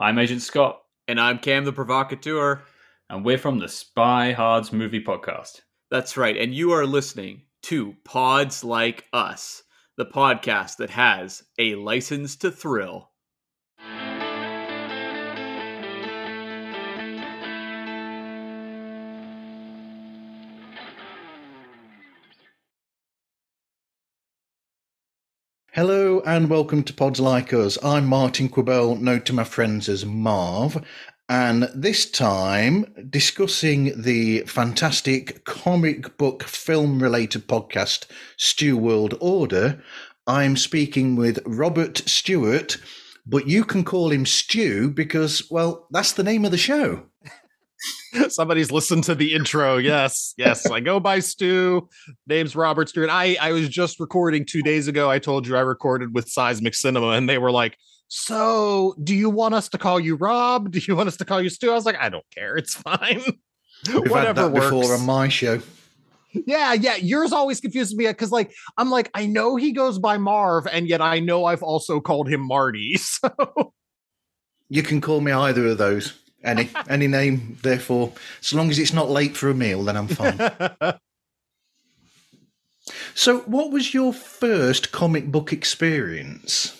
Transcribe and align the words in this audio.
I'm 0.00 0.16
Agent 0.20 0.42
Scott. 0.42 0.80
And 1.08 1.18
I'm 1.18 1.40
Cam 1.40 1.64
the 1.64 1.72
Provocateur. 1.72 2.62
And 3.10 3.24
we're 3.24 3.36
from 3.36 3.58
the 3.58 3.66
Spy 3.66 4.30
Hards 4.30 4.72
Movie 4.72 5.02
Podcast. 5.02 5.62
That's 5.90 6.16
right. 6.16 6.36
And 6.36 6.54
you 6.54 6.70
are 6.70 6.86
listening 6.86 7.42
to 7.64 7.96
Pods 8.04 8.62
Like 8.62 9.06
Us, 9.12 9.64
the 9.96 10.06
podcast 10.06 10.76
that 10.76 10.90
has 10.90 11.42
a 11.58 11.74
license 11.74 12.36
to 12.36 12.52
thrill. 12.52 13.10
Hello 25.78 26.20
and 26.26 26.50
welcome 26.50 26.82
to 26.82 26.92
Pods 26.92 27.20
Like 27.20 27.52
Us. 27.52 27.78
I'm 27.84 28.04
Martin 28.04 28.48
Quibell, 28.48 29.00
known 29.00 29.22
to 29.22 29.32
my 29.32 29.44
friends 29.44 29.88
as 29.88 30.04
Marv, 30.04 30.84
and 31.28 31.70
this 31.72 32.10
time 32.10 32.92
discussing 33.08 33.92
the 34.02 34.40
fantastic 34.40 35.44
comic 35.44 36.16
book 36.16 36.42
film 36.42 37.00
related 37.00 37.46
podcast, 37.46 38.06
Stew 38.36 38.76
World 38.76 39.14
Order. 39.20 39.80
I'm 40.26 40.56
speaking 40.56 41.14
with 41.14 41.38
Robert 41.46 41.98
Stewart, 41.98 42.78
but 43.24 43.46
you 43.46 43.62
can 43.62 43.84
call 43.84 44.10
him 44.10 44.26
Stew 44.26 44.90
because, 44.90 45.48
well, 45.48 45.86
that's 45.92 46.12
the 46.12 46.24
name 46.24 46.44
of 46.44 46.50
the 46.50 46.58
show. 46.58 47.04
Somebody's 48.28 48.70
listened 48.72 49.04
to 49.04 49.14
the 49.14 49.34
intro. 49.34 49.76
Yes, 49.76 50.34
yes. 50.36 50.68
I 50.70 50.80
go 50.80 50.98
by 51.00 51.20
Stu. 51.20 51.88
Name's 52.26 52.56
Robert 52.56 52.88
Stewart. 52.88 53.10
I 53.10 53.36
I 53.40 53.52
was 53.52 53.68
just 53.68 54.00
recording 54.00 54.44
two 54.44 54.62
days 54.62 54.88
ago. 54.88 55.10
I 55.10 55.18
told 55.18 55.46
you 55.46 55.56
I 55.56 55.60
recorded 55.60 56.14
with 56.14 56.28
Seismic 56.28 56.74
Cinema, 56.74 57.10
and 57.10 57.28
they 57.28 57.38
were 57.38 57.52
like, 57.52 57.76
"So, 58.08 58.94
do 59.02 59.14
you 59.14 59.30
want 59.30 59.54
us 59.54 59.68
to 59.70 59.78
call 59.78 60.00
you 60.00 60.16
Rob? 60.16 60.70
Do 60.72 60.80
you 60.80 60.96
want 60.96 61.08
us 61.08 61.16
to 61.18 61.24
call 61.24 61.40
you 61.40 61.50
Stu?" 61.50 61.70
I 61.70 61.74
was 61.74 61.86
like, 61.86 61.98
"I 62.00 62.08
don't 62.08 62.24
care. 62.34 62.56
It's 62.56 62.74
fine. 62.74 63.22
We've 63.86 64.10
Whatever 64.10 64.26
had 64.26 64.36
that 64.36 64.52
works. 64.52 64.66
before 64.70 64.94
on 64.94 65.06
my 65.06 65.28
show." 65.28 65.60
Yeah, 66.46 66.74
yeah. 66.74 66.96
Yours 66.96 67.32
always 67.32 67.60
confuses 67.60 67.96
me 67.96 68.06
because, 68.06 68.30
like, 68.30 68.52
I'm 68.76 68.90
like, 68.90 69.10
I 69.14 69.26
know 69.26 69.56
he 69.56 69.72
goes 69.72 69.98
by 69.98 70.18
Marv, 70.18 70.66
and 70.66 70.86
yet 70.86 71.00
I 71.00 71.20
know 71.20 71.46
I've 71.46 71.62
also 71.62 72.00
called 72.00 72.28
him 72.28 72.40
Marty. 72.40 72.96
So 73.20 73.72
you 74.68 74.82
can 74.82 75.00
call 75.00 75.20
me 75.22 75.32
either 75.32 75.66
of 75.68 75.78
those. 75.78 76.12
Any 76.44 76.70
any 76.88 77.08
name, 77.08 77.58
therefore, 77.62 78.12
as 78.40 78.54
long 78.54 78.70
as 78.70 78.78
it's 78.78 78.92
not 78.92 79.10
late 79.10 79.36
for 79.36 79.50
a 79.50 79.54
meal, 79.54 79.82
then 79.82 79.96
I'm 79.96 80.06
fine. 80.06 80.38
so, 83.14 83.40
what 83.40 83.72
was 83.72 83.92
your 83.92 84.12
first 84.12 84.92
comic 84.92 85.32
book 85.32 85.52
experience? 85.52 86.74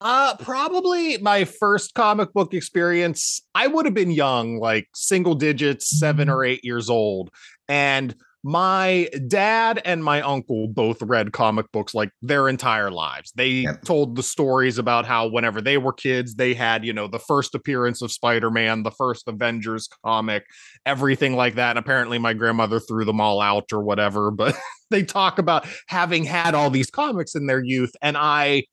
Uh, 0.00 0.36
probably 0.36 1.16
my 1.18 1.44
first 1.44 1.94
comic 1.94 2.32
book 2.32 2.52
experience. 2.52 3.40
I 3.54 3.68
would 3.68 3.86
have 3.86 3.94
been 3.94 4.10
young, 4.10 4.58
like 4.58 4.88
single 4.94 5.34
digits, 5.34 5.98
seven 5.98 6.28
or 6.28 6.44
eight 6.44 6.64
years 6.64 6.90
old, 6.90 7.30
and 7.68 8.14
my 8.46 9.08
dad 9.26 9.80
and 9.86 10.04
my 10.04 10.20
uncle 10.20 10.68
both 10.68 11.00
read 11.00 11.32
comic 11.32 11.64
books 11.72 11.94
like 11.94 12.10
their 12.20 12.46
entire 12.46 12.90
lives. 12.90 13.32
They 13.34 13.48
yep. 13.48 13.82
told 13.84 14.16
the 14.16 14.22
stories 14.22 14.76
about 14.76 15.06
how 15.06 15.28
whenever 15.28 15.62
they 15.62 15.78
were 15.78 15.94
kids, 15.94 16.34
they 16.34 16.52
had, 16.52 16.84
you 16.84 16.92
know, 16.92 17.08
the 17.08 17.18
first 17.18 17.54
appearance 17.54 18.02
of 18.02 18.12
Spider 18.12 18.50
Man, 18.50 18.82
the 18.82 18.90
first 18.90 19.26
Avengers 19.28 19.88
comic, 20.04 20.44
everything 20.84 21.36
like 21.36 21.54
that. 21.54 21.70
And 21.70 21.78
apparently 21.78 22.18
my 22.18 22.34
grandmother 22.34 22.80
threw 22.80 23.06
them 23.06 23.18
all 23.18 23.40
out 23.40 23.72
or 23.72 23.82
whatever, 23.82 24.30
but 24.30 24.54
they 24.90 25.04
talk 25.04 25.38
about 25.38 25.66
having 25.88 26.24
had 26.24 26.54
all 26.54 26.68
these 26.68 26.90
comics 26.90 27.34
in 27.34 27.46
their 27.46 27.64
youth. 27.64 27.92
And 28.02 28.14
I 28.14 28.64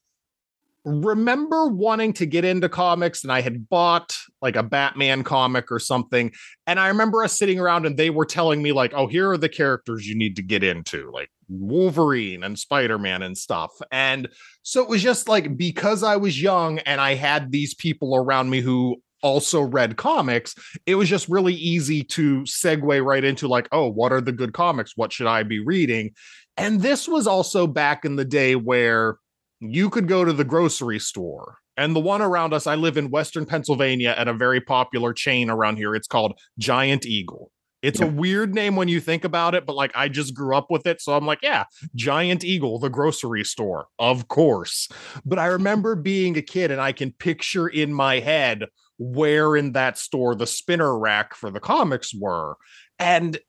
remember 0.83 1.67
wanting 1.67 2.13
to 2.13 2.25
get 2.25 2.43
into 2.43 2.67
comics 2.67 3.23
and 3.23 3.31
I 3.31 3.41
had 3.41 3.69
bought 3.69 4.15
like 4.41 4.55
a 4.55 4.63
Batman 4.63 5.23
comic 5.23 5.71
or 5.71 5.79
something. 5.79 6.31
And 6.65 6.79
I 6.79 6.87
remember 6.87 7.23
us 7.23 7.37
sitting 7.37 7.59
around 7.59 7.85
and 7.85 7.97
they 7.97 8.09
were 8.09 8.25
telling 8.25 8.61
me, 8.61 8.71
like, 8.71 8.93
oh, 8.95 9.07
here 9.07 9.29
are 9.29 9.37
the 9.37 9.49
characters 9.49 10.07
you 10.07 10.15
need 10.15 10.35
to 10.37 10.41
get 10.41 10.63
into, 10.63 11.11
like 11.11 11.29
Wolverine 11.49 12.43
and 12.43 12.57
Spider 12.57 12.97
Man 12.97 13.21
and 13.21 13.37
stuff. 13.37 13.71
And 13.91 14.27
so 14.63 14.81
it 14.81 14.89
was 14.89 15.03
just 15.03 15.29
like 15.29 15.55
because 15.55 16.03
I 16.03 16.15
was 16.15 16.41
young 16.41 16.79
and 16.79 16.99
I 16.99 17.15
had 17.15 17.51
these 17.51 17.75
people 17.75 18.15
around 18.15 18.49
me 18.49 18.61
who 18.61 19.01
also 19.21 19.61
read 19.61 19.97
comics, 19.97 20.55
it 20.87 20.95
was 20.95 21.07
just 21.07 21.29
really 21.29 21.53
easy 21.53 22.03
to 22.03 22.41
segue 22.41 23.05
right 23.05 23.23
into 23.23 23.47
like, 23.47 23.67
oh, 23.71 23.87
what 23.87 24.11
are 24.11 24.21
the 24.21 24.31
good 24.31 24.53
comics? 24.53 24.93
What 24.95 25.13
should 25.13 25.27
I 25.27 25.43
be 25.43 25.59
reading? 25.59 26.11
And 26.57 26.81
this 26.81 27.07
was 27.07 27.27
also 27.27 27.67
back 27.67 28.03
in 28.03 28.15
the 28.15 28.25
day 28.25 28.55
where 28.55 29.17
you 29.61 29.89
could 29.89 30.07
go 30.07 30.25
to 30.25 30.33
the 30.33 30.43
grocery 30.43 30.99
store. 30.99 31.57
And 31.77 31.95
the 31.95 32.01
one 32.01 32.21
around 32.21 32.53
us 32.53 32.67
i 32.67 32.75
live 32.75 32.97
in 32.97 33.09
western 33.09 33.45
pennsylvania 33.45 34.13
at 34.17 34.27
a 34.27 34.33
very 34.33 34.59
popular 34.59 35.13
chain 35.13 35.49
around 35.49 35.77
here. 35.77 35.95
It's 35.95 36.07
called 36.07 36.37
giant 36.59 37.05
eagle. 37.05 37.51
It's 37.81 37.99
yeah. 37.99 38.07
a 38.07 38.09
weird 38.09 38.53
name 38.53 38.75
when 38.75 38.87
you 38.87 38.99
think 38.99 39.23
about 39.23 39.55
it 39.55 39.65
but 39.65 39.75
like 39.75 39.91
i 39.95 40.09
just 40.09 40.33
grew 40.33 40.55
up 40.55 40.67
with 40.69 40.85
it. 40.85 41.01
So 41.01 41.15
i'm 41.15 41.25
like 41.25 41.39
yeah 41.41 41.65
giant 41.95 42.43
eagle 42.43 42.77
the 42.79 42.89
grocery 42.89 43.45
store 43.45 43.87
of 43.99 44.27
course. 44.27 44.89
But 45.25 45.39
i 45.39 45.45
remember 45.45 45.95
being 45.95 46.37
a 46.37 46.41
kid 46.41 46.71
and 46.71 46.81
i 46.81 46.91
can 46.91 47.13
picture 47.13 47.67
in 47.67 47.93
my 47.93 48.19
head 48.19 48.65
where 48.97 49.55
in 49.55 49.71
that 49.71 49.97
store 49.97 50.35
the 50.35 50.45
spinner 50.45 50.99
rack 50.99 51.33
for 51.35 51.49
the 51.49 51.59
comics 51.59 52.13
were. 52.13 52.57
And 52.99 53.39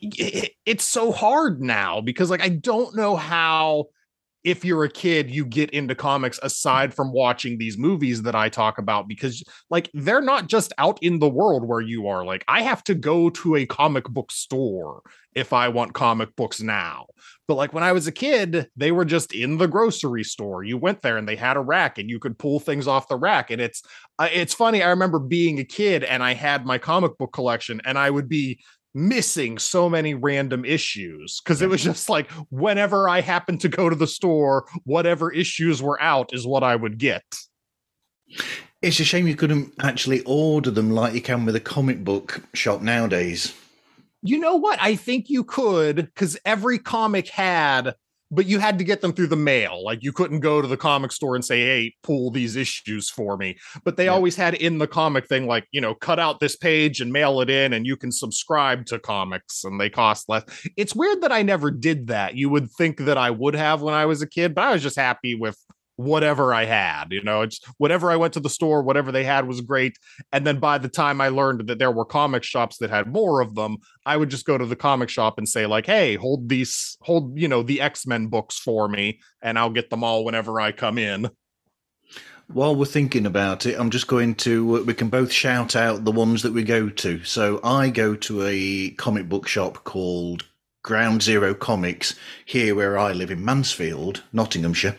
it's 0.00 0.84
so 0.84 1.12
hard 1.12 1.62
now 1.62 2.00
because 2.00 2.30
like 2.30 2.42
i 2.42 2.48
don't 2.48 2.94
know 2.94 3.16
how 3.16 3.86
if 4.44 4.62
you're 4.62 4.84
a 4.84 4.90
kid, 4.90 5.30
you 5.30 5.46
get 5.46 5.70
into 5.70 5.94
comics 5.94 6.38
aside 6.42 6.92
from 6.92 7.12
watching 7.12 7.56
these 7.56 7.78
movies 7.78 8.22
that 8.22 8.34
I 8.34 8.50
talk 8.50 8.76
about 8.76 9.08
because, 9.08 9.42
like, 9.70 9.90
they're 9.94 10.20
not 10.20 10.48
just 10.48 10.72
out 10.76 10.98
in 11.02 11.18
the 11.18 11.28
world 11.28 11.66
where 11.66 11.80
you 11.80 12.08
are. 12.08 12.24
Like, 12.24 12.44
I 12.46 12.60
have 12.60 12.84
to 12.84 12.94
go 12.94 13.30
to 13.30 13.56
a 13.56 13.64
comic 13.64 14.04
book 14.04 14.30
store 14.30 15.00
if 15.34 15.54
I 15.54 15.68
want 15.68 15.94
comic 15.94 16.36
books 16.36 16.60
now. 16.60 17.06
But, 17.48 17.54
like, 17.54 17.72
when 17.72 17.82
I 17.82 17.92
was 17.92 18.06
a 18.06 18.12
kid, 18.12 18.68
they 18.76 18.92
were 18.92 19.06
just 19.06 19.32
in 19.32 19.56
the 19.56 19.66
grocery 19.66 20.24
store. 20.24 20.62
You 20.62 20.76
went 20.76 21.00
there 21.00 21.16
and 21.16 21.26
they 21.26 21.36
had 21.36 21.56
a 21.56 21.60
rack 21.60 21.96
and 21.96 22.10
you 22.10 22.18
could 22.18 22.38
pull 22.38 22.60
things 22.60 22.86
off 22.86 23.08
the 23.08 23.16
rack. 23.16 23.50
And 23.50 23.62
it's, 23.62 23.82
uh, 24.18 24.28
it's 24.30 24.54
funny. 24.54 24.82
I 24.82 24.90
remember 24.90 25.18
being 25.18 25.58
a 25.58 25.64
kid 25.64 26.04
and 26.04 26.22
I 26.22 26.34
had 26.34 26.66
my 26.66 26.76
comic 26.76 27.16
book 27.16 27.32
collection 27.32 27.80
and 27.86 27.98
I 27.98 28.10
would 28.10 28.28
be 28.28 28.60
missing 28.94 29.58
so 29.58 29.88
many 29.88 30.14
random 30.14 30.64
issues 30.64 31.40
because 31.40 31.60
it 31.60 31.68
was 31.68 31.82
just 31.82 32.08
like 32.08 32.30
whenever 32.50 33.08
I 33.08 33.20
happened 33.20 33.60
to 33.62 33.68
go 33.68 33.90
to 33.90 33.96
the 33.96 34.06
store, 34.06 34.66
whatever 34.84 35.32
issues 35.32 35.82
were 35.82 36.00
out 36.00 36.32
is 36.32 36.46
what 36.46 36.62
I 36.62 36.76
would 36.76 36.98
get. 36.98 37.24
It's 38.80 39.00
a 39.00 39.04
shame 39.04 39.26
you 39.26 39.36
couldn't 39.36 39.72
actually 39.80 40.22
order 40.22 40.70
them 40.70 40.90
like 40.90 41.14
you 41.14 41.20
can 41.20 41.44
with 41.44 41.56
a 41.56 41.60
comic 41.60 42.04
book 42.04 42.42
shop 42.52 42.82
nowadays. 42.82 43.54
You 44.22 44.38
know 44.38 44.56
what? 44.56 44.78
I 44.80 44.96
think 44.96 45.28
you 45.28 45.44
could 45.44 45.96
because 45.96 46.38
every 46.44 46.78
comic 46.78 47.28
had 47.28 47.94
but 48.34 48.46
you 48.46 48.58
had 48.58 48.78
to 48.78 48.84
get 48.84 49.00
them 49.00 49.12
through 49.12 49.28
the 49.28 49.36
mail. 49.36 49.82
Like 49.84 50.02
you 50.02 50.12
couldn't 50.12 50.40
go 50.40 50.60
to 50.60 50.68
the 50.68 50.76
comic 50.76 51.12
store 51.12 51.34
and 51.34 51.44
say, 51.44 51.62
"Hey, 51.62 51.94
pull 52.02 52.30
these 52.30 52.56
issues 52.56 53.10
for 53.10 53.36
me." 53.36 53.56
But 53.84 53.96
they 53.96 54.06
yeah. 54.06 54.12
always 54.12 54.36
had 54.36 54.54
in 54.54 54.78
the 54.78 54.86
comic 54.86 55.26
thing 55.26 55.46
like, 55.46 55.66
you 55.72 55.80
know, 55.80 55.94
cut 55.94 56.18
out 56.18 56.40
this 56.40 56.56
page 56.56 57.00
and 57.00 57.12
mail 57.12 57.40
it 57.40 57.50
in 57.50 57.72
and 57.72 57.86
you 57.86 57.96
can 57.96 58.12
subscribe 58.12 58.86
to 58.86 58.98
comics 58.98 59.64
and 59.64 59.80
they 59.80 59.90
cost 59.90 60.28
less. 60.28 60.44
It's 60.76 60.94
weird 60.94 61.22
that 61.22 61.32
I 61.32 61.42
never 61.42 61.70
did 61.70 62.08
that. 62.08 62.36
You 62.36 62.48
would 62.50 62.70
think 62.70 62.98
that 62.98 63.18
I 63.18 63.30
would 63.30 63.54
have 63.54 63.82
when 63.82 63.94
I 63.94 64.06
was 64.06 64.22
a 64.22 64.28
kid, 64.28 64.54
but 64.54 64.64
I 64.64 64.72
was 64.72 64.82
just 64.82 64.96
happy 64.96 65.34
with 65.34 65.58
whatever 65.96 66.52
I 66.52 66.64
had. 66.64 67.06
You 67.10 67.22
know, 67.22 67.42
it's 67.42 67.60
whatever 67.78 68.10
I 68.10 68.16
went 68.16 68.34
to 68.34 68.40
the 68.40 68.48
store, 68.48 68.82
whatever 68.82 69.12
they 69.12 69.24
had 69.24 69.46
was 69.46 69.60
great. 69.60 69.96
And 70.32 70.46
then 70.46 70.58
by 70.58 70.78
the 70.78 70.88
time 70.88 71.20
I 71.20 71.28
learned 71.28 71.66
that 71.68 71.78
there 71.78 71.90
were 71.90 72.04
comic 72.04 72.42
shops 72.42 72.78
that 72.78 72.90
had 72.90 73.12
more 73.12 73.40
of 73.40 73.54
them, 73.54 73.78
I 74.06 74.16
would 74.16 74.30
just 74.30 74.46
go 74.46 74.58
to 74.58 74.66
the 74.66 74.76
comic 74.76 75.08
shop 75.08 75.38
and 75.38 75.48
say, 75.48 75.66
like, 75.66 75.86
hey, 75.86 76.16
hold 76.16 76.48
these, 76.48 76.96
hold, 77.02 77.38
you 77.38 77.48
know, 77.48 77.62
the 77.62 77.80
X-Men 77.80 78.26
books 78.26 78.58
for 78.58 78.88
me, 78.88 79.20
and 79.42 79.58
I'll 79.58 79.70
get 79.70 79.90
them 79.90 80.04
all 80.04 80.24
whenever 80.24 80.60
I 80.60 80.72
come 80.72 80.98
in. 80.98 81.30
While 82.48 82.76
we're 82.76 82.84
thinking 82.84 83.24
about 83.24 83.64
it, 83.64 83.78
I'm 83.78 83.88
just 83.88 84.06
going 84.06 84.34
to, 84.36 84.76
uh, 84.76 84.82
we 84.82 84.92
can 84.92 85.08
both 85.08 85.32
shout 85.32 85.74
out 85.74 86.04
the 86.04 86.12
ones 86.12 86.42
that 86.42 86.52
we 86.52 86.62
go 86.62 86.90
to. 86.90 87.24
So 87.24 87.58
I 87.64 87.88
go 87.88 88.14
to 88.16 88.42
a 88.44 88.90
comic 88.90 89.30
book 89.30 89.48
shop 89.48 89.84
called 89.84 90.44
Ground 90.82 91.22
Zero 91.22 91.54
Comics 91.54 92.14
here 92.44 92.74
where 92.74 92.98
I 92.98 93.12
live 93.12 93.30
in 93.30 93.42
Mansfield, 93.42 94.22
Nottinghamshire 94.34 94.96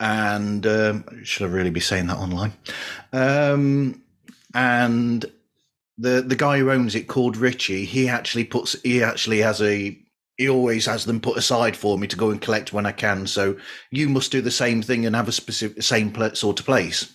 and 0.00 0.66
um, 0.66 1.04
should 1.24 1.48
I 1.48 1.52
really 1.52 1.70
be 1.70 1.80
saying 1.80 2.06
that 2.06 2.16
online? 2.16 2.52
Um, 3.12 4.02
and 4.54 5.24
the 5.98 6.22
the 6.22 6.36
guy 6.36 6.58
who 6.58 6.70
owns 6.70 6.94
it 6.94 7.06
called 7.06 7.36
Richie. 7.36 7.84
He 7.84 8.08
actually 8.08 8.44
puts 8.44 8.80
he 8.82 9.02
actually 9.02 9.38
has 9.38 9.60
a 9.60 9.96
he 10.38 10.48
always 10.48 10.86
has 10.86 11.04
them 11.04 11.20
put 11.20 11.36
aside 11.36 11.76
for 11.76 11.98
me 11.98 12.06
to 12.06 12.16
go 12.16 12.30
and 12.30 12.40
collect 12.40 12.72
when 12.72 12.86
I 12.86 12.92
can. 12.92 13.26
So 13.26 13.56
you 13.90 14.08
must 14.08 14.32
do 14.32 14.40
the 14.40 14.50
same 14.50 14.80
thing 14.80 15.04
and 15.04 15.14
have 15.14 15.28
a 15.28 15.32
specific 15.32 15.82
same 15.82 16.14
sort 16.34 16.58
of 16.58 16.66
place. 16.66 17.12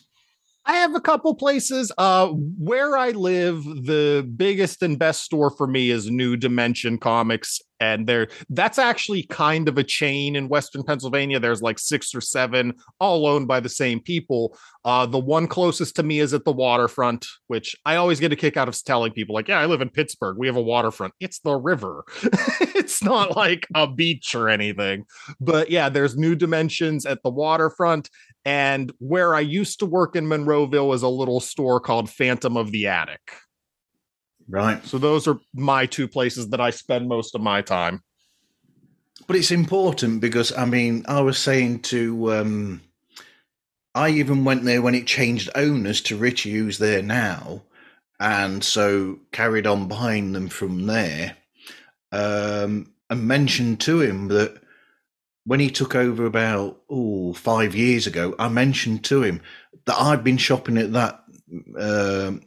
I 0.68 0.78
have 0.78 0.96
a 0.96 1.02
couple 1.02 1.36
places. 1.36 1.92
Uh, 1.98 2.30
where 2.30 2.98
I 2.98 3.12
live, 3.12 3.64
the 3.64 4.28
biggest 4.36 4.82
and 4.82 4.98
best 4.98 5.24
store 5.24 5.52
for 5.52 5.68
me 5.68 5.92
is 5.92 6.10
New 6.10 6.38
Dimension 6.38 6.98
Comics 6.98 7.62
and 7.86 8.08
there 8.08 8.28
that's 8.50 8.80
actually 8.80 9.24
kind 9.24 9.70
of 9.70 9.78
a 9.78 9.84
chain 9.84 10.36
in 10.36 10.50
Western 10.50 10.84
Pennsylvania. 10.84 11.40
There's 11.40 11.62
like 11.62 11.80
six 11.80 12.16
or 12.16 12.22
seven, 12.22 12.74
all 13.00 13.28
owned 13.28 13.48
by 13.48 13.60
the 13.60 13.70
same 13.70 14.00
people. 14.00 14.58
Uh, 14.84 15.06
the 15.06 15.20
one 15.20 15.48
closest 15.48 15.96
to 15.96 16.04
me 16.04 16.20
is 16.20 16.34
at 16.34 16.46
the 16.46 16.52
waterfront, 16.52 17.26
which 17.48 17.76
I 17.86 17.96
always 17.96 18.20
get 18.20 18.32
a 18.32 18.36
kick 18.36 18.58
out 18.58 18.68
of 18.68 18.84
telling 18.84 19.14
people, 19.14 19.34
like, 19.34 19.48
yeah, 19.48 19.60
I 19.60 19.66
live 19.66 19.82
in 19.82 19.90
Pittsburgh. 19.90 20.38
We 20.38 20.48
have 20.48 20.56
a 20.56 20.62
waterfront. 20.62 21.14
It's 21.20 21.40
the 21.40 21.56
river. 21.56 22.04
it's 22.76 23.04
not 23.04 23.36
like 23.36 23.68
a 23.74 23.88
beach 23.88 24.36
or 24.36 24.50
anything. 24.50 25.06
But 25.40 25.70
yeah, 25.70 25.90
there's 25.90 26.18
new 26.18 26.36
dimensions 26.36 27.06
at 27.06 27.24
the 27.24 27.32
waterfront. 27.32 28.10
And 28.46 28.92
where 29.00 29.34
I 29.34 29.40
used 29.40 29.80
to 29.80 29.88
work 29.88 30.16
in 30.16 30.26
Monroeville 30.28 30.94
is 30.94 31.02
a 31.02 31.08
little 31.08 31.40
store 31.40 31.80
called 31.80 32.10
Phantom 32.10 32.58
of 32.58 32.72
the 32.72 32.88
Attic. 32.88 33.32
Right. 34.48 34.86
So 34.86 34.98
those 34.98 35.28
are 35.28 35.40
my 35.54 35.86
two 35.86 36.08
places 36.08 36.50
that 36.50 36.62
I 36.62 36.70
spend 36.70 37.08
most 37.08 37.36
of 37.36 37.42
my 37.42 37.62
time. 37.62 38.04
But 39.28 39.38
it's 39.38 39.52
important 39.52 40.22
because 40.22 40.56
I 40.56 40.66
mean, 40.66 41.06
I 41.08 41.22
was 41.22 41.38
saying 41.38 41.82
to 41.84 42.34
um 42.34 42.82
I 43.96 44.10
even 44.10 44.44
went 44.44 44.66
there 44.66 44.82
when 44.82 44.96
it 44.96 45.08
changed 45.08 45.50
owners 45.56 46.02
to 46.02 46.18
Richie 46.18 46.54
who's 46.54 46.78
there 46.78 47.02
now, 47.02 47.64
and 48.20 48.64
so 48.64 49.20
carried 49.32 49.66
on 49.66 49.88
behind 49.88 50.36
them 50.36 50.48
from 50.50 50.86
there. 50.86 51.38
Um 52.12 52.92
and 53.10 53.28
mentioned 53.28 53.80
to 53.82 54.02
him 54.02 54.28
that 54.28 54.62
when 55.46 55.60
he 55.60 55.70
took 55.70 55.96
over 55.96 56.26
about 56.26 56.82
oh 56.90 57.34
five 57.34 57.74
years 57.74 58.06
ago, 58.06 58.36
I 58.38 58.50
mentioned 58.50 59.04
to 59.06 59.24
him 59.24 59.42
that 59.86 60.00
I'd 60.00 60.24
been 60.24 60.38
shopping 60.38 60.78
at 60.78 60.94
that 60.94 61.24
um 61.80 62.42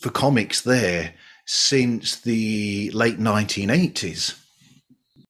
for 0.00 0.10
comics 0.10 0.62
there 0.62 1.14
since 1.50 2.20
the 2.20 2.90
late 2.92 3.18
1980s. 3.18 4.38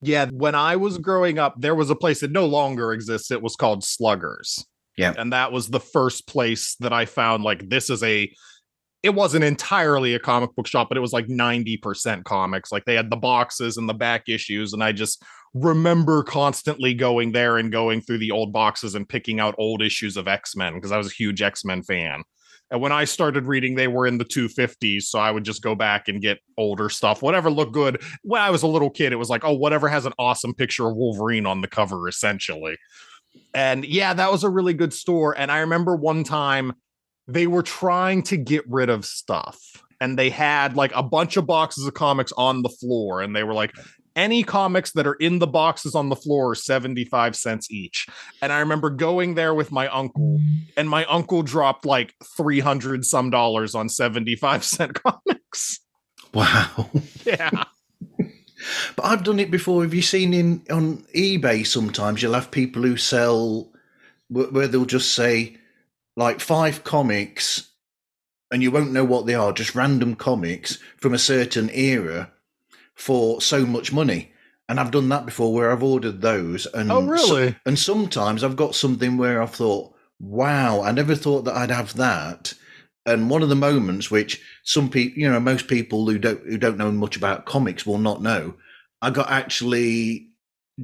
Yeah, 0.03 0.26
when 0.32 0.56
I 0.56 0.75
was 0.75 0.99
growing 0.99 1.38
up, 1.38 1.55
there 1.59 1.76
was 1.76 1.91
a 1.91 1.94
place 1.94 2.20
that 2.20 2.32
no 2.32 2.44
longer 2.47 2.93
exists. 2.93 3.31
It 3.31 3.41
was 3.41 3.55
called 3.55 3.85
Sluggers. 3.85 4.67
Yeah. 4.97 5.15
And 5.17 5.32
that 5.32 5.53
was 5.53 5.69
the 5.69 5.79
first 5.79 6.26
place 6.26 6.75
that 6.81 6.93
I 6.93 7.05
found 7.05 7.44
like 7.44 7.69
this 7.69 7.88
is 7.88 8.03
a 8.03 8.31
it 9.05 9.11
wasn't 9.11 9.44
entirely 9.44 10.15
a 10.15 10.19
comic 10.19 10.56
book 10.56 10.67
shop, 10.67 10.88
but 10.88 10.99
it 10.99 11.00
was 11.00 11.12
like 11.12 11.29
90% 11.29 12.25
comics. 12.25 12.73
Like 12.73 12.85
they 12.85 12.97
had 12.97 13.11
the 13.11 13.17
boxes 13.17 13.76
and 13.76 13.88
the 13.88 13.94
back 13.94 14.29
issues. 14.29 14.73
And 14.73 14.82
I 14.82 14.91
just 14.91 15.23
remember 15.55 16.25
constantly 16.25 16.94
going 16.94 17.31
there 17.31 17.59
and 17.59 17.70
going 17.70 18.00
through 18.00 18.19
the 18.19 18.32
old 18.32 18.53
boxes 18.53 18.97
and 18.97 19.09
picking 19.09 19.38
out 19.38 19.55
old 19.56 19.82
issues 19.82 20.17
of 20.17 20.26
X-Men 20.26 20.75
because 20.75 20.91
I 20.91 20.99
was 20.99 21.06
a 21.06 21.15
huge 21.15 21.43
X-Men 21.43 21.85
fan. 21.85 22.25
And 22.70 22.81
when 22.81 22.93
I 22.93 23.05
started 23.05 23.47
reading, 23.47 23.75
they 23.75 23.88
were 23.88 24.06
in 24.06 24.19
the 24.19 24.25
250s. 24.25 25.05
So 25.05 25.19
I 25.19 25.31
would 25.31 25.44
just 25.44 25.62
go 25.62 25.75
back 25.75 26.09
and 26.09 26.20
get 26.20 26.38
older 26.56 26.88
stuff, 26.88 27.23
whatever 27.23 27.50
looked 27.50 27.73
good. 27.73 28.03
When 28.23 28.43
I 28.43 28.50
was 28.50 28.62
a 28.62 28.67
little 28.67 28.91
kid, 28.91 29.12
it 29.12 29.17
was 29.17 29.31
like, 29.31 29.44
oh, 29.44 29.55
whatever 29.55 29.88
has 29.88 30.05
an 30.05 30.12
awesome 30.19 30.55
picture 30.55 30.87
of 30.88 30.97
Wolverine 30.97 31.47
on 31.47 31.61
the 31.61 31.69
cover, 31.69 32.09
essentially. 32.09 32.76
And 33.55 33.85
yeah, 33.85 34.12
that 34.15 34.31
was 34.31 34.44
a 34.44 34.50
really 34.50 34.75
good 34.75 34.93
store. 34.93 35.37
And 35.37 35.50
I 35.50 35.61
remember 35.61 35.97
one 35.97 36.25
time 36.25 36.75
they 37.26 37.47
were 37.47 37.62
trying 37.62 38.23
to 38.25 38.37
get 38.37 38.69
rid 38.69 38.91
of 38.91 39.05
stuff. 39.05 39.59
And 40.00 40.19
they 40.19 40.31
had 40.31 40.76
like 40.76 40.93
a 40.94 41.03
bunch 41.03 41.37
of 41.37 41.47
boxes 41.47 41.87
of 41.87 41.94
comics 41.94 42.32
on 42.32 42.62
the 42.62 42.69
floor. 42.69 43.20
And 43.20 43.35
they 43.35 43.43
were 43.43 43.55
like, 43.55 43.73
any 44.19 44.43
comics 44.43 44.91
that 44.93 45.06
are 45.06 45.15
in 45.15 45.38
the 45.38 45.47
boxes 45.47 45.94
on 45.94 46.09
the 46.09 46.17
floor 46.17 46.50
are 46.50 46.55
75 46.55 47.37
cents 47.37 47.70
each. 47.70 48.06
And 48.43 48.53
I 48.53 48.59
remember 48.59 48.91
going 48.91 49.37
there 49.37 49.55
with 49.55 49.70
my 49.70 49.87
uncle, 49.88 50.41
and 50.76 50.91
my 50.91 51.05
uncle 51.05 51.43
dropped 51.43 51.87
like 51.87 52.15
300 52.37 53.05
some 53.05 53.31
dollars 53.31 53.75
on 53.76 53.88
75 53.88 54.65
cent 54.65 54.94
comics. 55.03 55.81
Wow. 56.35 56.91
Yeah. 57.25 57.65
But 58.97 59.05
I've 59.05 59.23
done 59.23 59.38
it 59.38 59.53
before. 59.53 59.82
Have 59.82 59.94
you 59.94 60.03
seen 60.03 60.35
in 60.35 60.62
on 60.69 61.05
eBay? 61.15 61.65
Sometimes 61.65 62.20
you'll 62.20 62.35
have 62.35 62.50
people 62.50 62.82
who 62.82 62.97
sell 62.97 63.70
where 64.29 64.67
they'll 64.67 64.85
just 64.85 65.15
say 65.15 65.56
like 66.17 66.41
five 66.41 66.82
comics, 66.82 67.70
and 68.50 68.61
you 68.61 68.73
won't 68.73 68.93
know 68.93 69.05
what 69.05 69.26
they 69.26 69.35
are, 69.35 69.53
just 69.53 69.76
random 69.76 70.17
comics 70.17 70.81
from 70.97 71.15
a 71.15 71.19
certain 71.19 71.70
era 71.73 72.32
for 72.98 73.40
so 73.40 73.64
much 73.64 73.92
money. 73.92 74.32
And 74.68 74.78
I've 74.78 74.90
done 74.90 75.08
that 75.08 75.24
before, 75.24 75.54
where 75.54 75.70
I've 75.72 75.82
ordered 75.82 76.20
those, 76.20 76.66
and 76.66 76.92
Oh, 76.92 77.00
so- 77.16 77.36
really? 77.36 77.56
and 77.64 77.78
sometimes 77.78 78.44
I've 78.44 78.56
got 78.56 78.74
something 78.74 79.16
where 79.16 79.40
I've 79.40 79.54
thought, 79.54 79.94
"Wow, 80.20 80.82
I 80.82 80.92
never 80.92 81.14
thought 81.14 81.44
that 81.46 81.56
I'd 81.56 81.70
have 81.70 81.94
that." 81.94 82.52
And 83.06 83.30
one 83.30 83.42
of 83.42 83.48
the 83.48 83.54
moments 83.56 84.10
which 84.10 84.42
some 84.64 84.90
people, 84.90 85.18
you 85.18 85.30
know, 85.30 85.40
most 85.40 85.68
people 85.68 86.06
who 86.10 86.18
don't 86.18 86.42
who 86.46 86.58
don't 86.58 86.76
know 86.76 86.92
much 86.92 87.16
about 87.16 87.46
comics 87.46 87.86
will 87.86 87.96
not 87.98 88.20
know, 88.20 88.54
I 89.00 89.08
got 89.10 89.30
actually 89.30 90.28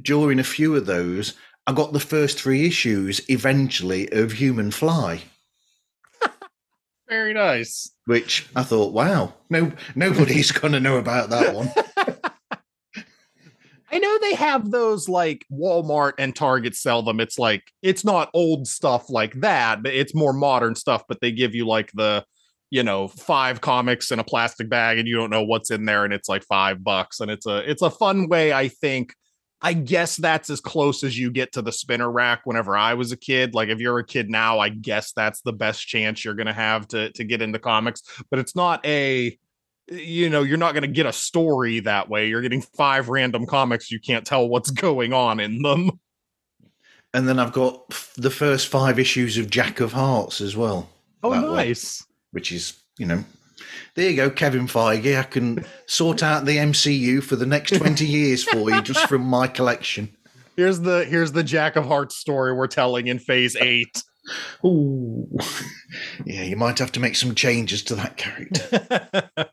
during 0.01 0.39
a 0.39 0.43
few 0.43 0.75
of 0.75 0.87
those, 0.87 1.35
I 1.67 1.73
got 1.73 1.93
the 1.93 1.99
first 1.99 2.39
three 2.41 2.65
issues 2.65 3.21
eventually 3.29 4.09
of 4.11 4.31
Human 4.33 4.71
Fly, 4.71 5.21
Very 7.07 7.33
nice. 7.33 7.91
which 8.05 8.47
I 8.55 8.63
thought, 8.63 8.93
"Wow, 8.93 9.35
no, 9.51 9.71
nobody's 9.93 10.51
going 10.59 10.73
to 10.73 10.79
know 10.79 10.97
about 10.97 11.29
that 11.29 11.53
one." 11.53 11.69
I 13.95 13.97
know 13.97 14.17
they 14.19 14.35
have 14.35 14.71
those 14.71 15.07
like 15.07 15.45
Walmart 15.49 16.15
and 16.17 16.35
Target 16.35 16.75
sell 16.75 17.01
them. 17.01 17.21
It's 17.21 17.39
like 17.39 17.71
it's 17.81 18.03
not 18.03 18.29
old 18.33 18.67
stuff 18.67 19.09
like 19.09 19.35
that, 19.35 19.83
but 19.83 19.93
it's 19.93 20.13
more 20.13 20.33
modern 20.33 20.75
stuff. 20.75 21.03
But 21.07 21.21
they 21.21 21.31
give 21.31 21.55
you 21.55 21.65
like 21.65 21.93
the, 21.93 22.25
you 22.69 22.83
know, 22.83 23.07
five 23.07 23.61
comics 23.61 24.11
in 24.11 24.19
a 24.19 24.23
plastic 24.25 24.67
bag, 24.67 24.97
and 24.97 25.07
you 25.07 25.15
don't 25.15 25.29
know 25.29 25.45
what's 25.45 25.71
in 25.71 25.85
there, 25.85 26.03
and 26.03 26.13
it's 26.13 26.27
like 26.27 26.43
five 26.43 26.83
bucks. 26.83 27.21
And 27.21 27.31
it's 27.31 27.45
a 27.45 27.59
it's 27.69 27.83
a 27.83 27.89
fun 27.89 28.27
way, 28.27 28.51
I 28.51 28.67
think. 28.67 29.13
I 29.61 29.71
guess 29.71 30.17
that's 30.17 30.49
as 30.49 30.59
close 30.59 31.01
as 31.05 31.17
you 31.17 31.31
get 31.31 31.53
to 31.53 31.61
the 31.61 31.71
spinner 31.71 32.11
rack 32.11 32.41
whenever 32.43 32.75
I 32.75 32.95
was 32.95 33.13
a 33.13 33.17
kid. 33.17 33.55
Like 33.55 33.69
if 33.69 33.79
you're 33.79 33.99
a 33.99 34.05
kid 34.05 34.29
now, 34.29 34.59
I 34.59 34.67
guess 34.67 35.13
that's 35.13 35.39
the 35.39 35.53
best 35.53 35.87
chance 35.87 36.25
you're 36.25 36.33
gonna 36.33 36.51
have 36.51 36.85
to 36.89 37.13
to 37.13 37.23
get 37.23 37.41
into 37.41 37.59
comics. 37.59 38.03
But 38.29 38.39
it's 38.39 38.57
not 38.57 38.85
a 38.85 39.39
you 39.87 40.29
know 40.29 40.41
you're 40.41 40.57
not 40.57 40.73
going 40.73 40.81
to 40.81 40.87
get 40.87 41.05
a 41.05 41.13
story 41.13 41.79
that 41.79 42.09
way 42.09 42.27
you're 42.27 42.41
getting 42.41 42.61
five 42.61 43.07
random 43.09 43.45
comics 43.45 43.91
you 43.91 43.99
can't 43.99 44.25
tell 44.25 44.47
what's 44.47 44.71
going 44.71 45.13
on 45.13 45.39
in 45.39 45.61
them 45.61 45.91
and 47.13 47.29
then 47.29 47.39
I've 47.39 47.53
got 47.53 47.87
the 48.17 48.29
first 48.29 48.67
five 48.67 48.99
issues 48.99 49.37
of 49.37 49.49
Jack 49.49 49.79
of 49.79 49.93
Hearts 49.93 50.41
as 50.41 50.57
well. 50.57 50.89
oh 51.23 51.31
that 51.31 51.49
way. 51.49 51.67
nice 51.67 52.05
which 52.35 52.51
is, 52.51 52.73
you 52.99 53.05
know, 53.05 53.23
there 53.95 54.09
you 54.09 54.17
go, 54.17 54.29
Kevin 54.29 54.67
Feige. 54.67 55.17
I 55.17 55.23
can 55.23 55.65
sort 55.85 56.21
out 56.21 56.43
the 56.43 56.57
MCU 56.57 57.23
for 57.23 57.37
the 57.37 57.45
next 57.45 57.73
20 57.73 58.05
years 58.05 58.43
for 58.43 58.69
you 58.69 58.81
just 58.81 59.07
from 59.07 59.21
my 59.21 59.47
collection. 59.47 60.13
here's 60.57 60.81
the 60.81 61.05
here's 61.05 61.31
the 61.31 61.43
jack 61.43 61.77
of 61.77 61.85
hearts 61.85 62.17
story 62.17 62.53
we're 62.53 62.67
telling 62.67 63.07
in 63.07 63.19
phase 63.19 63.55
eight 63.55 64.03
Ooh. 64.65 65.27
Yeah, 66.25 66.43
you 66.43 66.57
might 66.57 66.79
have 66.79 66.91
to 66.93 66.99
make 66.99 67.15
some 67.15 67.35
changes 67.35 67.83
to 67.83 67.95
that 67.95 68.17
character. 68.17 69.49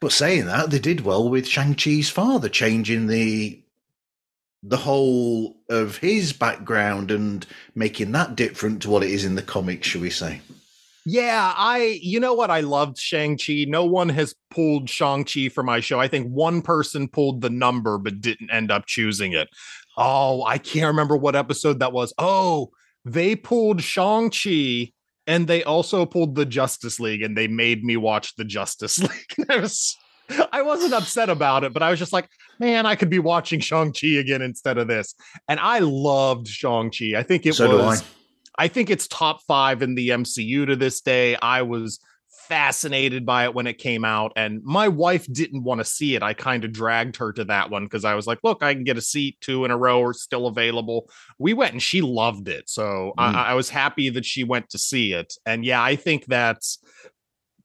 But 0.00 0.12
saying 0.12 0.46
that, 0.46 0.70
they 0.70 0.78
did 0.78 1.02
well 1.02 1.28
with 1.28 1.46
Shang-Chi's 1.48 2.10
father, 2.10 2.48
changing 2.48 3.06
the 3.08 3.60
the 4.66 4.78
whole 4.78 5.56
of 5.68 5.98
his 5.98 6.32
background 6.32 7.10
and 7.10 7.46
making 7.74 8.12
that 8.12 8.34
different 8.34 8.80
to 8.80 8.88
what 8.88 9.02
it 9.02 9.10
is 9.10 9.22
in 9.22 9.34
the 9.34 9.42
comics, 9.42 9.88
shall 9.88 10.00
we 10.00 10.08
say. 10.08 10.40
yeah 11.04 11.52
i 11.58 11.98
you 12.00 12.18
know 12.18 12.32
what 12.32 12.50
i 12.50 12.60
loved 12.60 12.96
shang-chi? 12.96 13.66
No 13.68 13.84
one 13.84 14.08
has 14.08 14.34
pulled 14.50 14.88
shang-chi 14.88 15.50
for 15.50 15.62
my 15.62 15.80
show. 15.80 16.00
I 16.00 16.08
think 16.08 16.28
one 16.28 16.62
person 16.62 17.08
pulled 17.08 17.42
the 17.42 17.50
number 17.50 17.98
but 17.98 18.22
didn't 18.22 18.50
end 18.50 18.70
up 18.70 18.86
choosing 18.86 19.34
it. 19.34 19.50
Oh 19.98 20.42
i 20.44 20.56
can't 20.56 20.86
remember 20.86 21.14
what 21.16 21.36
episode 21.36 21.80
that 21.80 21.92
was. 21.92 22.14
Oh 22.16 22.70
they 23.04 23.36
pulled 23.36 23.82
shang-chi 23.82 24.93
and 25.26 25.46
they 25.46 25.64
also 25.64 26.06
pulled 26.06 26.34
the 26.34 26.44
Justice 26.44 27.00
League 27.00 27.22
and 27.22 27.36
they 27.36 27.48
made 27.48 27.84
me 27.84 27.96
watch 27.96 28.36
the 28.36 28.44
Justice 28.44 28.98
League. 29.38 29.48
I 29.48 29.56
was 29.58 29.96
I 30.52 30.62
wasn't 30.62 30.94
upset 30.94 31.28
about 31.28 31.64
it, 31.64 31.72
but 31.72 31.82
I 31.82 31.90
was 31.90 31.98
just 31.98 32.12
like, 32.12 32.28
man, 32.58 32.86
I 32.86 32.94
could 32.94 33.10
be 33.10 33.18
watching 33.18 33.60
Shang-Chi 33.60 34.06
again 34.06 34.42
instead 34.42 34.78
of 34.78 34.88
this. 34.88 35.14
And 35.48 35.60
I 35.60 35.80
loved 35.80 36.48
Shang-Chi. 36.48 37.12
I 37.16 37.22
think 37.22 37.44
it 37.46 37.54
So 37.54 37.76
was 37.76 38.02
I. 38.02 38.64
I 38.64 38.68
think 38.68 38.88
it's 38.88 39.08
top 39.08 39.42
5 39.42 39.82
in 39.82 39.96
the 39.96 40.10
MCU 40.10 40.66
to 40.66 40.76
this 40.76 41.00
day. 41.00 41.36
I 41.36 41.62
was 41.62 41.98
fascinated 42.48 43.24
by 43.24 43.44
it 43.44 43.54
when 43.54 43.66
it 43.66 43.78
came 43.78 44.04
out 44.04 44.32
and 44.36 44.62
my 44.62 44.88
wife 44.88 45.26
didn't 45.32 45.64
want 45.64 45.80
to 45.80 45.84
see 45.84 46.14
it. 46.14 46.22
I 46.22 46.34
kind 46.34 46.64
of 46.64 46.72
dragged 46.72 47.16
her 47.16 47.32
to 47.32 47.44
that 47.44 47.70
one 47.70 47.84
because 47.84 48.04
I 48.04 48.14
was 48.14 48.26
like, 48.26 48.38
look, 48.42 48.62
I 48.62 48.74
can 48.74 48.84
get 48.84 48.98
a 48.98 49.02
seat 49.02 49.38
two 49.40 49.64
in 49.64 49.70
a 49.70 49.76
row 49.76 50.02
are 50.02 50.12
still 50.12 50.46
available. 50.46 51.08
We 51.38 51.52
went 51.54 51.72
and 51.72 51.82
she 51.82 52.00
loved 52.00 52.48
it. 52.48 52.68
So 52.68 53.12
Mm. 53.18 53.34
I, 53.34 53.44
I 53.50 53.54
was 53.54 53.68
happy 53.70 54.10
that 54.10 54.24
she 54.24 54.44
went 54.44 54.70
to 54.70 54.78
see 54.78 55.12
it. 55.12 55.34
And 55.46 55.64
yeah, 55.64 55.82
I 55.82 55.96
think 55.96 56.26
that's 56.26 56.78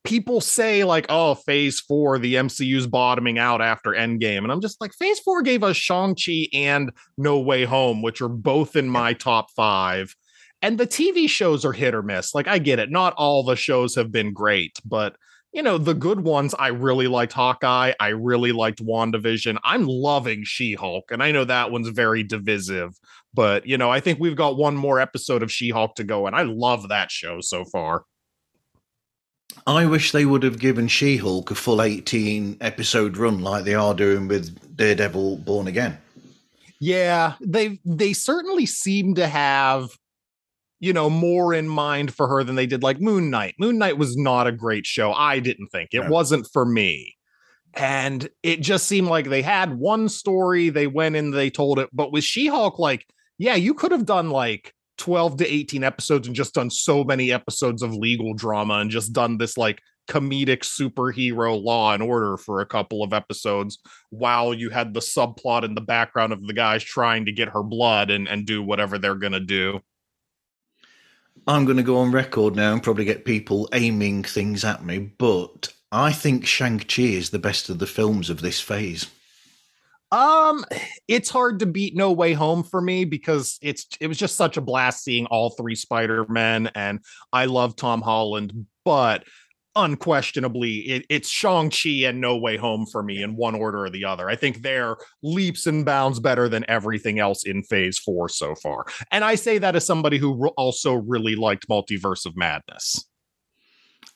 people 0.03 0.41
say 0.41 0.83
like, 0.83 1.05
oh, 1.09 1.35
phase 1.35 1.79
four, 1.79 2.17
the 2.17 2.35
MCU's 2.35 2.87
bottoming 2.87 3.37
out 3.37 3.61
after 3.61 3.91
Endgame. 3.91 4.39
And 4.39 4.51
I'm 4.51 4.61
just 4.61 4.79
like, 4.81 4.93
phase 4.93 5.19
four 5.19 5.41
gave 5.41 5.63
us 5.63 5.75
Shang-Chi 5.75 6.47
and 6.53 6.91
No 7.17 7.39
Way 7.39 7.65
Home, 7.65 8.01
which 8.01 8.21
are 8.21 8.29
both 8.29 8.75
in 8.75 8.89
my 8.89 9.13
top 9.13 9.51
five. 9.51 10.15
And 10.61 10.77
the 10.77 10.87
TV 10.87 11.29
shows 11.29 11.63
are 11.63 11.71
hit 11.71 11.95
or 11.95 12.03
miss. 12.03 12.35
Like, 12.35 12.47
I 12.47 12.57
get 12.57 12.79
it. 12.79 12.91
Not 12.91 13.13
all 13.13 13.43
the 13.43 13.55
shows 13.55 13.95
have 13.95 14.11
been 14.11 14.33
great, 14.33 14.77
but 14.83 15.15
you 15.51 15.63
know, 15.63 15.77
the 15.77 15.95
good 15.95 16.21
ones, 16.21 16.53
I 16.59 16.67
really 16.67 17.07
liked 17.07 17.33
Hawkeye. 17.33 17.93
I 17.99 18.09
really 18.09 18.51
liked 18.51 18.85
WandaVision. 18.85 19.57
I'm 19.63 19.87
loving 19.87 20.43
She 20.43 20.73
Hulk. 20.73 21.11
And 21.11 21.23
I 21.23 21.31
know 21.31 21.43
that 21.43 21.71
one's 21.71 21.89
very 21.89 22.23
divisive, 22.23 22.95
but, 23.33 23.65
you 23.65 23.77
know, 23.77 23.89
I 23.89 23.99
think 23.99 24.19
we've 24.19 24.35
got 24.35 24.57
one 24.57 24.75
more 24.75 24.99
episode 24.99 25.41
of 25.41 25.51
She 25.51 25.69
Hulk 25.69 25.95
to 25.95 26.03
go. 26.03 26.27
And 26.27 26.35
I 26.35 26.43
love 26.43 26.89
that 26.89 27.09
show 27.09 27.41
so 27.41 27.65
far. 27.65 28.03
I 29.65 29.87
wish 29.87 30.11
they 30.11 30.25
would 30.25 30.43
have 30.43 30.59
given 30.59 30.87
She 30.87 31.17
Hulk 31.17 31.49
a 31.49 31.55
full 31.55 31.81
18 31.81 32.57
episode 32.61 33.17
run 33.17 33.41
like 33.41 33.65
they 33.65 33.73
are 33.73 33.95
doing 33.95 34.27
with 34.27 34.77
Daredevil 34.77 35.37
Born 35.37 35.67
Again. 35.67 35.97
Yeah, 36.79 37.33
they 37.41 37.79
they 37.83 38.13
certainly 38.13 38.65
seem 38.65 39.15
to 39.15 39.27
have 39.27 39.89
you 40.79 40.93
know 40.93 41.09
more 41.09 41.53
in 41.53 41.67
mind 41.67 42.13
for 42.13 42.27
her 42.27 42.43
than 42.43 42.55
they 42.55 42.65
did 42.67 42.83
like 42.83 42.99
Moon 43.01 43.29
Knight. 43.29 43.55
Moon 43.59 43.77
Knight 43.77 43.97
was 43.97 44.15
not 44.17 44.47
a 44.47 44.51
great 44.51 44.85
show. 44.85 45.11
I 45.13 45.39
didn't 45.39 45.67
think 45.67 45.89
it 45.93 46.03
No. 46.03 46.09
wasn't 46.09 46.47
for 46.51 46.65
me. 46.65 47.15
And 47.75 48.27
it 48.41 48.61
just 48.61 48.87
seemed 48.87 49.07
like 49.07 49.29
they 49.29 49.41
had 49.41 49.77
one 49.77 50.09
story, 50.09 50.69
they 50.69 50.87
went 50.87 51.15
in, 51.15 51.31
they 51.31 51.49
told 51.49 51.79
it. 51.79 51.89
But 51.93 52.11
with 52.11 52.23
She 52.23 52.47
Hulk, 52.47 52.79
like, 52.79 53.05
yeah, 53.37 53.55
you 53.55 53.73
could 53.73 53.91
have 53.91 54.05
done 54.05 54.31
like 54.31 54.73
12 54.97 55.37
to 55.37 55.53
18 55.53 55.83
episodes 55.83 56.27
and 56.27 56.35
just 56.35 56.55
done 56.55 56.69
so 56.69 57.03
many 57.03 57.31
episodes 57.31 57.81
of 57.83 57.93
legal 57.93 58.33
drama 58.33 58.75
and 58.75 58.89
just 58.89 59.13
done 59.13 59.37
this 59.37 59.55
like 59.57 59.81
comedic 60.09 60.61
superhero 60.61 61.61
law 61.63 61.93
and 61.93 62.01
order 62.01 62.35
for 62.37 62.59
a 62.61 62.65
couple 62.65 63.03
of 63.03 63.13
episodes 63.13 63.77
while 64.09 64.53
you 64.55 64.71
had 64.71 64.93
the 64.95 64.99
subplot 64.99 65.63
in 65.63 65.75
the 65.75 65.81
background 65.81 66.33
of 66.33 66.45
the 66.47 66.53
guys 66.53 66.83
trying 66.83 67.25
to 67.25 67.31
get 67.31 67.49
her 67.49 67.61
blood 67.61 68.09
and, 68.09 68.27
and 68.27 68.47
do 68.47 68.63
whatever 68.63 68.97
they're 68.97 69.13
going 69.15 69.31
to 69.33 69.39
do. 69.39 69.79
I'm 71.47 71.65
going 71.65 71.77
to 71.77 71.83
go 71.83 71.97
on 71.97 72.11
record 72.11 72.55
now 72.55 72.73
and 72.73 72.83
probably 72.83 73.05
get 73.05 73.25
people 73.25 73.69
aiming 73.73 74.23
things 74.23 74.63
at 74.63 74.83
me, 74.83 74.99
but 74.99 75.73
I 75.91 76.11
think 76.11 76.45
Shang-Chi 76.45 77.01
is 77.01 77.29
the 77.29 77.39
best 77.39 77.69
of 77.69 77.79
the 77.79 77.87
films 77.87 78.29
of 78.29 78.41
this 78.41 78.61
phase. 78.61 79.07
Um, 80.11 80.65
it's 81.07 81.29
hard 81.29 81.59
to 81.59 81.65
beat 81.65 81.95
No 81.95 82.11
Way 82.11 82.33
Home 82.33 82.63
for 82.63 82.81
me 82.81 83.05
because 83.05 83.59
it's 83.61 83.87
it 83.99 84.07
was 84.07 84.17
just 84.17 84.35
such 84.35 84.57
a 84.57 84.61
blast 84.61 85.03
seeing 85.03 85.27
all 85.27 85.51
three 85.51 85.75
Spider-Men 85.75 86.71
and 86.73 86.99
I 87.31 87.45
love 87.45 87.75
Tom 87.75 88.01
Holland, 88.01 88.65
but 88.83 89.23
unquestionably 89.83 90.77
it, 90.79 91.05
it's 91.09 91.29
Shang-Chi 91.29 92.05
and 92.07 92.21
No 92.21 92.37
Way 92.37 92.57
Home 92.57 92.85
for 92.85 93.03
me 93.03 93.23
in 93.23 93.35
one 93.35 93.55
order 93.55 93.85
or 93.85 93.89
the 93.89 94.05
other. 94.05 94.29
I 94.29 94.35
think 94.35 94.61
they're 94.61 94.97
leaps 95.23 95.65
and 95.67 95.85
bounds 95.85 96.19
better 96.19 96.49
than 96.49 96.65
everything 96.67 97.19
else 97.19 97.45
in 97.45 97.63
phase 97.63 97.97
four 97.97 98.29
so 98.29 98.55
far. 98.55 98.85
And 99.11 99.23
I 99.23 99.35
say 99.35 99.57
that 99.57 99.75
as 99.75 99.85
somebody 99.85 100.17
who 100.17 100.35
re- 100.35 100.51
also 100.57 100.95
really 100.95 101.35
liked 101.35 101.67
Multiverse 101.67 102.25
of 102.25 102.35
Madness. 102.35 103.05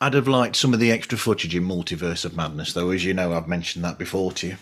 I'd 0.02 0.14
have 0.14 0.28
liked 0.28 0.56
some 0.56 0.74
of 0.74 0.80
the 0.80 0.92
extra 0.92 1.18
footage 1.18 1.56
in 1.56 1.64
Multiverse 1.64 2.26
of 2.26 2.36
Madness, 2.36 2.74
though, 2.74 2.90
as 2.90 3.06
you 3.06 3.14
know, 3.14 3.34
I've 3.34 3.48
mentioned 3.48 3.86
that 3.86 3.98
before 3.98 4.32
to 4.34 4.48
you. 4.48 4.58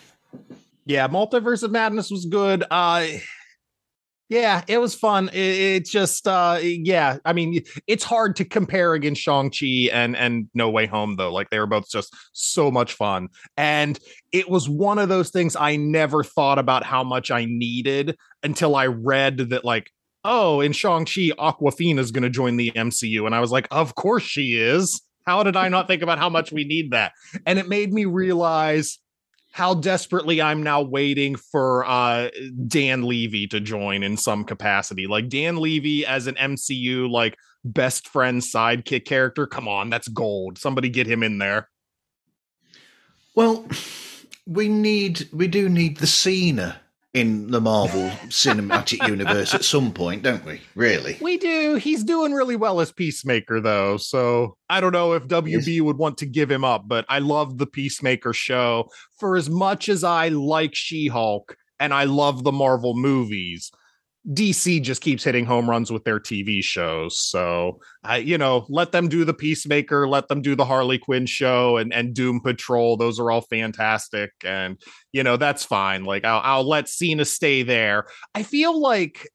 Yeah, 0.86 1.08
Multiverse 1.08 1.63
of 1.63 1.72
Madness 1.72 2.12
was 2.12 2.25
good. 2.25 2.63
Uh 2.70 3.08
yeah, 4.31 4.63
it 4.69 4.77
was 4.77 4.95
fun. 4.95 5.27
It, 5.33 5.35
it 5.35 5.85
just 5.85 6.25
uh 6.25 6.57
yeah, 6.61 7.17
I 7.25 7.33
mean 7.33 7.63
it's 7.85 8.05
hard 8.05 8.38
to 8.38 8.45
compare 8.45 8.93
against 8.93 9.21
Shang-Chi 9.21 9.89
and 9.91 10.15
and 10.15 10.47
No 10.53 10.69
Way 10.69 10.85
Home 10.85 11.17
though. 11.17 11.33
Like 11.33 11.50
they 11.50 11.59
were 11.59 11.67
both 11.67 11.89
just 11.89 12.15
so 12.31 12.71
much 12.71 12.93
fun. 12.93 13.27
And 13.57 14.00
it 14.31 14.50
was 14.50 14.69
one 14.69 15.00
of 15.00 15.09
those 15.09 15.31
things 15.31 15.57
I 15.57 15.75
never 15.75 16.23
thought 16.23 16.59
about 16.59 16.85
how 16.85 17.03
much 17.03 17.29
I 17.29 17.43
needed 17.43 18.17
until 18.41 18.77
I 18.77 18.85
read 18.88 19.38
that 19.50 19.65
like 19.65 19.91
oh, 20.23 20.61
in 20.61 20.71
Shang-Chi 20.71 21.31
Awkwafina 21.38 22.00
is 22.00 22.11
going 22.11 22.23
to 22.23 22.29
join 22.29 22.55
the 22.55 22.71
MCU 22.71 23.25
and 23.25 23.35
I 23.35 23.41
was 23.41 23.51
like, 23.51 23.67
"Of 23.69 23.95
course 23.95 24.23
she 24.23 24.55
is." 24.55 25.01
How 25.27 25.43
did 25.43 25.57
I 25.57 25.67
not 25.67 25.88
think 25.88 26.01
about 26.01 26.19
how 26.19 26.29
much 26.29 26.51
we 26.53 26.63
need 26.63 26.91
that? 26.91 27.11
And 27.45 27.59
it 27.59 27.67
made 27.67 27.91
me 27.91 28.05
realize 28.05 28.97
how 29.51 29.74
desperately 29.74 30.41
I'm 30.41 30.63
now 30.63 30.81
waiting 30.81 31.36
for 31.36 31.86
uh 31.86 32.29
Dan 32.67 33.03
Levy 33.03 33.48
to 33.48 33.60
join 33.60 34.03
in 34.03 34.17
some 34.17 34.43
capacity. 34.43 35.08
Like 35.08 35.29
Dan 35.29 35.58
Levy 35.58 36.05
as 36.05 36.27
an 36.27 36.36
MCU 36.36 37.10
like 37.10 37.38
best 37.63 38.08
friend 38.08 38.41
sidekick 38.41 39.05
character. 39.05 39.46
Come 39.48 39.67
on, 39.67 39.89
that's 39.89 40.08
gold. 40.08 40.58
Somebody 40.58 40.89
get 40.89 41.08
him 41.08 41.24
in 41.24 41.38
there. 41.38 41.70
Well, 43.36 43.65
we 44.46 44.67
need, 44.67 45.29
we 45.31 45.48
do 45.48 45.70
need 45.70 45.98
the 45.98 46.08
Cena 46.08 46.81
in 47.13 47.51
the 47.51 47.60
Marvel 47.60 48.10
Cinematic 48.27 49.06
Universe 49.08 49.53
at 49.53 49.65
some 49.65 49.91
point, 49.91 50.24
don't 50.24 50.46
we? 50.46 50.62
Really? 50.75 51.18
We 51.22 51.38
do. 51.38 51.75
He's 51.75 52.03
doing 52.03 52.32
really 52.32 52.56
well 52.56 52.80
as 52.80 52.91
Peacemaker 52.91 53.60
though. 53.60 53.98
So 53.98 54.56
I 54.70 54.80
don't 54.80 54.94
know 54.94 55.13
if 55.13 55.27
WB 55.27 55.82
would 55.82 55.98
want 55.98 56.18
to 56.20 56.25
give 56.25 56.50
him 56.50 56.63
up, 56.63 56.84
but 56.88 57.06
I 57.10 57.20
love 57.20 57.58
the 57.58 57.68
Peacemaker 57.68 58.34
show 58.34 58.89
for 59.20 59.36
as 59.36 59.50
much 59.50 59.89
as 59.89 60.03
I 60.03 60.30
like 60.30 60.74
She-Hulk 60.74 61.56
and 61.80 61.94
I 61.94 62.06
love 62.06 62.44
the 62.44 62.51
Marvel 62.51 62.96
movies. 62.96 63.72
DC 64.30 64.82
just 64.84 65.01
keeps 65.01 65.24
hitting 65.24 65.46
home 65.46 65.68
runs 65.68 65.92
with 65.92 66.04
their 66.04 66.20
TV 66.20 66.63
shows. 66.63 67.18
So 67.18 67.80
I, 68.04 68.18
you 68.18 68.38
know, 68.38 68.68
let 68.70 68.92
them 68.92 69.10
do 69.10 69.25
the 69.25 69.34
Peacemaker, 69.34 70.08
let 70.08 70.28
them 70.28 70.44
do 70.44 70.56
the 70.56 70.66
Harley 70.66 71.00
Quinn 71.00 71.25
show 71.25 71.78
and, 71.78 71.92
and 71.92 72.13
Doom 72.13 72.40
Patrol. 72.40 72.98
Those 72.98 73.20
are 73.20 73.32
all 73.32 73.42
fantastic. 73.42 74.32
And, 74.44 74.80
you 75.12 75.24
know, 75.24 75.38
that's 75.38 75.63
fine. 75.63 76.04
Like 76.04 76.24
I'll, 76.24 76.42
I'll 76.44 76.68
let 76.68 76.88
Cena 76.88 77.25
stay 77.25 77.63
there. 77.63 78.06
I 78.36 78.44
feel 78.44 78.80
like 78.80 79.28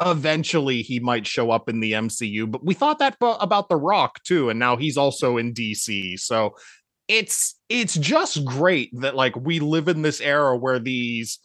eventually 0.00 0.82
he 0.82 1.00
might 1.00 1.26
show 1.26 1.50
up 1.50 1.68
in 1.68 1.80
the 1.80 1.92
MCU, 1.92 2.48
but 2.48 2.64
we 2.64 2.74
thought 2.74 3.00
that 3.00 3.18
bo- 3.18 3.36
about 3.36 3.68
The 3.68 3.76
Rock 3.76 4.22
too. 4.22 4.48
And 4.48 4.60
now 4.60 4.76
he's 4.76 4.96
also 4.96 5.38
in 5.38 5.52
DC. 5.52 6.20
So 6.20 6.54
it's, 7.08 7.58
it's 7.68 7.94
just 7.94 8.44
great 8.44 8.90
that 9.00 9.16
like 9.16 9.34
we 9.34 9.58
live 9.58 9.88
in 9.88 10.02
this 10.02 10.20
era 10.20 10.56
where 10.56 10.78
these 10.78 11.40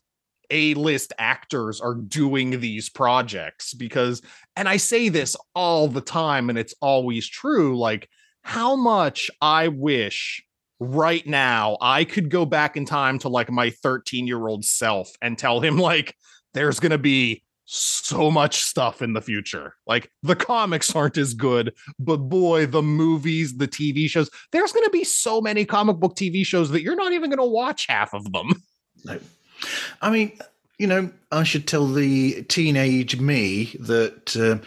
a-list 0.49 1.13
actors 1.17 1.81
are 1.81 1.95
doing 1.95 2.59
these 2.59 2.89
projects 2.89 3.73
because 3.73 4.21
and 4.55 4.67
I 4.67 4.77
say 4.77 5.09
this 5.09 5.35
all 5.55 5.87
the 5.87 6.01
time 6.01 6.49
and 6.49 6.57
it's 6.57 6.73
always 6.81 7.27
true 7.27 7.77
like 7.77 8.09
how 8.41 8.75
much 8.75 9.29
I 9.41 9.67
wish 9.67 10.43
right 10.79 11.25
now 11.27 11.77
I 11.81 12.03
could 12.05 12.29
go 12.29 12.45
back 12.45 12.77
in 12.77 12.85
time 12.85 13.19
to 13.19 13.29
like 13.29 13.51
my 13.51 13.69
13-year-old 13.69 14.65
self 14.65 15.11
and 15.21 15.37
tell 15.37 15.59
him 15.59 15.77
like 15.77 16.15
there's 16.53 16.79
going 16.79 16.91
to 16.91 16.97
be 16.97 17.43
so 17.71 18.31
much 18.31 18.61
stuff 18.61 19.01
in 19.03 19.13
the 19.13 19.21
future. 19.21 19.75
Like 19.85 20.09
the 20.23 20.35
comics 20.35 20.95
aren't 20.95 21.17
as 21.17 21.35
good, 21.35 21.73
but 21.99 22.17
boy, 22.17 22.65
the 22.65 22.81
movies, 22.81 23.57
the 23.57 23.67
TV 23.67 24.09
shows, 24.09 24.29
there's 24.51 24.71
going 24.71 24.85
to 24.85 24.89
be 24.89 25.03
so 25.03 25.39
many 25.39 25.65
comic 25.65 25.97
book 25.97 26.15
TV 26.15 26.43
shows 26.43 26.71
that 26.71 26.81
you're 26.81 26.95
not 26.95 27.13
even 27.13 27.29
going 27.29 27.37
to 27.37 27.45
watch 27.45 27.85
half 27.87 28.13
of 28.13 28.31
them. 28.31 28.53
No. 29.05 29.19
I 30.01 30.09
mean, 30.09 30.37
you 30.77 30.87
know, 30.87 31.11
I 31.31 31.43
should 31.43 31.67
tell 31.67 31.87
the 31.87 32.43
teenage 32.43 33.19
me 33.19 33.75
that, 33.79 34.35
uh, 34.35 34.65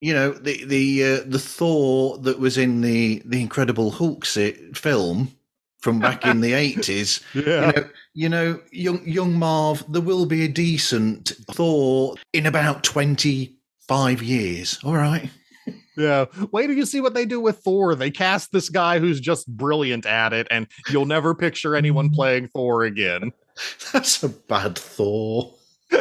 you 0.00 0.12
know, 0.12 0.32
the 0.32 0.64
the 0.64 1.04
uh, 1.04 1.20
the 1.26 1.38
Thor 1.38 2.18
that 2.18 2.38
was 2.38 2.58
in 2.58 2.80
the 2.80 3.22
the 3.24 3.40
Incredible 3.40 3.90
Hulk 3.90 4.24
film 4.26 5.36
from 5.78 6.00
back 6.00 6.24
in 6.26 6.40
the 6.40 6.52
eighties. 6.54 7.20
Yeah. 7.34 7.72
You 7.72 7.72
know, 7.72 7.88
you 8.14 8.28
know, 8.28 8.60
young 8.72 9.08
young 9.08 9.38
Marv, 9.38 9.84
there 9.88 10.02
will 10.02 10.26
be 10.26 10.44
a 10.44 10.48
decent 10.48 11.32
Thor 11.52 12.14
in 12.32 12.46
about 12.46 12.84
twenty 12.84 13.56
five 13.86 14.22
years. 14.22 14.78
All 14.84 14.94
right. 14.94 15.30
Yeah. 15.96 16.26
Wait 16.52 16.66
till 16.66 16.76
you 16.76 16.86
see 16.86 17.00
what 17.00 17.14
they 17.14 17.24
do 17.24 17.40
with 17.40 17.58
Thor. 17.58 17.94
They 17.94 18.10
cast 18.10 18.52
this 18.52 18.68
guy 18.68 18.98
who's 18.98 19.20
just 19.20 19.46
brilliant 19.48 20.06
at 20.06 20.32
it, 20.32 20.46
and 20.50 20.66
you'll 20.90 21.06
never 21.06 21.34
picture 21.34 21.74
anyone 21.74 22.10
playing 22.14 22.48
Thor 22.48 22.84
again. 22.84 23.32
That's 23.92 24.22
a 24.22 24.28
bad 24.28 24.76
Thor. 24.78 25.54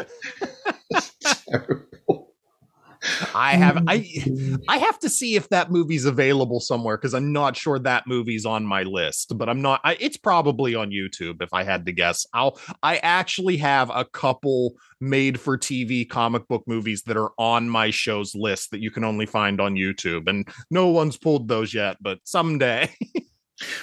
I 3.35 3.55
have 3.55 3.83
I 3.87 4.05
oh, 4.27 4.57
I 4.67 4.77
have 4.79 4.99
to 4.99 5.09
see 5.09 5.35
if 5.35 5.49
that 5.49 5.71
movie's 5.71 6.05
available 6.05 6.59
somewhere 6.59 6.97
because 6.97 7.13
I'm 7.13 7.31
not 7.31 7.55
sure 7.55 7.77
that 7.79 8.07
movie's 8.07 8.45
on 8.45 8.65
my 8.65 8.83
list, 8.83 9.37
but 9.37 9.49
I'm 9.49 9.61
not 9.61 9.81
I, 9.83 9.97
it's 9.99 10.17
probably 10.17 10.75
on 10.75 10.89
YouTube 10.89 11.41
if 11.41 11.53
I 11.53 11.63
had 11.63 11.85
to 11.85 11.91
guess. 11.91 12.25
I'll 12.33 12.59
I 12.81 12.97
actually 12.97 13.57
have 13.57 13.91
a 13.93 14.05
couple 14.05 14.73
made 14.99 15.39
for 15.39 15.57
TV 15.57 16.07
comic 16.07 16.47
book 16.47 16.63
movies 16.67 17.03
that 17.03 17.17
are 17.17 17.31
on 17.37 17.69
my 17.69 17.91
show's 17.91 18.33
list 18.33 18.71
that 18.71 18.81
you 18.81 18.91
can 18.91 19.03
only 19.03 19.25
find 19.25 19.61
on 19.61 19.75
YouTube 19.75 20.27
and 20.27 20.47
no 20.71 20.87
one's 20.87 21.17
pulled 21.17 21.47
those 21.47 21.73
yet, 21.73 21.97
but 22.01 22.19
someday. 22.23 22.89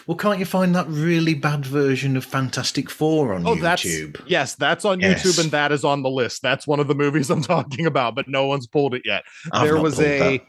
Well, 0.06 0.16
can't 0.16 0.38
you 0.38 0.44
find 0.44 0.74
that 0.74 0.86
really 0.88 1.32
bad 1.34 1.64
version 1.64 2.16
of 2.16 2.24
Fantastic 2.24 2.90
Four 2.90 3.32
on 3.34 3.46
Oh, 3.46 3.54
that's 3.54 3.82
YouTube? 3.84 4.20
yes, 4.26 4.54
that's 4.54 4.84
on 4.84 5.00
Yes. 5.00 5.22
YouTube 5.24 5.42
and 5.42 5.50
that 5.52 5.72
is 5.72 5.82
on 5.84 6.02
the 6.02 6.10
list. 6.10 6.42
That's 6.42 6.66
one 6.66 6.78
of 6.80 6.88
the 6.88 6.94
movies 6.94 7.30
I'm 7.30 7.42
talking 7.42 7.86
about, 7.86 8.14
but 8.14 8.28
no 8.28 8.46
one's 8.46 8.66
pulled 8.66 8.94
it 8.94 9.02
yet. 9.04 9.24
I've 9.50 9.64
there 9.66 9.80
was 9.80 9.98
a 9.98 10.38
that. 10.38 10.40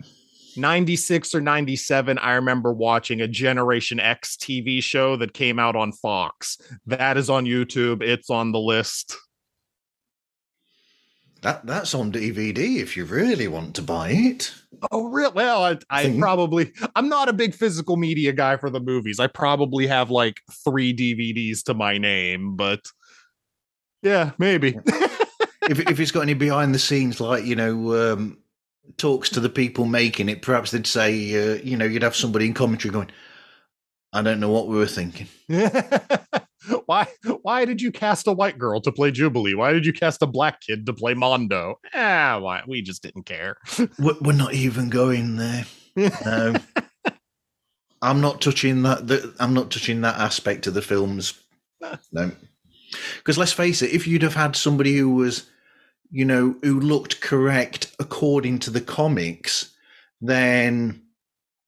96 0.55 1.33
or 1.33 1.41
97 1.41 2.19
i 2.19 2.33
remember 2.33 2.71
watching 2.71 3.21
a 3.21 3.27
generation 3.27 3.99
x 3.99 4.37
tv 4.37 4.83
show 4.83 5.15
that 5.15 5.33
came 5.33 5.57
out 5.57 5.75
on 5.75 5.91
fox 5.91 6.59
that 6.85 7.17
is 7.17 7.27
on 7.27 7.45
youtube 7.45 8.03
it's 8.03 8.29
on 8.29 8.51
the 8.51 8.59
list 8.59 9.17
That 11.43 11.65
that's 11.65 11.93
on 11.93 12.09
DVD 12.09 12.77
if 12.77 12.95
you 12.95 13.03
really 13.03 13.49
want 13.49 13.75
to 13.75 13.81
buy 13.81 14.11
it. 14.11 14.53
Oh, 14.91 15.09
real? 15.09 15.33
Well, 15.33 15.63
I, 15.65 15.77
I 15.89 16.15
probably 16.17 16.71
I'm 16.95 17.09
not 17.09 17.27
a 17.27 17.33
big 17.33 17.53
physical 17.53 17.97
media 17.97 18.31
guy 18.31 18.55
for 18.55 18.69
the 18.69 18.79
movies. 18.79 19.19
I 19.19 19.27
probably 19.27 19.85
have 19.87 20.09
like 20.09 20.39
three 20.63 20.95
DVDs 20.95 21.61
to 21.65 21.73
my 21.73 21.97
name, 21.97 22.55
but 22.55 22.79
yeah, 24.01 24.31
maybe. 24.37 24.79
if 25.69 25.79
if 25.79 25.99
it's 25.99 26.11
got 26.11 26.21
any 26.21 26.33
behind 26.33 26.73
the 26.73 26.79
scenes, 26.79 27.19
like 27.19 27.43
you 27.43 27.57
know, 27.57 28.13
um, 28.13 28.37
talks 28.95 29.29
to 29.31 29.41
the 29.41 29.49
people 29.49 29.85
making 29.85 30.29
it, 30.29 30.41
perhaps 30.41 30.71
they'd 30.71 30.87
say, 30.87 31.11
uh, 31.11 31.55
you 31.61 31.75
know, 31.75 31.85
you'd 31.85 32.03
have 32.03 32.15
somebody 32.15 32.45
in 32.45 32.53
commentary 32.53 32.93
going, 32.93 33.11
"I 34.13 34.21
don't 34.21 34.39
know 34.39 34.49
what 34.49 34.67
we 34.67 34.77
were 34.77 34.87
thinking." 34.87 35.27
why 36.85 37.07
why 37.41 37.65
did 37.65 37.81
you 37.81 37.91
cast 37.91 38.27
a 38.27 38.31
white 38.31 38.57
girl 38.57 38.81
to 38.81 38.91
play 38.91 39.11
Jubilee? 39.11 39.55
Why 39.55 39.73
did 39.73 39.85
you 39.85 39.93
cast 39.93 40.21
a 40.21 40.27
black 40.27 40.61
kid 40.61 40.85
to 40.85 40.93
play 40.93 41.13
Mondo? 41.13 41.79
Ah, 41.93 42.39
why 42.39 42.61
we 42.67 42.81
just 42.81 43.03
didn't 43.03 43.25
care. 43.25 43.57
We're, 43.99 44.15
we're 44.21 44.33
not 44.33 44.53
even 44.53 44.89
going 44.89 45.35
there. 45.37 45.65
No, 45.95 46.55
I'm 48.01 48.21
not 48.21 48.41
touching 48.41 48.83
that. 48.83 49.07
The, 49.07 49.33
I'm 49.39 49.53
not 49.53 49.71
touching 49.71 50.01
that 50.01 50.19
aspect 50.19 50.67
of 50.67 50.73
the 50.73 50.81
films. 50.81 51.39
No, 52.11 52.31
because 53.17 53.37
let's 53.37 53.51
face 53.51 53.81
it, 53.81 53.91
if 53.91 54.07
you'd 54.07 54.21
have 54.21 54.35
had 54.35 54.55
somebody 54.55 54.97
who 54.97 55.13
was, 55.15 55.49
you 56.11 56.25
know, 56.25 56.55
who 56.63 56.79
looked 56.79 57.21
correct 57.21 57.93
according 57.99 58.59
to 58.59 58.71
the 58.71 58.81
comics, 58.81 59.73
then 60.21 61.01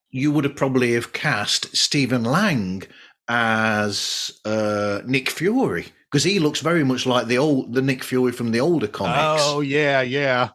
you 0.09 0.31
would 0.31 0.45
have 0.45 0.55
probably 0.55 0.93
have 0.93 1.13
cast 1.13 1.75
Stephen 1.75 2.23
Lang 2.23 2.83
as 3.27 4.31
uh, 4.45 5.01
Nick 5.05 5.29
Fury 5.29 5.87
because 6.11 6.23
he 6.23 6.39
looks 6.39 6.61
very 6.61 6.83
much 6.83 7.05
like 7.05 7.27
the 7.27 7.37
old 7.37 7.73
the 7.73 7.81
Nick 7.81 8.03
Fury 8.03 8.31
from 8.31 8.51
the 8.51 8.59
older 8.61 8.87
comics. 8.87 9.43
Oh 9.45 9.61
yeah, 9.61 10.01
yeah. 10.01 10.49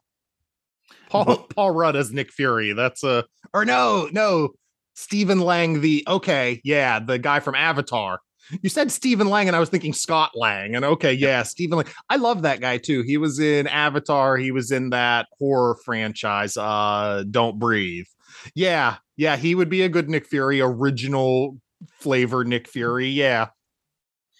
Paul 1.09 1.25
But- 1.25 1.51
Paul 1.55 1.73
Rudd 1.73 1.97
as 1.97 2.13
Nick 2.13 2.33
Fury. 2.33 2.73
That's 2.73 3.03
a 3.05 3.25
or 3.53 3.65
no, 3.65 4.09
no. 4.13 4.51
Stephen 4.95 5.41
Lang, 5.41 5.81
the 5.81 6.05
okay, 6.07 6.61
yeah, 6.63 6.99
the 6.99 7.19
guy 7.19 7.41
from 7.41 7.55
Avatar. 7.55 8.21
You 8.63 8.69
said 8.69 8.91
Stephen 8.91 9.29
Lang, 9.29 9.47
and 9.47 9.57
I 9.57 9.61
was 9.61 9.69
thinking 9.69 9.93
Scott 9.93 10.33
Lang. 10.35 10.75
And 10.75 10.85
okay, 10.85 11.13
yeah, 11.13 11.43
Stephen 11.45 11.79
Lang. 11.79 11.87
I 12.11 12.17
love 12.17 12.43
that 12.43 12.61
guy 12.61 12.79
too. 12.79 13.03
He 13.03 13.17
was 13.17 13.39
in 13.39 13.67
Avatar. 13.69 14.37
He 14.37 14.51
was 14.51 14.73
in 14.73 14.91
that 14.91 15.27
horror 15.39 15.79
franchise, 15.85 16.57
uh, 16.57 17.25
Don't 17.31 17.59
Breathe. 17.59 18.07
Yeah, 18.55 18.97
yeah, 19.17 19.37
he 19.37 19.55
would 19.55 19.69
be 19.69 19.83
a 19.83 19.89
good 19.89 20.09
Nick 20.11 20.27
Fury, 20.27 20.61
original 20.61 21.59
flavor 21.99 22.45
Nick 22.45 22.69
Fury. 22.69 23.09
Yeah. 23.09 23.49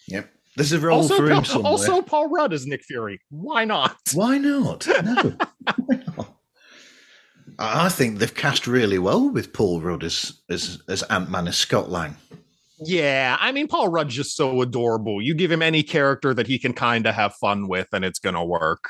Yep, 0.09 0.31
there's 0.57 0.73
a 0.73 0.81
role 0.81 0.99
Also, 1.03 1.17
for 1.17 1.31
him 1.31 1.45
somewhere. 1.45 1.71
also 1.71 2.03
Paul 2.03 2.29
Rudd 2.31 2.53
is 2.53 2.67
Nick 2.67 2.83
Fury. 2.85 3.21
Why 3.31 3.65
not? 3.65 3.97
Why 4.15 4.39
not? 4.39 4.87
No. 4.87 5.15
Why 5.87 6.03
not? 6.17 6.37
I 7.59 7.87
I 7.87 7.89
think 7.91 8.19
they've 8.19 8.35
cast 8.35 8.67
really 8.67 8.99
well 8.99 9.29
with 9.31 9.53
Paul 9.53 9.81
Rudd 9.81 10.03
as 10.05 10.41
as, 10.49 10.83
as 10.89 11.03
Ant 11.05 11.31
Man 11.31 11.47
as 11.49 11.57
Scott 11.57 11.91
Lang. 11.91 12.17
Yeah, 12.83 13.37
I 13.39 13.53
mean, 13.53 13.69
Paul 13.69 13.89
Rudd's 13.89 14.15
just 14.15 14.35
so 14.37 14.63
adorable. 14.63 15.21
You 15.21 15.35
give 15.35 15.51
him 15.53 15.61
any 15.61 15.83
character 15.83 16.33
that 16.33 16.47
he 16.47 16.59
can 16.59 16.73
kind 16.73 17.07
of 17.07 17.15
have 17.15 17.35
fun 17.35 17.69
with, 17.69 17.89
and 17.93 18.05
it's 18.05 18.19
gonna 18.19 18.45
work. 18.45 18.85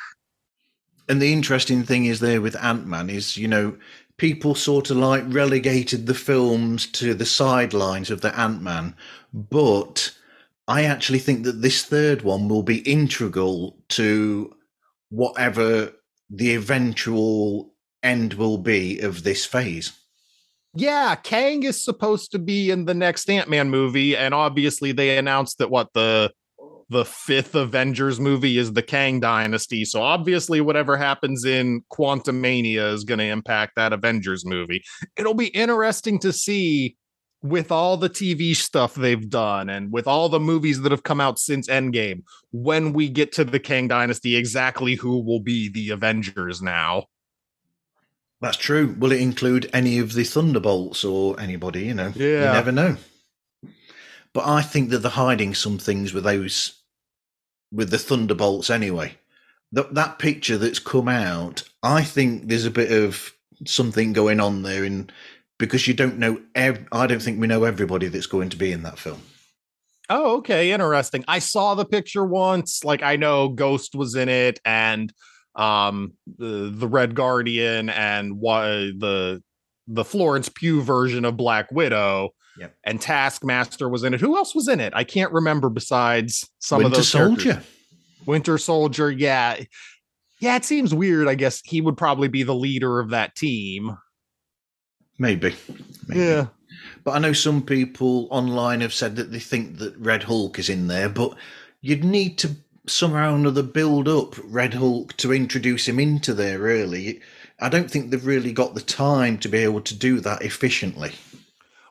And 1.09 1.21
the 1.21 1.33
interesting 1.33 1.83
thing 1.83 2.04
is 2.04 2.21
there 2.21 2.40
with 2.40 2.54
Ant 2.62 2.87
Man 2.87 3.11
is, 3.11 3.37
you 3.37 3.49
know, 3.49 3.76
people 4.21 4.55
sort 4.55 4.91
of 4.91 4.99
like 4.99 5.25
relegated 5.29 6.05
the 6.07 6.12
films 6.12 6.87
to 6.87 7.15
the 7.15 7.25
sidelines 7.25 8.11
of 8.11 8.21
the 8.21 8.39
Ant 8.39 8.61
Man, 8.61 8.95
but 9.33 10.15
I 10.69 10.85
actually 10.85 11.21
think 11.21 11.45
that 11.45 11.62
this 11.62 11.83
third 11.83 12.21
one 12.21 12.47
will 12.47 12.62
be 12.62 12.81
integral 12.81 13.79
to 13.89 14.55
whatever 15.09 15.93
the 16.29 16.55
eventual 16.55 17.73
end 18.03 18.35
will 18.35 18.59
be 18.59 19.00
of 19.00 19.23
this 19.23 19.47
phase. 19.47 19.91
Yeah, 20.75 21.15
Kang 21.15 21.62
is 21.62 21.83
supposed 21.83 22.31
to 22.33 22.39
be 22.39 22.71
in 22.71 22.85
the 22.85 22.95
next 22.95 23.29
Ant-Man 23.31 23.71
movie, 23.71 24.19
and 24.19 24.35
obviously 24.35 24.93
they 24.93 25.17
announced 25.17 25.57
that 25.59 25.71
what 25.71 25.95
the 25.95 26.31
the 26.91 27.05
fifth 27.05 27.55
Avengers 27.55 28.21
movie 28.21 28.59
is 28.59 28.73
the 28.73 28.83
Kang 28.83 29.21
Dynasty. 29.21 29.85
So 29.85 30.03
obviously, 30.03 30.61
whatever 30.61 30.97
happens 30.97 31.45
in 31.45 31.83
Quantumania 31.91 32.93
is 32.93 33.05
going 33.05 33.19
to 33.19 33.25
impact 33.25 33.77
that 33.77 33.93
Avengers 33.93 34.45
movie. 34.45 34.83
It'll 35.17 35.35
be 35.35 35.47
interesting 35.47 36.19
to 36.21 36.33
see 36.33 36.97
with 37.43 37.73
all 37.73 37.97
the 37.97 38.11
TV 38.11 38.55
stuff 38.55 38.95
they've 38.95 39.31
done 39.31 39.71
and 39.71 39.91
with 39.93 40.07
all 40.07 40.29
the 40.29 40.41
movies 40.41 40.83
that 40.83 40.93
have 40.93 41.05
come 41.05 41.21
out 41.21 41.39
since 41.39 41.69
Endgame, 41.69 42.23
when 42.53 42.93
we 42.93 43.09
get 43.09 43.33
to 43.33 43.45
the 43.45 43.61
Kang 43.61 43.89
Dynasty, 43.89 44.37
exactly 44.37 44.95
who 44.95 45.23
will 45.23 45.41
be 45.41 45.71
the 45.71 45.91
Avengers 45.91 46.61
now. 46.61 47.05
That's 48.41 48.57
true. 48.57 48.95
Will 48.99 49.13
it 49.13 49.21
include 49.21 49.71
any 49.73 49.99
of 49.99 50.15
the 50.15 50.25
Thunderbolts 50.25 51.05
or 51.05 51.39
anybody? 51.39 51.85
You 51.85 51.95
know, 51.95 52.13
yeah. 52.15 52.49
you 52.49 52.53
never 52.53 52.73
know. 52.73 52.97
But 54.33 54.47
I 54.47 54.63
think 54.63 54.91
that 54.91 54.99
they're 54.99 55.11
hiding 55.11 55.55
some 55.55 55.79
things 55.79 56.13
with 56.13 56.25
those, 56.25 56.79
with 57.73 57.91
the 57.91 57.99
Thunderbolts 57.99 58.71
anyway. 58.71 59.17
That 59.73 59.95
that 59.95 60.19
picture 60.19 60.59
that's 60.59 60.78
come 60.80 61.09
out, 61.09 61.63
I 61.83 62.02
think 62.02 62.49
there's 62.49 62.67
a 62.67 62.71
bit 62.71 62.91
of 62.91 63.33
something 63.67 64.13
going 64.13 64.41
on 64.41 64.63
there, 64.63 64.85
in 64.85 65.11
because 65.59 65.87
you 65.87 65.95
don't 65.95 66.19
know. 66.19 66.41
Ev- 66.54 66.87
I 66.91 67.06
don't 67.06 67.23
think 67.23 67.41
we 67.41 67.47
know 67.47 67.65
everybody 67.65 68.09
that's 68.09 68.26
going 68.26 68.49
to 68.50 68.56
be 68.56 68.73
in 68.73 68.83
that 68.83 68.99
film. 68.99 69.23
Oh, 70.09 70.39
okay, 70.39 70.73
interesting. 70.73 71.25
I 71.28 71.39
saw 71.39 71.76
the 71.76 71.85
picture 71.85 72.25
once. 72.25 72.83
Like 72.85 73.02
I 73.02 73.15
know 73.15 73.49
Ghost 73.49 73.95
was 73.95 74.17
in 74.17 74.28
it, 74.28 74.59
and 74.65 75.13
um, 75.54 76.15
the 76.39 76.73
the 76.75 76.89
Red 76.89 77.15
Guardian, 77.15 77.91
and 77.91 78.41
why 78.41 78.91
the 78.99 79.41
the 79.93 80.05
Florence 80.05 80.49
Pugh 80.49 80.83
version 80.83 81.25
of 81.25 81.37
Black 81.37 81.71
Widow. 81.73 82.31
Yep. 82.59 82.75
And 82.85 83.00
Taskmaster 83.00 83.89
was 83.89 84.05
in 84.05 84.15
it. 84.15 84.21
Who 84.21 84.37
else 84.37 84.55
was 84.55 84.69
in 84.69 84.81
it? 84.81 84.93
I 84.95 85.05
can't 85.05 85.33
remember 85.33 85.69
besides 85.69 86.49
some 86.59 86.81
of 86.81 86.85
Winter 86.85 86.97
those 86.99 87.13
characters. 87.13 87.45
Soldier. 87.45 87.63
Winter 88.26 88.59
Soldier. 88.59 89.11
Yeah, 89.11 89.61
yeah. 90.41 90.57
It 90.57 90.65
seems 90.65 90.95
weird. 90.95 91.29
I 91.29 91.35
guess 91.35 91.63
he 91.65 91.81
would 91.81 91.97
probably 91.97 92.29
be 92.29 92.43
the 92.43 92.55
leader 92.55 93.00
of 93.00 93.11
that 93.11 93.35
team. 93.35 93.97
Maybe. 95.19 95.55
Maybe. 96.07 96.21
Yeah. 96.21 96.47
But 97.05 97.13
I 97.13 97.19
know 97.19 97.33
some 97.33 97.63
people 97.63 98.29
online 98.31 98.81
have 98.81 98.95
said 98.95 99.17
that 99.17 99.33
they 99.33 99.39
think 99.39 99.79
that 99.79 99.97
Red 99.99 100.23
Hulk 100.23 100.59
is 100.59 100.69
in 100.69 100.87
there, 100.87 101.09
but 101.09 101.35
you'd 101.81 102.05
need 102.05 102.39
to 102.39 102.57
somehow 102.87 103.33
or 103.33 103.37
another 103.37 103.63
build 103.63 104.09
up 104.09 104.35
Red 104.45 104.75
Hulk 104.75 105.17
to 105.19 105.33
introduce 105.33 105.89
him 105.89 105.99
into 105.99 106.35
there, 106.35 106.59
really. 106.59 107.21
I 107.61 107.69
don't 107.69 107.91
think 107.91 108.11
they've 108.11 108.27
really 108.27 108.53
got 108.53 108.75
the 108.75 108.81
time 108.81 109.39
to 109.39 109.49
be 109.49 109.59
able 109.59 109.83
to 109.83 109.95
do 109.95 110.21
that 110.21 110.43
efficiently. 110.43 111.13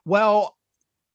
Well, 0.05 0.55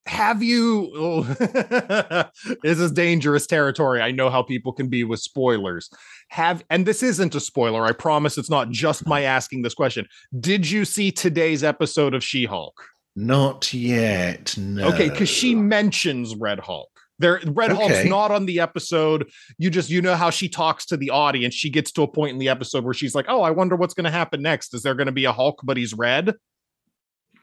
have 0.06 0.42
you? 0.42 0.92
oh, 0.94 1.22
this 2.62 2.78
is 2.78 2.92
dangerous 2.92 3.46
territory. 3.46 4.00
I 4.00 4.10
know 4.10 4.30
how 4.30 4.42
people 4.42 4.72
can 4.72 4.88
be 4.88 5.02
with 5.02 5.20
spoilers. 5.20 5.90
Have 6.28 6.62
and 6.70 6.86
this 6.86 7.02
isn't 7.02 7.34
a 7.34 7.40
spoiler. 7.40 7.84
I 7.84 7.92
promise 7.92 8.36
it's 8.36 8.50
not 8.50 8.70
just 8.70 9.06
my 9.06 9.22
asking 9.22 9.62
this 9.62 9.74
question. 9.74 10.06
Did 10.38 10.70
you 10.70 10.84
see 10.84 11.10
today's 11.10 11.64
episode 11.64 12.14
of 12.14 12.22
She-Hulk? 12.22 12.74
Not 13.16 13.72
yet, 13.72 14.56
no. 14.58 14.88
Okay, 14.88 15.08
because 15.08 15.28
she 15.28 15.54
mentions 15.54 16.34
Red 16.34 16.60
Hulk. 16.60 16.90
There, 17.18 17.40
Red 17.46 17.70
Hulk's 17.70 18.04
not 18.04 18.30
on 18.30 18.44
the 18.46 18.60
episode. 18.60 19.30
You 19.56 19.70
just 19.70 19.88
you 19.88 20.02
know 20.02 20.16
how 20.16 20.30
she 20.30 20.48
talks 20.48 20.84
to 20.86 20.96
the 20.96 21.10
audience. 21.10 21.54
She 21.54 21.70
gets 21.70 21.92
to 21.92 22.02
a 22.02 22.08
point 22.08 22.32
in 22.32 22.38
the 22.38 22.48
episode 22.48 22.84
where 22.84 22.94
she's 22.94 23.14
like, 23.14 23.26
"Oh, 23.28 23.42
I 23.42 23.50
wonder 23.50 23.76
what's 23.76 23.94
going 23.94 24.04
to 24.04 24.10
happen 24.10 24.42
next. 24.42 24.74
Is 24.74 24.82
there 24.82 24.94
going 24.94 25.06
to 25.06 25.12
be 25.12 25.24
a 25.24 25.32
Hulk, 25.32 25.60
but 25.62 25.76
he's 25.76 25.94
red?" 25.94 26.34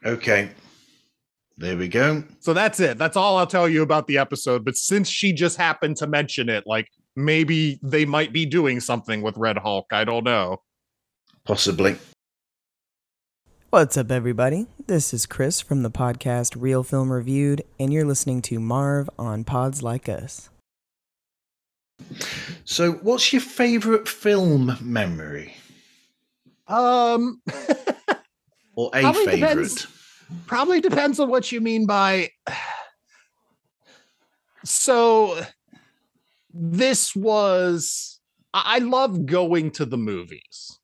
Okay. 0.04 0.50
There 1.58 1.76
we 1.76 1.88
go. 1.88 2.24
So 2.40 2.52
that's 2.52 2.80
it. 2.80 2.98
That's 2.98 3.16
all 3.16 3.36
I'll 3.36 3.46
tell 3.46 3.68
you 3.68 3.82
about 3.82 4.06
the 4.06 4.18
episode. 4.18 4.64
But 4.64 4.76
since 4.76 5.08
she 5.08 5.32
just 5.32 5.56
happened 5.56 5.96
to 5.98 6.06
mention 6.06 6.48
it, 6.48 6.64
like 6.66 6.88
maybe 7.14 7.78
they 7.82 8.04
might 8.04 8.32
be 8.32 8.46
doing 8.46 8.80
something 8.80 9.22
with 9.22 9.36
Red 9.36 9.58
Hulk. 9.58 9.86
I 9.92 10.04
don't 10.04 10.24
know. 10.24 10.62
Possibly. 11.44 11.96
What's 13.72 13.96
up, 13.96 14.10
everybody? 14.10 14.66
This 14.86 15.14
is 15.14 15.24
Chris 15.24 15.62
from 15.62 15.82
the 15.82 15.90
podcast 15.90 16.60
Real 16.60 16.82
Film 16.82 17.10
Reviewed, 17.10 17.64
and 17.80 17.90
you're 17.90 18.04
listening 18.04 18.42
to 18.42 18.60
Marv 18.60 19.08
on 19.18 19.44
Pods 19.44 19.82
Like 19.82 20.10
Us. 20.10 20.50
So, 22.64 22.92
what's 22.92 23.32
your 23.32 23.40
favourite 23.40 24.06
film 24.06 24.76
memory? 24.82 25.54
Um, 26.68 27.40
Or 28.76 28.90
a 28.92 29.00
Probably 29.00 29.24
favourite? 29.24 29.54
depends. 29.54 29.86
probably 30.46 30.80
depends 30.82 31.18
on 31.18 31.30
what 31.30 31.50
you 31.50 31.62
mean 31.62 31.86
by. 31.86 32.28
So, 34.66 35.40
this 36.52 37.16
was. 37.16 38.20
I 38.52 38.76
I 38.76 38.78
love 38.80 39.24
going 39.24 39.70
to 39.72 39.86
the 39.86 39.96
movies. 39.96 40.78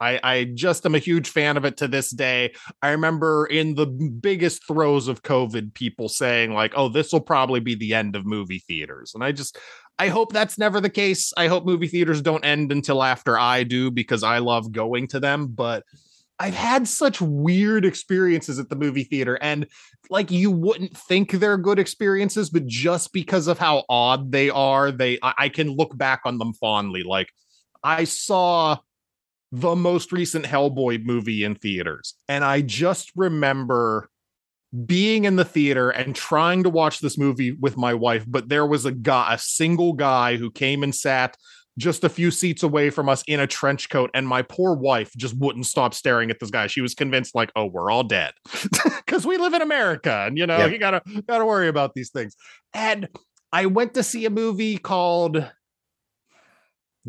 I, 0.00 0.20
I 0.22 0.44
just 0.44 0.86
am 0.86 0.94
a 0.94 1.00
huge 1.00 1.28
fan 1.28 1.56
of 1.56 1.64
it 1.64 1.76
to 1.78 1.88
this 1.88 2.10
day. 2.10 2.54
I 2.82 2.90
remember 2.90 3.46
in 3.46 3.74
the 3.74 3.86
biggest 3.86 4.66
throes 4.66 5.08
of 5.08 5.22
COVID, 5.22 5.74
people 5.74 6.08
saying, 6.08 6.52
like, 6.52 6.72
oh, 6.76 6.88
this 6.88 7.12
will 7.12 7.20
probably 7.20 7.60
be 7.60 7.74
the 7.74 7.94
end 7.94 8.14
of 8.16 8.24
movie 8.24 8.62
theaters. 8.66 9.12
And 9.14 9.24
I 9.24 9.32
just, 9.32 9.58
I 9.98 10.08
hope 10.08 10.32
that's 10.32 10.58
never 10.58 10.80
the 10.80 10.90
case. 10.90 11.32
I 11.36 11.48
hope 11.48 11.64
movie 11.64 11.88
theaters 11.88 12.22
don't 12.22 12.44
end 12.44 12.70
until 12.70 13.02
after 13.02 13.38
I 13.38 13.64
do 13.64 13.90
because 13.90 14.22
I 14.22 14.38
love 14.38 14.70
going 14.70 15.08
to 15.08 15.20
them. 15.20 15.48
But 15.48 15.82
I've 16.40 16.54
had 16.54 16.86
such 16.86 17.20
weird 17.20 17.84
experiences 17.84 18.60
at 18.60 18.68
the 18.68 18.76
movie 18.76 19.02
theater, 19.02 19.38
and 19.42 19.66
like 20.08 20.30
you 20.30 20.52
wouldn't 20.52 20.96
think 20.96 21.32
they're 21.32 21.58
good 21.58 21.80
experiences, 21.80 22.48
but 22.48 22.64
just 22.66 23.12
because 23.12 23.48
of 23.48 23.58
how 23.58 23.84
odd 23.88 24.30
they 24.30 24.48
are, 24.48 24.92
they 24.92 25.18
I, 25.20 25.34
I 25.36 25.48
can 25.48 25.74
look 25.74 25.96
back 25.98 26.20
on 26.24 26.38
them 26.38 26.52
fondly. 26.52 27.02
Like 27.02 27.32
I 27.82 28.04
saw 28.04 28.78
the 29.50 29.74
most 29.74 30.12
recent 30.12 30.44
Hellboy 30.44 31.04
movie 31.04 31.44
in 31.44 31.54
theaters, 31.54 32.14
and 32.28 32.44
I 32.44 32.60
just 32.60 33.12
remember 33.16 34.08
being 34.84 35.24
in 35.24 35.36
the 35.36 35.44
theater 35.44 35.90
and 35.90 36.14
trying 36.14 36.62
to 36.62 36.70
watch 36.70 37.00
this 37.00 37.16
movie 37.16 37.52
with 37.52 37.76
my 37.76 37.94
wife, 37.94 38.24
but 38.28 38.48
there 38.48 38.66
was 38.66 38.84
a 38.84 38.92
guy, 38.92 39.34
a 39.34 39.38
single 39.38 39.94
guy 39.94 40.36
who 40.36 40.50
came 40.50 40.82
and 40.82 40.94
sat 40.94 41.36
just 41.78 42.04
a 42.04 42.08
few 42.08 42.30
seats 42.30 42.62
away 42.62 42.90
from 42.90 43.08
us 43.08 43.22
in 43.26 43.40
a 43.40 43.46
trench 43.46 43.88
coat. 43.88 44.10
And 44.12 44.26
my 44.26 44.42
poor 44.42 44.74
wife 44.74 45.12
just 45.16 45.36
wouldn't 45.38 45.64
stop 45.64 45.94
staring 45.94 46.30
at 46.30 46.40
this 46.40 46.50
guy. 46.50 46.66
She 46.66 46.80
was 46.80 46.94
convinced 46.94 47.34
like 47.34 47.50
oh 47.56 47.66
we're 47.66 47.90
all 47.90 48.04
dead. 48.04 48.32
Because 49.08 49.26
we 49.26 49.38
live 49.38 49.54
in 49.54 49.62
america 49.62 50.26
and 50.26 50.36
you 50.36 50.46
know 50.46 50.66
you 50.66 50.76
gotta 50.76 51.00
gotta 51.26 51.46
worry 51.46 51.68
about 51.68 51.94
these 51.94 52.10
things. 52.10 52.36
And 52.74 53.08
i 53.52 53.64
went 53.64 53.94
to 53.94 54.02
see 54.02 54.26
a 54.26 54.30
movie 54.30 54.76
called 54.76 55.50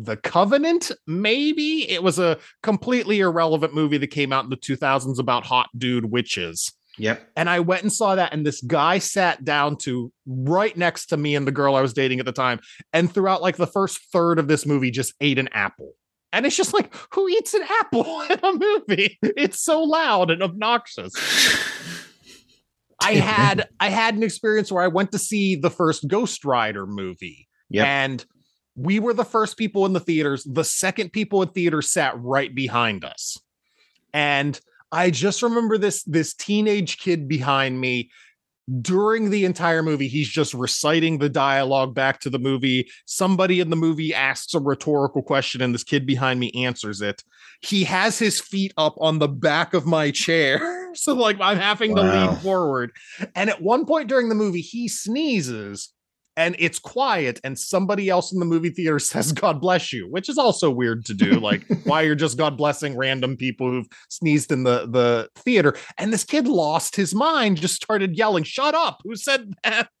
the 0.04 0.16
Covenant, 0.16 0.90
maybe 1.06 1.88
it 1.90 2.02
was 2.02 2.18
a 2.18 2.38
completely 2.62 3.20
irrelevant 3.20 3.74
movie 3.74 3.98
that 3.98 4.08
came 4.08 4.32
out 4.32 4.44
in 4.44 4.50
the 4.50 4.56
2000s 4.56 5.18
about 5.18 5.44
hot 5.44 5.68
dude 5.76 6.06
witches. 6.06 6.72
Yep. 6.98 7.30
And 7.36 7.48
I 7.48 7.60
went 7.60 7.82
and 7.82 7.92
saw 7.92 8.14
that, 8.14 8.32
and 8.32 8.44
this 8.44 8.60
guy 8.60 8.98
sat 8.98 9.44
down 9.44 9.76
to 9.78 10.12
right 10.26 10.76
next 10.76 11.06
to 11.06 11.16
me 11.16 11.34
and 11.34 11.46
the 11.46 11.52
girl 11.52 11.74
I 11.74 11.80
was 11.80 11.92
dating 11.92 12.20
at 12.20 12.26
the 12.26 12.32
time. 12.32 12.60
And 12.92 13.12
throughout 13.12 13.42
like 13.42 13.56
the 13.56 13.66
first 13.66 14.00
third 14.12 14.38
of 14.38 14.48
this 14.48 14.66
movie, 14.66 14.90
just 14.90 15.14
ate 15.20 15.38
an 15.38 15.48
apple. 15.52 15.92
And 16.32 16.46
it's 16.46 16.56
just 16.56 16.74
like, 16.74 16.94
who 17.12 17.28
eats 17.28 17.54
an 17.54 17.62
apple 17.80 18.20
in 18.30 18.38
a 18.42 18.52
movie? 18.52 19.18
It's 19.22 19.62
so 19.62 19.82
loud 19.82 20.30
and 20.30 20.42
obnoxious. 20.42 21.12
I 23.02 23.14
had 23.14 23.66
I 23.80 23.88
had 23.88 24.14
an 24.14 24.22
experience 24.22 24.70
where 24.70 24.84
I 24.84 24.88
went 24.88 25.12
to 25.12 25.18
see 25.18 25.56
the 25.56 25.70
first 25.70 26.06
Ghost 26.06 26.44
Rider 26.44 26.86
movie. 26.86 27.48
Yep. 27.70 27.86
And 27.86 28.26
we 28.76 28.98
were 28.98 29.14
the 29.14 29.24
first 29.24 29.56
people 29.56 29.86
in 29.86 29.92
the 29.92 30.00
theaters. 30.00 30.44
The 30.44 30.64
second 30.64 31.12
people 31.12 31.42
in 31.42 31.48
theaters 31.48 31.90
sat 31.90 32.20
right 32.20 32.54
behind 32.54 33.04
us. 33.04 33.38
And 34.12 34.58
I 34.92 35.10
just 35.10 35.42
remember 35.42 35.78
this 35.78 36.02
this 36.04 36.34
teenage 36.34 36.98
kid 36.98 37.28
behind 37.28 37.80
me. 37.80 38.10
During 38.80 39.30
the 39.30 39.44
entire 39.44 39.82
movie 39.82 40.06
he's 40.06 40.28
just 40.28 40.54
reciting 40.54 41.18
the 41.18 41.28
dialogue 41.28 41.94
back 41.94 42.20
to 42.20 42.30
the 42.30 42.38
movie. 42.38 42.88
Somebody 43.04 43.58
in 43.58 43.70
the 43.70 43.76
movie 43.76 44.14
asks 44.14 44.54
a 44.54 44.60
rhetorical 44.60 45.22
question 45.22 45.60
and 45.60 45.74
this 45.74 45.82
kid 45.82 46.06
behind 46.06 46.38
me 46.38 46.52
answers 46.52 47.00
it. 47.00 47.24
He 47.62 47.82
has 47.84 48.18
his 48.18 48.40
feet 48.40 48.72
up 48.76 48.94
on 49.00 49.18
the 49.18 49.28
back 49.28 49.74
of 49.74 49.86
my 49.86 50.10
chair. 50.10 50.76
So 50.92 51.14
like 51.14 51.40
i'm 51.40 51.56
having 51.56 51.94
to 51.94 52.02
lean 52.02 52.34
forward. 52.38 52.90
And 53.36 53.48
at 53.48 53.62
one 53.62 53.86
point 53.86 54.08
during 54.08 54.28
the 54.28 54.34
movie 54.34 54.60
he 54.60 54.88
sneezes 54.88 55.92
and 56.40 56.56
it's 56.58 56.78
quiet 56.78 57.38
and 57.44 57.58
somebody 57.58 58.08
else 58.08 58.32
in 58.32 58.38
the 58.38 58.46
movie 58.46 58.70
theater 58.70 58.98
says 59.10 59.32
god 59.32 59.60
bless 59.60 59.92
you 59.92 60.08
which 60.10 60.28
is 60.28 60.38
also 60.38 60.70
weird 60.70 61.04
to 61.04 61.14
do 61.14 61.32
like 61.32 61.64
why 61.84 62.02
you're 62.02 62.14
just 62.14 62.38
god 62.38 62.56
blessing 62.56 62.96
random 62.96 63.36
people 63.36 63.70
who've 63.70 63.88
sneezed 64.08 64.50
in 64.50 64.64
the 64.64 64.86
the 64.86 65.28
theater. 65.36 65.76
And 65.98 66.12
this 66.12 66.24
kid 66.24 66.46
lost 66.48 66.96
his 66.96 67.14
mind 67.14 67.58
just 67.58 67.74
started 67.74 68.16
yelling 68.16 68.44
shut 68.44 68.74
up 68.74 69.00
who 69.04 69.16
said 69.16 69.52
that? 69.64 69.88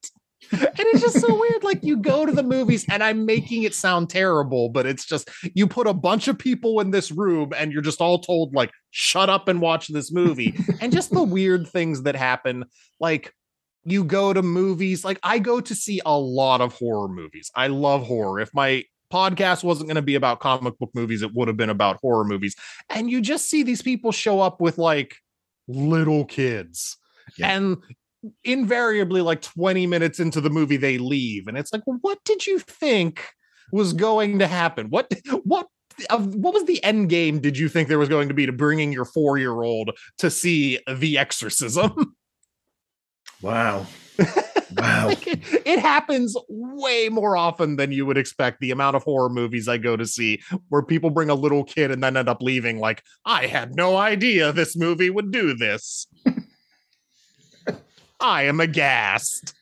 And 0.52 0.70
it's 0.78 1.02
just 1.02 1.20
so 1.20 1.38
weird 1.38 1.62
like 1.62 1.84
you 1.84 1.98
go 1.98 2.24
to 2.24 2.32
the 2.32 2.42
movies 2.42 2.86
and 2.90 3.04
i'm 3.04 3.26
making 3.26 3.62
it 3.62 3.74
sound 3.74 4.08
terrible 4.08 4.70
but 4.70 4.86
it's 4.86 5.04
just 5.04 5.28
you 5.54 5.66
put 5.66 5.86
a 5.86 5.92
bunch 5.92 6.28
of 6.28 6.38
people 6.38 6.80
in 6.80 6.90
this 6.90 7.12
room 7.12 7.52
and 7.56 7.72
you're 7.72 7.82
just 7.82 8.00
all 8.00 8.18
told 8.18 8.54
like 8.54 8.70
shut 8.90 9.28
up 9.28 9.48
and 9.48 9.60
watch 9.60 9.88
this 9.88 10.10
movie. 10.10 10.54
And 10.80 10.92
just 10.92 11.10
the 11.10 11.22
weird 11.22 11.68
things 11.68 12.02
that 12.02 12.16
happen 12.16 12.64
like 12.98 13.32
you 13.84 14.04
go 14.04 14.32
to 14.32 14.42
movies 14.42 15.04
like 15.04 15.18
I 15.22 15.38
go 15.38 15.60
to 15.60 15.74
see 15.74 16.00
a 16.04 16.18
lot 16.18 16.60
of 16.60 16.74
horror 16.74 17.08
movies. 17.08 17.50
I 17.54 17.68
love 17.68 18.06
horror. 18.06 18.40
If 18.40 18.52
my 18.54 18.84
podcast 19.12 19.64
wasn't 19.64 19.88
going 19.88 19.96
to 19.96 20.02
be 20.02 20.14
about 20.14 20.40
comic 20.40 20.78
book 20.78 20.90
movies, 20.94 21.22
it 21.22 21.34
would 21.34 21.48
have 21.48 21.56
been 21.56 21.70
about 21.70 21.98
horror 22.00 22.24
movies. 22.24 22.54
And 22.88 23.10
you 23.10 23.20
just 23.20 23.48
see 23.48 23.62
these 23.62 23.82
people 23.82 24.12
show 24.12 24.40
up 24.40 24.60
with 24.60 24.78
like 24.78 25.16
little 25.66 26.24
kids. 26.24 26.96
Yeah. 27.36 27.56
And 27.56 27.78
invariably 28.44 29.22
like 29.22 29.40
20 29.40 29.86
minutes 29.86 30.20
into 30.20 30.42
the 30.42 30.50
movie 30.50 30.76
they 30.76 30.98
leave 30.98 31.46
and 31.46 31.56
it's 31.56 31.72
like 31.72 31.80
well, 31.86 31.96
what 32.02 32.18
did 32.26 32.46
you 32.46 32.58
think 32.58 33.26
was 33.72 33.94
going 33.94 34.38
to 34.38 34.46
happen? 34.46 34.88
What 34.90 35.10
what 35.42 35.68
of 36.08 36.34
what 36.34 36.54
was 36.54 36.64
the 36.64 36.82
end 36.84 37.08
game 37.08 37.40
did 37.40 37.58
you 37.58 37.68
think 37.68 37.88
there 37.88 37.98
was 37.98 38.08
going 38.08 38.28
to 38.28 38.34
be 38.34 38.46
to 38.46 38.52
bringing 38.52 38.92
your 38.92 39.04
4-year-old 39.04 39.90
to 40.18 40.30
see 40.30 40.78
The 40.88 41.18
Exorcism? 41.18 42.14
Wow. 43.42 43.86
Wow. 44.76 45.08
like 45.08 45.26
it, 45.26 45.40
it 45.66 45.80
happens 45.80 46.36
way 46.48 47.08
more 47.08 47.36
often 47.36 47.74
than 47.74 47.90
you 47.90 48.06
would 48.06 48.16
expect 48.16 48.60
the 48.60 48.70
amount 48.70 48.94
of 48.94 49.02
horror 49.02 49.28
movies 49.28 49.66
i 49.66 49.76
go 49.76 49.96
to 49.96 50.06
see 50.06 50.40
where 50.68 50.80
people 50.80 51.10
bring 51.10 51.28
a 51.28 51.34
little 51.34 51.64
kid 51.64 51.90
and 51.90 52.00
then 52.04 52.16
end 52.16 52.28
up 52.28 52.40
leaving 52.40 52.78
like 52.78 53.02
i 53.24 53.46
had 53.46 53.74
no 53.74 53.96
idea 53.96 54.52
this 54.52 54.76
movie 54.76 55.10
would 55.10 55.32
do 55.32 55.54
this 55.54 56.06
i 58.20 58.44
am 58.44 58.60
aghast 58.60 59.54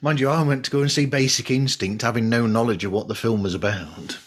Mind 0.00 0.20
you, 0.20 0.28
I 0.28 0.42
went 0.42 0.66
to 0.66 0.70
go 0.70 0.82
and 0.82 0.92
see 0.92 1.06
Basic 1.06 1.50
Instinct 1.50 2.02
having 2.02 2.28
no 2.28 2.46
knowledge 2.46 2.84
of 2.84 2.92
what 2.92 3.08
the 3.08 3.14
film 3.14 3.42
was 3.42 3.54
about. 3.54 4.18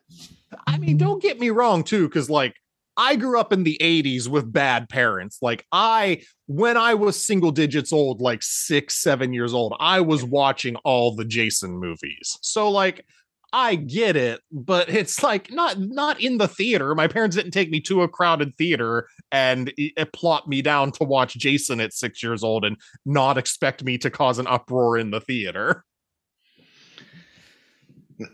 i 0.66 0.76
mean 0.78 0.96
don't 0.98 1.22
get 1.22 1.38
me 1.40 1.48
wrong 1.48 1.82
too 1.82 2.08
because 2.08 2.28
like 2.28 2.56
I 3.02 3.16
grew 3.16 3.40
up 3.40 3.52
in 3.52 3.64
the 3.64 3.76
80s 3.80 4.28
with 4.28 4.52
bad 4.52 4.88
parents. 4.88 5.38
Like, 5.42 5.66
I, 5.72 6.22
when 6.46 6.76
I 6.76 6.94
was 6.94 7.24
single 7.24 7.50
digits 7.50 7.92
old, 7.92 8.20
like 8.20 8.42
six, 8.44 8.96
seven 9.02 9.32
years 9.32 9.52
old, 9.52 9.74
I 9.80 10.00
was 10.00 10.22
watching 10.22 10.76
all 10.84 11.16
the 11.16 11.24
Jason 11.24 11.72
movies. 11.72 12.38
So, 12.42 12.70
like, 12.70 13.04
I 13.52 13.74
get 13.74 14.14
it, 14.16 14.40
but 14.52 14.88
it's 14.88 15.22
like 15.22 15.50
not 15.50 15.78
not 15.78 16.20
in 16.20 16.38
the 16.38 16.48
theater. 16.48 16.94
My 16.94 17.06
parents 17.08 17.36
didn't 17.36 17.50
take 17.50 17.70
me 17.70 17.80
to 17.80 18.02
a 18.02 18.08
crowded 18.08 18.56
theater 18.56 19.08
and 19.30 19.68
i- 19.78 19.82
i- 19.82 20.00
eh, 20.02 20.04
plot 20.12 20.48
me 20.48 20.62
down 20.62 20.92
to 20.92 21.04
watch 21.04 21.34
Jason 21.34 21.80
at 21.80 21.92
six 21.92 22.22
years 22.22 22.42
old 22.42 22.64
and 22.64 22.76
not 23.04 23.36
expect 23.36 23.84
me 23.84 23.98
to 23.98 24.10
cause 24.10 24.38
an 24.38 24.46
uproar 24.46 24.96
in 24.96 25.10
the 25.10 25.20
theater. 25.20 25.84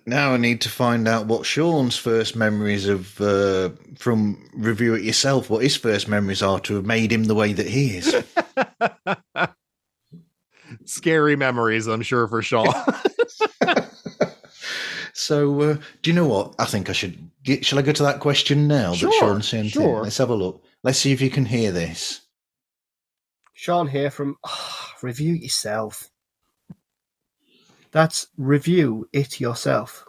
Now 0.07 0.35
I 0.35 0.37
need 0.37 0.61
to 0.63 0.69
find 0.69 1.07
out 1.09 1.27
what 1.27 1.47
Sean's 1.47 1.97
first 1.97 2.37
memories 2.37 2.87
of 2.89 3.21
uh, 3.21 3.71
from 3.97 4.49
review 4.55 4.95
it 4.95 5.03
yourself. 5.03 5.51
What 5.51 5.63
his 5.63 5.77
first 5.77 6.09
memories 6.09 6.43
are 6.43 6.61
to 6.61 6.77
have 6.77 6.87
made 6.87 7.13
him 7.13 7.25
the 7.25 7.35
way 7.35 7.53
that 7.53 7.67
he 7.67 7.97
is. 7.99 8.25
Scary 10.85 11.37
memories, 11.37 11.87
I'm 11.87 12.03
sure, 12.03 12.27
for 12.29 12.43
Sean. 12.43 12.67
so, 15.13 15.61
uh, 15.61 15.77
do 16.03 16.11
you 16.11 16.15
know 16.17 16.27
what? 16.27 16.55
I 16.59 16.65
think 16.65 16.91
I 16.91 16.93
should. 16.93 17.31
Get, 17.43 17.65
shall 17.65 17.79
I 17.79 17.83
go 17.83 17.93
to 17.93 18.03
that 18.03 18.21
question 18.21 18.69
now 18.69 18.93
Sure, 18.95 19.11
that 19.11 19.17
Sean 19.19 19.43
sent 19.43 19.65
in? 19.67 19.71
sure. 19.71 20.03
Let's 20.03 20.19
have 20.19 20.31
a 20.31 20.35
look. 20.35 20.63
Let's 20.83 20.99
see 20.99 21.13
if 21.13 21.21
you 21.21 21.31
can 21.31 21.45
hear 21.47 21.73
this. 21.73 22.21
Sean 23.55 23.89
here 23.89 24.11
from 24.11 24.37
ah, 24.45 24.95
Review 25.03 25.35
It 25.35 25.43
Yourself. 25.43 26.11
That's 27.91 28.29
review 28.37 29.09
it 29.13 29.41
yourself. 29.41 30.05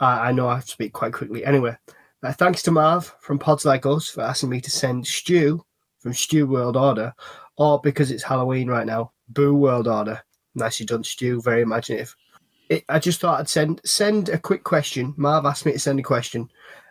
I, 0.00 0.28
I 0.28 0.32
know 0.32 0.48
I 0.48 0.56
have 0.56 0.64
to 0.64 0.70
speak 0.70 0.92
quite 0.92 1.12
quickly. 1.12 1.44
Anyway, 1.44 1.76
uh, 2.22 2.32
thanks 2.32 2.62
to 2.62 2.70
Marv 2.70 3.14
from 3.20 3.38
Pods 3.38 3.64
Like 3.64 3.86
Us 3.86 4.08
for 4.08 4.22
asking 4.22 4.50
me 4.50 4.60
to 4.60 4.70
send 4.70 5.06
Stew 5.06 5.64
from 5.98 6.12
Stew 6.12 6.46
World 6.46 6.76
Order, 6.76 7.12
or 7.56 7.80
because 7.80 8.10
it's 8.10 8.22
Halloween 8.22 8.68
right 8.68 8.86
now, 8.86 9.12
Boo 9.28 9.54
World 9.54 9.88
Order. 9.88 10.20
Nicely 10.54 10.86
done, 10.86 11.04
Stew. 11.04 11.40
Very 11.42 11.62
imaginative. 11.62 12.14
It, 12.68 12.84
I 12.88 12.98
just 12.98 13.20
thought 13.20 13.40
I'd 13.40 13.48
send 13.48 13.80
send 13.84 14.28
a 14.28 14.38
quick 14.38 14.64
question. 14.64 15.14
Marv 15.16 15.44
asked 15.46 15.66
me 15.66 15.72
to 15.72 15.78
send 15.78 15.98
a 15.98 16.02
question, 16.02 16.48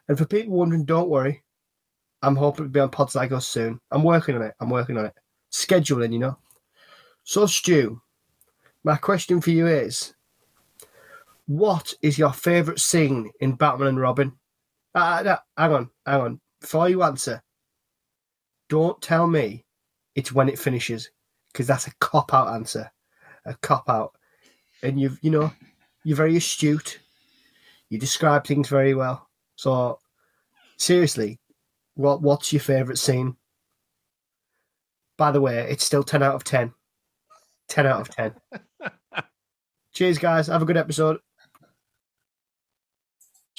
and 0.08 0.18
for 0.18 0.26
people 0.26 0.54
wondering, 0.54 0.86
don't 0.86 1.10
worry. 1.10 1.44
I'm 2.22 2.38
hoping 2.38 2.66
to 2.66 2.70
be 2.70 2.80
on 2.80 2.90
Pods 2.90 3.16
Like 3.16 3.34
Us 3.34 3.48
soon. 3.48 3.82
I'm 3.92 4.04
working 4.04 4.36
on 4.36 4.42
it. 4.42 4.54
I'm 4.60 4.70
working 4.70 4.98
on 4.98 5.06
it 5.06 5.14
scheduling, 5.54 6.12
you 6.12 6.20
know. 6.20 6.38
So, 7.24 7.46
Stu, 7.46 8.02
my 8.84 8.96
question 8.98 9.42
for 9.42 9.52
you 9.52 9.68
is 9.68 10.14
what 11.46 11.94
is 12.02 12.18
your 12.18 12.32
favourite 12.34 12.80
scene 12.80 13.32
in 13.40 13.54
Batman 13.54 13.90
and 13.90 14.00
Robin? 14.00 14.32
Uh, 14.96 15.22
no, 15.26 15.38
hang 15.58 15.74
on, 15.74 15.90
hang 16.06 16.22
on. 16.22 16.42
Before 16.62 16.90
you 16.90 17.04
answer, 17.04 17.42
don't 18.70 19.02
tell 19.02 19.28
me 19.28 19.66
it's 20.16 20.32
when 20.32 20.50
it 20.50 20.60
finishes, 20.60 21.10
because 21.52 21.68
that's 21.68 21.88
a 21.88 21.96
cop 22.00 22.34
out 22.34 22.54
answer. 22.54 22.90
A 23.46 23.56
cop 23.56 23.90
out. 23.90 24.14
And 24.84 25.00
you've, 25.00 25.20
you 25.22 25.32
know, 25.32 25.52
you're 26.04 26.18
very 26.18 26.38
astute. 26.38 27.00
You 27.90 28.00
describe 28.00 28.46
things 28.46 28.70
very 28.70 28.94
well. 28.94 29.28
So 29.56 30.00
seriously, 30.78 31.40
what 31.96 32.22
what's 32.22 32.54
your 32.54 32.62
favorite 32.62 32.98
scene? 32.98 33.36
By 35.18 35.32
the 35.32 35.42
way, 35.42 35.68
it's 35.70 35.84
still 35.84 36.04
ten 36.04 36.24
out 36.24 36.36
of 36.36 36.44
ten. 36.44 36.74
Ten 37.68 37.86
out 37.86 38.02
of 38.02 38.10
ten. 38.10 38.34
Cheers, 39.94 40.18
guys. 40.18 40.48
Have 40.48 40.64
a 40.64 40.66
good 40.66 40.78
episode. 40.78 41.20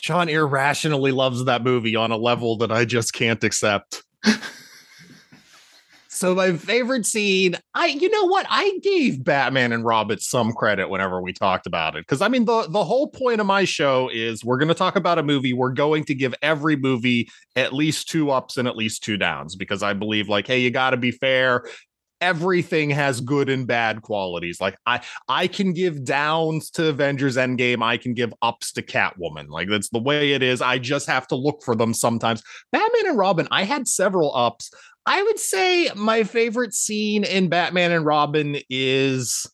Sean 0.01 0.29
irrationally 0.29 1.12
loves 1.12 1.44
that 1.44 1.62
movie 1.62 1.97
on 1.97 2.11
a 2.11 2.16
level 2.16 2.59
that 2.59 2.73
I 2.73 2.85
just 2.85 3.14
can't 3.14 3.42
accept. 3.42 4.03
so 6.09 6.35
my 6.35 6.55
favorite 6.55 7.07
scene, 7.07 7.57
I 7.73 7.87
you 7.87 8.11
know 8.11 8.25
what? 8.25 8.47
I 8.51 8.79
gave 8.83 9.23
Batman 9.23 9.73
and 9.73 9.85
Robin 9.85 10.18
some 10.18 10.53
credit 10.53 10.90
whenever 10.90 11.23
we 11.23 11.33
talked 11.33 11.66
about 11.66 11.97
it. 11.97 12.07
Cuz 12.07 12.20
I 12.20 12.29
mean 12.29 12.44
the 12.44 12.66
the 12.68 12.85
whole 12.85 13.07
point 13.07 13.40
of 13.40 13.47
my 13.47 13.64
show 13.64 14.11
is 14.12 14.44
we're 14.44 14.59
going 14.59 14.68
to 14.68 14.75
talk 14.75 14.97
about 14.97 15.18
a 15.18 15.23
movie, 15.23 15.55
we're 15.55 15.73
going 15.73 16.05
to 16.05 16.14
give 16.14 16.35
every 16.42 16.77
movie 16.77 17.31
at 17.57 17.73
least 17.73 18.09
two 18.09 18.31
ups 18.31 18.59
and 18.59 18.68
at 18.68 18.77
least 18.77 19.05
two 19.05 19.16
downs 19.16 19.57
because 19.57 19.83
I 19.83 19.94
believe 19.94 20.29
like 20.29 20.47
hey, 20.49 20.59
you 20.59 20.70
got 20.70 20.90
to 20.90 20.99
be 20.99 21.12
fair 21.12 21.64
everything 22.20 22.90
has 22.90 23.20
good 23.20 23.48
and 23.48 23.66
bad 23.66 24.03
qualities. 24.03 24.61
Like 24.61 24.77
I 24.87 25.00
I 25.29 25.46
can 25.46 25.72
give 25.72 26.05
downs 26.05 26.70
to 26.72 26.88
Avengers 26.88 27.37
Endgame, 27.37 27.83
I 27.83 27.96
can 27.96 28.14
give 28.14 28.33
ups 28.42 28.72
to 28.72 28.83
Catwoman. 28.83 29.48
Like 29.48 29.68
that's 29.68 29.88
the 29.88 29.98
way 29.98 30.33
it 30.33 30.42
is. 30.42 30.62
I 30.62 30.79
just 30.79 31.07
have 31.07 31.27
to 31.29 31.37
look 31.37 31.62
for 31.62 31.74
them 31.74 31.94
sometimes. 31.94 32.42
Batman 32.72 33.09
and 33.09 33.18
Robin, 33.18 33.48
I 33.50 33.64
had 33.64 33.88
several 33.88 34.35
ups. 34.37 34.70
I 35.07 35.22
would 35.22 35.38
say 35.38 35.90
my 35.94 36.24
favorite 36.24 36.72
scene 36.72 37.24
in 37.24 37.48
Batman 37.48 37.92
and 37.92 38.07
Robin 38.07 38.57
is 38.70 39.46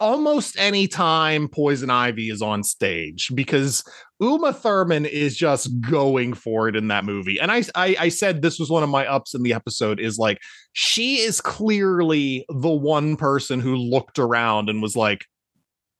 almost 0.00 0.58
any 0.58 0.86
time 0.86 1.48
Poison 1.48 1.90
Ivy 1.90 2.30
is 2.30 2.42
on 2.42 2.62
stage 2.62 3.30
because 3.34 3.84
Uma 4.20 4.52
Thurman 4.52 5.04
is 5.04 5.36
just 5.36 5.68
going 5.80 6.34
for 6.34 6.68
it 6.68 6.76
in 6.76 6.88
that 6.88 7.04
movie. 7.04 7.40
And 7.40 7.50
I, 7.50 7.62
I, 7.74 7.96
I 7.98 8.08
said 8.08 8.40
this 8.40 8.58
was 8.58 8.70
one 8.70 8.82
of 8.82 8.88
my 8.88 9.06
ups 9.06 9.34
in 9.34 9.42
the 9.42 9.52
episode 9.52 9.98
is 9.98 10.18
like 10.18 10.38
she 10.72 11.16
is 11.16 11.40
clearly 11.40 12.44
the 12.48 12.70
one 12.70 13.16
person 13.16 13.60
who 13.60 13.76
looked 13.76 14.18
around 14.18 14.68
and 14.68 14.80
was 14.80 14.96
like, 14.96 15.24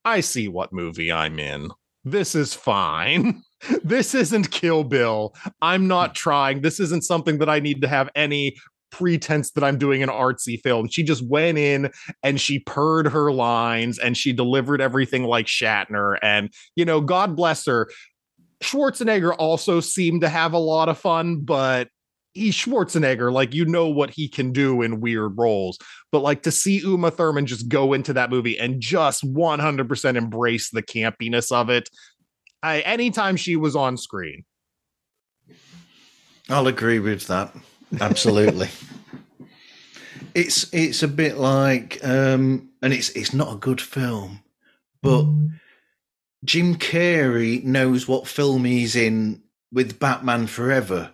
I 0.04 0.20
see 0.20 0.48
what 0.48 0.72
movie 0.72 1.10
I'm 1.10 1.38
in. 1.38 1.70
This 2.04 2.34
is 2.34 2.54
fine. 2.54 3.42
this 3.82 4.14
isn't 4.14 4.50
Kill 4.50 4.84
Bill. 4.84 5.34
I'm 5.62 5.88
not 5.88 6.10
hmm. 6.10 6.14
trying. 6.14 6.60
This 6.60 6.78
isn't 6.78 7.04
something 7.04 7.38
that 7.38 7.48
I 7.48 7.60
need 7.60 7.82
to 7.82 7.88
have 7.88 8.10
any 8.14 8.56
pretense 8.94 9.50
that 9.50 9.64
I'm 9.64 9.76
doing 9.76 10.04
an 10.04 10.08
artsy 10.08 10.60
film. 10.62 10.88
She 10.88 11.02
just 11.02 11.26
went 11.26 11.58
in 11.58 11.90
and 12.22 12.40
she 12.40 12.60
purred 12.60 13.08
her 13.08 13.32
lines 13.32 13.98
and 13.98 14.16
she 14.16 14.32
delivered 14.32 14.80
everything 14.80 15.24
like 15.24 15.46
Shatner. 15.46 16.16
And, 16.22 16.50
you 16.76 16.84
know, 16.84 17.00
God 17.00 17.34
bless 17.34 17.66
her. 17.66 17.90
Schwarzenegger 18.62 19.34
also 19.36 19.80
seemed 19.80 20.20
to 20.20 20.28
have 20.28 20.52
a 20.52 20.58
lot 20.58 20.88
of 20.88 20.96
fun, 20.96 21.40
but 21.40 21.88
he's 22.34 22.54
Schwarzenegger. 22.54 23.32
Like, 23.32 23.52
you 23.52 23.64
know 23.64 23.88
what 23.88 24.10
he 24.10 24.28
can 24.28 24.52
do 24.52 24.80
in 24.80 25.00
weird 25.00 25.36
roles. 25.36 25.76
But 26.12 26.20
like 26.20 26.44
to 26.44 26.52
see 26.52 26.78
Uma 26.78 27.10
Thurman 27.10 27.46
just 27.46 27.68
go 27.68 27.94
into 27.94 28.12
that 28.12 28.30
movie 28.30 28.56
and 28.58 28.80
just 28.80 29.24
100% 29.24 30.16
embrace 30.16 30.70
the 30.70 30.84
campiness 30.84 31.50
of 31.50 31.68
it. 31.68 31.88
I, 32.62 32.80
anytime 32.82 33.36
she 33.36 33.56
was 33.56 33.74
on 33.74 33.96
screen. 33.96 34.44
I'll 36.48 36.68
agree 36.68 37.00
with 37.00 37.26
that. 37.26 37.52
Absolutely. 38.00 38.68
it's 40.34 40.72
it's 40.72 41.02
a 41.02 41.08
bit 41.08 41.36
like 41.36 41.98
um 42.04 42.70
and 42.82 42.92
it's 42.92 43.10
it's 43.10 43.32
not 43.32 43.52
a 43.52 43.58
good 43.58 43.80
film, 43.80 44.42
but 45.02 45.26
Jim 46.44 46.76
Carrey 46.76 47.62
knows 47.64 48.06
what 48.06 48.26
film 48.26 48.64
he's 48.64 48.96
in 48.96 49.42
with 49.72 49.98
Batman 49.98 50.46
Forever, 50.46 51.12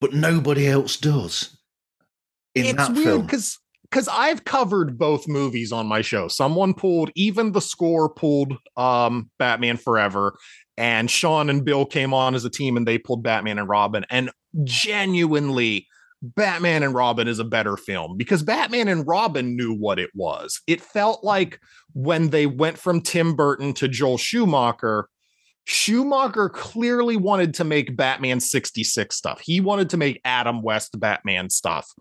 but 0.00 0.12
nobody 0.12 0.66
else 0.66 0.96
does. 0.96 1.56
In 2.54 2.66
it's 2.66 2.76
that 2.76 2.92
weird 2.92 3.22
because 3.22 3.58
because 3.82 4.08
I've 4.08 4.44
covered 4.44 4.98
both 4.98 5.28
movies 5.28 5.72
on 5.72 5.86
my 5.86 6.02
show. 6.02 6.28
Someone 6.28 6.74
pulled 6.74 7.10
even 7.14 7.52
the 7.52 7.60
score 7.60 8.08
pulled 8.08 8.54
um 8.76 9.30
Batman 9.38 9.76
Forever, 9.76 10.36
and 10.76 11.10
Sean 11.10 11.48
and 11.48 11.64
Bill 11.64 11.86
came 11.86 12.12
on 12.12 12.34
as 12.34 12.44
a 12.44 12.50
team 12.50 12.76
and 12.76 12.86
they 12.86 12.98
pulled 12.98 13.22
Batman 13.22 13.58
and 13.58 13.68
Robin. 13.68 14.04
And 14.10 14.30
genuinely, 14.64 15.86
Batman 16.22 16.82
and 16.82 16.94
Robin 16.94 17.28
is 17.28 17.38
a 17.38 17.44
better 17.44 17.76
film 17.76 18.16
because 18.16 18.42
Batman 18.42 18.88
and 18.88 19.06
Robin 19.06 19.56
knew 19.56 19.74
what 19.74 19.98
it 19.98 20.10
was. 20.14 20.60
It 20.66 20.80
felt 20.80 21.22
like 21.22 21.60
when 21.92 22.30
they 22.30 22.46
went 22.46 22.78
from 22.78 23.00
Tim 23.00 23.34
Burton 23.34 23.74
to 23.74 23.88
Joel 23.88 24.18
Schumacher, 24.18 25.08
Schumacher 25.64 26.48
clearly 26.48 27.16
wanted 27.16 27.54
to 27.54 27.64
make 27.64 27.96
Batman 27.96 28.40
66 28.40 29.14
stuff. 29.14 29.40
He 29.40 29.60
wanted 29.60 29.90
to 29.90 29.96
make 29.96 30.20
Adam 30.24 30.62
West 30.62 30.98
Batman 30.98 31.50
stuff. 31.50 31.92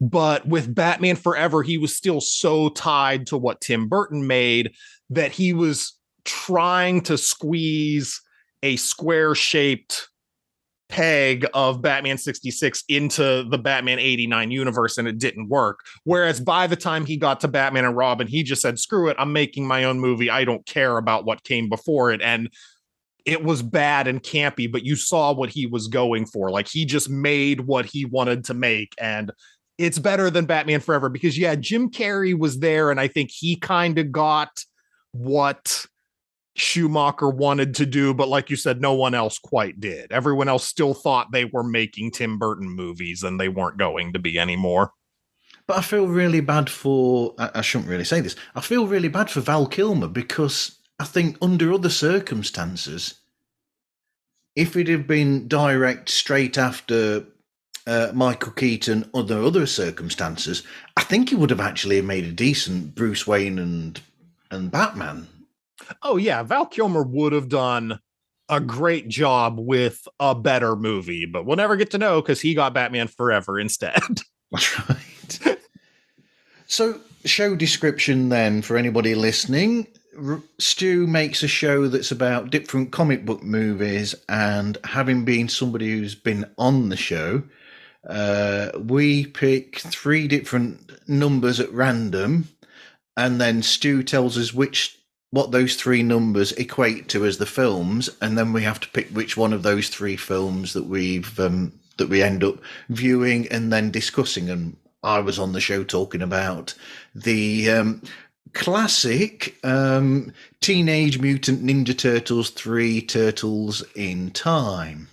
But 0.00 0.46
with 0.46 0.74
Batman 0.74 1.16
Forever, 1.16 1.62
he 1.62 1.78
was 1.78 1.96
still 1.96 2.20
so 2.20 2.68
tied 2.68 3.26
to 3.28 3.38
what 3.38 3.62
Tim 3.62 3.88
Burton 3.88 4.26
made 4.26 4.74
that 5.10 5.32
he 5.32 5.54
was 5.54 5.98
trying 6.24 7.00
to 7.02 7.16
squeeze 7.16 8.20
a 8.62 8.76
square 8.76 9.34
shaped 9.34 10.08
peg 10.88 11.46
of 11.54 11.82
Batman 11.82 12.18
66 12.18 12.84
into 12.88 13.44
the 13.48 13.58
Batman 13.58 13.98
89 13.98 14.50
universe 14.50 14.98
and 14.98 15.08
it 15.08 15.18
didn't 15.18 15.48
work. 15.48 15.80
Whereas 16.04 16.40
by 16.40 16.66
the 16.66 16.76
time 16.76 17.04
he 17.04 17.16
got 17.16 17.40
to 17.40 17.48
Batman 17.48 17.84
and 17.84 17.96
Robin, 17.96 18.26
he 18.26 18.42
just 18.42 18.62
said, 18.62 18.78
screw 18.78 19.08
it, 19.08 19.16
I'm 19.18 19.32
making 19.32 19.66
my 19.66 19.84
own 19.84 20.00
movie. 20.00 20.30
I 20.30 20.44
don't 20.44 20.64
care 20.66 20.96
about 20.96 21.24
what 21.24 21.44
came 21.44 21.68
before 21.68 22.12
it. 22.12 22.22
And 22.22 22.50
it 23.24 23.42
was 23.42 23.60
bad 23.60 24.06
and 24.06 24.22
campy, 24.22 24.70
but 24.70 24.84
you 24.84 24.94
saw 24.94 25.32
what 25.32 25.50
he 25.50 25.66
was 25.66 25.88
going 25.88 26.26
for. 26.26 26.50
Like 26.50 26.68
he 26.68 26.84
just 26.84 27.10
made 27.10 27.62
what 27.62 27.84
he 27.84 28.04
wanted 28.04 28.44
to 28.44 28.54
make. 28.54 28.94
And 29.00 29.32
it's 29.78 29.98
better 29.98 30.30
than 30.30 30.46
Batman 30.46 30.80
Forever 30.80 31.08
because, 31.08 31.36
yeah, 31.36 31.56
Jim 31.56 31.90
Carrey 31.90 32.38
was 32.38 32.60
there. 32.60 32.90
And 32.90 33.00
I 33.00 33.08
think 33.08 33.30
he 33.32 33.56
kind 33.56 33.98
of 33.98 34.12
got 34.12 34.64
what 35.12 35.86
Schumacher 36.56 37.28
wanted 37.28 37.74
to 37.76 37.86
do, 37.86 38.14
but 38.14 38.28
like 38.28 38.48
you 38.48 38.56
said, 38.56 38.80
no 38.80 38.94
one 38.94 39.14
else 39.14 39.38
quite 39.38 39.78
did. 39.78 40.10
Everyone 40.10 40.48
else 40.48 40.66
still 40.66 40.94
thought 40.94 41.30
they 41.30 41.44
were 41.44 41.62
making 41.62 42.10
Tim 42.12 42.38
Burton 42.38 42.68
movies 42.68 43.22
and 43.22 43.38
they 43.38 43.48
weren't 43.48 43.78
going 43.78 44.14
to 44.14 44.18
be 44.18 44.38
anymore. 44.38 44.92
But 45.66 45.78
I 45.78 45.82
feel 45.82 46.06
really 46.06 46.40
bad 46.40 46.70
for. 46.70 47.34
I, 47.38 47.60
shouldn't 47.60 47.90
really 47.90 48.04
say 48.04 48.20
this. 48.20 48.36
I 48.54 48.60
feel 48.60 48.86
really 48.86 49.08
bad 49.08 49.28
for 49.28 49.40
Val 49.40 49.66
Kilmer 49.66 50.08
because 50.08 50.78
I 50.98 51.04
think 51.04 51.36
under 51.42 51.72
other 51.72 51.90
circumstances, 51.90 53.14
if 54.54 54.76
it 54.76 54.88
had 54.88 55.06
been 55.06 55.48
direct 55.48 56.08
straight 56.08 56.56
after 56.56 57.26
uh, 57.86 58.12
Michael 58.14 58.52
Keaton, 58.52 59.10
under 59.12 59.42
other 59.42 59.66
circumstances, 59.66 60.62
I 60.96 61.02
think 61.02 61.28
he 61.28 61.34
would 61.34 61.50
have 61.50 61.60
actually 61.60 62.00
made 62.00 62.24
a 62.24 62.32
decent 62.32 62.94
Bruce 62.94 63.26
Wayne 63.26 63.58
and 63.58 64.00
and 64.50 64.70
Batman. 64.70 65.26
Oh 66.02 66.16
yeah, 66.16 66.42
Val 66.42 66.66
Kilmer 66.66 67.02
would 67.02 67.32
have 67.32 67.48
done 67.48 68.00
a 68.48 68.60
great 68.60 69.08
job 69.08 69.58
with 69.58 70.06
a 70.20 70.34
better 70.34 70.76
movie, 70.76 71.26
but 71.26 71.44
we'll 71.44 71.56
never 71.56 71.76
get 71.76 71.90
to 71.92 71.98
know 71.98 72.20
because 72.20 72.40
he 72.40 72.54
got 72.54 72.74
Batman 72.74 73.08
Forever 73.08 73.58
instead. 73.58 74.00
That's 74.52 74.88
right. 74.88 75.58
so, 76.66 77.00
show 77.24 77.56
description 77.56 78.28
then 78.28 78.62
for 78.62 78.76
anybody 78.76 79.14
listening. 79.14 79.86
R- 80.18 80.42
Stu 80.58 81.06
makes 81.06 81.42
a 81.42 81.48
show 81.48 81.88
that's 81.88 82.10
about 82.10 82.50
different 82.50 82.92
comic 82.92 83.24
book 83.24 83.42
movies, 83.42 84.14
and 84.28 84.78
having 84.84 85.24
been 85.24 85.48
somebody 85.48 85.90
who's 85.90 86.14
been 86.14 86.46
on 86.56 86.88
the 86.88 86.96
show, 86.96 87.42
uh, 88.08 88.70
we 88.78 89.26
pick 89.26 89.80
three 89.80 90.28
different 90.28 91.08
numbers 91.08 91.58
at 91.60 91.72
random, 91.72 92.48
and 93.16 93.40
then 93.40 93.62
Stu 93.62 94.02
tells 94.02 94.38
us 94.38 94.54
which 94.54 94.96
what 95.36 95.50
those 95.50 95.76
three 95.76 96.02
numbers 96.02 96.52
equate 96.52 97.08
to 97.08 97.26
as 97.26 97.36
the 97.36 97.44
films, 97.44 98.08
and 98.22 98.38
then 98.38 98.54
we 98.54 98.62
have 98.62 98.80
to 98.80 98.88
pick 98.88 99.08
which 99.10 99.36
one 99.36 99.52
of 99.52 99.62
those 99.62 99.90
three 99.90 100.16
films 100.16 100.72
that 100.72 100.86
we've 100.86 101.38
um, 101.38 101.72
that 101.98 102.08
we 102.08 102.22
end 102.22 102.42
up 102.42 102.56
viewing 102.88 103.46
and 103.48 103.70
then 103.70 103.90
discussing. 103.90 104.48
And 104.48 104.76
I 105.02 105.20
was 105.20 105.38
on 105.38 105.52
the 105.52 105.60
show 105.60 105.84
talking 105.84 106.22
about 106.22 106.74
the 107.14 107.70
um, 107.70 108.02
classic 108.54 109.56
um, 109.62 110.32
Teenage 110.62 111.20
Mutant 111.20 111.62
Ninja 111.62 111.96
Turtles 111.96 112.48
three 112.48 113.02
Turtles 113.02 113.84
in 113.94 114.30
Time. 114.30 115.08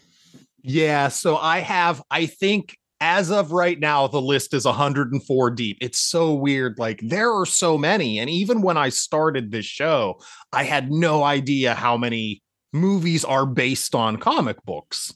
Yeah, 0.61 1.09
so 1.09 1.35
I 1.35 1.59
have, 1.59 2.01
I 2.09 2.25
think 2.27 2.77
as 3.03 3.29
of 3.31 3.51
right 3.51 3.77
now, 3.81 4.07
the 4.07 4.21
list 4.21 4.53
is 4.53 4.63
104 4.63 5.51
deep. 5.51 5.77
It's 5.81 5.99
so 5.99 6.33
weird. 6.33 6.79
Like 6.79 7.01
there 7.03 7.29
are 7.33 7.45
so 7.45 7.77
many. 7.77 8.17
And 8.17 8.29
even 8.29 8.61
when 8.61 8.77
I 8.77 8.87
started 8.87 9.51
this 9.51 9.65
show, 9.65 10.21
I 10.53 10.63
had 10.63 10.89
no 10.89 11.21
idea 11.21 11.73
how 11.75 11.97
many 11.97 12.41
movies 12.71 13.25
are 13.25 13.45
based 13.45 13.93
on 13.93 14.15
comic 14.17 14.63
books. 14.63 15.13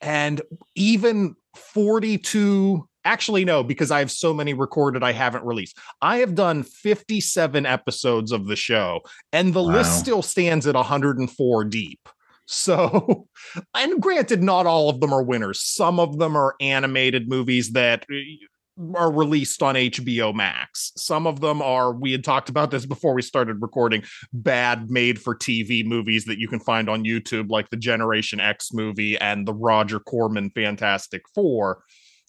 And 0.00 0.42
even 0.74 1.36
42 1.54 2.88
actually 3.04 3.46
no 3.46 3.64
because 3.64 3.90
i 3.90 3.98
have 3.98 4.10
so 4.10 4.32
many 4.34 4.52
recorded 4.52 5.02
i 5.02 5.10
haven't 5.10 5.42
released 5.42 5.76
i 6.02 6.18
have 6.18 6.34
done 6.34 6.62
57 6.62 7.64
episodes 7.64 8.30
of 8.30 8.46
the 8.46 8.54
show 8.56 9.00
and 9.32 9.54
the 9.54 9.62
Wow. 9.62 9.72
list 9.78 9.98
still 9.98 10.20
stands 10.22 10.66
at 10.66 10.74
104 10.74 11.64
deep 11.64 12.08
So, 12.52 13.28
and 13.74 14.02
granted, 14.02 14.42
not 14.42 14.66
all 14.66 14.90
of 14.90 15.00
them 15.00 15.12
are 15.12 15.22
winners. 15.22 15.62
Some 15.62 16.00
of 16.00 16.18
them 16.18 16.36
are 16.36 16.56
animated 16.60 17.28
movies 17.28 17.70
that 17.72 18.04
uh, 18.10 18.96
are 18.98 19.12
released 19.12 19.62
on 19.62 19.76
HBO 19.76 20.34
Max. 20.34 20.90
Some 20.96 21.28
of 21.28 21.40
them 21.40 21.62
are, 21.62 21.92
we 21.92 22.10
had 22.10 22.24
talked 22.24 22.48
about 22.48 22.72
this 22.72 22.86
before 22.86 23.14
we 23.14 23.22
started 23.22 23.62
recording, 23.62 24.02
bad 24.32 24.90
made 24.90 25.20
for 25.20 25.36
TV 25.36 25.86
movies 25.86 26.24
that 26.24 26.40
you 26.40 26.48
can 26.48 26.58
find 26.58 26.88
on 26.88 27.04
YouTube, 27.04 27.50
like 27.50 27.70
the 27.70 27.76
Generation 27.76 28.40
X 28.40 28.72
movie 28.72 29.16
and 29.18 29.46
the 29.46 29.54
Roger 29.54 30.00
Corman 30.00 30.50
Fantastic 30.50 31.22
Four. 31.32 31.84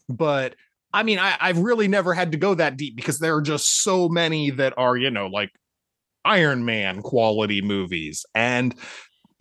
But 0.07 0.55
I 0.93 1.01
mean, 1.01 1.17
I, 1.17 1.35
I've 1.39 1.57
really 1.57 1.87
never 1.87 2.13
had 2.13 2.33
to 2.33 2.37
go 2.37 2.53
that 2.53 2.77
deep 2.77 2.95
because 2.95 3.17
there 3.17 3.35
are 3.35 3.41
just 3.41 3.81
so 3.81 4.07
many 4.07 4.51
that 4.51 4.73
are, 4.77 4.95
you 4.95 5.09
know, 5.09 5.27
like 5.27 5.49
Iron 6.25 6.63
Man 6.63 7.01
quality 7.01 7.61
movies. 7.61 8.23
And 8.35 8.75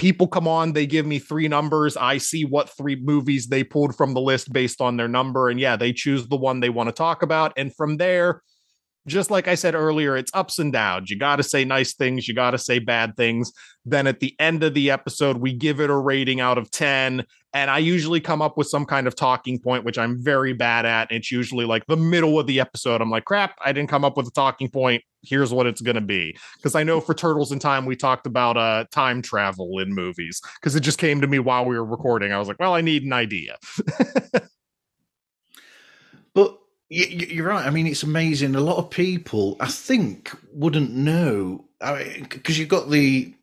people 0.01 0.27
come 0.27 0.49
on, 0.49 0.73
they 0.73 0.87
give 0.87 1.05
me 1.05 1.19
three 1.19 1.47
numbers. 1.47 1.97
I 1.97 2.17
see 2.17 2.45
what 2.45 2.71
three 2.71 2.97
movies 2.97 3.49
they 3.49 3.63
pulled 3.63 3.95
from 3.95 4.15
the 4.15 4.21
list 4.21 4.53
based 4.53 4.81
on 4.81 4.97
their 4.97 5.09
number. 5.09 5.51
And 5.51 5.61
yeah, 5.61 5.77
they 5.77 5.93
choose 5.93 6.27
the 6.27 6.37
one 6.37 6.61
they 6.61 6.71
want 6.71 6.89
to 6.89 6.93
talk 6.93 7.23
about. 7.23 7.53
And 7.57 7.75
from 7.77 7.99
there, 7.99 8.43
just 9.11 9.31
like 9.31 9.49
I 9.49 9.55
said 9.55 9.75
earlier, 9.75 10.16
it's 10.16 10.31
ups 10.35 10.59
and 10.59 10.73
downs. 10.73 11.11
You 11.11 11.18
got 11.18 11.37
to 11.37 11.42
say 11.42 11.64
nice 11.64 11.94
things, 11.94 12.27
you 12.27 12.35
got 12.35 12.53
to 12.53 12.59
say 12.59 12.79
bad 12.79 13.16
things. 13.16 13.53
Then 13.85 14.07
at 14.07 14.20
the 14.20 14.35
end 14.38 14.62
of 14.62 14.75
the 14.75 14.90
episode, 14.90 15.38
we 15.38 15.53
give 15.53 15.81
it 15.81 15.90
a 15.90 15.96
rating 15.96 16.40
out 16.40 16.59
of 16.59 16.70
10. 16.70 17.25
And 17.53 17.70
I 17.70 17.79
usually 17.79 18.20
come 18.20 18.40
up 18.40 18.57
with 18.57 18.68
some 18.68 18.87
kind 18.87 19.07
of 19.07 19.16
talking 19.16 19.59
point, 19.59 19.85
which 19.85 19.99
I'm 19.99 20.23
very 20.23 20.53
bad 20.53 20.87
at. 20.87 21.11
It's 21.11 21.33
usually 21.33 21.64
like 21.64 21.85
the 21.87 21.96
middle 21.96 22.38
of 22.38 22.46
the 22.46 22.61
episode. 22.61 23.01
I'm 23.01 23.11
like, 23.11 23.25
crap, 23.25 23.57
I 23.64 23.73
didn't 23.73 23.90
come 23.90 24.05
up 24.05 24.16
with 24.16 24.29
a 24.29 24.31
talking 24.31 24.70
point. 24.70 25.03
Here's 25.23 25.53
what 25.53 25.66
it's 25.66 25.81
going 25.81 25.96
to 25.96 26.01
be. 26.01 26.37
Because 26.57 26.75
I 26.75 26.85
know 26.85 27.01
for 27.01 27.14
Turtles 27.14 27.51
in 27.51 27.59
Time, 27.59 27.87
we 27.87 27.96
talked 27.96 28.27
about 28.27 28.57
uh, 28.57 28.85
time 28.92 29.20
travel 29.20 29.81
in 29.81 29.92
movies 29.92 30.40
because 30.61 30.77
it 30.77 30.81
just 30.81 30.99
came 30.99 31.20
to 31.20 31.27
me 31.27 31.40
while 31.40 31.64
we 31.64 31.77
were 31.77 31.85
recording. 31.85 32.33
I 32.33 32.38
was 32.38 32.46
like, 32.46 32.61
well, 32.61 32.75
I 32.75 32.83
need 32.83 33.03
an 33.03 33.12
idea. 33.12 33.57
but 36.35 36.60
you're 36.90 37.46
right. 37.46 37.66
I 37.66 37.70
mean, 37.70 37.87
it's 37.87 38.03
amazing. 38.03 38.57
A 38.57 38.61
lot 38.61 38.79
of 38.79 38.90
people, 38.90 39.57
I 39.61 39.68
think, 39.68 40.37
wouldn't 40.53 40.90
know 40.90 41.64
because 41.79 41.88
I 41.88 42.05
mean, 42.05 42.29
you've 42.46 42.68
got 42.68 42.90
the. 42.90 43.35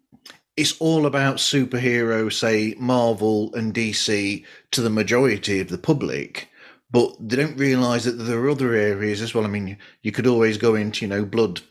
It's 0.57 0.75
all 0.79 1.05
about 1.05 1.35
superhero, 1.35 2.33
say 2.33 2.75
Marvel 2.79 3.53
and 3.53 3.73
DC, 3.73 4.43
to 4.71 4.81
the 4.81 4.89
majority 4.89 5.59
of 5.59 5.69
the 5.69 5.77
public, 5.77 6.49
but 6.89 7.15
they 7.19 7.35
don't 7.35 7.57
realise 7.57 8.05
that 8.05 8.13
there 8.13 8.39
are 8.39 8.49
other 8.49 8.73
areas 8.73 9.21
as 9.21 9.35
well. 9.35 9.45
I 9.45 9.49
mean, 9.49 9.77
you 10.01 10.11
could 10.11 10.25
always 10.25 10.57
go 10.57 10.73
into, 10.73 11.05
you 11.05 11.09
know, 11.09 11.25
Blood, 11.25 11.61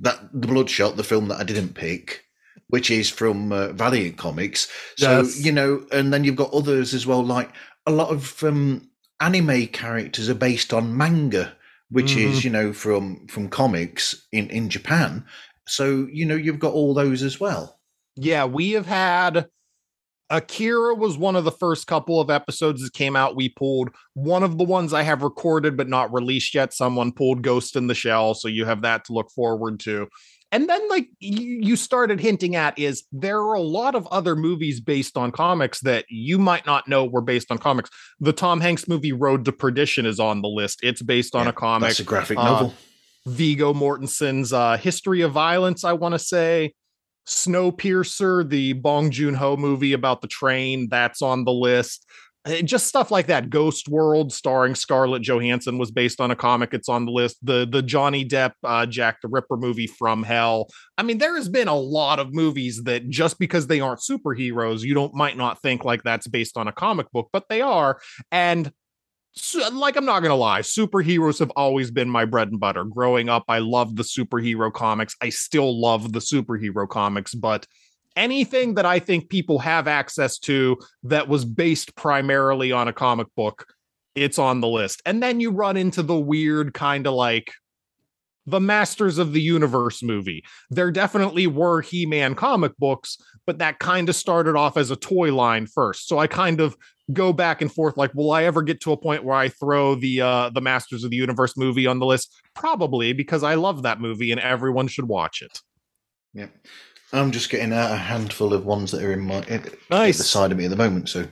that 0.00 0.18
the 0.32 0.48
Bloodshot, 0.48 0.96
the 0.96 1.04
film 1.04 1.28
that 1.28 1.38
I 1.38 1.44
didn't 1.44 1.74
pick, 1.74 2.24
which 2.68 2.90
is 2.90 3.08
from 3.08 3.52
uh, 3.52 3.68
Valiant 3.68 4.16
Comics. 4.16 4.68
So 4.96 5.20
yes. 5.20 5.40
you 5.40 5.52
know, 5.52 5.86
and 5.92 6.12
then 6.12 6.24
you've 6.24 6.36
got 6.36 6.52
others 6.52 6.94
as 6.94 7.06
well, 7.06 7.24
like 7.24 7.52
a 7.86 7.92
lot 7.92 8.10
of 8.10 8.42
um, 8.42 8.90
anime 9.22 9.68
characters 9.68 10.28
are 10.28 10.34
based 10.34 10.74
on 10.74 10.96
manga, 10.96 11.54
which 11.90 12.12
mm-hmm. 12.12 12.32
is 12.32 12.44
you 12.44 12.50
know 12.50 12.72
from 12.72 13.26
from 13.28 13.48
comics 13.48 14.26
in 14.32 14.50
in 14.50 14.68
Japan. 14.68 15.24
So 15.66 16.08
you 16.12 16.26
know 16.26 16.34
you've 16.34 16.58
got 16.58 16.74
all 16.74 16.92
those 16.92 17.22
as 17.22 17.38
well. 17.38 17.78
Yeah, 18.16 18.44
we 18.44 18.72
have 18.72 18.86
had 18.86 19.48
Akira 20.28 20.94
was 20.94 21.16
one 21.16 21.36
of 21.36 21.44
the 21.44 21.52
first 21.52 21.86
couple 21.86 22.20
of 22.20 22.30
episodes 22.30 22.82
that 22.82 22.94
came 22.94 23.16
out. 23.16 23.36
We 23.36 23.50
pulled 23.50 23.90
one 24.14 24.42
of 24.42 24.58
the 24.58 24.64
ones 24.64 24.92
I 24.92 25.02
have 25.02 25.22
recorded 25.22 25.76
but 25.76 25.88
not 25.88 26.12
released 26.12 26.54
yet. 26.54 26.72
Someone 26.72 27.12
pulled 27.12 27.42
Ghost 27.42 27.76
in 27.76 27.86
the 27.86 27.94
Shell, 27.94 28.34
so 28.34 28.48
you 28.48 28.64
have 28.64 28.82
that 28.82 29.04
to 29.06 29.12
look 29.12 29.30
forward 29.30 29.78
to 29.80 30.08
and 30.52 30.68
then 30.68 30.86
like 30.90 31.08
you 31.18 31.74
started 31.76 32.20
hinting 32.20 32.54
at 32.54 32.78
is 32.78 33.04
there 33.10 33.38
are 33.38 33.54
a 33.54 33.62
lot 33.62 33.94
of 33.94 34.06
other 34.08 34.36
movies 34.36 34.80
based 34.80 35.16
on 35.16 35.32
comics 35.32 35.80
that 35.80 36.04
you 36.10 36.38
might 36.38 36.66
not 36.66 36.86
know 36.86 37.06
were 37.06 37.22
based 37.22 37.50
on 37.50 37.56
comics. 37.56 37.88
The 38.20 38.34
tom 38.34 38.60
hanks 38.60 38.86
movie 38.86 39.12
road 39.12 39.46
to 39.46 39.52
perdition 39.52 40.04
is 40.04 40.20
on 40.20 40.42
the 40.42 40.48
list. 40.48 40.80
It's 40.82 41.00
based 41.00 41.34
on 41.34 41.46
yeah, 41.46 41.50
a 41.50 41.52
comic. 41.54 41.88
that's 41.88 42.00
a 42.00 42.04
graphic 42.04 42.38
uh, 42.38 42.44
novel. 42.44 42.74
Viggo 43.26 43.72
mortensen's 43.72 44.52
uh, 44.52 44.76
history 44.76 45.22
of 45.22 45.32
violence 45.32 45.82
i 45.84 45.92
want 45.92 46.12
to 46.14 46.18
say. 46.18 46.74
Snowpiercer 47.26 48.48
the 48.48 48.74
bong 48.74 49.10
joon-ho 49.10 49.56
movie 49.56 49.92
about 49.94 50.20
the 50.20 50.28
train 50.28 50.88
that's 50.90 51.22
on 51.22 51.44
the 51.44 51.52
list 51.52 52.04
just 52.64 52.86
stuff 52.86 53.10
like 53.10 53.26
that. 53.28 53.50
Ghost 53.50 53.88
World, 53.88 54.32
starring 54.32 54.74
Scarlett 54.74 55.22
Johansson, 55.22 55.78
was 55.78 55.90
based 55.90 56.20
on 56.20 56.30
a 56.30 56.36
comic. 56.36 56.74
It's 56.74 56.88
on 56.88 57.04
the 57.04 57.12
list. 57.12 57.38
The 57.42 57.66
the 57.70 57.82
Johnny 57.82 58.24
Depp 58.24 58.52
uh, 58.64 58.86
Jack 58.86 59.20
the 59.22 59.28
Ripper 59.28 59.56
movie 59.56 59.86
from 59.86 60.22
Hell. 60.22 60.68
I 60.98 61.02
mean, 61.02 61.18
there 61.18 61.36
has 61.36 61.48
been 61.48 61.68
a 61.68 61.78
lot 61.78 62.18
of 62.18 62.34
movies 62.34 62.82
that 62.84 63.08
just 63.08 63.38
because 63.38 63.66
they 63.66 63.80
aren't 63.80 64.00
superheroes, 64.00 64.82
you 64.82 64.94
don't 64.94 65.14
might 65.14 65.36
not 65.36 65.62
think 65.62 65.84
like 65.84 66.02
that's 66.02 66.26
based 66.26 66.56
on 66.56 66.68
a 66.68 66.72
comic 66.72 67.10
book, 67.12 67.28
but 67.32 67.48
they 67.48 67.60
are. 67.60 68.00
And 68.32 68.72
so, 69.34 69.66
like 69.70 69.96
I'm 69.96 70.04
not 70.04 70.20
gonna 70.20 70.34
lie, 70.34 70.60
superheroes 70.60 71.38
have 71.38 71.52
always 71.56 71.90
been 71.90 72.10
my 72.10 72.24
bread 72.24 72.48
and 72.48 72.60
butter. 72.60 72.84
Growing 72.84 73.28
up, 73.28 73.44
I 73.48 73.60
loved 73.60 73.96
the 73.96 74.02
superhero 74.02 74.72
comics. 74.72 75.14
I 75.22 75.28
still 75.30 75.80
love 75.80 76.12
the 76.12 76.18
superhero 76.18 76.88
comics, 76.88 77.34
but 77.34 77.66
anything 78.16 78.74
that 78.74 78.86
I 78.86 78.98
think 78.98 79.28
people 79.28 79.58
have 79.60 79.88
access 79.88 80.38
to 80.40 80.78
that 81.04 81.28
was 81.28 81.44
based 81.44 81.94
primarily 81.96 82.72
on 82.72 82.88
a 82.88 82.92
comic 82.92 83.28
book, 83.36 83.66
it's 84.14 84.38
on 84.38 84.60
the 84.60 84.68
list. 84.68 85.02
And 85.06 85.22
then 85.22 85.40
you 85.40 85.50
run 85.50 85.76
into 85.76 86.02
the 86.02 86.18
weird 86.18 86.74
kind 86.74 87.06
of 87.06 87.14
like 87.14 87.52
the 88.46 88.60
Masters 88.60 89.18
of 89.18 89.32
the 89.32 89.40
Universe 89.40 90.02
movie. 90.02 90.44
There 90.70 90.90
definitely 90.90 91.46
were 91.46 91.80
He 91.80 92.06
Man 92.06 92.34
comic 92.34 92.76
books, 92.76 93.16
but 93.46 93.58
that 93.58 93.78
kind 93.78 94.08
of 94.08 94.16
started 94.16 94.56
off 94.56 94.76
as 94.76 94.90
a 94.90 94.96
toy 94.96 95.34
line 95.34 95.66
first. 95.66 96.08
So 96.08 96.18
I 96.18 96.26
kind 96.26 96.60
of 96.60 96.76
go 97.12 97.32
back 97.32 97.60
and 97.60 97.72
forth 97.72 97.96
like 97.96 98.14
will 98.14 98.30
i 98.30 98.44
ever 98.44 98.62
get 98.62 98.80
to 98.80 98.92
a 98.92 98.96
point 98.96 99.24
where 99.24 99.36
i 99.36 99.48
throw 99.48 99.94
the 99.94 100.20
uh 100.20 100.50
the 100.50 100.60
masters 100.60 101.02
of 101.02 101.10
the 101.10 101.16
universe 101.16 101.56
movie 101.56 101.86
on 101.86 101.98
the 101.98 102.06
list 102.06 102.32
probably 102.54 103.12
because 103.12 103.42
i 103.42 103.54
love 103.54 103.82
that 103.82 104.00
movie 104.00 104.30
and 104.30 104.40
everyone 104.40 104.86
should 104.86 105.08
watch 105.08 105.42
it 105.42 105.60
yeah 106.32 106.46
I'm 107.12 107.30
just 107.30 107.50
getting 107.50 107.72
a 107.72 107.96
handful 107.96 108.54
of 108.54 108.64
ones 108.64 108.90
that 108.92 109.02
are 109.02 109.12
in 109.12 109.20
my 109.20 109.44
nice. 109.90 110.18
the 110.18 110.24
side 110.24 110.50
of 110.50 110.58
me 110.58 110.64
at 110.64 110.70
the 110.70 110.76
moment. 110.76 111.08
So 111.08 111.26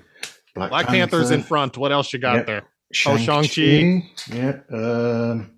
Black, 0.55 0.71
Black 0.71 0.87
Panther. 0.87 1.17
Panther's 1.17 1.31
in 1.31 1.43
front. 1.43 1.79
What 1.79 1.93
else 1.93 2.13
you 2.13 2.19
got 2.19 2.37
yep. 2.37 2.47
there? 2.47 2.63
Shang-Chi. 2.93 3.23
Oh, 3.33 3.43
Shang-Chi. 3.43 4.11
Yeah. 4.35 4.61
Um, 4.71 5.53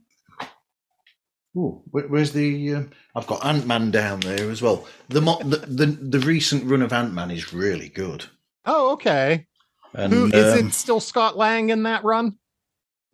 ooh, 1.56 1.82
where, 1.90 2.06
where's 2.08 2.32
the? 2.32 2.74
Uh, 2.74 2.82
I've 3.16 3.26
got 3.26 3.44
Ant 3.44 3.66
Man 3.66 3.90
down 3.90 4.20
there 4.20 4.50
as 4.50 4.62
well. 4.62 4.87
The, 5.08 5.20
the 5.20 5.64
the 5.66 5.87
the 5.87 6.20
recent 6.20 6.64
run 6.64 6.82
of 6.82 6.92
Ant 6.92 7.14
Man 7.14 7.30
is 7.30 7.52
really 7.52 7.88
good. 7.88 8.26
Oh, 8.64 8.92
okay. 8.92 9.46
And, 9.94 10.12
Who 10.12 10.26
is 10.26 10.61
um, 10.61 10.68
it? 10.68 10.72
Still 10.72 11.00
Scott 11.00 11.37
Lang 11.37 11.70
in 11.70 11.82
that 11.82 12.04
run? 12.04 12.38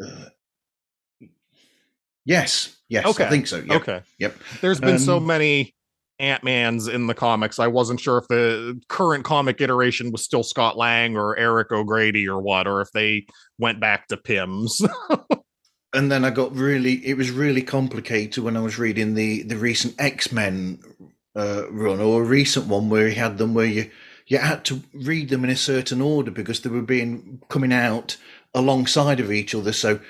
Uh, 0.05 0.27
yes. 2.25 2.77
Yes. 2.89 3.07
Okay. 3.07 3.25
I 3.25 3.29
think 3.29 3.47
so. 3.47 3.57
Yep. 3.59 3.83
Okay. 3.83 4.03
Yep. 4.19 4.37
There's 4.61 4.81
been 4.81 4.91
um, 4.91 4.99
so 4.99 5.21
many 5.21 5.75
Ant 6.19 6.43
Man's 6.43 6.89
in 6.89 7.07
the 7.07 7.15
comics. 7.15 7.59
I 7.59 7.69
wasn't 7.69 8.01
sure 8.01 8.19
if 8.19 8.29
the 8.29 8.81
current 8.89 9.25
comic 9.25 9.61
iteration 9.61 10.11
was 10.11 10.25
still 10.25 10.43
Scott 10.43 10.77
Lang 10.77 11.17
or 11.17 11.37
Eric 11.37 11.71
O'Grady 11.71 12.29
or 12.29 12.41
what, 12.41 12.67
or 12.67 12.81
if 12.81 12.91
they 12.93 13.27
went 13.59 13.81
back 13.81 14.09
to 14.09 14.17
Pym's. 14.17 14.83
and 15.95 16.11
then 16.11 16.25
I 16.25 16.31
got 16.31 16.55
really, 16.55 17.07
it 17.07 17.17
was 17.17 17.31
really 17.31 17.63
complicated 17.63 18.43
when 18.43 18.57
I 18.57 18.61
was 18.61 18.79
reading 18.79 19.15
the 19.15 19.43
the 19.43 19.57
recent 19.57 19.95
X 19.99 20.33
Men 20.33 20.81
uh, 21.37 21.71
run 21.71 22.01
or 22.01 22.23
a 22.23 22.27
recent 22.27 22.67
one 22.67 22.89
where 22.89 23.09
he 23.09 23.15
had 23.15 23.39
them 23.39 23.55
where 23.55 23.67
you 23.67 23.91
you 24.27 24.39
had 24.39 24.65
to 24.67 24.83
read 24.93 25.31
them 25.31 25.45
in 25.45 25.51
a 25.51 25.57
certain 25.57 26.01
order 26.01 26.31
because 26.31 26.61
they 26.61 26.71
were 26.71 26.83
being 26.83 27.41
coming 27.49 27.73
out 27.73 28.17
alongside 28.55 29.21
of 29.21 29.33
each 29.33 29.55
other. 29.55 29.73
So 29.73 30.01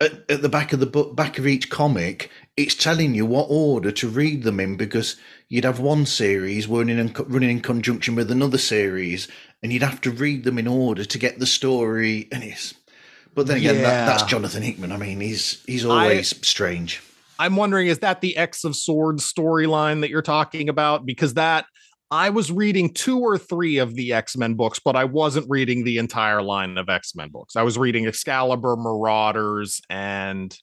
at, 0.00 0.12
at 0.30 0.42
the 0.42 0.48
back 0.48 0.72
of 0.72 0.80
the 0.80 0.86
book, 0.86 1.14
back 1.14 1.38
of 1.38 1.46
each 1.46 1.70
comic, 1.70 2.30
it's 2.58 2.74
telling 2.74 3.14
you 3.14 3.24
what 3.24 3.46
order 3.48 3.92
to 3.92 4.08
read 4.08 4.42
them 4.42 4.58
in 4.58 4.76
because 4.76 5.16
you'd 5.48 5.64
have 5.64 5.78
one 5.78 6.04
series 6.04 6.66
running 6.66 6.98
in, 6.98 7.14
running 7.28 7.50
in 7.50 7.60
conjunction 7.60 8.16
with 8.16 8.32
another 8.32 8.58
series, 8.58 9.28
and 9.62 9.72
you'd 9.72 9.84
have 9.84 10.00
to 10.00 10.10
read 10.10 10.42
them 10.42 10.58
in 10.58 10.66
order 10.66 11.04
to 11.04 11.18
get 11.18 11.38
the 11.38 11.46
story. 11.46 12.26
And 12.32 12.42
it's, 12.42 12.74
but 13.32 13.46
then 13.46 13.58
again, 13.58 13.76
yeah. 13.76 13.82
that, 13.82 14.06
that's 14.06 14.22
Jonathan 14.24 14.64
Hickman. 14.64 14.90
I 14.90 14.96
mean, 14.96 15.20
he's 15.20 15.62
he's 15.66 15.84
always 15.84 16.32
I, 16.32 16.36
strange. 16.42 17.00
I'm 17.38 17.54
wondering, 17.54 17.86
is 17.86 18.00
that 18.00 18.20
the 18.20 18.36
X 18.36 18.64
of 18.64 18.74
Swords 18.74 19.32
storyline 19.32 20.00
that 20.00 20.10
you're 20.10 20.20
talking 20.20 20.68
about? 20.68 21.06
Because 21.06 21.34
that 21.34 21.66
I 22.10 22.30
was 22.30 22.50
reading 22.50 22.92
two 22.92 23.20
or 23.20 23.38
three 23.38 23.78
of 23.78 23.94
the 23.94 24.14
X 24.14 24.36
Men 24.36 24.54
books, 24.54 24.80
but 24.80 24.96
I 24.96 25.04
wasn't 25.04 25.46
reading 25.48 25.84
the 25.84 25.98
entire 25.98 26.42
line 26.42 26.76
of 26.76 26.88
X 26.88 27.14
Men 27.14 27.28
books. 27.28 27.54
I 27.54 27.62
was 27.62 27.78
reading 27.78 28.06
Excalibur, 28.06 28.74
Marauders, 28.74 29.80
and 29.88 30.58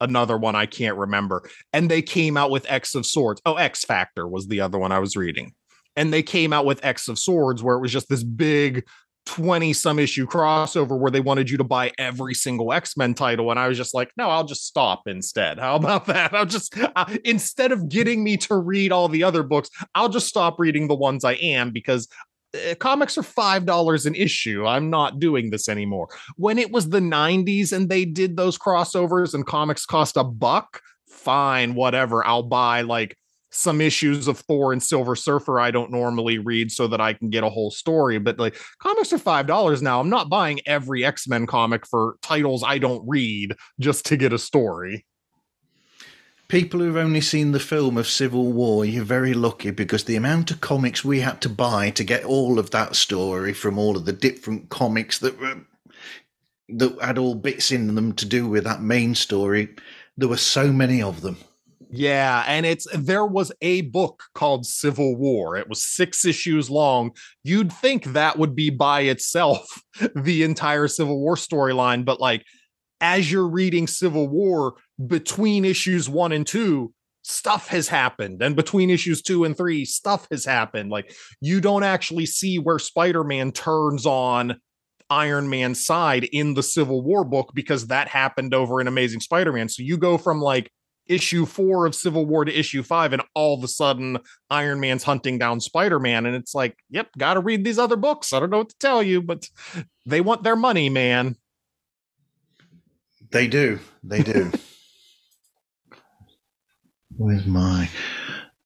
another 0.00 0.36
one 0.36 0.54
I 0.54 0.66
can't 0.66 0.96
remember. 0.96 1.48
And 1.72 1.90
they 1.90 2.02
came 2.02 2.36
out 2.36 2.50
with 2.50 2.70
X 2.70 2.94
of 2.94 3.06
Swords. 3.06 3.40
Oh, 3.44 3.54
X 3.54 3.84
Factor 3.84 4.26
was 4.26 4.48
the 4.48 4.60
other 4.60 4.78
one 4.78 4.92
I 4.92 4.98
was 4.98 5.16
reading. 5.16 5.54
And 5.96 6.12
they 6.12 6.22
came 6.22 6.52
out 6.52 6.64
with 6.64 6.84
X 6.84 7.08
of 7.08 7.18
Swords, 7.18 7.62
where 7.62 7.76
it 7.76 7.80
was 7.80 7.92
just 7.92 8.08
this 8.08 8.22
big 8.22 8.84
20 9.26 9.72
some 9.72 9.98
issue 9.98 10.26
crossover 10.26 10.98
where 10.98 11.10
they 11.10 11.20
wanted 11.20 11.50
you 11.50 11.56
to 11.58 11.64
buy 11.64 11.92
every 11.98 12.34
single 12.34 12.72
X-Men 12.72 13.14
title. 13.14 13.50
And 13.50 13.60
I 13.60 13.68
was 13.68 13.76
just 13.76 13.94
like, 13.94 14.10
no, 14.16 14.28
I'll 14.28 14.44
just 14.44 14.66
stop 14.66 15.02
instead. 15.06 15.58
How 15.58 15.76
about 15.76 16.06
that? 16.06 16.34
I'll 16.34 16.46
just, 16.46 16.76
uh, 16.78 17.16
instead 17.24 17.70
of 17.70 17.88
getting 17.88 18.24
me 18.24 18.36
to 18.38 18.56
read 18.56 18.92
all 18.92 19.08
the 19.08 19.24
other 19.24 19.42
books, 19.42 19.68
I'll 19.94 20.08
just 20.08 20.26
stop 20.26 20.58
reading 20.58 20.88
the 20.88 20.96
ones 20.96 21.24
I 21.24 21.34
am 21.34 21.70
because 21.70 22.08
Uh, 22.54 22.74
comics 22.76 23.16
are 23.16 23.22
five 23.22 23.64
dollars 23.64 24.06
an 24.06 24.14
issue. 24.14 24.66
I'm 24.66 24.90
not 24.90 25.18
doing 25.18 25.50
this 25.50 25.68
anymore. 25.68 26.08
When 26.36 26.58
it 26.58 26.70
was 26.70 26.88
the 26.88 27.00
90s 27.00 27.72
and 27.72 27.88
they 27.88 28.04
did 28.04 28.36
those 28.36 28.58
crossovers 28.58 29.34
and 29.34 29.46
comics 29.46 29.86
cost 29.86 30.16
a 30.16 30.24
buck, 30.24 30.80
fine, 31.08 31.74
whatever. 31.74 32.26
I'll 32.26 32.42
buy 32.42 32.82
like 32.82 33.16
some 33.50 33.80
issues 33.80 34.28
of 34.28 34.38
Thor 34.38 34.72
and 34.72 34.82
Silver 34.82 35.16
Surfer 35.16 35.60
I 35.60 35.70
don't 35.70 35.90
normally 35.90 36.38
read 36.38 36.70
so 36.70 36.86
that 36.88 37.00
I 37.00 37.12
can 37.12 37.30
get 37.30 37.44
a 37.44 37.50
whole 37.50 37.70
story. 37.70 38.18
But 38.18 38.38
like 38.38 38.56
comics 38.78 39.12
are 39.12 39.18
five 39.18 39.46
dollars 39.46 39.82
now. 39.82 40.00
I'm 40.00 40.10
not 40.10 40.28
buying 40.28 40.60
every 40.66 41.04
X-Men 41.04 41.46
comic 41.46 41.86
for 41.86 42.16
titles 42.22 42.64
I 42.64 42.78
don't 42.78 43.06
read 43.06 43.54
just 43.78 44.06
to 44.06 44.16
get 44.16 44.32
a 44.32 44.38
story. 44.38 45.04
People 46.50 46.80
who've 46.80 46.96
only 46.96 47.20
seen 47.20 47.52
the 47.52 47.60
film 47.60 47.96
of 47.96 48.08
Civil 48.08 48.50
War, 48.50 48.84
you're 48.84 49.04
very 49.04 49.34
lucky 49.34 49.70
because 49.70 50.02
the 50.02 50.16
amount 50.16 50.50
of 50.50 50.60
comics 50.60 51.04
we 51.04 51.20
had 51.20 51.40
to 51.42 51.48
buy 51.48 51.90
to 51.90 52.02
get 52.02 52.24
all 52.24 52.58
of 52.58 52.72
that 52.72 52.96
story 52.96 53.52
from 53.52 53.78
all 53.78 53.96
of 53.96 54.04
the 54.04 54.12
different 54.12 54.68
comics 54.68 55.20
that 55.20 55.40
were 55.40 55.60
that 56.70 57.00
had 57.00 57.18
all 57.18 57.36
bits 57.36 57.70
in 57.70 57.94
them 57.94 58.12
to 58.14 58.26
do 58.26 58.48
with 58.48 58.64
that 58.64 58.82
main 58.82 59.14
story, 59.14 59.68
there 60.16 60.28
were 60.28 60.36
so 60.36 60.72
many 60.72 61.00
of 61.00 61.20
them. 61.20 61.36
Yeah, 61.88 62.42
and 62.48 62.66
it's 62.66 62.88
there 62.94 63.26
was 63.26 63.52
a 63.60 63.82
book 63.82 64.24
called 64.34 64.66
Civil 64.66 65.14
War. 65.14 65.56
It 65.56 65.68
was 65.68 65.84
6 65.84 66.24
issues 66.24 66.68
long. 66.68 67.12
You'd 67.44 67.72
think 67.72 68.06
that 68.06 68.38
would 68.40 68.56
be 68.56 68.70
by 68.70 69.02
itself 69.02 69.68
the 70.16 70.42
entire 70.42 70.88
Civil 70.88 71.20
War 71.20 71.36
storyline, 71.36 72.04
but 72.04 72.20
like 72.20 72.44
as 73.00 73.30
you're 73.30 73.48
reading 73.48 73.86
Civil 73.86 74.28
War 74.28 74.74
between 75.06 75.64
issues 75.64 76.08
1 76.08 76.32
and 76.32 76.46
2, 76.46 76.92
stuff 77.22 77.68
has 77.68 77.88
happened 77.88 78.42
and 78.42 78.56
between 78.56 78.88
issues 78.88 79.20
2 79.22 79.44
and 79.44 79.56
3 79.56 79.84
stuff 79.84 80.26
has 80.30 80.44
happened. 80.44 80.90
Like 80.90 81.14
you 81.40 81.60
don't 81.60 81.82
actually 81.82 82.26
see 82.26 82.58
where 82.58 82.78
Spider-Man 82.78 83.52
turns 83.52 84.06
on 84.06 84.58
Iron 85.10 85.50
Man's 85.50 85.84
side 85.84 86.24
in 86.24 86.54
the 86.54 86.62
Civil 86.62 87.02
War 87.02 87.24
book 87.24 87.52
because 87.54 87.88
that 87.88 88.08
happened 88.08 88.54
over 88.54 88.80
in 88.80 88.86
Amazing 88.86 89.20
Spider-Man. 89.20 89.68
So 89.68 89.82
you 89.82 89.98
go 89.98 90.16
from 90.16 90.40
like 90.40 90.70
issue 91.10 91.44
four 91.44 91.86
of 91.86 91.94
Civil 91.94 92.24
War 92.24 92.44
to 92.44 92.56
issue 92.56 92.84
five, 92.84 93.12
and 93.12 93.22
all 93.34 93.54
of 93.54 93.64
a 93.64 93.68
sudden 93.68 94.18
Iron 94.48 94.78
Man's 94.80 95.02
hunting 95.02 95.38
down 95.38 95.60
Spider 95.60 95.98
Man. 95.98 96.24
And 96.24 96.36
it's 96.36 96.54
like, 96.54 96.76
yep, 96.88 97.08
got 97.18 97.34
to 97.34 97.40
read 97.40 97.64
these 97.64 97.78
other 97.78 97.96
books. 97.96 98.32
I 98.32 98.38
don't 98.38 98.50
know 98.50 98.58
what 98.58 98.70
to 98.70 98.78
tell 98.78 99.02
you, 99.02 99.20
but 99.20 99.48
they 100.06 100.20
want 100.20 100.44
their 100.44 100.56
money, 100.56 100.88
man. 100.88 101.36
They 103.32 103.46
do. 103.46 103.78
They 104.02 104.22
do. 104.22 104.50
Where's 107.16 107.46
my. 107.46 107.88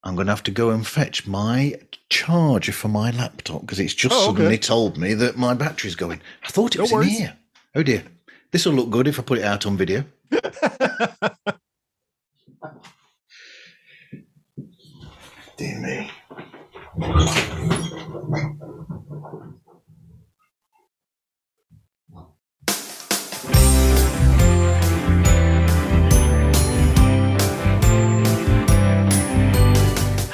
I'm 0.03 0.15
going 0.15 0.27
to 0.27 0.33
have 0.33 0.43
to 0.45 0.51
go 0.51 0.71
and 0.71 0.87
fetch 0.87 1.27
my 1.27 1.75
charger 2.11 2.73
for 2.73 2.89
my 2.89 3.11
laptop 3.11 3.63
because 3.63 3.81
it's 3.81 3.95
just 3.95 4.15
Oh, 4.15 4.29
okay. 4.31 4.37
suddenly 4.37 4.59
told 4.59 4.99
me 4.99 5.15
that 5.15 5.37
my 5.37 5.55
battery's 5.55 5.95
going. 5.97 6.21
I 6.45 6.49
thought 6.49 6.75
it 6.75 6.79
No 6.79 6.83
was 6.85 6.93
in 6.93 7.03
here. 7.05 7.37
Oh 7.75 7.83
dear. 7.83 8.05
This 8.53 8.67
will 8.67 8.75
look 8.75 8.91
good 8.91 9.09
if 9.09 9.19
I 9.19 9.23
put 9.23 9.39
it 9.39 9.45
out 9.45 9.67
on 9.67 9.77
video. 9.77 10.05
Dear 15.57 15.81
me. 15.81 16.11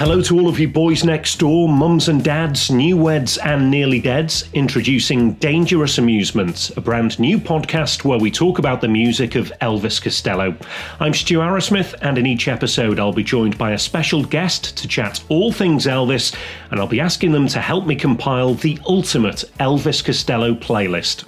Hello 0.01 0.23
to 0.23 0.41
all 0.41 0.49
of 0.49 0.59
you 0.59 0.67
boys 0.67 1.05
next 1.05 1.39
door, 1.41 1.69
mums 1.69 2.09
and 2.09 2.25
dads, 2.25 2.71
new 2.71 2.97
weds 2.97 3.37
and 3.37 3.71
nearly 3.71 4.01
deads. 4.01 4.49
Introducing 4.55 5.35
Dangerous 5.35 5.99
Amusements, 5.99 6.75
a 6.75 6.81
brand 6.81 7.19
new 7.19 7.39
podcast 7.39 8.03
where 8.03 8.19
we 8.19 8.31
talk 8.31 8.59
about 8.59 8.81
the 8.81 8.89
music 8.89 9.35
of 9.35 9.53
Elvis 9.61 10.01
Costello. 10.01 10.57
I'm 11.01 11.13
Stu 11.13 11.41
Arrowsmith, 11.41 11.93
and 12.01 12.17
in 12.17 12.25
each 12.25 12.49
episode, 12.49 12.99
I'll 12.99 13.13
be 13.13 13.23
joined 13.23 13.59
by 13.59 13.73
a 13.73 13.79
special 13.79 14.25
guest 14.25 14.75
to 14.79 14.89
chat 14.89 15.23
all 15.29 15.53
things 15.53 15.85
Elvis, 15.85 16.35
and 16.71 16.81
I'll 16.81 16.87
be 16.87 16.99
asking 16.99 17.33
them 17.33 17.47
to 17.49 17.61
help 17.61 17.85
me 17.85 17.95
compile 17.95 18.55
the 18.55 18.79
ultimate 18.87 19.45
Elvis 19.59 20.03
Costello 20.03 20.55
playlist. 20.55 21.27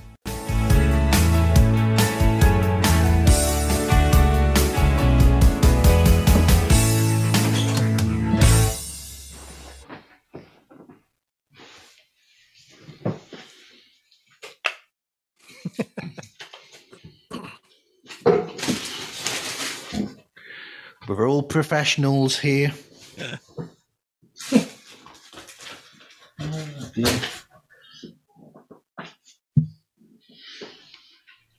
We're 21.23 21.29
all 21.29 21.45
professionals 21.45 22.37
here. 22.37 22.73
Oh, 26.41 26.91
dear. 26.97 27.21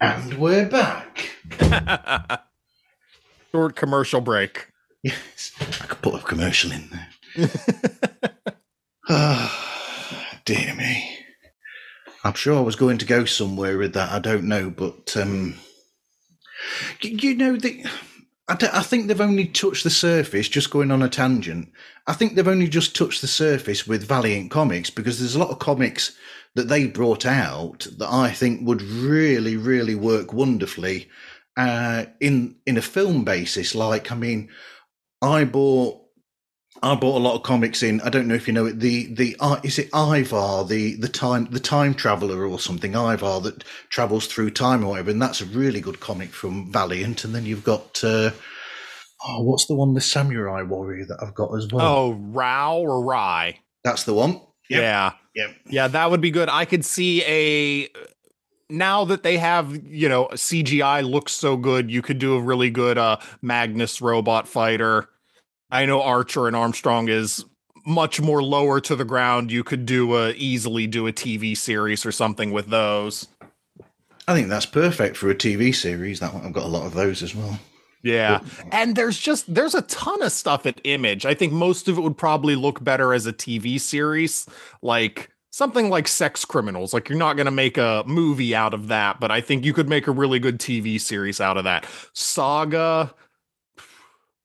and 0.01 0.34
we're 0.34 0.66
back. 0.66 1.30
Short 3.53 3.78
commercial 3.78 4.20
break. 4.20 4.68
Yes, 5.01 5.53
I 5.61 5.86
could 5.86 6.01
put 6.01 6.16
a 6.16 6.26
commercial 6.26 6.74
in 6.74 6.89
there. 6.89 7.49
Ah, 9.09 10.39
dear 10.43 10.76
me. 10.76 11.20
I'm 12.26 12.34
sure 12.34 12.57
I 12.57 12.61
was 12.61 12.76
going 12.76 12.97
to 12.97 13.05
go 13.05 13.24
somewhere 13.24 13.78
with 13.78 13.93
that. 13.93 14.11
I 14.11 14.20
don't 14.20 14.43
know, 14.43 14.70
but 14.70 15.16
um, 15.16 15.55
you 17.01 17.34
know 17.36 17.55
the. 17.55 17.86
I, 18.47 18.81
think 18.81 19.07
they've 19.07 19.21
only 19.21 19.47
touched 19.47 19.83
the 19.83 19.89
surface. 19.89 20.49
Just 20.49 20.69
going 20.69 20.91
on 20.91 21.01
a 21.01 21.09
tangent, 21.09 21.71
I 22.07 22.13
think 22.13 22.35
they've 22.35 22.47
only 22.47 22.67
just 22.67 22.95
touched 22.95 23.21
the 23.21 23.27
surface 23.27 23.87
with 23.87 24.07
Valiant 24.07 24.51
Comics 24.51 24.89
because 24.89 25.19
there's 25.19 25.35
a 25.35 25.39
lot 25.39 25.49
of 25.49 25.59
comics 25.59 26.15
that 26.55 26.67
they 26.67 26.87
brought 26.87 27.25
out 27.25 27.87
that 27.97 28.11
I 28.11 28.31
think 28.31 28.67
would 28.67 28.81
really, 28.81 29.55
really 29.55 29.95
work 29.95 30.33
wonderfully 30.33 31.09
uh, 31.57 32.05
in 32.19 32.55
in 32.65 32.77
a 32.77 32.81
film 32.81 33.23
basis. 33.23 33.73
Like, 33.75 34.11
I 34.11 34.15
mean, 34.15 34.49
I 35.21 35.45
bought 35.45 36.03
I 36.84 36.95
bought 36.95 37.17
a 37.17 37.23
lot 37.23 37.36
of 37.36 37.43
comics 37.43 37.81
in. 37.81 38.01
I 38.01 38.09
don't 38.09 38.27
know 38.27 38.36
if 38.36 38.45
you 38.45 38.53
know 38.53 38.65
it. 38.65 38.81
The 38.81 39.05
the 39.13 39.38
uh, 39.39 39.59
is 39.63 39.79
it 39.79 39.89
Ivar 39.93 40.65
the 40.65 40.95
the 40.95 41.07
time 41.07 41.45
the 41.49 41.59
time 41.61 41.93
traveler 41.93 42.45
or 42.45 42.59
something 42.59 42.93
Ivar 42.93 43.39
that 43.41 43.63
travels 43.88 44.27
through 44.27 44.51
time 44.51 44.84
or 44.84 44.89
whatever, 44.89 45.11
and 45.11 45.21
that's 45.21 45.39
a 45.39 45.45
really 45.45 45.79
good 45.79 46.01
comic 46.01 46.31
from 46.31 46.71
Valiant. 46.73 47.23
And 47.23 47.34
then 47.34 47.45
you've 47.45 47.63
got 47.63 48.03
uh, 48.03 48.31
oh, 49.25 49.43
what's 49.43 49.65
the 49.67 49.75
one 49.75 49.93
the 49.93 50.01
samurai 50.01 50.61
warrior 50.63 51.05
that 51.05 51.23
I've 51.23 51.34
got 51.34 51.55
as 51.55 51.69
well? 51.71 51.86
Oh, 51.86 52.11
Row 52.11 52.81
or 52.81 53.01
Rye? 53.01 53.59
that's 53.86 54.03
the 54.03 54.13
one. 54.13 54.41
Yep. 54.69 54.81
Yeah. 54.81 55.11
Yep. 55.36 55.55
Yeah, 55.67 55.88
that 55.88 56.11
would 56.11 56.21
be 56.21 56.31
good. 56.31 56.49
I 56.49 56.65
could 56.65 56.84
see 56.84 57.23
a 57.23 57.89
now 58.69 59.05
that 59.05 59.23
they 59.23 59.38
have, 59.38 59.86
you 59.86 60.09
know, 60.09 60.27
CGI 60.34 61.09
looks 61.09 61.31
so 61.31 61.55
good, 61.55 61.89
you 61.89 62.01
could 62.01 62.19
do 62.19 62.36
a 62.36 62.41
really 62.41 62.69
good 62.69 62.97
uh 62.97 63.17
Magnus 63.41 64.01
robot 64.01 64.49
fighter. 64.49 65.07
I 65.74 65.88
know 65.88 66.03
Archer 66.03 66.47
and 66.47 66.55
Armstrong 66.55 67.09
is 67.09 67.43
much 67.84 68.21
more 68.21 68.43
lower 68.43 68.80
to 68.82 68.95
the 68.95 69.03
ground. 69.03 69.51
You 69.51 69.63
could 69.63 69.88
do 69.88 70.15
a 70.15 70.32
easily 70.32 70.86
do 70.86 71.07
a 71.07 71.11
TV 71.11 71.57
series 71.57 72.05
or 72.05 72.11
something 72.11 72.51
with 72.51 72.67
those. 72.67 73.28
I 74.28 74.36
think 74.36 74.49
that's 74.49 74.67
perfect 74.67 75.17
for 75.17 75.32
a 75.32 75.36
TV 75.36 75.74
series. 75.74 76.19
That 76.19 76.34
one, 76.34 76.45
I've 76.45 76.53
got 76.53 76.65
a 76.65 76.69
lot 76.69 76.86
of 76.86 76.93
those 76.93 77.24
as 77.24 77.36
well. 77.36 77.59
Yeah. 78.03 78.41
And 78.71 78.95
there's 78.95 79.17
just 79.17 79.51
there's 79.53 79.74
a 79.74 79.82
ton 79.84 80.21
of 80.21 80.32
stuff 80.32 80.67
at 80.67 80.80
Image. 80.84 81.26
I 81.26 81.34
think 81.34 81.51
most 81.51 81.88
of 81.88 81.97
it 81.97 82.01
would 82.01 82.17
probably 82.17 82.55
look 82.55 82.84
better 82.84 83.11
as 83.11 83.26
a 83.26 83.34
TV 83.34 83.80
series, 83.80 84.45
like 84.84 85.32
something 85.49 85.89
like 85.89 86.07
Sex 86.07 86.45
Criminals. 86.45 86.93
Like 86.93 87.09
you're 87.09 87.17
not 87.17 87.36
going 87.36 87.45
to 87.45 87.51
make 87.51 87.78
a 87.78 88.03
movie 88.05 88.53
out 88.53 88.76
of 88.76 88.89
that, 88.89 89.19
but 89.19 89.32
I 89.32 89.41
think 89.41 89.65
you 89.65 89.74
could 89.74 89.89
make 89.89 90.07
a 90.07 90.11
really 90.11 90.39
good 90.39 90.59
TV 90.59 91.01
series 91.01 91.41
out 91.41 91.57
of 91.57 91.63
that. 91.63 91.88
Saga 92.13 93.13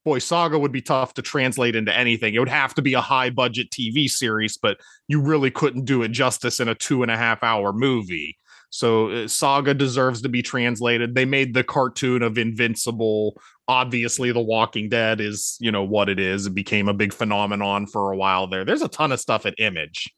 Boy, 0.05 0.19
Saga 0.19 0.59
would 0.59 0.73
be 0.73 0.81
tough 0.81 1.15
to 1.15 1.23
translate 1.23 1.77
into 1.77 1.95
anything. 1.97 2.35
It 2.35 2.39
would 2.39 2.49
have 2.49 2.75
to 2.75 2.83
be 2.83 2.95
a 2.95 3.01
high 3.01 3.31
budget 3.31 3.71
TV 3.71 4.09
series, 4.09 4.57
but 4.57 4.79
you 5.07 5.21
really 5.21 5.51
couldn't 5.51 5.85
do 5.85 6.03
it 6.03 6.09
justice 6.09 6.61
in 6.61 6.69
a 6.69 6.75
two 6.75 7.03
and 7.03 7.11
a 7.11 7.17
half 7.17 7.43
hour 7.43 7.73
movie. 7.73 8.39
So 8.71 9.11
uh, 9.11 9.29
Saga 9.29 9.75
deserves 9.75 10.23
to 10.23 10.29
be 10.29 10.43
translated. 10.43 11.15
They 11.15 11.25
made 11.25 11.55
the 11.55 11.65
cartoon 11.65 12.23
of 12.23 12.39
Invincible. 12.39 13.41
Obviously, 13.67 14.33
The 14.33 14.41
Walking 14.41 14.89
Dead 14.89 15.21
is, 15.21 15.57
you 15.61 15.73
know, 15.73 15.83
what 15.83 16.09
it 16.09 16.19
is. 16.19 16.47
It 16.47 16.55
became 16.55 16.89
a 16.89 16.95
big 16.95 17.13
phenomenon 17.13 17.87
for 17.87 18.13
a 18.13 18.17
while 18.17 18.47
there. 18.47 18.65
There's 18.65 18.83
a 18.83 18.89
ton 18.89 19.13
of 19.13 19.21
stuff 19.21 19.47
at 19.47 19.55
Image. 19.59 20.15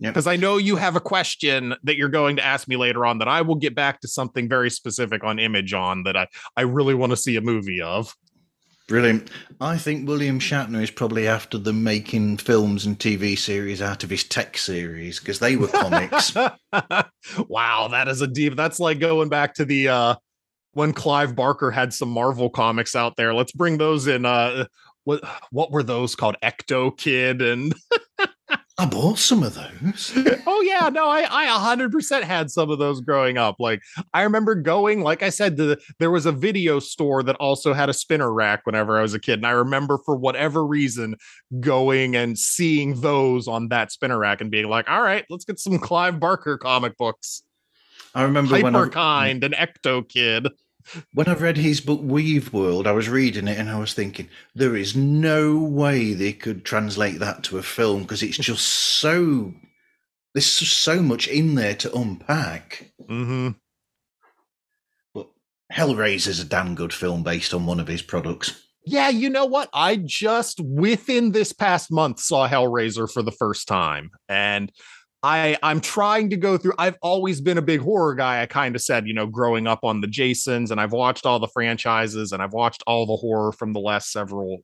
Yep. 0.00 0.14
Because 0.14 0.26
I 0.28 0.36
know 0.36 0.58
you 0.58 0.76
have 0.76 0.94
a 0.94 1.00
question 1.00 1.74
that 1.82 1.96
you're 1.96 2.08
going 2.08 2.36
to 2.36 2.44
ask 2.44 2.68
me 2.68 2.76
later 2.76 3.04
on 3.04 3.18
that 3.18 3.26
I 3.26 3.42
will 3.42 3.56
get 3.56 3.74
back 3.74 4.00
to 4.00 4.08
something 4.08 4.48
very 4.48 4.70
specific 4.70 5.24
on 5.24 5.40
Image 5.40 5.74
on 5.74 6.04
that 6.04 6.16
I, 6.16 6.28
I 6.56 6.62
really 6.62 6.94
want 6.94 7.10
to 7.10 7.16
see 7.16 7.34
a 7.34 7.40
movie 7.40 7.82
of. 7.82 8.14
Brilliant. 8.88 9.28
I 9.60 9.76
think 9.76 10.08
William 10.08 10.40
Shatner 10.40 10.82
is 10.82 10.90
probably 10.90 11.28
after 11.28 11.58
them 11.58 11.84
making 11.84 12.38
films 12.38 12.86
and 12.86 12.98
TV 12.98 13.38
series 13.38 13.82
out 13.82 14.02
of 14.02 14.08
his 14.08 14.24
tech 14.24 14.56
series 14.56 15.20
because 15.20 15.40
they 15.40 15.56
were 15.56 15.68
comics. 15.68 16.34
wow, 17.48 17.88
that 17.88 18.08
is 18.08 18.22
a 18.22 18.26
deep. 18.26 18.56
That's 18.56 18.80
like 18.80 18.98
going 18.98 19.28
back 19.28 19.54
to 19.54 19.66
the 19.66 19.88
uh 19.88 20.14
when 20.72 20.94
Clive 20.94 21.36
Barker 21.36 21.70
had 21.70 21.92
some 21.92 22.08
Marvel 22.08 22.48
comics 22.48 22.96
out 22.96 23.16
there. 23.16 23.34
Let's 23.34 23.52
bring 23.52 23.76
those 23.76 24.06
in. 24.06 24.24
Uh, 24.24 24.64
what 25.04 25.22
what 25.50 25.70
were 25.70 25.82
those 25.82 26.14
called? 26.14 26.36
Ecto 26.42 26.96
Kid 26.96 27.42
and 27.42 27.74
I 28.80 28.86
bought 28.86 29.18
some 29.18 29.42
of 29.42 29.54
those. 29.54 30.12
oh 30.46 30.60
yeah, 30.62 30.88
no, 30.88 31.08
I 31.08 31.26
I 31.28 31.76
100% 31.76 32.22
had 32.22 32.48
some 32.48 32.70
of 32.70 32.78
those 32.78 33.00
growing 33.00 33.36
up. 33.36 33.56
Like 33.58 33.82
I 34.14 34.22
remember 34.22 34.54
going, 34.54 35.02
like 35.02 35.24
I 35.24 35.30
said, 35.30 35.56
the, 35.56 35.80
there 35.98 36.12
was 36.12 36.26
a 36.26 36.32
video 36.32 36.78
store 36.78 37.24
that 37.24 37.34
also 37.36 37.72
had 37.74 37.88
a 37.88 37.92
spinner 37.92 38.32
rack 38.32 38.64
whenever 38.64 38.96
I 38.96 39.02
was 39.02 39.14
a 39.14 39.18
kid, 39.18 39.40
and 39.40 39.46
I 39.46 39.50
remember 39.50 39.98
for 40.04 40.14
whatever 40.14 40.64
reason 40.64 41.16
going 41.58 42.14
and 42.14 42.38
seeing 42.38 43.00
those 43.00 43.48
on 43.48 43.68
that 43.68 43.90
spinner 43.90 44.18
rack 44.18 44.40
and 44.40 44.50
being 44.50 44.68
like, 44.68 44.88
"All 44.88 45.02
right, 45.02 45.24
let's 45.28 45.44
get 45.44 45.58
some 45.58 45.80
Clive 45.80 46.20
Barker 46.20 46.56
comic 46.56 46.96
books." 46.96 47.42
I 48.14 48.22
remember 48.22 48.60
when 48.60 48.76
I, 48.76 48.84
Hyperkind 48.84 49.42
and 49.42 49.54
Ecto 49.54 50.08
Kid 50.08 50.46
when 51.12 51.28
I 51.28 51.34
read 51.34 51.56
his 51.56 51.80
book 51.80 52.00
Weaveworld, 52.00 52.86
I 52.86 52.92
was 52.92 53.08
reading 53.08 53.48
it 53.48 53.58
and 53.58 53.68
I 53.68 53.78
was 53.78 53.94
thinking, 53.94 54.28
there 54.54 54.76
is 54.76 54.96
no 54.96 55.58
way 55.58 56.14
they 56.14 56.32
could 56.32 56.64
translate 56.64 57.18
that 57.18 57.42
to 57.44 57.58
a 57.58 57.62
film 57.62 58.02
because 58.02 58.22
it's 58.22 58.38
just 58.38 58.66
so 58.66 59.54
there's 60.34 60.46
so 60.46 61.02
much 61.02 61.26
in 61.26 61.54
there 61.54 61.74
to 61.74 61.94
unpack. 61.94 62.92
Mm-hmm. 63.02 63.50
But 65.14 65.28
Hellraiser's 65.72 66.40
a 66.40 66.44
damn 66.44 66.74
good 66.74 66.92
film 66.92 67.22
based 67.22 67.54
on 67.54 67.66
one 67.66 67.80
of 67.80 67.88
his 67.88 68.02
products. 68.02 68.64
Yeah, 68.84 69.08
you 69.08 69.28
know 69.28 69.44
what? 69.44 69.68
I 69.74 69.96
just 69.96 70.60
within 70.60 71.32
this 71.32 71.52
past 71.52 71.90
month 71.90 72.20
saw 72.20 72.48
Hellraiser 72.48 73.10
for 73.10 73.22
the 73.22 73.32
first 73.32 73.68
time, 73.68 74.10
and 74.28 74.72
I 75.22 75.56
I'm 75.62 75.80
trying 75.80 76.30
to 76.30 76.36
go 76.36 76.56
through 76.56 76.74
I've 76.78 76.96
always 77.02 77.40
been 77.40 77.58
a 77.58 77.62
big 77.62 77.80
horror 77.80 78.14
guy. 78.14 78.42
I 78.42 78.46
kind 78.46 78.76
of 78.76 78.82
said, 78.82 79.06
you 79.06 79.14
know, 79.14 79.26
growing 79.26 79.66
up 79.66 79.80
on 79.82 80.00
the 80.00 80.06
Jasons 80.06 80.70
and 80.70 80.80
I've 80.80 80.92
watched 80.92 81.26
all 81.26 81.38
the 81.38 81.48
franchises 81.48 82.32
and 82.32 82.42
I've 82.42 82.52
watched 82.52 82.82
all 82.86 83.06
the 83.06 83.16
horror 83.16 83.52
from 83.52 83.72
the 83.72 83.80
last 83.80 84.12
several 84.12 84.58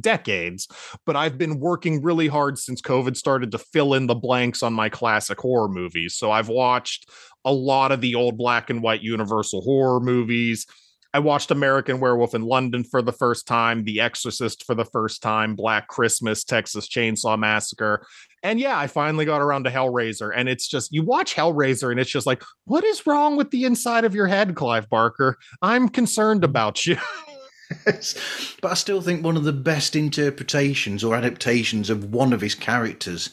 decades, 0.00 0.68
but 1.06 1.16
I've 1.16 1.38
been 1.38 1.60
working 1.60 2.02
really 2.02 2.28
hard 2.28 2.58
since 2.58 2.80
COVID 2.80 3.16
started 3.16 3.52
to 3.52 3.58
fill 3.58 3.94
in 3.94 4.06
the 4.06 4.14
blanks 4.14 4.62
on 4.62 4.72
my 4.72 4.88
classic 4.88 5.38
horror 5.40 5.68
movies. 5.68 6.14
So 6.16 6.30
I've 6.30 6.48
watched 6.48 7.10
a 7.44 7.52
lot 7.52 7.92
of 7.92 8.00
the 8.00 8.14
old 8.14 8.36
black 8.36 8.70
and 8.70 8.82
white 8.82 9.02
universal 9.02 9.62
horror 9.62 10.00
movies. 10.00 10.66
I 11.14 11.20
watched 11.20 11.50
American 11.50 12.00
Werewolf 12.00 12.34
in 12.34 12.42
London 12.42 12.84
for 12.84 13.00
the 13.00 13.12
first 13.12 13.46
time, 13.46 13.84
The 13.84 14.00
Exorcist 14.00 14.64
for 14.64 14.74
the 14.74 14.84
first 14.84 15.22
time, 15.22 15.56
Black 15.56 15.88
Christmas, 15.88 16.44
Texas 16.44 16.86
Chainsaw 16.86 17.38
Massacre. 17.38 18.06
And 18.42 18.60
yeah, 18.60 18.78
I 18.78 18.86
finally 18.86 19.24
got 19.24 19.40
around 19.40 19.64
to 19.64 19.70
Hellraiser. 19.70 20.32
And 20.34 20.48
it's 20.48 20.68
just, 20.68 20.92
you 20.92 21.02
watch 21.02 21.34
Hellraiser 21.34 21.90
and 21.90 21.98
it's 21.98 22.10
just 22.10 22.26
like, 22.26 22.42
what 22.64 22.84
is 22.84 23.06
wrong 23.06 23.36
with 23.36 23.50
the 23.50 23.64
inside 23.64 24.04
of 24.04 24.14
your 24.14 24.26
head, 24.26 24.54
Clive 24.54 24.88
Barker? 24.88 25.36
I'm 25.62 25.88
concerned 25.88 26.42
mm. 26.42 26.46
about 26.46 26.86
you. 26.86 26.96
but 27.84 28.70
I 28.70 28.74
still 28.74 29.00
think 29.00 29.24
one 29.24 29.36
of 29.36 29.44
the 29.44 29.52
best 29.52 29.96
interpretations 29.96 31.04
or 31.04 31.14
adaptations 31.14 31.90
of 31.90 32.12
one 32.12 32.32
of 32.32 32.40
his 32.40 32.54
characters 32.54 33.30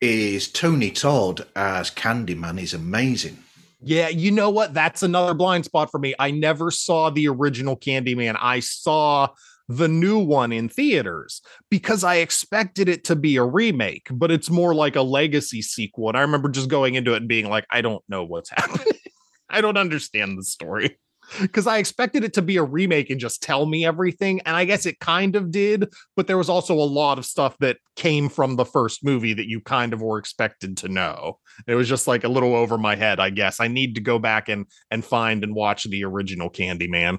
is 0.00 0.48
Tony 0.48 0.90
Todd 0.90 1.46
as 1.56 1.90
Candyman 1.90 2.60
is 2.60 2.74
amazing. 2.74 3.38
Yeah, 3.84 4.08
you 4.08 4.30
know 4.30 4.50
what? 4.50 4.74
That's 4.74 5.02
another 5.02 5.34
blind 5.34 5.64
spot 5.64 5.90
for 5.90 5.98
me. 5.98 6.14
I 6.18 6.30
never 6.30 6.70
saw 6.70 7.10
the 7.10 7.26
original 7.28 7.76
Candyman. 7.76 8.36
I 8.40 8.60
saw 8.60 9.28
the 9.68 9.88
new 9.88 10.18
one 10.18 10.52
in 10.52 10.68
theaters 10.68 11.40
because 11.70 12.04
I 12.04 12.16
expected 12.16 12.88
it 12.88 13.04
to 13.04 13.16
be 13.16 13.36
a 13.36 13.44
remake, 13.44 14.08
but 14.10 14.30
it's 14.30 14.50
more 14.50 14.74
like 14.74 14.96
a 14.96 15.02
legacy 15.02 15.62
sequel. 15.62 16.08
And 16.08 16.16
I 16.16 16.22
remember 16.22 16.48
just 16.48 16.68
going 16.68 16.94
into 16.94 17.14
it 17.14 17.18
and 17.18 17.28
being 17.28 17.48
like, 17.48 17.66
I 17.70 17.80
don't 17.80 18.02
know 18.08 18.24
what's 18.24 18.50
happening. 18.54 18.98
I 19.48 19.60
don't 19.60 19.76
understand 19.76 20.38
the 20.38 20.44
story 20.44 20.98
because 21.40 21.66
I 21.66 21.78
expected 21.78 22.24
it 22.24 22.34
to 22.34 22.42
be 22.42 22.56
a 22.56 22.64
remake 22.64 23.10
and 23.10 23.20
just 23.20 23.42
tell 23.42 23.66
me 23.66 23.84
everything. 23.84 24.40
And 24.40 24.56
I 24.56 24.64
guess 24.64 24.86
it 24.86 24.98
kind 24.98 25.36
of 25.36 25.50
did, 25.50 25.92
but 26.16 26.26
there 26.26 26.38
was 26.38 26.48
also 26.48 26.74
a 26.74 26.82
lot 26.82 27.18
of 27.18 27.26
stuff 27.26 27.56
that 27.58 27.78
came 27.96 28.28
from 28.28 28.56
the 28.56 28.64
first 28.64 29.04
movie 29.04 29.34
that 29.34 29.48
you 29.48 29.60
kind 29.60 29.92
of 29.92 30.00
were 30.00 30.18
expected 30.18 30.76
to 30.78 30.88
know. 30.88 31.38
It 31.66 31.74
was 31.74 31.88
just 31.88 32.06
like 32.06 32.24
a 32.24 32.28
little 32.28 32.54
over 32.54 32.78
my 32.78 32.96
head, 32.96 33.20
I 33.20 33.30
guess. 33.30 33.60
I 33.60 33.68
need 33.68 33.94
to 33.94 34.00
go 34.00 34.18
back 34.18 34.48
and 34.48 34.66
and 34.90 35.04
find 35.04 35.44
and 35.44 35.54
watch 35.54 35.84
the 35.84 36.04
original 36.04 36.50
Candyman. 36.50 37.18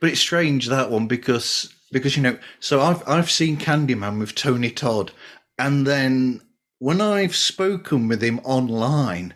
But 0.00 0.10
it's 0.10 0.20
strange 0.20 0.68
that 0.68 0.90
one 0.90 1.06
because 1.06 1.72
because 1.92 2.16
you 2.16 2.22
know, 2.22 2.38
so 2.60 2.80
I've 2.80 3.06
I've 3.08 3.30
seen 3.30 3.56
Candyman 3.56 4.18
with 4.18 4.34
Tony 4.34 4.70
Todd, 4.70 5.12
and 5.58 5.86
then 5.86 6.40
when 6.78 7.00
I've 7.00 7.36
spoken 7.36 8.08
with 8.08 8.22
him 8.22 8.40
online, 8.40 9.34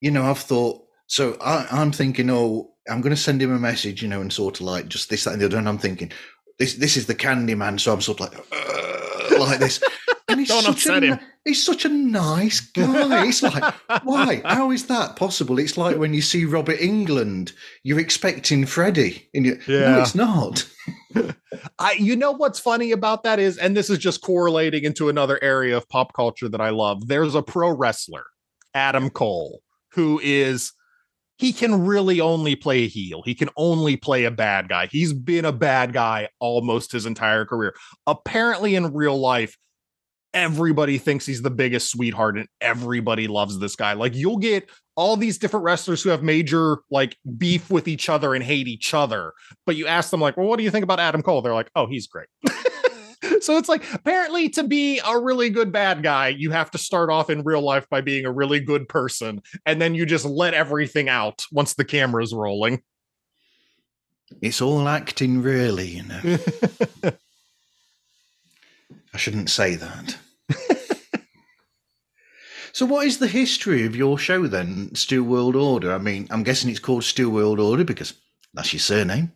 you 0.00 0.10
know, 0.10 0.24
I've 0.24 0.38
thought 0.38 0.84
so 1.06 1.36
I, 1.40 1.66
I'm 1.70 1.92
thinking, 1.92 2.30
oh, 2.30 2.72
I'm 2.88 3.00
going 3.00 3.14
to 3.14 3.20
send 3.20 3.40
him 3.40 3.52
a 3.52 3.58
message, 3.58 4.02
you 4.02 4.08
know, 4.08 4.20
and 4.20 4.32
sort 4.32 4.60
of 4.60 4.66
like 4.66 4.88
just 4.88 5.10
this, 5.10 5.24
that, 5.24 5.32
and 5.32 5.42
the 5.42 5.46
other. 5.46 5.58
And 5.58 5.68
I'm 5.68 5.78
thinking, 5.78 6.12
this, 6.58 6.74
this 6.74 6.96
is 6.96 7.06
the 7.06 7.14
Candyman. 7.14 7.80
So 7.80 7.92
I'm 7.92 8.00
sort 8.00 8.20
of 8.20 8.32
like, 8.32 8.46
uh, 8.52 9.38
like 9.38 9.58
this. 9.58 9.82
And 10.28 10.40
he's 10.40 10.48
Don't 10.48 10.68
upset 10.68 11.02
a, 11.04 11.06
him. 11.06 11.20
He's 11.44 11.64
such 11.64 11.84
a 11.84 11.90
nice 11.90 12.60
guy. 12.60 13.26
It's 13.26 13.42
like, 13.42 13.74
why? 14.04 14.40
How 14.46 14.70
is 14.70 14.86
that 14.86 15.16
possible? 15.16 15.58
It's 15.58 15.76
like 15.76 15.98
when 15.98 16.14
you 16.14 16.22
see 16.22 16.46
Robert 16.46 16.78
Englund, 16.78 17.52
you're 17.82 18.00
expecting 18.00 18.64
Freddie, 18.64 19.28
and 19.34 19.44
you, 19.44 19.58
no, 19.68 19.74
Yeah. 19.78 20.00
it's 20.00 20.14
not. 20.14 20.66
I 21.78 21.92
you 21.92 22.16
know 22.16 22.32
what's 22.32 22.58
funny 22.58 22.92
about 22.92 23.22
that 23.24 23.38
is, 23.38 23.58
and 23.58 23.76
this 23.76 23.90
is 23.90 23.98
just 23.98 24.22
correlating 24.22 24.84
into 24.84 25.08
another 25.08 25.38
area 25.42 25.76
of 25.76 25.88
pop 25.88 26.14
culture 26.14 26.48
that 26.48 26.60
I 26.60 26.70
love. 26.70 27.08
There's 27.08 27.34
a 27.34 27.42
pro 27.42 27.70
wrestler, 27.70 28.24
Adam 28.72 29.10
Cole, 29.10 29.60
who 29.92 30.20
is 30.22 30.72
he 31.36 31.52
can 31.52 31.84
really 31.84 32.20
only 32.20 32.54
play 32.56 32.84
a 32.84 32.88
heel. 32.88 33.22
He 33.24 33.34
can 33.34 33.50
only 33.56 33.96
play 33.96 34.24
a 34.24 34.30
bad 34.30 34.68
guy. 34.68 34.86
He's 34.86 35.12
been 35.12 35.44
a 35.44 35.52
bad 35.52 35.92
guy 35.92 36.28
almost 36.40 36.92
his 36.92 37.06
entire 37.06 37.44
career. 37.44 37.74
Apparently, 38.06 38.74
in 38.76 38.92
real 38.94 39.18
life, 39.18 39.56
everybody 40.34 40.98
thinks 40.98 41.24
he's 41.24 41.40
the 41.40 41.50
biggest 41.50 41.90
sweetheart 41.90 42.36
and 42.36 42.48
everybody 42.60 43.28
loves 43.28 43.58
this 43.58 43.76
guy. 43.76 43.94
Like 43.94 44.14
you'll 44.14 44.36
get 44.36 44.68
all 44.96 45.16
these 45.16 45.38
different 45.38 45.64
wrestlers 45.64 46.02
who 46.02 46.10
have 46.10 46.22
major 46.22 46.78
like 46.90 47.16
beef 47.38 47.70
with 47.70 47.88
each 47.88 48.08
other 48.08 48.34
and 48.34 48.44
hate 48.44 48.68
each 48.68 48.92
other. 48.92 49.32
But 49.64 49.76
you 49.76 49.86
ask 49.86 50.10
them 50.10 50.20
like, 50.20 50.36
"Well, 50.36 50.46
what 50.46 50.58
do 50.58 50.64
you 50.64 50.70
think 50.70 50.82
about 50.82 51.00
Adam 51.00 51.22
Cole?" 51.22 51.40
They're 51.40 51.54
like, 51.54 51.70
"Oh, 51.74 51.86
he's 51.86 52.06
great." 52.06 52.28
so 53.40 53.56
it's 53.56 53.68
like 53.68 53.82
apparently 53.92 54.48
to 54.50 54.64
be 54.64 55.00
a 55.06 55.18
really 55.18 55.50
good 55.50 55.72
bad 55.72 56.02
guy, 56.02 56.28
you 56.28 56.50
have 56.50 56.70
to 56.72 56.78
start 56.78 57.10
off 57.10 57.30
in 57.30 57.42
real 57.42 57.62
life 57.62 57.88
by 57.88 58.00
being 58.00 58.26
a 58.26 58.32
really 58.32 58.60
good 58.60 58.88
person 58.88 59.40
and 59.64 59.80
then 59.80 59.94
you 59.94 60.04
just 60.04 60.24
let 60.24 60.54
everything 60.54 61.08
out 61.08 61.44
once 61.52 61.74
the 61.74 61.84
camera's 61.84 62.34
rolling. 62.34 62.82
It's 64.40 64.60
all 64.60 64.88
acting, 64.88 65.42
really, 65.42 65.88
you 65.88 66.02
know. 66.02 66.38
I 69.14 69.16
shouldn't 69.16 69.48
say 69.48 69.76
that. 69.76 70.16
So, 72.74 72.84
what 72.86 73.06
is 73.06 73.18
the 73.18 73.28
history 73.28 73.86
of 73.86 73.94
your 73.94 74.18
show 74.18 74.48
then, 74.48 74.92
Stu 74.94 75.22
World 75.22 75.54
Order? 75.54 75.92
I 75.92 75.98
mean, 75.98 76.26
I'm 76.30 76.42
guessing 76.42 76.70
it's 76.70 76.80
called 76.80 77.04
Stu 77.04 77.30
World 77.30 77.60
Order 77.60 77.84
because 77.84 78.14
that's 78.52 78.72
your 78.72 78.80
surname. 78.80 79.32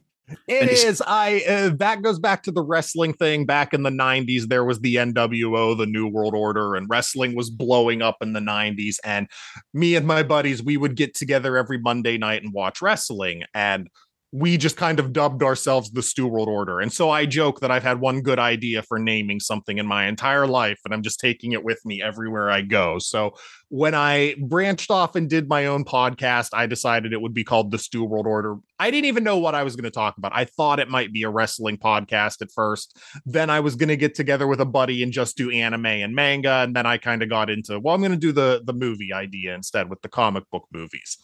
It's- 0.47 1.01
I 1.07 1.43
uh, 1.49 1.70
that 1.78 2.03
goes 2.03 2.18
back 2.18 2.43
to 2.43 2.51
the 2.53 2.62
wrestling 2.62 3.14
thing 3.14 3.47
back 3.47 3.72
in 3.72 3.82
the 3.82 3.91
90s. 3.91 4.49
There 4.49 4.64
was 4.64 4.80
the 4.80 4.97
NWO, 4.97 5.78
the 5.78 5.86
New 5.86 6.09
World 6.09 6.34
Order, 6.34 6.74
and 6.74 6.86
wrestling 6.91 7.36
was 7.36 7.49
blowing 7.49 8.03
up 8.03 8.16
in 8.20 8.32
the 8.32 8.41
90s. 8.41 8.97
And 9.05 9.28
me 9.72 9.95
and 9.95 10.07
my 10.07 10.22
buddies, 10.24 10.62
we 10.62 10.76
would 10.76 10.97
get 10.97 11.14
together 11.14 11.57
every 11.57 11.78
Monday 11.78 12.18
night 12.18 12.43
and 12.43 12.53
watch 12.53 12.82
wrestling. 12.82 13.45
And 13.55 13.89
we 14.31 14.59
just 14.59 14.76
kind 14.76 15.01
of 15.01 15.14
dubbed 15.14 15.43
ourselves 15.43 15.91
the 15.91 16.03
Stu 16.03 16.26
World 16.26 16.49
Order. 16.49 16.81
And 16.81 16.93
so 16.93 17.09
I 17.09 17.24
joke 17.24 17.61
that 17.61 17.70
I've 17.70 17.83
had 17.83 17.99
one 17.99 18.20
good 18.20 18.39
idea 18.39 18.83
for 18.83 18.99
naming 18.99 19.41
something 19.41 19.79
in 19.79 19.87
my 19.87 20.07
entire 20.07 20.47
life, 20.47 20.79
and 20.85 20.93
I'm 20.93 21.03
just 21.03 21.18
taking 21.18 21.53
it 21.53 21.64
with 21.64 21.81
me 21.87 22.03
everywhere 22.03 22.51
I 22.51 22.61
go. 22.61 22.99
So 22.99 23.35
when 23.70 23.95
I 23.95 24.35
branched 24.39 24.91
off 24.91 25.16
and 25.16 25.31
did 25.31 25.49
my 25.49 25.64
own 25.66 25.85
podcast, 25.85 26.51
I 26.53 26.66
decided 26.66 27.12
it 27.12 27.22
would 27.22 27.33
be 27.33 27.45
called 27.45 27.70
the 27.70 27.79
Stu 27.79 28.05
World 28.05 28.26
Order. 28.26 28.57
I 28.79 28.91
didn't 28.91 29.07
even 29.07 29.24
know 29.24 29.39
what 29.39 29.55
I 29.55 29.62
was 29.62 29.76
going 29.76 29.85
to 29.85 29.91
talk 29.91 30.18
about. 30.18 30.33
I 30.35 30.45
thought 30.45 30.79
it 30.79 30.91
might 30.91 31.12
be 31.12 31.22
a 31.22 31.31
wrestling 31.31 31.79
podcast 31.79 32.43
at 32.43 32.53
first. 32.53 32.99
Then 33.24 33.49
I 33.49 33.61
was 33.61 33.76
going 33.76 33.89
to 33.89 33.97
get 33.97 34.14
together 34.14 34.47
with 34.47 34.61
a 34.61 34.66
buddy 34.66 35.03
and 35.03 35.11
just 35.11 35.39
do 35.39 35.51
anime 35.51 35.87
and 35.87 36.14
manga. 36.14 36.64
And 36.64 36.76
then 36.76 36.85
I 36.85 36.99
kind 36.99 37.22
of 37.22 37.31
got 37.31 37.49
into, 37.49 37.81
well, 37.81 37.95
I'm 37.95 38.01
going 38.03 38.12
to 38.12 38.18
do 38.18 38.33
the 38.33 38.61
the 38.64 38.74
movie 38.74 39.12
idea 39.12 39.55
instead 39.55 39.89
with 39.89 40.03
the 40.03 40.09
comic 40.09 40.45
book 40.51 40.66
movies. 40.70 41.16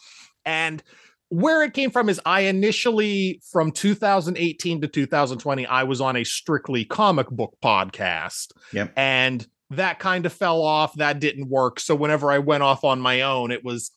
And 0.47 0.83
where 1.35 1.63
it 1.63 1.75
came 1.75 1.91
from 1.91 2.09
is 2.09 2.21
I 2.25 2.43
initially 2.43 3.43
from 3.51 3.73
2018 3.73 4.81
to 4.83 4.87
2020 4.87 5.67
I 5.67 5.83
was 5.83 6.01
on 6.01 6.15
a 6.15 6.23
strictly 6.23 6.85
comic 6.85 7.29
book 7.29 7.57
podcast. 7.63 8.53
Yep. 8.73 8.93
And 8.97 9.45
that 9.71 9.99
kind 9.99 10.27
of 10.27 10.33
fell 10.33 10.63
off. 10.63 10.95
That 10.95 11.19
didn't 11.19 11.49
work. 11.49 11.81
So 11.81 11.97
whenever 11.97 12.31
I 12.31 12.39
went 12.39 12.63
off 12.63 12.85
on 12.85 13.01
my 13.01 13.23
own, 13.23 13.51
it 13.51 13.65
was 13.65 13.91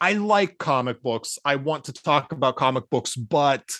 I 0.00 0.14
like 0.14 0.58
comic 0.58 1.00
books. 1.02 1.38
I 1.44 1.54
want 1.54 1.84
to 1.84 1.92
talk 1.92 2.32
about 2.32 2.56
comic 2.56 2.90
books, 2.90 3.14
but 3.14 3.70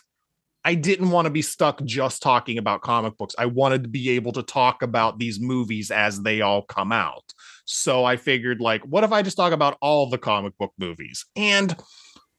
I 0.65 0.77
didn't 0.77 1.11
want 1.11 1.27
to 1.27 1.31
be 1.31 1.43
stuck 1.43 1.83
just 1.85 2.23
talking 2.23 2.57
about 2.57 2.83
comic 2.83 3.19
books. 3.19 3.35
I 3.37 3.47
wanted 3.47 3.83
to 3.83 3.89
be 3.89 4.11
able 4.11 4.31
to 4.33 4.45
talk 4.45 4.83
about 4.83 5.19
these 5.19 5.41
movies 5.41 5.91
as 5.91 6.23
they 6.23 6.41
all 6.41 6.63
come 6.63 6.93
out. 6.93 7.25
So 7.65 8.05
I 8.05 8.17
figured, 8.17 8.61
like, 8.61 8.83
what 8.83 9.03
if 9.03 9.11
I 9.11 9.23
just 9.23 9.37
talk 9.37 9.53
about 9.53 9.77
all 9.81 10.09
the 10.09 10.19
comic 10.19 10.57
book 10.57 10.73
movies? 10.79 11.27
And 11.35 11.75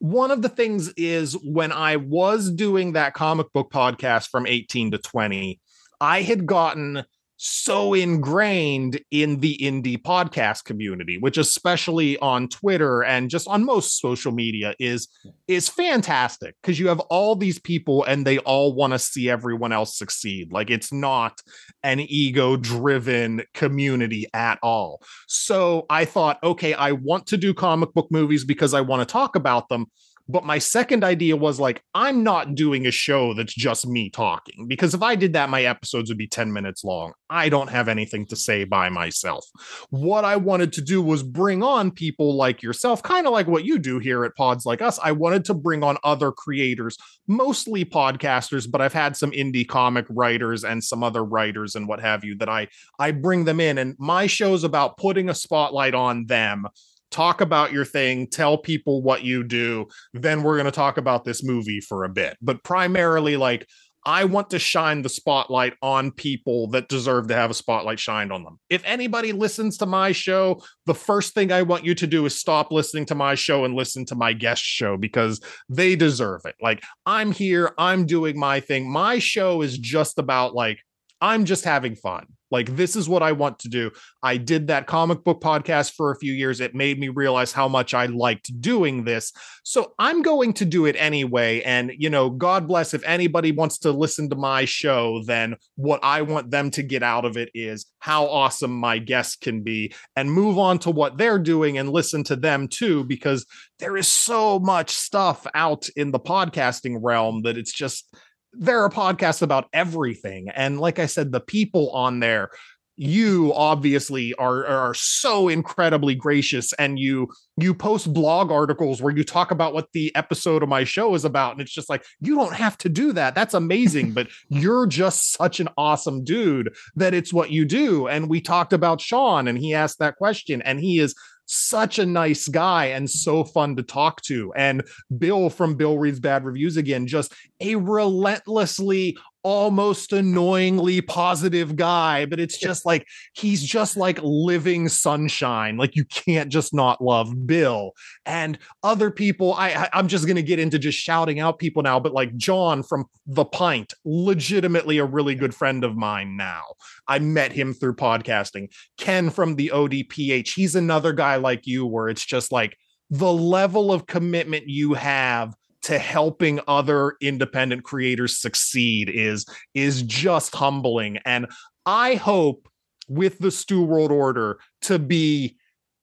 one 0.03 0.31
of 0.31 0.41
the 0.41 0.49
things 0.49 0.89
is 0.97 1.31
when 1.45 1.71
I 1.71 1.95
was 1.95 2.51
doing 2.51 2.91
that 2.91 3.13
comic 3.13 3.53
book 3.53 3.71
podcast 3.71 4.27
from 4.27 4.45
18 4.45 4.91
to 4.91 4.97
20, 4.97 5.61
I 6.01 6.23
had 6.23 6.45
gotten 6.45 7.05
so 7.45 7.93
ingrained 7.93 9.01
in 9.11 9.41
the 9.41 9.57
indie 9.61 10.01
podcast 10.01 10.63
community 10.63 11.17
which 11.17 11.37
especially 11.37 12.17
on 12.19 12.47
twitter 12.47 13.03
and 13.03 13.29
just 13.29 13.47
on 13.49 13.65
most 13.65 13.99
social 13.99 14.31
media 14.31 14.73
is 14.79 15.09
is 15.47 15.67
fantastic 15.67 16.55
because 16.61 16.79
you 16.79 16.87
have 16.87 16.99
all 17.01 17.35
these 17.35 17.59
people 17.59 18.03
and 18.05 18.25
they 18.25 18.37
all 18.39 18.73
want 18.73 18.93
to 18.93 18.99
see 18.99 19.29
everyone 19.29 19.71
else 19.71 19.97
succeed. 19.97 20.51
Like 20.51 20.69
it's 20.69 20.91
not 20.91 21.41
an 21.83 21.99
ego 21.99 22.55
driven 22.55 23.43
community 23.53 24.25
at 24.33 24.59
all. 24.63 25.01
So 25.27 25.85
i 25.89 26.05
thought 26.05 26.39
okay 26.43 26.73
i 26.73 26.91
want 26.91 27.27
to 27.27 27.37
do 27.37 27.53
comic 27.53 27.93
book 27.93 28.07
movies 28.11 28.45
because 28.45 28.73
i 28.73 28.81
want 28.81 29.07
to 29.07 29.11
talk 29.11 29.35
about 29.35 29.69
them 29.69 29.87
but 30.27 30.45
my 30.45 30.57
second 30.57 31.03
idea 31.03 31.35
was 31.35 31.59
like, 31.59 31.83
I'm 31.93 32.23
not 32.23 32.55
doing 32.55 32.87
a 32.87 32.91
show 32.91 33.33
that's 33.33 33.53
just 33.53 33.85
me 33.85 34.09
talking 34.09 34.67
because 34.67 34.93
if 34.93 35.01
I 35.01 35.15
did 35.15 35.33
that, 35.33 35.49
my 35.49 35.63
episodes 35.63 36.09
would 36.09 36.17
be 36.17 36.27
10 36.27 36.53
minutes 36.53 36.83
long. 36.83 37.13
I 37.29 37.49
don't 37.49 37.69
have 37.69 37.89
anything 37.89 38.25
to 38.27 38.35
say 38.35 38.63
by 38.63 38.89
myself. 38.89 39.45
What 39.89 40.23
I 40.23 40.37
wanted 40.37 40.71
to 40.73 40.81
do 40.81 41.01
was 41.01 41.23
bring 41.23 41.61
on 41.61 41.91
people 41.91 42.35
like 42.35 42.63
yourself, 42.63 43.03
kind 43.03 43.27
of 43.27 43.33
like 43.33 43.47
what 43.47 43.65
you 43.65 43.77
do 43.77 43.99
here 43.99 44.23
at 44.23 44.35
Pods 44.35 44.65
Like 44.65 44.81
Us. 44.81 44.97
I 45.03 45.11
wanted 45.11 45.43
to 45.45 45.53
bring 45.53 45.83
on 45.83 45.97
other 46.03 46.31
creators, 46.31 46.97
mostly 47.27 47.83
podcasters, 47.83 48.69
but 48.69 48.81
I've 48.81 48.93
had 48.93 49.17
some 49.17 49.31
indie 49.31 49.67
comic 49.67 50.05
writers 50.09 50.63
and 50.63 50.81
some 50.81 51.03
other 51.03 51.23
writers 51.25 51.75
and 51.75 51.87
what 51.87 51.99
have 51.99 52.23
you 52.23 52.35
that 52.37 52.49
I 52.49 52.67
I 52.97 53.11
bring 53.11 53.43
them 53.43 53.59
in 53.59 53.77
and 53.77 53.95
my 53.99 54.27
show's 54.27 54.63
about 54.63 54.97
putting 54.97 55.29
a 55.29 55.35
spotlight 55.35 55.95
on 55.95 56.27
them 56.27 56.67
talk 57.13 57.41
about 57.41 57.71
your 57.71 57.85
thing, 57.85 58.27
tell 58.27 58.57
people 58.57 59.01
what 59.01 59.23
you 59.23 59.43
do, 59.43 59.85
then 60.13 60.43
we're 60.43 60.55
going 60.55 60.65
to 60.65 60.71
talk 60.71 60.97
about 60.97 61.23
this 61.23 61.43
movie 61.43 61.79
for 61.79 62.03
a 62.03 62.09
bit. 62.09 62.37
But 62.41 62.63
primarily, 62.63 63.37
like, 63.37 63.67
I 64.05 64.25
want 64.25 64.49
to 64.49 64.59
shine 64.59 65.01
the 65.01 65.09
spotlight 65.09 65.75
on 65.81 66.11
people 66.11 66.67
that 66.71 66.89
deserve 66.89 67.27
to 67.27 67.35
have 67.35 67.49
a 67.49 67.53
spotlight 67.53 67.99
shined 67.99 68.33
on 68.33 68.43
them. 68.43 68.59
If 68.69 68.83
anybody 68.83 69.31
listens 69.31 69.77
to 69.77 69.85
my 69.85 70.11
show, 70.11 70.61
the 70.85 70.93
first 70.93 71.33
thing 71.33 71.53
I 71.53 71.61
want 71.61 71.85
you 71.85 71.95
to 71.95 72.07
do 72.07 72.25
is 72.25 72.37
stop 72.37 72.71
listening 72.71 73.05
to 73.07 73.15
my 73.15 73.35
show 73.35 73.63
and 73.63 73.75
listen 73.75 74.05
to 74.07 74.15
my 74.15 74.33
guest 74.33 74.63
show 74.63 74.97
because 74.97 75.39
they 75.69 75.95
deserve 75.95 76.41
it. 76.43 76.55
Like, 76.61 76.83
I'm 77.05 77.31
here, 77.31 77.71
I'm 77.77 78.05
doing 78.05 78.37
my 78.37 78.59
thing. 78.59 78.91
My 78.91 79.19
show 79.19 79.61
is 79.61 79.77
just 79.77 80.19
about 80.19 80.53
like, 80.53 80.79
I'm 81.21 81.45
just 81.45 81.63
having 81.63 81.95
fun. 81.95 82.25
Like, 82.53 82.75
this 82.75 82.95
is 82.95 83.09
what 83.09 83.23
I 83.23 83.31
want 83.31 83.57
to 83.59 83.67
do. 83.67 83.89
I 84.21 84.37
did 84.37 84.67
that 84.67 84.85
comic 84.85 85.23
book 85.23 85.41
podcast 85.41 85.95
for 85.95 86.11
a 86.11 86.19
few 86.19 86.31
years. 86.31 86.61
It 86.61 86.75
made 86.75 86.99
me 86.99 87.09
realize 87.09 87.51
how 87.51 87.67
much 87.67 87.95
I 87.95 88.05
liked 88.05 88.61
doing 88.61 89.03
this. 89.03 89.33
So 89.63 89.95
I'm 89.97 90.21
going 90.21 90.53
to 90.53 90.65
do 90.65 90.85
it 90.85 90.95
anyway. 90.99 91.61
And, 91.63 91.91
you 91.97 92.11
know, 92.11 92.29
God 92.29 92.67
bless 92.67 92.93
if 92.93 93.03
anybody 93.05 93.51
wants 93.51 93.79
to 93.79 93.91
listen 93.91 94.29
to 94.29 94.35
my 94.35 94.65
show, 94.65 95.23
then 95.25 95.55
what 95.75 95.99
I 96.03 96.21
want 96.21 96.51
them 96.51 96.69
to 96.71 96.83
get 96.83 97.01
out 97.01 97.25
of 97.25 97.37
it 97.37 97.49
is 97.55 97.87
how 97.97 98.27
awesome 98.27 98.71
my 98.71 98.99
guests 98.99 99.35
can 99.35 99.63
be 99.63 99.91
and 100.15 100.31
move 100.31 100.59
on 100.59 100.77
to 100.79 100.91
what 100.91 101.17
they're 101.17 101.39
doing 101.39 101.79
and 101.79 101.89
listen 101.89 102.23
to 102.25 102.35
them 102.35 102.67
too, 102.67 103.03
because 103.05 103.47
there 103.79 103.97
is 103.97 104.07
so 104.07 104.59
much 104.59 104.91
stuff 104.91 105.47
out 105.55 105.89
in 105.95 106.11
the 106.11 106.19
podcasting 106.19 106.99
realm 107.01 107.41
that 107.41 107.57
it's 107.57 107.73
just 107.73 108.15
there 108.53 108.81
are 108.83 108.89
podcasts 108.89 109.41
about 109.41 109.67
everything. 109.73 110.49
And 110.49 110.79
like 110.79 110.99
I 110.99 111.05
said, 111.05 111.31
the 111.31 111.39
people 111.39 111.89
on 111.91 112.19
there, 112.19 112.49
you 112.95 113.51
obviously 113.55 114.35
are 114.35 114.65
are 114.67 114.93
so 114.93 115.47
incredibly 115.47 116.13
gracious. 116.13 116.73
And 116.73 116.99
you 116.99 117.29
you 117.57 117.73
post 117.73 118.13
blog 118.13 118.51
articles 118.51 119.01
where 119.01 119.15
you 119.15 119.23
talk 119.23 119.49
about 119.49 119.73
what 119.73 119.91
the 119.93 120.15
episode 120.15 120.61
of 120.61 120.69
my 120.69 120.83
show 120.83 121.15
is 121.15 121.25
about. 121.25 121.53
And 121.53 121.61
it's 121.61 121.73
just 121.73 121.89
like 121.89 122.05
you 122.19 122.35
don't 122.35 122.53
have 122.53 122.77
to 122.79 122.89
do 122.89 123.11
that. 123.13 123.33
That's 123.35 123.55
amazing. 123.55 124.13
But 124.13 124.27
you're 124.49 124.85
just 124.85 125.31
such 125.31 125.59
an 125.59 125.69
awesome 125.75 126.23
dude 126.23 126.75
that 126.95 127.15
it's 127.15 127.33
what 127.33 127.49
you 127.49 127.65
do. 127.65 128.07
And 128.07 128.29
we 128.29 128.41
talked 128.41 128.73
about 128.73 129.01
Sean 129.01 129.47
and 129.47 129.57
he 129.57 129.73
asked 129.73 129.97
that 129.99 130.17
question 130.17 130.61
and 130.61 130.79
he 130.79 130.99
is 130.99 131.15
such 131.45 131.99
a 131.99 132.05
nice 132.05 132.47
guy 132.47 132.87
and 132.87 133.09
so 133.09 133.43
fun 133.43 133.75
to 133.75 133.83
talk 133.83 134.21
to. 134.23 134.53
And 134.55 134.83
Bill 135.17 135.49
from 135.49 135.75
Bill 135.75 135.97
Reads 135.97 136.19
Bad 136.19 136.45
Reviews 136.45 136.77
again, 136.77 137.07
just 137.07 137.33
a 137.59 137.75
relentlessly 137.75 139.17
almost 139.43 140.13
annoyingly 140.13 141.01
positive 141.01 141.75
guy, 141.75 142.25
but 142.25 142.39
it's 142.39 142.57
just 142.57 142.85
like 142.85 143.05
he's 143.33 143.61
just 143.61 143.97
like 143.97 144.17
living 144.23 144.87
sunshine. 144.87 145.77
Like 145.77 145.95
you 145.95 146.05
can't 146.05 146.49
just 146.49 146.73
not 146.73 147.03
love 147.03 147.45
Bill 147.45 147.91
and 148.25 148.57
other 148.83 149.11
people. 149.11 149.53
I 149.53 149.89
I'm 149.93 150.07
just 150.07 150.27
gonna 150.27 150.41
get 150.41 150.59
into 150.59 150.79
just 150.79 150.97
shouting 150.97 151.39
out 151.39 151.59
people 151.59 151.83
now, 151.83 151.99
but 151.99 152.13
like 152.13 152.35
John 152.37 152.83
from 152.83 153.05
The 153.27 153.45
Pint, 153.45 153.93
legitimately 154.05 154.97
a 154.97 155.05
really 155.05 155.35
good 155.35 155.53
friend 155.53 155.83
of 155.83 155.95
mine 155.95 156.37
now. 156.37 156.63
I 157.07 157.19
met 157.19 157.51
him 157.51 157.73
through 157.73 157.95
podcasting. 157.95 158.69
Ken 158.97 159.29
from 159.29 159.55
the 159.55 159.71
ODPH, 159.73 160.53
he's 160.53 160.75
another 160.75 161.11
guy 161.11 161.35
like 161.35 161.67
you, 161.67 161.85
where 161.85 162.07
it's 162.07 162.25
just 162.25 162.51
like 162.51 162.77
the 163.09 163.31
level 163.31 163.91
of 163.91 164.07
commitment 164.07 164.67
you 164.67 164.93
have 164.93 165.53
to 165.83 165.99
helping 165.99 166.59
other 166.67 167.15
independent 167.21 167.83
creators 167.83 168.37
succeed 168.37 169.09
is 169.09 169.45
is 169.73 170.01
just 170.03 170.55
humbling. 170.55 171.17
And 171.25 171.47
i 171.85 172.15
hope 172.15 172.67
with 173.09 173.39
the 173.39 173.51
Stu 173.51 173.83
world 173.83 174.11
order 174.11 174.59
to 174.81 174.97
be 174.97 175.57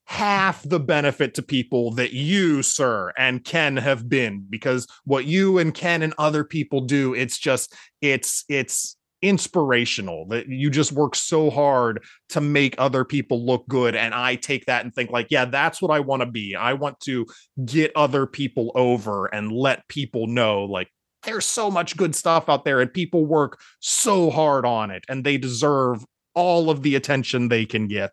half 0.04 0.62
the 0.64 0.80
benefit 0.80 1.34
to 1.34 1.42
people 1.42 1.92
that 1.92 2.12
you 2.12 2.62
sir 2.64 3.12
and 3.16 3.44
ken 3.44 3.76
have 3.76 4.08
been 4.08 4.44
because 4.50 4.86
what 5.04 5.24
you 5.24 5.56
and 5.56 5.72
ken 5.72 6.02
and 6.02 6.12
other 6.18 6.42
people 6.42 6.80
do 6.80 7.14
it's 7.14 7.38
just 7.38 7.72
it's 8.02 8.44
it's 8.48 8.96
inspirational 9.22 10.26
that 10.26 10.48
you 10.48 10.70
just 10.70 10.92
work 10.92 11.14
so 11.14 11.50
hard 11.50 12.02
to 12.28 12.40
make 12.40 12.74
other 12.78 13.04
people 13.04 13.44
look 13.44 13.66
good 13.68 13.94
and 13.94 14.14
i 14.14 14.34
take 14.34 14.64
that 14.66 14.82
and 14.84 14.94
think 14.94 15.10
like 15.10 15.26
yeah 15.30 15.44
that's 15.44 15.82
what 15.82 15.90
i 15.90 16.00
want 16.00 16.20
to 16.20 16.26
be 16.26 16.56
i 16.56 16.72
want 16.72 16.98
to 17.00 17.26
get 17.66 17.92
other 17.94 18.26
people 18.26 18.72
over 18.74 19.26
and 19.26 19.52
let 19.52 19.86
people 19.88 20.26
know 20.26 20.64
like 20.64 20.88
there's 21.24 21.44
so 21.44 21.70
much 21.70 21.98
good 21.98 22.14
stuff 22.14 22.48
out 22.48 22.64
there 22.64 22.80
and 22.80 22.94
people 22.94 23.26
work 23.26 23.60
so 23.80 24.30
hard 24.30 24.64
on 24.64 24.90
it 24.90 25.04
and 25.08 25.22
they 25.22 25.36
deserve 25.36 26.04
all 26.34 26.70
of 26.70 26.82
the 26.82 26.94
attention 26.94 27.48
they 27.48 27.66
can 27.66 27.86
get 27.86 28.12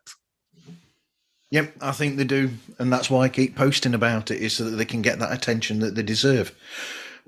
Yep, 1.50 1.76
I 1.80 1.92
think 1.92 2.16
they 2.16 2.24
do, 2.24 2.50
and 2.78 2.92
that's 2.92 3.08
why 3.08 3.24
I 3.24 3.28
keep 3.30 3.56
posting 3.56 3.94
about 3.94 4.30
it, 4.30 4.42
is 4.42 4.52
so 4.52 4.64
that 4.64 4.76
they 4.76 4.84
can 4.84 5.00
get 5.00 5.18
that 5.20 5.32
attention 5.32 5.78
that 5.78 5.94
they 5.94 6.02
deserve. 6.02 6.54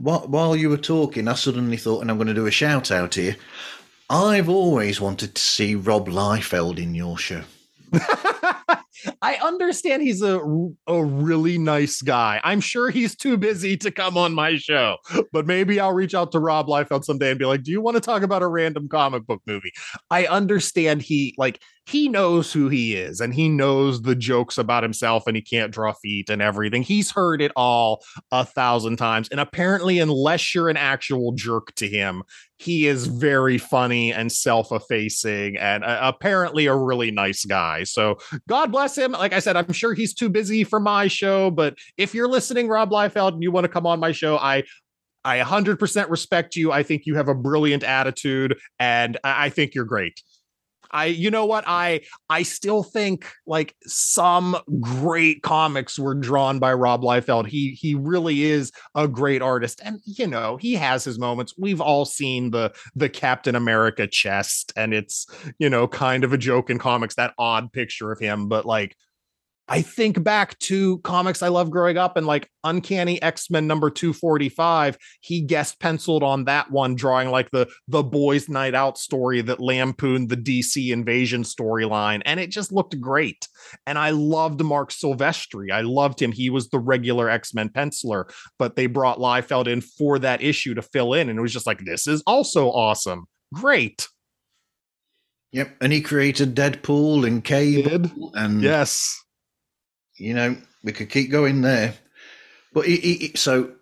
While 0.01 0.57
you 0.57 0.71
were 0.71 0.79
talking, 0.79 1.29
I 1.29 1.35
suddenly 1.35 1.77
thought, 1.77 2.01
and 2.01 2.11
I'm 2.11 2.17
going 2.17 2.27
to 2.29 2.35
do 2.35 2.47
a 2.47 2.51
shout 2.51 2.91
out 2.91 3.17
here. 3.17 3.37
I've 4.09 4.49
always 4.49 4.99
wanted 4.99 5.35
to 5.35 5.43
see 5.43 5.75
Rob 5.75 6.09
Liefeld 6.09 6.79
in 6.79 6.95
your 6.95 7.19
show. 7.19 7.43
I 9.23 9.37
understand 9.43 10.03
he's 10.03 10.23
a 10.23 10.41
a 10.87 11.05
really 11.05 11.59
nice 11.59 12.01
guy. 12.03 12.41
I'm 12.45 12.61
sure 12.61 12.91
he's 12.91 13.15
too 13.15 13.37
busy 13.37 13.77
to 13.79 13.91
come 13.91 14.17
on 14.17 14.35
my 14.35 14.57
show, 14.57 14.97
but 15.33 15.47
maybe 15.47 15.79
I'll 15.79 15.93
reach 15.93 16.15
out 16.15 16.33
to 16.33 16.41
Rob 16.41 16.67
Liefeld 16.67 17.05
someday 17.05 17.31
and 17.31 17.39
be 17.39 17.45
like, 17.45 17.63
"Do 17.63 17.71
you 17.71 17.81
want 17.81 17.97
to 17.97 18.01
talk 18.01 18.23
about 18.23 18.43
a 18.43 18.49
random 18.49 18.89
comic 18.89 19.27
book 19.27 19.43
movie?" 19.47 19.73
I 20.11 20.27
understand 20.27 21.03
he 21.03 21.35
like 21.39 21.61
he 21.91 22.09
knows 22.09 22.53
who 22.53 22.69
he 22.69 22.95
is 22.95 23.21
and 23.21 23.35
he 23.35 23.49
knows 23.49 24.03
the 24.03 24.15
jokes 24.15 24.59
about 24.59 24.85
himself 24.85 25.27
and 25.27 25.35
he 25.35 25.43
can't 25.43 25.73
draw 25.73 25.93
feet 25.93 26.31
and 26.31 26.41
everything. 26.41 26.83
He's 26.83 27.11
heard 27.11 27.43
it 27.43 27.51
all 27.57 28.05
a 28.31 28.45
thousand 28.45 28.97
times. 28.97 29.29
And 29.31 29.41
apparently, 29.41 29.99
unless 29.99 30.55
you're 30.55 30.69
an 30.69 30.77
actual 30.77 31.33
jerk 31.33 31.75
to 31.77 31.89
him, 31.89 32.23
he 32.59 32.87
is 32.87 33.09
very 33.09 33.59
funny 33.59 34.13
and 34.13 34.31
self-effacing 34.31 35.57
and 35.57 35.83
uh, 35.83 35.99
apparently 36.01 36.67
a 36.67 36.77
really 36.77 37.11
nice 37.11 37.45
guy. 37.45 37.83
So 37.83 38.19
God 38.49 38.71
bless 38.71 38.97
him. 38.97 39.11
Like 39.13 39.33
I 39.33 39.41
said, 39.41 39.57
I'm 39.57 39.73
sure 39.73 39.93
he's 39.93 40.15
too 40.15 40.29
busy 40.29 40.63
for 40.63 40.79
my 40.79 41.09
show, 41.09 41.51
but 41.51 41.75
if 41.97 42.15
you're 42.15 42.29
listening, 42.29 42.69
Rob 42.69 42.91
Liefeld, 42.91 43.33
and 43.33 43.43
you 43.43 43.51
want 43.51 43.65
to 43.65 43.69
come 43.69 43.87
on 43.87 43.99
my 43.99 44.13
show, 44.13 44.37
I 44.37 44.63
I 45.25 45.39
100% 45.41 46.09
respect 46.09 46.57
you. 46.57 46.73
I 46.73 46.83
think 46.83 47.03
you 47.05 47.15
have 47.17 47.29
a 47.29 47.35
brilliant 47.35 47.83
attitude 47.83 48.57
and 48.79 49.19
I 49.23 49.51
think 49.51 49.75
you're 49.75 49.85
great. 49.85 50.23
I 50.91 51.07
you 51.07 51.31
know 51.31 51.47
what 51.47 51.65
I 51.67 52.03
I 52.29 52.43
still 52.43 52.83
think 52.83 53.27
like 53.47 53.75
some 53.83 54.57
great 54.81 55.43
comics 55.43 55.99
were 55.99 56.15
drawn 56.15 56.59
by 56.59 56.73
Rob 56.75 57.03
Liefeld. 57.03 57.47
He 57.47 57.73
he 57.73 57.95
really 57.95 58.43
is 58.43 58.73
a 58.95 59.09
great 59.09 59.43
artist 59.43 59.81
and 59.85 60.01
you 60.05 60.27
know, 60.27 60.57
he 60.57 60.75
has 60.75 61.05
his 61.05 61.19
moments. 61.19 61.55
We've 61.59 61.81
all 61.81 62.05
seen 62.05 62.51
the 62.51 62.73
the 62.95 63.09
Captain 63.09 63.55
America 63.55 64.07
chest 64.07 64.73
and 64.77 64.93
it's, 64.95 65.27
you 65.59 65.71
know, 65.71 65.87
kind 65.89 66.25
of 66.25 66.33
a 66.33 66.39
joke 66.39 66.71
in 66.71 66.79
comics 66.79 67.15
that 67.17 67.35
odd 67.39 67.73
picture 67.73 68.13
of 68.13 68.19
him, 68.19 68.49
but 68.49 68.67
like 68.67 68.97
I 69.71 69.83
think 69.83 70.21
back 70.25 70.59
to 70.59 70.99
comics 70.99 71.43
I 71.43 71.49
love 71.49 71.71
growing 71.71 71.97
up 71.97 72.17
and 72.17 72.27
like 72.27 72.51
Uncanny 72.65 73.23
X-Men 73.23 73.69
number 73.69 73.89
245, 73.89 74.99
he 75.21 75.43
guest 75.43 75.79
penciled 75.79 76.25
on 76.25 76.45
that 76.47 76.73
one 76.73 76.97
drawing 76.97 77.31
like 77.31 77.53
the 77.53 77.69
the 77.87 78.03
boys 78.03 78.49
night 78.49 78.75
out 78.75 78.99
story 78.99 79.41
that 79.43 79.61
lampooned 79.61 80.29
the 80.29 80.37
DC 80.37 80.93
invasion 80.93 81.45
storyline 81.45 82.21
and 82.25 82.41
it 82.41 82.51
just 82.51 82.73
looked 82.73 83.01
great. 83.01 83.47
And 83.87 83.97
I 83.97 84.11
loved 84.11 84.61
Marc 84.61 84.91
Silvestri. 84.91 85.71
I 85.71 85.83
loved 85.83 86.21
him. 86.21 86.33
He 86.33 86.51
was 86.51 86.69
the 86.71 86.81
regular 86.81 87.31
X-Men 87.31 87.69
penciler, 87.69 88.25
but 88.59 88.75
they 88.75 88.87
brought 88.87 89.19
Liefeld 89.19 89.69
in 89.69 89.83
for 89.83 90.19
that 90.19 90.43
issue 90.43 90.75
to 90.75 90.83
fill 90.83 91.15
in 91.15 91.29
and 91.29 91.39
it 91.39 91.43
was 91.43 91.53
just 91.53 91.67
like 91.67 91.85
this 91.85 92.09
is 92.09 92.25
also 92.27 92.71
awesome. 92.71 93.27
Great. 93.55 94.09
Yep, 95.53 95.77
and 95.81 95.93
he 95.93 96.01
created 96.01 96.55
Deadpool 96.55 97.27
and 97.27 97.43
Cable, 97.43 98.33
and 98.35 98.63
Yes. 98.63 99.17
You 100.21 100.35
know 100.35 100.57
we 100.85 100.93
could 100.93 101.11
keep 101.11 101.31
going 101.31 101.63
there. 101.63 101.95
But 102.73 102.87
he, 102.87 102.97
he, 102.97 103.33
so 103.35 103.73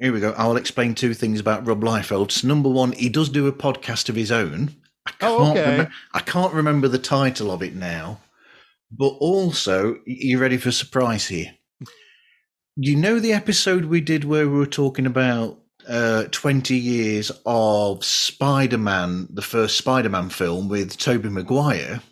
here 0.00 0.12
we 0.12 0.20
go. 0.20 0.34
I'll 0.36 0.56
explain 0.56 0.94
two 0.94 1.14
things 1.14 1.40
about 1.40 1.66
Rob 1.66 1.80
Liefeld. 1.82 2.30
So 2.30 2.46
number 2.46 2.68
one, 2.68 2.92
he 2.92 3.08
does 3.08 3.28
do 3.30 3.46
a 3.46 3.52
podcast 3.52 4.08
of 4.08 4.16
his 4.16 4.30
own. 4.30 4.74
I 5.06 5.12
Oh, 5.22 5.38
can't 5.38 5.58
okay. 5.58 5.78
remem- 5.84 5.90
I 6.12 6.20
can't 6.20 6.52
remember 6.52 6.88
the 6.88 6.98
title 6.98 7.50
of 7.50 7.62
it 7.62 7.74
now. 7.74 8.20
But 8.90 9.14
also, 9.20 9.96
you 10.06 10.38
ready 10.38 10.56
for 10.56 10.68
a 10.68 10.72
surprise 10.72 11.26
here? 11.26 11.54
You 12.76 12.96
know 12.96 13.18
the 13.18 13.32
episode 13.32 13.86
we 13.86 14.00
did 14.00 14.24
where 14.24 14.48
we 14.48 14.58
were 14.58 14.66
talking 14.66 15.06
about 15.06 15.58
uh, 15.88 16.24
20 16.30 16.76
years 16.76 17.30
of 17.46 18.04
Spider-Man, 18.04 19.28
the 19.30 19.42
first 19.42 19.78
Spider-Man 19.78 20.28
film 20.30 20.68
with 20.68 20.96
Tobey 20.96 21.28
Maguire? 21.28 22.02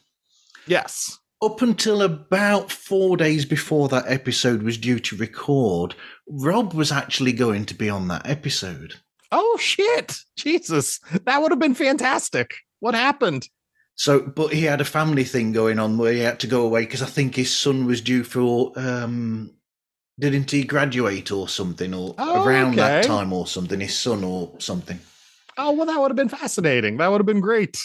Yes. 0.67 1.19
Up 1.43 1.61
until 1.61 2.03
about 2.03 2.71
four 2.71 3.17
days 3.17 3.45
before 3.45 3.89
that 3.89 4.05
episode 4.07 4.63
was 4.63 4.79
due 4.79 5.01
to 5.01 5.17
record, 5.17 5.95
Rob 6.29 6.73
was 6.73 6.93
actually 6.93 7.33
going 7.33 7.67
to 7.67 7.75
be 7.75 7.91
on 7.91 8.09
that 8.09 8.29
episode. 8.29 8.95
Oh 9.33 9.59
shit. 9.61 10.17
Jesus. 10.37 11.01
That 11.25 11.41
would 11.43 11.51
have 11.53 11.59
been 11.59 11.75
fantastic. 11.75 12.55
What 12.81 12.95
happened? 12.95 13.49
So, 13.95 14.21
but 14.21 14.53
he 14.53 14.63
had 14.63 14.81
a 14.81 14.85
family 14.87 15.25
thing 15.25 15.53
going 15.53 15.79
on 15.79 15.99
where 15.99 16.13
he 16.13 16.21
had 16.21 16.41
to 16.41 16.47
go 16.47 16.65
away 16.65 16.83
because 16.83 17.03
I 17.03 17.07
think 17.07 17.35
his 17.35 17.55
son 17.55 17.87
was 17.87 18.01
due 18.01 18.25
for, 18.25 18.73
um, 18.77 19.55
didn't 20.19 20.51
he 20.51 20.65
graduate 20.65 21.31
or 21.31 21.49
something, 21.49 21.93
or 21.95 22.15
Oh, 22.19 22.45
around 22.45 22.77
that 22.77 23.05
time 23.05 23.33
or 23.33 23.47
something, 23.47 23.81
his 23.81 23.97
son 23.99 24.25
or 24.25 24.53
something. 24.59 24.99
Oh, 25.59 25.73
well, 25.73 25.87
that 25.87 26.01
would 26.01 26.11
have 26.11 26.17
been 26.17 26.29
fascinating. 26.29 26.97
That 26.97 27.11
would 27.11 27.21
have 27.21 27.27
been 27.27 27.41
great. 27.41 27.77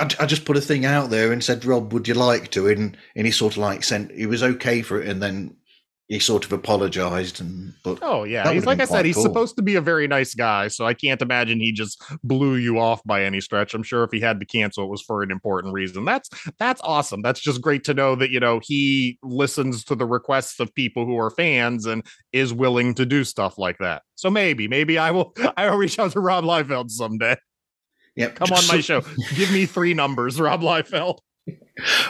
I, 0.00 0.08
I 0.20 0.26
just 0.26 0.44
put 0.44 0.56
a 0.56 0.60
thing 0.60 0.84
out 0.84 1.10
there 1.10 1.32
and 1.32 1.42
said, 1.42 1.64
Rob, 1.64 1.92
would 1.92 2.08
you 2.08 2.14
like 2.14 2.50
to? 2.52 2.68
And, 2.68 2.96
and 3.16 3.26
he 3.26 3.32
sort 3.32 3.54
of 3.54 3.58
like 3.58 3.84
sent, 3.84 4.10
he 4.12 4.26
was 4.26 4.42
okay 4.42 4.82
for 4.82 5.00
it. 5.00 5.08
And 5.08 5.22
then 5.22 5.56
he 6.08 6.18
sort 6.18 6.44
of 6.44 6.52
apologized. 6.52 7.40
And, 7.40 7.72
but 7.82 7.98
Oh, 8.02 8.24
yeah. 8.24 8.52
He's 8.52 8.66
like 8.66 8.80
I 8.80 8.84
said, 8.84 9.06
he's 9.06 9.14
cool. 9.14 9.24
supposed 9.24 9.56
to 9.56 9.62
be 9.62 9.76
a 9.76 9.80
very 9.80 10.06
nice 10.06 10.34
guy. 10.34 10.68
So 10.68 10.84
I 10.84 10.92
can't 10.92 11.22
imagine 11.22 11.60
he 11.60 11.72
just 11.72 12.02
blew 12.22 12.56
you 12.56 12.78
off 12.78 13.02
by 13.04 13.24
any 13.24 13.40
stretch. 13.40 13.72
I'm 13.72 13.82
sure 13.82 14.04
if 14.04 14.10
he 14.12 14.20
had 14.20 14.38
to 14.40 14.46
cancel, 14.46 14.84
it 14.84 14.90
was 14.90 15.00
for 15.02 15.22
an 15.22 15.30
important 15.30 15.72
reason. 15.72 16.04
That's 16.04 16.28
that's 16.58 16.80
awesome. 16.84 17.22
That's 17.22 17.40
just 17.40 17.62
great 17.62 17.84
to 17.84 17.94
know 17.94 18.16
that, 18.16 18.30
you 18.30 18.38
know, 18.38 18.60
he 18.62 19.18
listens 19.22 19.82
to 19.84 19.94
the 19.94 20.06
requests 20.06 20.60
of 20.60 20.74
people 20.74 21.06
who 21.06 21.18
are 21.18 21.30
fans 21.30 21.86
and 21.86 22.04
is 22.32 22.52
willing 22.52 22.92
to 22.94 23.06
do 23.06 23.24
stuff 23.24 23.56
like 23.56 23.78
that. 23.78 24.02
So 24.14 24.28
maybe, 24.28 24.68
maybe 24.68 24.98
I 24.98 25.10
will 25.10 25.34
I 25.56 25.70
will 25.70 25.78
reach 25.78 25.98
out 25.98 26.12
to 26.12 26.20
Rob 26.20 26.44
Liefeld 26.44 26.90
someday. 26.90 27.36
Yeah, 28.16 28.28
Come 28.28 28.52
on 28.52 28.66
my 28.68 28.80
show. 28.80 29.02
Give 29.34 29.52
me 29.52 29.66
three 29.66 29.94
numbers, 29.94 30.40
Rob 30.40 30.60
Liefeld. 30.60 31.18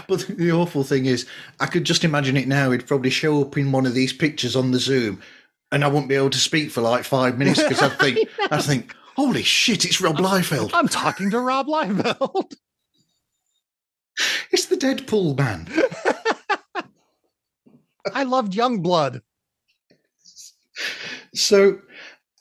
But 0.07 0.26
the 0.28 0.52
awful 0.52 0.84
thing 0.84 1.07
is, 1.07 1.26
I 1.59 1.66
could 1.66 1.84
just 1.84 2.05
imagine 2.05 2.36
it 2.36 2.46
now. 2.46 2.70
He'd 2.70 2.86
probably 2.86 3.11
show 3.11 3.42
up 3.42 3.57
in 3.57 3.72
one 3.72 3.86
of 3.86 3.94
these 3.94 4.12
pictures 4.12 4.55
on 4.55 4.70
the 4.70 4.78
Zoom, 4.78 5.22
and 5.72 5.82
I 5.82 5.88
wouldn't 5.88 6.09
be 6.09 6.14
able 6.14 6.30
to 6.30 6.38
speak 6.38 6.70
for 6.70 6.82
like 6.82 7.05
five 7.05 7.38
minutes 7.38 7.62
because 7.62 7.82
I 7.82 7.88
think, 7.88 8.28
I 8.50 8.61
think, 8.61 8.94
holy 9.16 9.42
shit, 9.42 9.84
it's 9.84 10.00
Rob 10.00 10.18
Liefeld. 10.18 10.70
I'm 10.74 10.88
talking 10.88 11.30
to 11.30 11.40
Rob 11.40 11.66
Liefeld. 11.66 12.55
It's 14.52 14.66
the 14.66 14.76
Deadpool 14.76 15.36
man. 15.36 15.66
I 18.14 18.22
loved 18.22 18.52
Youngblood. 18.52 19.22
So, 21.34 21.80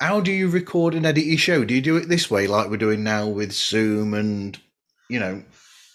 how 0.03 0.19
do 0.19 0.33
you 0.33 0.49
record 0.49 0.95
and 0.95 1.05
edit 1.05 1.23
your 1.23 1.37
show? 1.37 1.63
Do 1.63 1.73
you 1.73 1.81
do 1.81 1.95
it 1.95 2.09
this 2.09 2.29
way, 2.29 2.45
like 2.45 2.69
we're 2.69 2.75
doing 2.75 3.03
now 3.03 3.25
with 3.25 3.53
Zoom, 3.53 4.13
and 4.13 4.59
you 5.09 5.17
know, 5.17 5.41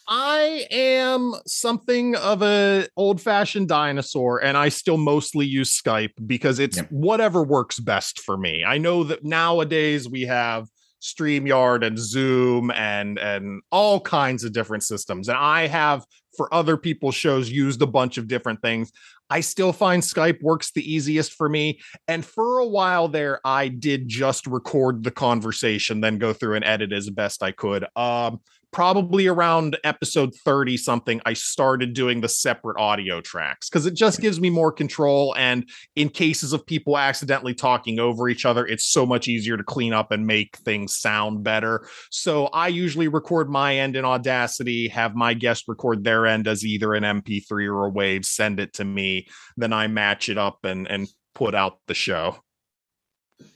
I 0.08 0.66
am 0.70 1.34
something 1.46 2.16
of 2.16 2.42
a 2.42 2.88
old-fashioned 2.96 3.68
dinosaur 3.68 4.42
and 4.42 4.56
I 4.56 4.70
still 4.70 4.96
mostly 4.96 5.44
use 5.44 5.78
Skype 5.78 6.12
because 6.26 6.58
it's 6.58 6.78
Yep. 6.78 6.90
whatever 6.90 7.42
works 7.42 7.78
best 7.78 8.20
for 8.20 8.38
me. 8.38 8.64
I 8.64 8.78
know 8.78 9.04
that 9.04 9.24
nowadays 9.24 10.08
we 10.08 10.22
have 10.22 10.68
StreamYard 11.02 11.86
and 11.86 11.98
Zoom 11.98 12.70
and 12.70 13.18
and 13.18 13.60
all 13.70 14.00
kinds 14.00 14.42
of 14.42 14.52
different 14.52 14.84
systems 14.84 15.28
and 15.28 15.36
I 15.36 15.66
have 15.66 16.04
for 16.36 16.52
other 16.54 16.76
people's 16.76 17.14
shows 17.14 17.50
used 17.50 17.82
a 17.82 17.86
bunch 17.86 18.16
of 18.16 18.26
different 18.26 18.62
things. 18.62 18.90
I 19.30 19.40
still 19.40 19.72
find 19.72 20.02
Skype 20.02 20.42
works 20.42 20.70
the 20.70 20.92
easiest 20.92 21.34
for 21.34 21.48
me 21.48 21.80
and 22.06 22.24
for 22.24 22.58
a 22.58 22.66
while 22.66 23.08
there 23.08 23.40
I 23.44 23.68
did 23.68 24.08
just 24.08 24.46
record 24.46 25.04
the 25.04 25.10
conversation 25.10 26.00
then 26.00 26.18
go 26.18 26.32
through 26.32 26.56
and 26.56 26.64
edit 26.64 26.92
as 26.92 27.10
best 27.10 27.42
I 27.42 27.52
could. 27.52 27.84
Um 27.96 28.40
probably 28.70 29.26
around 29.26 29.78
episode 29.82 30.34
30 30.44 30.76
something 30.76 31.20
i 31.24 31.32
started 31.32 31.94
doing 31.94 32.20
the 32.20 32.28
separate 32.28 32.78
audio 32.78 33.20
tracks 33.20 33.68
because 33.68 33.86
it 33.86 33.94
just 33.94 34.20
gives 34.20 34.40
me 34.40 34.50
more 34.50 34.70
control 34.70 35.34
and 35.36 35.68
in 35.96 36.08
cases 36.08 36.52
of 36.52 36.64
people 36.66 36.98
accidentally 36.98 37.54
talking 37.54 37.98
over 37.98 38.28
each 38.28 38.44
other 38.44 38.66
it's 38.66 38.84
so 38.84 39.06
much 39.06 39.26
easier 39.26 39.56
to 39.56 39.62
clean 39.62 39.92
up 39.92 40.12
and 40.12 40.26
make 40.26 40.56
things 40.58 40.98
sound 40.98 41.42
better. 41.42 41.86
So 42.10 42.46
i 42.46 42.68
usually 42.68 43.08
record 43.08 43.48
my 43.48 43.76
end 43.76 43.96
in 43.96 44.04
audacity 44.04 44.88
have 44.88 45.14
my 45.14 45.34
guest 45.34 45.64
record 45.66 46.04
their 46.04 46.26
end 46.26 46.46
as 46.46 46.64
either 46.64 46.94
an 46.94 47.04
mp3 47.04 47.50
or 47.68 47.86
a 47.86 47.90
wave 47.90 48.24
send 48.24 48.60
it 48.60 48.74
to 48.74 48.84
me 48.84 49.26
then 49.56 49.72
i 49.72 49.86
match 49.86 50.28
it 50.28 50.38
up 50.38 50.64
and 50.64 50.86
and 50.88 51.08
put 51.34 51.54
out 51.54 51.78
the 51.86 51.94
show. 51.94 52.36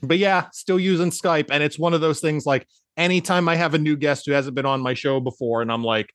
But 0.00 0.18
yeah 0.18 0.46
still 0.52 0.78
using 0.78 1.10
skype 1.10 1.48
and 1.50 1.62
it's 1.62 1.78
one 1.78 1.92
of 1.92 2.00
those 2.00 2.20
things 2.20 2.46
like 2.46 2.66
anytime 2.96 3.48
I 3.48 3.56
have 3.56 3.74
a 3.74 3.78
new 3.78 3.96
guest 3.96 4.26
who 4.26 4.32
hasn't 4.32 4.54
been 4.54 4.66
on 4.66 4.80
my 4.80 4.94
show 4.94 5.20
before, 5.20 5.62
and 5.62 5.72
I'm 5.72 5.84
like, 5.84 6.12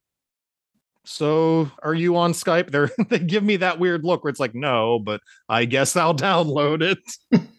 so 1.05 1.71
are 1.83 1.93
you 1.93 2.17
on 2.17 2.33
Skype? 2.33 2.69
They're, 2.69 2.91
they 3.09 3.19
give 3.19 3.43
me 3.43 3.57
that 3.57 3.79
weird 3.79 4.03
look 4.03 4.23
where 4.23 4.29
it's 4.29 4.39
like, 4.39 4.55
no, 4.55 4.99
but 4.99 5.21
I 5.47 5.65
guess 5.65 5.95
I'll 5.95 6.15
download 6.15 6.81
it. 6.81 6.99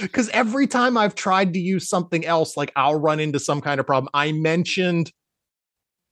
Because 0.00 0.30
every 0.30 0.66
time 0.66 0.96
I've 0.96 1.14
tried 1.14 1.52
to 1.52 1.58
use 1.58 1.88
something 1.88 2.24
else, 2.24 2.56
like 2.56 2.72
I'll 2.74 2.98
run 2.98 3.20
into 3.20 3.38
some 3.38 3.60
kind 3.60 3.78
of 3.78 3.86
problem. 3.86 4.08
I 4.14 4.32
mentioned 4.32 5.12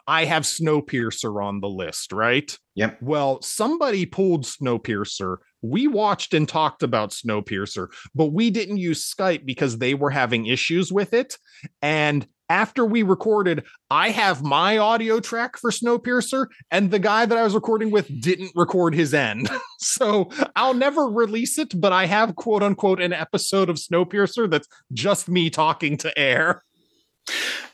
I 0.07 0.25
have 0.25 0.43
Snowpiercer 0.43 1.43
on 1.43 1.61
the 1.61 1.69
list, 1.69 2.13
right? 2.13 2.57
Yep. 2.75 2.99
Well, 3.01 3.41
somebody 3.43 4.07
pulled 4.07 4.45
Snowpiercer. 4.45 5.39
We 5.63 5.87
watched 5.87 6.35
and 6.35 6.49
talked 6.49 6.83
about 6.83 7.11
Snowpiercer, 7.11 7.89
but 8.15 8.33
we 8.33 8.51
didn't 8.51 8.79
use 8.79 9.13
Skype 9.13 9.45
because 9.45 9.79
they 9.79 9.95
were 9.95 10.11
having 10.11 10.47
issues 10.47 10.93
with 10.93 11.13
it. 11.13 11.37
And 11.83 12.27
after 12.51 12.85
we 12.85 13.05
recorded, 13.05 13.65
I 13.91 14.11
have 14.11 14.43
my 14.43 14.77
audio 14.77 15.21
track 15.21 15.57
for 15.57 15.71
Snowpiercer, 15.71 16.49
and 16.71 16.91
the 16.91 16.99
guy 16.99 17.25
that 17.25 17.39
I 17.39 17.45
was 17.45 17.55
recording 17.55 17.93
with 17.93 18.09
didn't 18.21 18.51
record 18.57 18.93
his 18.93 19.15
end. 19.15 19.49
so 19.79 20.29
I'll 20.57 20.75
never 20.75 21.05
release 21.05 21.59
it, 21.59 21.81
but 21.81 21.93
I 21.93 22.07
have 22.07 22.35
quote 22.35 22.65
unquote 22.65 23.01
an 23.01 23.13
episode 23.13 23.71
of 23.71 23.77
Snowpiercer 23.77 24.51
that's 24.51 24.67
just 24.93 25.29
me 25.29 25.49
talking 25.49 25.97
to 25.99 26.19
air. 26.19 26.65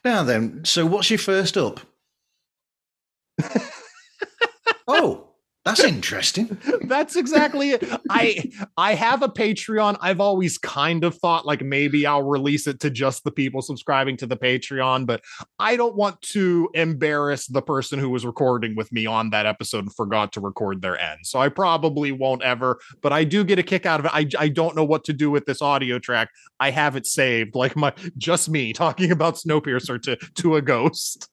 now 0.04 0.22
then, 0.22 0.62
so 0.64 0.84
what's 0.84 1.10
your 1.10 1.18
first 1.18 1.56
up? 1.56 1.80
oh, 4.86 5.25
that's 5.66 5.82
interesting. 5.82 6.56
That's 6.82 7.16
exactly 7.16 7.70
it. 7.70 7.82
I 8.08 8.52
I 8.76 8.94
have 8.94 9.22
a 9.22 9.28
Patreon. 9.28 9.98
I've 10.00 10.20
always 10.20 10.58
kind 10.58 11.02
of 11.02 11.16
thought 11.16 11.44
like 11.44 11.60
maybe 11.60 12.06
I'll 12.06 12.22
release 12.22 12.68
it 12.68 12.78
to 12.80 12.90
just 12.90 13.24
the 13.24 13.32
people 13.32 13.62
subscribing 13.62 14.16
to 14.18 14.26
the 14.26 14.36
Patreon, 14.36 15.06
but 15.06 15.22
I 15.58 15.74
don't 15.74 15.96
want 15.96 16.22
to 16.22 16.70
embarrass 16.74 17.48
the 17.48 17.62
person 17.62 17.98
who 17.98 18.10
was 18.10 18.24
recording 18.24 18.76
with 18.76 18.92
me 18.92 19.06
on 19.06 19.30
that 19.30 19.44
episode 19.44 19.80
and 19.80 19.92
forgot 19.92 20.32
to 20.34 20.40
record 20.40 20.82
their 20.82 20.96
end. 21.00 21.20
So 21.24 21.40
I 21.40 21.48
probably 21.48 22.12
won't 22.12 22.42
ever, 22.42 22.78
but 23.02 23.12
I 23.12 23.24
do 23.24 23.42
get 23.42 23.58
a 23.58 23.64
kick 23.64 23.86
out 23.86 23.98
of 23.98 24.06
it. 24.06 24.12
I 24.14 24.28
I 24.38 24.48
don't 24.48 24.76
know 24.76 24.84
what 24.84 25.02
to 25.06 25.12
do 25.12 25.32
with 25.32 25.46
this 25.46 25.60
audio 25.60 25.98
track. 25.98 26.28
I 26.60 26.70
have 26.70 26.94
it 26.94 27.06
saved 27.06 27.56
like 27.56 27.74
my 27.74 27.92
just 28.16 28.48
me 28.48 28.72
talking 28.72 29.10
about 29.10 29.34
Snowpiercer 29.34 30.00
to 30.02 30.16
to 30.16 30.54
a 30.54 30.62
ghost. 30.62 31.28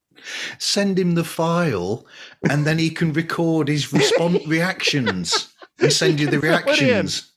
Send 0.59 0.97
him 0.97 1.15
the 1.15 1.23
file, 1.23 2.05
and 2.49 2.65
then 2.65 2.77
he 2.79 2.89
can 2.89 3.13
record 3.13 3.67
his 3.67 3.91
response 3.93 4.43
reactions 4.47 5.53
and 5.79 5.91
send 5.91 6.19
you 6.19 6.27
the 6.27 6.39
Fill 6.39 6.53
it 6.55 6.65
in. 6.81 6.87
reactions. 6.87 7.29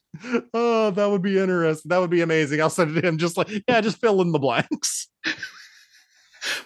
Oh, 0.54 0.90
that 0.92 1.06
would 1.10 1.22
be 1.22 1.38
interesting. 1.38 1.88
That 1.90 1.98
would 1.98 2.10
be 2.10 2.22
amazing. 2.22 2.60
I'll 2.60 2.70
send 2.70 2.96
it 2.96 3.00
to 3.02 3.06
him 3.08 3.18
just 3.18 3.36
like, 3.36 3.48
yeah, 3.68 3.80
just 3.80 4.00
fill 4.00 4.22
in 4.22 4.32
the 4.32 4.38
blanks. 4.38 5.08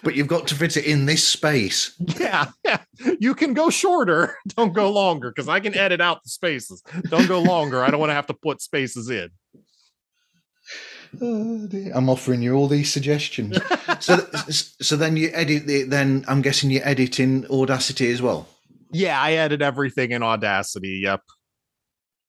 but 0.03 0.15
you've 0.15 0.27
got 0.27 0.47
to 0.47 0.55
fit 0.55 0.77
it 0.77 0.85
in 0.85 1.05
this 1.05 1.27
space. 1.27 1.93
Yeah, 2.19 2.47
yeah. 2.63 2.77
You 3.19 3.33
can 3.35 3.53
go 3.53 3.69
shorter. 3.69 4.35
Don't 4.55 4.73
go 4.73 4.91
longer 4.91 5.31
because 5.31 5.49
I 5.49 5.59
can 5.59 5.75
edit 5.75 5.99
out 6.01 6.23
the 6.23 6.29
spaces. 6.29 6.81
Don't 7.09 7.27
go 7.27 7.39
longer. 7.41 7.83
I 7.83 7.89
don't 7.89 7.99
want 7.99 8.11
to 8.11 8.15
have 8.15 8.27
to 8.27 8.33
put 8.33 8.61
spaces 8.61 9.09
in. 9.09 9.29
Oh. 11.21 11.67
I'm 11.93 12.09
offering 12.09 12.41
you 12.41 12.53
all 12.53 12.67
these 12.67 12.91
suggestions. 12.91 13.57
so, 13.99 14.17
so 14.49 14.95
then 14.95 15.17
you 15.17 15.29
edit 15.33 15.67
the. 15.67 15.83
Then 15.83 16.23
I'm 16.27 16.41
guessing 16.41 16.69
you 16.69 16.81
edit 16.83 17.19
in 17.19 17.45
Audacity 17.49 18.11
as 18.11 18.21
well. 18.21 18.47
Yeah, 18.91 19.19
I 19.19 19.33
edit 19.33 19.61
everything 19.61 20.11
in 20.11 20.23
Audacity. 20.23 21.01
Yep. 21.03 21.21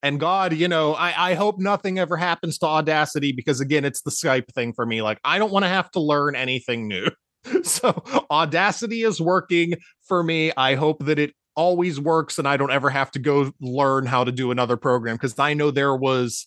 And 0.03 0.19
God, 0.19 0.53
you 0.53 0.67
know, 0.67 0.95
I, 0.95 1.31
I 1.31 1.35
hope 1.35 1.61
nothing 1.61 1.99
ever 1.99 2.17
happens 2.17 2.59
to 2.59 2.67
Audacity 2.67 3.33
because 3.33 3.61
again, 3.61 3.85
it's 3.85 4.03
the 4.03 4.11
Skype 4.11 4.53
thing 4.53 4.73
for 4.73 4.85
me. 4.85 5.01
Like, 5.01 5.21
I 5.25 5.39
don't 5.39 5.53
want 5.53 5.65
to 5.65 5.69
have 5.69 5.91
to 5.93 6.01
learn 6.01 6.35
anything 6.37 6.89
new. 6.89 7.09
So 7.65 8.05
Audacity 8.31 9.03
is 9.03 9.21
working 9.21 9.75
for 10.07 10.23
me. 10.23 10.53
I 10.57 10.77
hope 10.77 11.05
that 11.07 11.19
it 11.19 11.35
always 11.57 11.99
works 12.01 12.39
and 12.39 12.47
I 12.47 12.57
don't 12.57 12.71
ever 12.71 12.89
have 12.89 13.11
to 13.13 13.19
go 13.19 13.53
learn 13.61 14.07
how 14.07 14.23
to 14.23 14.31
do 14.31 14.53
another 14.53 14.77
program 14.77 15.17
because 15.17 15.37
I 15.39 15.55
know 15.55 15.73
there 15.73 15.97
was 15.97 16.47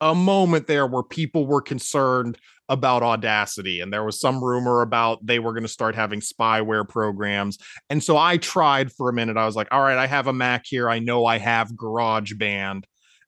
a 0.00 0.14
moment 0.14 0.66
there 0.66 0.86
where 0.86 1.02
people 1.02 1.46
were 1.46 1.62
concerned 1.62 2.38
about 2.68 3.02
Audacity 3.02 3.80
and 3.80 3.92
there 3.92 4.04
was 4.04 4.20
some 4.20 4.42
rumor 4.42 4.82
about 4.82 5.24
they 5.24 5.38
were 5.38 5.52
going 5.52 5.62
to 5.62 5.68
start 5.68 5.94
having 5.94 6.20
spyware 6.20 6.88
programs. 6.88 7.58
And 7.90 8.02
so 8.02 8.16
I 8.16 8.38
tried 8.38 8.92
for 8.92 9.08
a 9.08 9.12
minute. 9.12 9.36
I 9.36 9.46
was 9.46 9.54
like, 9.54 9.68
all 9.70 9.82
right, 9.82 9.98
I 9.98 10.06
have 10.06 10.26
a 10.26 10.32
Mac 10.32 10.64
here. 10.66 10.90
I 10.90 10.98
know 10.98 11.26
I 11.26 11.38
have 11.38 11.70
GarageBand 11.70 12.82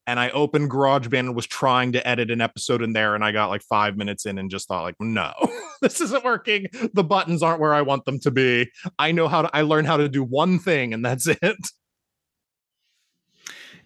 and 0.09 0.19
I 0.19 0.31
opened 0.31 0.71
GarageBand 0.71 1.19
and 1.21 1.37
was 1.37 1.47
trying 1.47 1.93
to 1.93 2.09
edit 2.09 2.31
an 2.31 2.41
episode 2.41 2.81
in 2.81 2.95
there, 2.95 3.15
and 3.15 3.23
I 3.23 3.31
got 3.31 3.51
like 3.51 3.61
five 3.61 3.99
minutes 3.99 4.25
in 4.25 4.39
and 4.39 4.51
just 4.51 4.67
thought, 4.67 4.83
like, 4.83 4.97
no, 4.99 5.35
this 5.83 6.01
isn't 6.01 6.25
working. 6.25 6.67
The 6.95 7.05
buttons 7.05 7.43
aren't 7.43 7.61
where 7.61 7.75
I 7.75 7.83
want 7.83 8.07
them 8.07 8.19
to 8.21 8.31
be. 8.31 8.71
I 8.99 9.13
know 9.13 9.29
how 9.29 9.43
to. 9.43 9.51
I 9.55 9.61
learned 9.61 9.87
how 9.87 9.99
to 9.99 10.09
do 10.09 10.25
one 10.25 10.61
thing, 10.61 10.95
and 10.95 11.05
that's 11.05 11.27
it. 11.43 11.59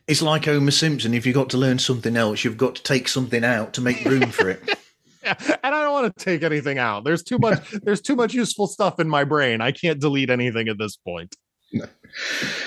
It's 0.06 0.22
like 0.22 0.44
Homer 0.46 0.70
Simpson. 0.70 1.14
If 1.14 1.26
you've 1.26 1.34
got 1.34 1.50
to 1.50 1.58
learn 1.58 1.78
something 1.78 2.16
else, 2.16 2.44
you've 2.44 2.56
got 2.56 2.74
to 2.76 2.82
take 2.82 3.08
something 3.08 3.44
out 3.44 3.74
to 3.74 3.80
make 3.80 4.04
room 4.04 4.30
for 4.30 4.50
it. 4.50 4.78
Yeah, 5.24 5.36
and 5.38 5.72
I 5.72 5.82
don't 5.82 5.92
want 5.92 6.16
to 6.16 6.24
take 6.24 6.42
anything 6.42 6.78
out. 6.78 7.04
There's 7.04 7.22
too 7.22 7.38
much. 7.38 7.70
there's 7.84 8.00
too 8.00 8.16
much 8.16 8.34
useful 8.34 8.66
stuff 8.66 8.98
in 8.98 9.08
my 9.08 9.22
brain. 9.22 9.60
I 9.60 9.70
can't 9.70 10.00
delete 10.00 10.30
anything 10.30 10.66
at 10.66 10.78
this 10.78 10.96
point. 10.96 11.36
No. 11.72 11.86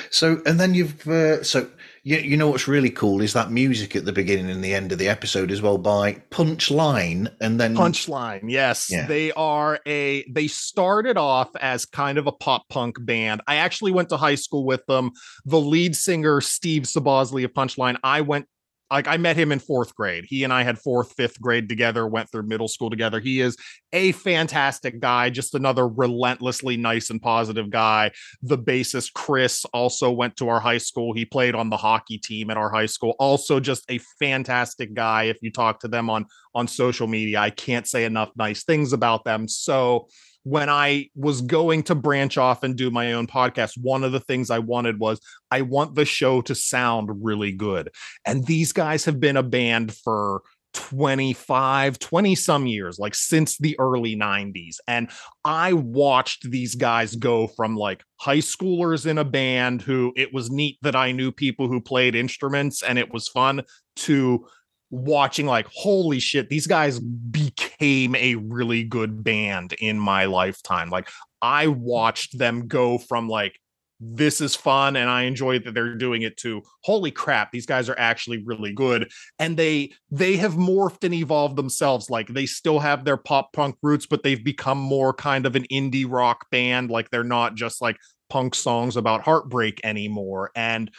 So, 0.10 0.42
and 0.46 0.58
then 0.58 0.74
you've 0.74 1.06
uh, 1.06 1.44
so 1.44 1.70
you, 2.06 2.18
you 2.18 2.38
know 2.38 2.50
what's 2.50 2.68
really 2.68 2.92
cool 2.92 3.20
is 3.20 3.34
that 3.34 3.50
music 3.52 3.96
at 3.96 4.06
the 4.06 4.14
beginning 4.14 4.50
and 4.52 4.64
the 4.64 4.74
end 4.76 4.92
of 4.92 5.00
the 5.00 5.10
episode 5.10 5.50
as 5.52 5.60
well 5.62 5.80
by 5.80 6.14
Punchline 6.30 7.28
and 7.42 7.60
then 7.60 7.76
Punchline. 7.76 8.42
Yes, 8.48 8.90
Yeah. 8.92 9.08
they 9.08 9.32
are 9.32 9.80
a. 9.88 10.24
They 10.32 10.48
started 10.48 11.18
off 11.18 11.50
as 11.60 11.86
kind 11.86 12.18
of 12.20 12.28
a 12.28 12.32
pop 12.32 12.70
punk 12.70 13.04
band. 13.04 13.42
I 13.48 13.56
actually 13.56 13.92
went 13.92 14.10
to 14.10 14.18
high 14.18 14.36
school 14.36 14.66
with 14.66 14.86
them. 14.86 15.12
The 15.46 15.60
lead 15.60 15.96
singer 15.96 16.42
Steve 16.42 16.84
Soboslai 16.84 17.44
of 17.44 17.54
Punchline. 17.54 17.98
I 18.04 18.22
went. 18.22 18.46
Like 18.92 19.08
I 19.08 19.18
met 19.18 19.36
him 19.36 19.52
in 19.52 19.60
fourth 19.60 19.96
grade. 19.96 20.26
He 20.28 20.44
and 20.44 20.54
I 20.54 20.64
had 20.64 20.78
fourth, 20.78 21.14
fifth 21.14 21.42
grade 21.42 21.68
together, 21.68 22.06
went 22.08 22.32
through 22.32 22.44
middle 22.44 22.68
school 22.68 22.90
together. 22.90 23.20
He 23.20 23.42
is 23.42 23.58
a 23.94 24.12
fantastic 24.12 25.00
guy, 25.00 25.30
just 25.30 25.56
another 25.56 25.88
relentlessly 25.88 26.78
nice 26.78 27.10
and 27.10 27.22
positive 27.22 27.70
guy. 27.70 28.12
The 28.44 28.58
bassist 28.58 29.14
Chris 29.14 29.66
also 29.74 30.12
went 30.12 30.38
to 30.38 30.50
our 30.50 30.60
high 30.60 30.78
school. 30.78 31.14
He 31.14 31.26
played 31.26 31.56
on 31.56 31.70
the 31.70 31.78
hockey 31.78 32.18
team 32.18 32.50
at 32.50 32.58
our 32.58 32.70
high 32.70 32.86
school. 32.86 33.16
Also, 33.20 33.60
just 33.60 33.84
a 33.90 34.00
fantastic 34.20 34.94
guy. 34.94 35.24
If 35.24 35.38
you 35.42 35.52
talk 35.52 35.80
to 35.80 35.88
them 35.88 36.10
on 36.10 36.26
on 36.54 36.68
social 36.68 37.08
media, 37.08 37.40
I 37.40 37.50
can't 37.50 37.88
say 37.88 38.06
enough 38.06 38.32
nice 38.36 38.64
things 38.64 38.94
about 38.94 39.26
them. 39.26 39.48
So 39.48 40.08
when 40.46 40.70
I 40.70 41.10
was 41.16 41.42
going 41.42 41.82
to 41.84 41.96
branch 41.96 42.38
off 42.38 42.62
and 42.62 42.76
do 42.76 42.92
my 42.92 43.14
own 43.14 43.26
podcast, 43.26 43.82
one 43.82 44.04
of 44.04 44.12
the 44.12 44.20
things 44.20 44.52
I 44.52 44.60
wanted 44.60 45.00
was 45.00 45.20
I 45.50 45.64
want 45.64 45.96
the 45.96 46.06
show 46.06 46.42
to 46.44 46.54
sound 46.54 47.10
really 47.24 47.52
good. 47.52 47.90
And 48.28 48.46
these 48.46 48.72
guys 48.72 49.06
have 49.06 49.20
been 49.20 49.38
a 49.38 49.44
band 49.44 49.96
for 49.96 50.44
25 50.76 51.98
20 52.00 52.36
some 52.36 52.68
years 52.68 53.00
like 53.00 53.16
since 53.16 53.58
the 53.60 53.80
early 53.80 54.14
90s 54.14 54.76
and 54.90 55.10
i 55.46 55.72
watched 55.72 56.52
these 56.52 56.76
guys 56.76 57.16
go 57.16 57.48
from 57.48 57.78
like 57.78 58.04
high 58.18 58.40
schoolers 58.40 59.06
in 59.06 59.18
a 59.18 59.24
band 59.24 59.82
who 59.82 60.12
it 60.18 60.34
was 60.34 60.52
neat 60.52 60.78
that 60.82 60.94
i 60.94 61.14
knew 61.14 61.32
people 61.32 61.70
who 61.70 61.80
played 61.80 62.14
instruments 62.14 62.84
and 62.84 63.00
it 63.00 63.14
was 63.14 63.30
fun 63.30 63.62
to 63.96 64.46
watching 64.90 65.46
like 65.46 65.68
holy 65.74 66.20
shit 66.20 66.50
these 66.50 66.68
guys 66.68 67.00
became 67.00 68.16
a 68.16 68.36
really 68.36 68.84
good 68.84 69.24
band 69.24 69.74
in 69.74 70.00
my 70.00 70.26
lifetime. 70.26 70.90
Like 70.90 71.10
i 71.42 71.68
watched 71.68 72.38
them 72.38 72.68
go 72.68 72.98
from 72.98 73.28
like 73.28 73.60
this 74.00 74.42
is 74.42 74.56
fun 74.56 74.96
and 74.96 75.10
i 75.10 75.24
enjoy 75.24 75.58
that 75.60 75.74
they're 75.74 75.96
doing 75.96 76.22
it 76.22 76.36
too 76.38 76.62
holy 76.84 77.12
crap 77.12 77.52
these 77.52 77.66
guys 77.66 77.88
are 77.90 77.98
actually 77.98 78.44
really 78.44 78.74
good. 78.74 79.10
And 79.40 79.58
they 79.58 79.94
they 80.12 80.38
have 80.38 80.54
morphed 80.54 81.04
and 81.04 81.14
evolved 81.14 81.56
themselves. 81.56 82.10
Like 82.10 82.28
they 82.28 82.46
still 82.46 82.80
have 82.80 83.06
their 83.06 83.18
pop 83.18 83.54
punk 83.54 83.78
roots 83.82 84.06
but 84.06 84.24
they've 84.24 84.44
become 84.44 84.78
more 84.78 85.14
kind 85.14 85.46
of 85.46 85.56
an 85.56 85.66
indie 85.72 86.10
rock 86.10 86.50
band. 86.52 86.90
Like 86.90 87.10
they're 87.10 87.24
not 87.24 87.56
just 87.56 87.82
like 87.82 87.98
punk 88.30 88.56
songs 88.56 88.98
about 88.98 89.24
heartbreak 89.24 89.82
anymore. 89.84 90.52
And 90.56 90.92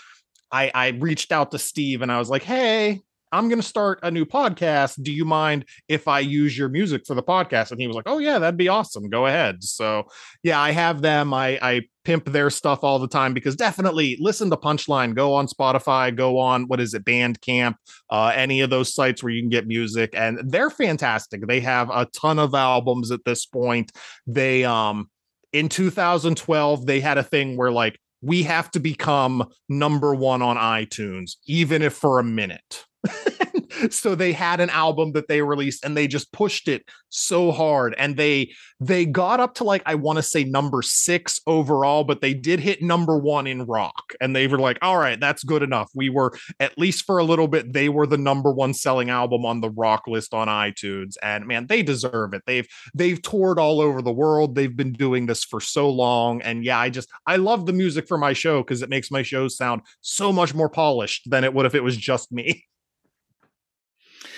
i 0.53 0.71
i 0.75 0.89
reached 0.89 1.33
out 1.33 1.51
to 1.51 1.59
steve 1.59 2.03
and 2.03 2.13
i 2.13 2.19
was 2.19 2.31
like 2.31 2.45
hey 2.45 3.01
i'm 3.37 3.49
going 3.49 3.61
to 3.61 3.67
start 3.67 3.99
a 4.03 4.11
new 4.11 4.25
podcast. 4.25 5.03
Do 5.03 5.13
you 5.13 5.25
mind 5.25 5.67
if 5.89 6.09
i 6.09 6.21
use 6.21 6.57
your 6.57 6.69
music 6.69 7.07
for 7.07 7.15
the 7.15 7.23
podcast? 7.23 7.71
And 7.71 7.81
he 7.81 7.87
was 7.87 7.95
like 7.95 8.09
oh 8.09 8.19
yeah 8.19 8.39
that'd 8.39 8.57
be 8.57 8.69
awesome. 8.69 9.09
Go 9.09 9.27
ahead. 9.27 9.63
So 9.63 10.05
yeah 10.43 10.61
i 10.61 10.71
have 10.71 11.03
them. 11.03 11.35
I 11.35 11.59
i 11.61 11.83
pimp 12.05 12.27
their 12.27 12.51
stuff 12.51 12.85
all 12.85 13.01
the 13.01 13.09
time 13.09 13.35
because 13.35 13.57
definitely 13.57 14.17
listen 14.21 14.49
to 14.51 14.57
punchline. 14.57 15.15
Go 15.15 15.35
on 15.35 15.47
spotify 15.47 16.15
go 16.15 16.39
on 16.39 16.65
what 16.69 16.81
is 16.81 16.95
it 16.95 17.05
bandcamp 17.05 17.75
uh, 18.11 18.33
any 18.35 18.61
of 18.61 18.71
those 18.71 18.95
sites 18.95 19.23
where 19.23 19.33
you 19.33 19.43
can 19.43 19.51
get 19.51 19.67
music 19.67 20.11
and 20.15 20.39
they're 20.45 20.71
fantastic. 20.71 21.47
They 21.47 21.61
have 21.61 21.91
a 21.91 22.07
ton 22.07 22.39
of 22.39 22.55
albums 22.55 23.11
at 23.11 23.25
this 23.25 23.45
point. 23.45 23.93
They 24.27 24.65
um 24.65 25.11
in 25.53 25.69
2012 25.69 26.87
they 26.87 27.01
had 27.01 27.19
a 27.19 27.23
thing 27.23 27.57
where 27.57 27.71
like 27.71 27.99
we 28.23 28.43
have 28.45 28.71
to 28.71 28.81
become 28.81 29.47
number 29.69 30.15
one 30.15 30.43
on 30.43 30.57
itunes 30.57 31.37
even 31.47 31.83
if 31.83 31.93
for 31.93 32.19
a 32.19 32.25
minute 32.25 32.86
so 33.91 34.15
they 34.15 34.33
had 34.33 34.61
an 34.61 34.71
album 34.71 35.13
that 35.13 35.29
they 35.29 35.43
released 35.43 35.85
and 35.85 35.97
they 35.97 36.07
just 36.07 36.33
pushed 36.33 36.69
it 36.69 36.85
so 37.09 37.53
hard 37.53 37.95
and 37.99 38.17
they 38.17 38.53
they 38.81 39.07
got 39.07 39.41
up 39.41 39.55
to 39.55 39.65
like 39.65 39.83
i 39.87 39.95
want 39.95 40.17
to 40.17 40.23
say 40.23 40.45
number 40.45 40.83
six 40.83 41.41
overall 41.47 42.05
but 42.05 42.21
they 42.21 42.35
did 42.35 42.61
hit 42.61 42.83
number 42.83 43.17
one 43.17 43.47
in 43.47 43.63
rock 43.65 44.13
and 44.21 44.35
they 44.35 44.47
were 44.47 44.59
like 44.59 44.79
all 44.83 44.99
right 44.99 45.17
that's 45.21 45.45
good 45.45 45.63
enough. 45.63 45.91
We 45.95 46.11
were 46.11 46.37
at 46.61 46.79
least 46.79 47.05
for 47.05 47.19
a 47.19 47.25
little 47.25 47.49
bit 47.49 47.73
they 47.73 47.89
were 47.89 48.07
the 48.07 48.19
number 48.19 48.53
one 48.53 48.75
selling 48.75 49.11
album 49.11 49.45
on 49.45 49.61
the 49.61 49.71
rock 49.71 50.07
list 50.07 50.35
on 50.35 50.49
itunes 50.49 51.17
and 51.23 51.47
man 51.47 51.67
they 51.67 51.83
deserve 51.83 52.35
it. 52.35 52.43
They've 52.47 52.67
they've 52.95 53.21
toured 53.21 53.59
all 53.59 53.81
over 53.81 54.03
the 54.03 54.13
world. 54.13 54.55
They've 54.55 54.77
been 54.77 54.93
doing 54.93 55.27
this 55.27 55.45
for 55.45 55.61
so 55.61 55.91
long 55.91 56.43
and 56.43 56.65
yeah 56.65 56.79
i 56.79 56.91
just 56.91 57.09
i 57.27 57.37
love 57.37 57.67
the 57.67 57.73
music 57.73 58.07
for 58.09 58.19
my 58.19 58.33
show 58.33 58.63
because 58.63 58.83
it 58.83 58.91
makes 58.91 59.11
my 59.11 59.23
shows 59.23 59.57
sound 59.57 59.83
so 60.01 60.33
much 60.33 60.55
more 60.55 60.69
polished 60.69 61.31
than 61.31 61.45
it 61.45 61.53
would 61.55 61.67
if 61.67 61.75
it 61.75 61.83
was 61.83 61.97
just 61.97 62.33
me 62.33 62.65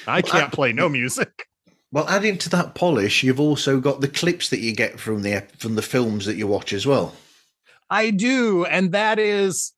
I 0.06 0.22
can't 0.22 0.52
play 0.52 0.72
no 0.72 0.88
music. 0.88 1.44
Well, 1.90 2.06
adding 2.06 2.36
to 2.36 2.50
that 2.50 2.74
polish, 2.74 3.22
you've 3.22 3.40
also 3.40 3.80
got 3.80 4.02
the 4.02 4.08
clips 4.08 4.50
that 4.50 4.60
you 4.60 4.74
get 4.74 5.00
from 5.00 5.22
the 5.22 5.44
from 5.56 5.74
the 5.74 5.80
films 5.80 6.26
that 6.26 6.36
you 6.36 6.46
watch 6.46 6.74
as 6.74 6.86
well. 6.86 7.16
I 7.88 8.10
do. 8.10 8.66
And 8.66 8.92
that 8.92 9.18
is, 9.18 9.72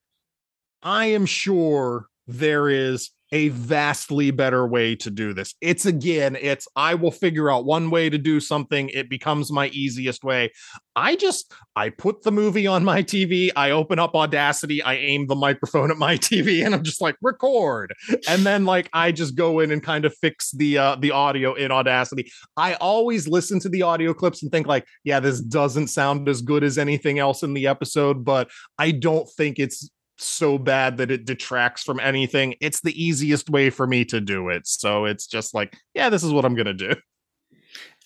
I 0.83 1.07
am 1.07 1.25
sure 1.25 2.09
there 2.27 2.69
is 2.69 3.11
a 3.33 3.49
vastly 3.51 4.31
better 4.31 4.67
way 4.67 4.97
to 4.97 5.11
do 5.11 5.33
this. 5.33 5.55
It's 5.61 5.87
again, 5.87 6.37
it's 6.41 6.67
I 6.75 6.95
will 6.95 7.11
figure 7.11 7.51
out 7.51 7.65
one 7.65 7.91
way 7.91 8.11
to 8.11 8.19
do 8.19 8.41
something. 8.41 8.89
It 8.91 9.09
becomes 9.09 9.53
my 9.53 9.69
easiest 9.69 10.25
way. 10.25 10.51
I 10.97 11.17
just 11.17 11.53
I 11.77 11.91
put 11.91 12.23
the 12.23 12.33
movie 12.33 12.67
on 12.67 12.85
my 12.85 13.03
TV, 13.03 13.51
I 13.55 13.71
open 13.71 13.99
up 13.99 14.15
Audacity, 14.15 14.83
I 14.83 14.95
aim 14.95 15.27
the 15.27 15.37
microphone 15.37 15.91
at 15.91 15.97
my 15.97 16.17
TV, 16.19 16.65
and 16.65 16.75
I'm 16.75 16.83
just 16.83 17.01
like 17.01 17.17
record. 17.23 17.95
And 18.29 18.45
then 18.45 18.65
like 18.65 18.89
I 18.93 19.13
just 19.13 19.37
go 19.37 19.61
in 19.61 19.71
and 19.71 19.83
kind 19.83 20.05
of 20.05 20.15
fix 20.17 20.51
the 20.51 20.79
uh 20.79 20.97
the 20.97 21.13
audio 21.13 21.55
in 21.55 21.71
Audacity. 21.71 22.31
I 22.57 22.75
always 22.75 23.29
listen 23.29 23.61
to 23.61 23.69
the 23.69 23.83
audio 23.83 24.13
clips 24.13 24.43
and 24.43 24.51
think 24.51 24.67
like, 24.67 24.87
yeah, 25.05 25.21
this 25.21 25.41
doesn't 25.41 25.89
sound 25.89 26.29
as 26.29 26.43
good 26.43 26.65
as 26.65 26.79
anything 26.79 27.19
else 27.19 27.43
in 27.43 27.55
the 27.55 27.67
episode, 27.67 28.25
but 28.25 28.51
I 28.79 28.91
don't 28.91 29.29
think 29.31 29.59
it's 29.59 29.89
so 30.21 30.59
bad 30.59 30.99
that 30.99 31.11
it 31.11 31.25
detracts 31.25 31.83
from 31.83 32.01
anything. 32.01 32.55
It's 32.61 32.81
the 32.81 33.03
easiest 33.03 33.51
way 33.51 33.71
for 33.71 33.87
me 33.87 34.05
to 34.07 34.21
do 34.21 34.49
it. 34.49 34.67
So 34.67 35.05
it's 35.05 35.27
just 35.27 35.55
like, 35.55 35.77
yeah, 35.95 36.09
this 36.09 36.23
is 36.23 36.33
what 36.33 36.45
I'm 36.45 36.55
going 36.55 36.67
to 36.67 36.75
do. 36.75 36.95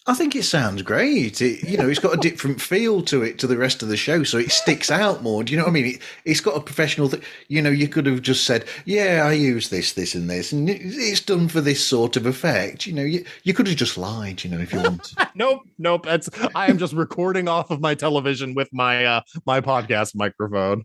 I 0.07 0.12
think 0.12 0.37
it 0.37 0.43
sounds 0.43 0.83
great. 0.83 1.41
It, 1.41 1.67
you 1.67 1.79
know, 1.79 1.89
it's 1.89 1.99
got 1.99 2.12
a 2.12 2.21
different 2.21 2.61
feel 2.61 3.01
to 3.05 3.23
it 3.23 3.39
to 3.39 3.47
the 3.47 3.57
rest 3.57 3.83
of 3.83 3.89
the 3.89 3.97
show, 3.97 4.23
so 4.23 4.37
it 4.37 4.51
sticks 4.51 4.91
out 4.91 5.23
more. 5.23 5.43
Do 5.43 5.53
you 5.53 5.59
know 5.59 5.65
what 5.65 5.71
I 5.71 5.73
mean? 5.73 5.87
It, 5.87 6.03
it's 6.27 6.43
got 6.43 6.59
a 6.59 6.61
professional. 6.61 7.09
Th- 7.09 7.23
you 7.49 7.62
know, 7.62 7.71
you 7.71 7.89
could 7.89 8.05
have 8.05 8.21
just 8.21 8.45
said, 8.45 8.67
"Yeah, 8.85 9.23
I 9.25 9.33
use 9.33 9.71
this, 9.71 9.95
this, 9.95 10.15
and 10.15 10.29
this, 10.29 10.53
and 10.53 10.69
it, 10.69 10.83
it's 10.83 11.21
done 11.21 11.49
for 11.49 11.62
this 11.62 11.83
sort 11.83 12.19
of 12.19 12.27
effect." 12.27 12.87
You 12.87 12.93
know, 12.93 13.03
you, 13.03 13.25
you 13.45 13.55
could 13.55 13.67
have 13.67 13.77
just 13.77 13.97
lied. 13.97 14.45
You 14.45 14.51
know, 14.51 14.59
if 14.59 14.75
you 14.75 14.83
want. 14.83 15.15
nope, 15.35 15.62
nope. 15.79 16.05
That's 16.05 16.29
I 16.55 16.67
am 16.67 16.77
just 16.77 16.93
recording 16.93 17.49
off 17.49 17.71
of 17.71 17.81
my 17.81 17.95
television 17.95 18.53
with 18.53 18.69
my 18.75 19.07
uh 19.07 19.21
my 19.47 19.62
podcast 19.62 20.15
microphone. 20.15 20.85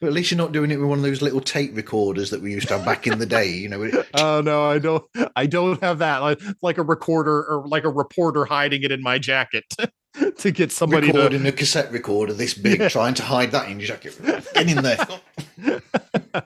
But 0.00 0.08
at 0.08 0.12
least 0.12 0.30
you're 0.30 0.38
not 0.38 0.52
doing 0.52 0.70
it 0.70 0.78
with 0.78 0.88
one 0.88 0.98
of 0.98 1.04
those 1.04 1.22
little 1.22 1.40
tape 1.40 1.76
recorders 1.76 2.30
that 2.30 2.40
we 2.42 2.50
used 2.52 2.68
to 2.68 2.76
have 2.76 2.84
back 2.84 3.06
in 3.06 3.18
the 3.18 3.26
day. 3.26 3.48
You 3.50 3.68
know. 3.68 3.90
Oh 4.14 4.40
no, 4.40 4.64
I 4.64 4.78
don't. 4.78 5.04
I 5.36 5.46
don't 5.46 5.80
have 5.82 5.98
that. 5.98 6.18
Like, 6.18 6.40
like 6.62 6.78
a 6.78 6.82
recorder 6.82 7.44
or 7.44 7.66
like 7.68 7.84
a 7.84 7.88
reporter 7.90 8.44
hiding 8.44 8.82
it 8.82 8.90
in 8.92 9.02
my 9.02 9.18
jacket 9.18 9.64
to 10.38 10.50
get 10.50 10.72
somebody 10.72 11.06
recording 11.08 11.42
to. 11.44 11.48
a 11.48 11.52
cassette 11.52 11.92
recorder 11.92 12.32
this 12.32 12.54
big, 12.54 12.80
Yeah. 12.80 12.88
trying 12.88 13.14
to 13.14 13.22
hide 13.22 13.52
that 13.52 13.68
in 13.70 13.78
your 13.78 13.86
jacket. 13.88 14.18
Get 14.54 14.68
in 14.68 14.82
there. 14.82 15.06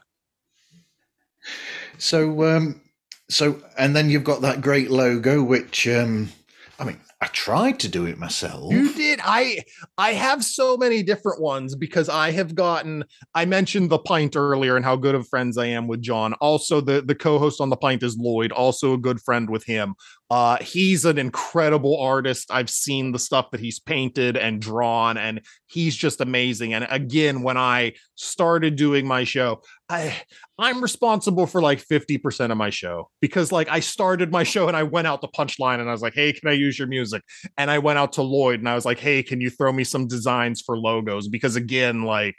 so, 1.98 2.44
um, 2.56 2.80
so, 3.28 3.60
and 3.78 3.94
then 3.96 4.10
you've 4.10 4.24
got 4.24 4.42
that 4.42 4.60
great 4.60 4.90
logo, 4.90 5.42
which, 5.42 5.88
um, 5.88 6.30
I 6.78 6.84
mean, 6.84 7.00
I 7.20 7.26
tried 7.28 7.80
to 7.80 7.88
do 7.88 8.06
it 8.06 8.18
myself. 8.18 8.72
You 8.72 8.92
did. 8.94 9.20
I 9.22 9.60
I 9.96 10.12
have 10.12 10.44
so 10.44 10.76
many 10.76 11.02
different 11.02 11.40
ones 11.40 11.74
because 11.74 12.08
I 12.08 12.30
have 12.32 12.54
gotten. 12.54 13.04
I 13.34 13.44
mentioned 13.44 13.90
the 13.90 13.98
pint 13.98 14.36
earlier 14.36 14.76
and 14.76 14.84
how 14.84 14.96
good 14.96 15.14
of 15.14 15.28
friends 15.28 15.56
I 15.56 15.66
am 15.66 15.86
with 15.86 16.02
John. 16.02 16.34
Also, 16.34 16.80
the 16.80 17.02
the 17.02 17.14
co-host 17.14 17.60
on 17.60 17.70
the 17.70 17.76
pint 17.76 18.02
is 18.02 18.16
Lloyd, 18.18 18.52
also 18.52 18.92
a 18.92 18.98
good 18.98 19.20
friend 19.20 19.48
with 19.48 19.64
him. 19.64 19.94
Uh, 20.30 20.56
he's 20.62 21.04
an 21.04 21.18
incredible 21.18 22.00
artist. 22.00 22.50
I've 22.50 22.70
seen 22.70 23.12
the 23.12 23.18
stuff 23.18 23.50
that 23.50 23.60
he's 23.60 23.78
painted 23.78 24.36
and 24.36 24.60
drawn, 24.60 25.18
and 25.18 25.42
he's 25.66 25.94
just 25.94 26.20
amazing. 26.20 26.72
And 26.72 26.86
again, 26.90 27.42
when 27.42 27.56
I 27.56 27.92
started 28.14 28.76
doing 28.76 29.06
my 29.06 29.24
show, 29.24 29.60
I 29.88 30.16
I'm 30.58 30.80
responsible 30.80 31.46
for 31.46 31.60
like 31.60 31.84
50% 31.84 32.50
of 32.50 32.56
my 32.56 32.70
show 32.70 33.10
because 33.20 33.52
like 33.52 33.68
I 33.68 33.80
started 33.80 34.32
my 34.32 34.42
show 34.44 34.68
and 34.68 34.76
I 34.76 34.84
went 34.84 35.06
out 35.06 35.20
to 35.20 35.28
punchline 35.28 35.80
and 35.80 35.88
I 35.88 35.92
was 35.92 36.02
like, 36.02 36.14
hey, 36.14 36.32
can 36.32 36.48
I 36.48 36.52
use 36.52 36.78
your 36.78 36.88
music? 36.88 37.22
And 37.58 37.70
I 37.70 37.78
went 37.78 37.98
out 37.98 38.12
to 38.14 38.22
Lloyd 38.22 38.60
and 38.60 38.68
I 38.68 38.74
was 38.74 38.84
like, 38.84 38.98
hey, 38.98 39.22
can 39.22 39.40
you 39.40 39.50
throw 39.50 39.72
me 39.72 39.84
some 39.84 40.06
designs 40.06 40.62
for 40.62 40.78
logos? 40.78 41.28
Because 41.28 41.56
again, 41.56 42.02
like 42.02 42.36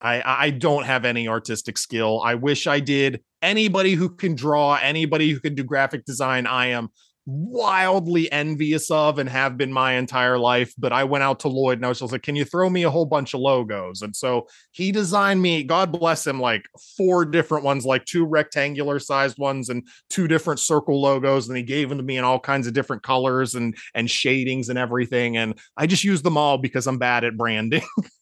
I 0.00 0.22
I 0.24 0.50
don't 0.50 0.84
have 0.84 1.04
any 1.04 1.28
artistic 1.28 1.78
skill. 1.78 2.20
I 2.24 2.34
wish 2.34 2.66
I 2.66 2.80
did. 2.80 3.22
Anybody 3.42 3.94
who 3.94 4.08
can 4.10 4.34
draw, 4.34 4.74
anybody 4.76 5.30
who 5.30 5.40
can 5.40 5.54
do 5.54 5.64
graphic 5.64 6.04
design, 6.04 6.46
I 6.46 6.66
am 6.68 6.90
wildly 7.30 8.30
envious 8.32 8.90
of 8.90 9.18
and 9.18 9.28
have 9.28 9.58
been 9.58 9.70
my 9.70 9.92
entire 9.92 10.38
life. 10.38 10.72
But 10.78 10.94
I 10.94 11.04
went 11.04 11.24
out 11.24 11.40
to 11.40 11.48
Lloyd 11.48 11.76
and 11.76 11.84
I 11.84 11.90
was 11.90 11.98
just 11.98 12.10
like, 12.10 12.22
can 12.22 12.36
you 12.36 12.44
throw 12.46 12.70
me 12.70 12.84
a 12.84 12.90
whole 12.90 13.04
bunch 13.04 13.34
of 13.34 13.40
logos? 13.40 14.00
And 14.00 14.16
so 14.16 14.46
he 14.72 14.90
designed 14.90 15.42
me, 15.42 15.62
God 15.62 15.92
bless 15.92 16.26
him, 16.26 16.40
like 16.40 16.64
four 16.96 17.26
different 17.26 17.64
ones, 17.64 17.84
like 17.84 18.06
two 18.06 18.24
rectangular 18.24 18.98
sized 18.98 19.38
ones 19.38 19.68
and 19.68 19.86
two 20.08 20.26
different 20.26 20.58
circle 20.58 21.02
logos. 21.02 21.48
And 21.48 21.56
he 21.56 21.62
gave 21.62 21.90
them 21.90 21.98
to 21.98 22.04
me 22.04 22.16
in 22.16 22.24
all 22.24 22.40
kinds 22.40 22.66
of 22.66 22.72
different 22.72 23.02
colors 23.02 23.54
and 23.54 23.76
and 23.94 24.10
shadings 24.10 24.70
and 24.70 24.78
everything. 24.78 25.36
And 25.36 25.58
I 25.76 25.86
just 25.86 26.04
use 26.04 26.22
them 26.22 26.38
all 26.38 26.56
because 26.56 26.86
I'm 26.86 26.98
bad 26.98 27.24
at 27.24 27.36
branding. 27.36 27.82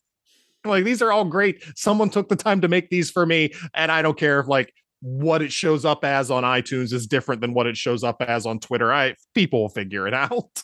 like 0.68 0.84
these 0.84 1.02
are 1.02 1.12
all 1.12 1.24
great. 1.24 1.62
Someone 1.74 2.10
took 2.10 2.28
the 2.28 2.36
time 2.36 2.60
to 2.60 2.68
make 2.68 2.90
these 2.90 3.10
for 3.10 3.26
me. 3.26 3.52
And 3.74 3.90
I 3.90 4.02
don't 4.02 4.18
care 4.18 4.40
if 4.40 4.48
like 4.48 4.72
what 5.00 5.42
it 5.42 5.52
shows 5.52 5.84
up 5.84 6.04
as 6.04 6.30
on 6.30 6.42
iTunes 6.42 6.92
is 6.92 7.06
different 7.06 7.40
than 7.40 7.54
what 7.54 7.66
it 7.66 7.76
shows 7.76 8.02
up 8.02 8.20
as 8.22 8.46
on 8.46 8.58
Twitter. 8.58 8.92
I 8.92 9.14
people 9.34 9.62
will 9.62 9.68
figure 9.68 10.06
it 10.06 10.14
out. 10.14 10.62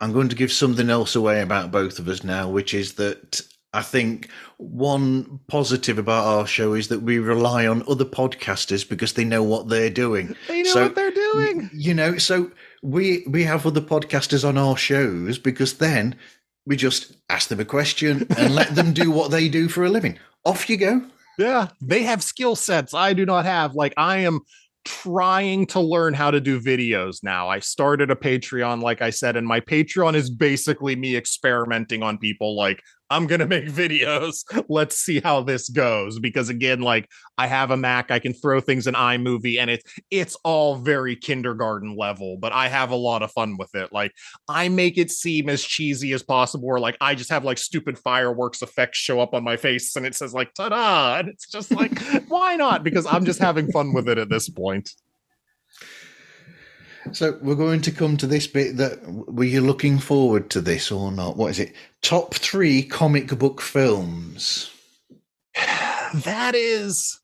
I'm 0.00 0.12
going 0.12 0.30
to 0.30 0.36
give 0.36 0.50
something 0.50 0.88
else 0.88 1.14
away 1.14 1.42
about 1.42 1.70
both 1.70 1.98
of 1.98 2.08
us 2.08 2.24
now, 2.24 2.48
which 2.48 2.72
is 2.72 2.94
that 2.94 3.42
I 3.72 3.82
think 3.82 4.28
one 4.56 5.38
positive 5.46 5.98
about 5.98 6.26
our 6.26 6.46
show 6.46 6.74
is 6.74 6.88
that 6.88 7.02
we 7.02 7.18
rely 7.18 7.66
on 7.66 7.84
other 7.86 8.04
podcasters 8.04 8.88
because 8.88 9.12
they 9.12 9.24
know 9.24 9.42
what 9.42 9.68
they're 9.68 9.90
doing. 9.90 10.34
They 10.48 10.62
know 10.62 10.72
So, 10.72 10.82
what 10.84 10.94
they're 10.96 11.10
doing. 11.12 11.70
You 11.72 11.94
know, 11.94 12.18
so 12.18 12.50
we 12.82 13.24
we 13.28 13.44
have 13.44 13.66
other 13.66 13.80
podcasters 13.80 14.48
on 14.48 14.58
our 14.58 14.76
shows 14.76 15.38
because 15.38 15.74
then 15.74 16.16
we 16.70 16.76
just 16.76 17.16
ask 17.28 17.48
them 17.48 17.58
a 17.58 17.64
question 17.64 18.28
and 18.38 18.54
let 18.54 18.76
them 18.76 18.92
do 18.92 19.10
what 19.10 19.32
they 19.32 19.48
do 19.48 19.68
for 19.68 19.84
a 19.84 19.88
living. 19.90 20.16
Off 20.44 20.70
you 20.70 20.76
go. 20.76 21.02
Yeah, 21.36 21.66
they 21.80 22.04
have 22.04 22.22
skill 22.22 22.54
sets 22.54 22.94
I 22.94 23.12
do 23.12 23.26
not 23.26 23.44
have. 23.44 23.74
Like 23.74 23.92
I 23.96 24.18
am 24.18 24.38
trying 24.84 25.66
to 25.66 25.80
learn 25.80 26.14
how 26.14 26.30
to 26.30 26.40
do 26.40 26.60
videos 26.60 27.24
now. 27.24 27.48
I 27.48 27.58
started 27.58 28.12
a 28.12 28.14
Patreon 28.14 28.82
like 28.82 29.02
I 29.02 29.10
said 29.10 29.36
and 29.36 29.48
my 29.48 29.58
Patreon 29.58 30.14
is 30.14 30.30
basically 30.30 30.94
me 30.94 31.16
experimenting 31.16 32.04
on 32.04 32.18
people 32.18 32.54
like 32.54 32.80
I'm 33.10 33.26
going 33.26 33.40
to 33.40 33.46
make 33.46 33.66
videos. 33.66 34.44
Let's 34.68 34.96
see 34.96 35.20
how 35.20 35.42
this 35.42 35.68
goes 35.68 36.20
because 36.20 36.48
again 36.48 36.80
like 36.80 37.08
I 37.36 37.48
have 37.48 37.72
a 37.72 37.76
Mac, 37.76 38.10
I 38.10 38.20
can 38.20 38.32
throw 38.32 38.60
things 38.60 38.86
in 38.86 38.94
iMovie 38.94 39.58
and 39.58 39.68
it's 39.68 39.84
it's 40.10 40.36
all 40.44 40.76
very 40.76 41.16
kindergarten 41.16 41.96
level, 41.96 42.36
but 42.38 42.52
I 42.52 42.68
have 42.68 42.90
a 42.90 42.96
lot 42.96 43.22
of 43.22 43.32
fun 43.32 43.56
with 43.58 43.74
it. 43.74 43.92
Like 43.92 44.12
I 44.48 44.68
make 44.68 44.96
it 44.96 45.10
seem 45.10 45.48
as 45.48 45.62
cheesy 45.62 46.12
as 46.12 46.22
possible 46.22 46.68
or 46.68 46.78
like 46.78 46.96
I 47.00 47.14
just 47.14 47.30
have 47.30 47.44
like 47.44 47.58
stupid 47.58 47.98
fireworks 47.98 48.62
effects 48.62 48.98
show 48.98 49.20
up 49.20 49.34
on 49.34 49.42
my 49.42 49.56
face 49.56 49.96
and 49.96 50.06
it 50.06 50.14
says 50.14 50.32
like 50.32 50.54
ta-da 50.54 51.18
and 51.18 51.28
it's 51.28 51.48
just 51.48 51.72
like 51.72 52.00
why 52.28 52.56
not 52.56 52.84
because 52.84 53.06
I'm 53.06 53.24
just 53.24 53.40
having 53.40 53.70
fun 53.72 53.92
with 53.92 54.08
it 54.08 54.18
at 54.18 54.28
this 54.28 54.48
point. 54.48 54.90
So 57.12 57.38
we're 57.42 57.54
going 57.54 57.80
to 57.82 57.90
come 57.90 58.16
to 58.18 58.26
this 58.26 58.46
bit 58.46 58.76
that 58.76 59.00
were 59.06 59.44
you 59.44 59.60
looking 59.60 59.98
forward 59.98 60.50
to 60.50 60.60
this 60.60 60.90
or 60.90 61.10
not? 61.10 61.36
What 61.36 61.50
is 61.50 61.58
it? 61.58 61.74
Top 62.02 62.34
three 62.34 62.82
comic 62.82 63.36
book 63.38 63.60
films. 63.60 64.70
that 66.14 66.54
is 66.54 67.20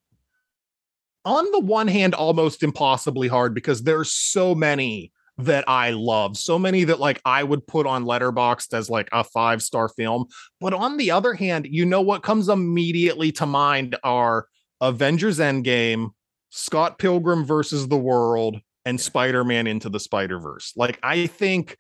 on 1.25 1.51
the 1.53 1.61
one 1.61 1.89
hand 1.89 2.15
almost 2.15 2.63
impossibly 2.63 3.29
hard 3.29 3.55
because 3.55 3.83
there's 3.83 4.13
so 4.13 4.55
many 4.55 5.13
that 5.39 5.69
I 5.69 5.91
love, 5.91 6.37
so 6.37 6.59
many 6.59 6.85
that 6.85 7.01
like 7.01 7.21
I 7.25 7.43
would 7.43 7.67
put 7.67 7.87
on 7.87 8.05
Letterboxd 8.05 8.73
as 8.73 8.89
like 8.89 9.09
a 9.13 9.23
five 9.23 9.63
star 9.63 9.89
film. 9.89 10.27
But 10.61 10.73
on 10.73 10.97
the 10.97 11.11
other 11.11 11.35
hand, 11.35 11.67
you 11.69 11.85
know 11.85 12.01
what 12.01 12.23
comes 12.23 12.49
immediately 12.49 13.33
to 13.33 13.47
mind 13.47 13.97
are 14.03 14.47
Avengers 14.81 15.39
Endgame, 15.39 16.11
Scott 16.51 16.99
Pilgrim 16.99 17.45
versus 17.45 17.89
the 17.89 17.99
World, 17.99 18.61
and 18.87 18.99
Spider 18.99 19.45
Man 19.45 19.67
Into 19.67 19.91
the 19.91 20.01
Spider 20.01 20.39
Verse. 20.39 20.73
Like 20.77 20.99
I 21.03 21.27
think 21.27 21.77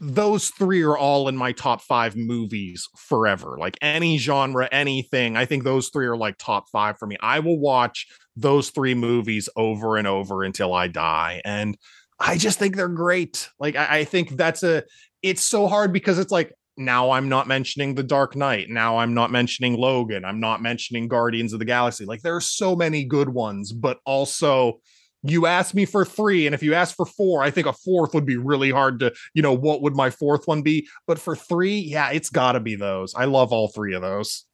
those 0.00 0.48
three 0.48 0.82
are 0.82 0.98
all 0.98 1.28
in 1.28 1.36
my 1.36 1.52
top 1.52 1.82
five 1.82 2.16
movies 2.16 2.88
forever. 2.96 3.56
Like 3.58 3.78
any 3.80 4.18
genre, 4.18 4.68
anything. 4.72 5.36
I 5.36 5.44
think 5.44 5.62
those 5.62 5.90
three 5.90 6.06
are 6.06 6.16
like 6.16 6.36
top 6.38 6.68
five 6.70 6.98
for 6.98 7.06
me. 7.06 7.16
I 7.20 7.38
will 7.40 7.60
watch 7.60 8.06
those 8.34 8.70
three 8.70 8.94
movies 8.94 9.48
over 9.56 9.96
and 9.96 10.06
over 10.06 10.42
until 10.42 10.74
I 10.74 10.88
die. 10.88 11.42
And 11.44 11.76
I 12.18 12.36
just 12.38 12.58
think 12.58 12.76
they're 12.76 12.88
great. 12.88 13.48
Like 13.60 13.76
I, 13.76 13.98
I 14.00 14.04
think 14.04 14.36
that's 14.36 14.62
a 14.62 14.84
it's 15.22 15.42
so 15.42 15.68
hard 15.68 15.92
because 15.92 16.18
it's 16.18 16.32
like 16.32 16.52
now 16.78 17.10
I'm 17.10 17.28
not 17.28 17.46
mentioning 17.46 17.94
the 17.94 18.02
Dark 18.02 18.34
Knight. 18.34 18.70
Now 18.70 18.98
I'm 18.98 19.12
not 19.12 19.30
mentioning 19.30 19.76
Logan. 19.76 20.24
I'm 20.24 20.40
not 20.40 20.62
mentioning 20.62 21.08
Guardians 21.08 21.52
of 21.52 21.58
the 21.58 21.64
Galaxy. 21.66 22.06
Like 22.06 22.22
there 22.22 22.34
are 22.34 22.40
so 22.40 22.74
many 22.74 23.04
good 23.04 23.28
ones, 23.28 23.72
but 23.72 23.98
also 24.06 24.80
you 25.22 25.46
asked 25.46 25.74
me 25.74 25.84
for 25.84 26.04
three 26.04 26.46
and 26.46 26.54
if 26.54 26.62
you 26.62 26.74
asked 26.74 26.96
for 26.96 27.06
four 27.06 27.42
i 27.42 27.50
think 27.50 27.66
a 27.66 27.72
fourth 27.72 28.14
would 28.14 28.26
be 28.26 28.36
really 28.36 28.70
hard 28.70 28.98
to 29.00 29.12
you 29.34 29.42
know 29.42 29.52
what 29.52 29.82
would 29.82 29.94
my 29.94 30.10
fourth 30.10 30.46
one 30.46 30.62
be? 30.62 30.88
But 31.06 31.18
for 31.18 31.36
three 31.36 31.78
yeah 31.78 32.10
it's 32.10 32.30
got 32.30 32.52
to 32.52 32.60
be 32.60 32.74
those. 32.74 33.14
I 33.14 33.26
love 33.26 33.52
all 33.52 33.68
three 33.68 33.94
of 33.94 34.02
those. 34.02 34.44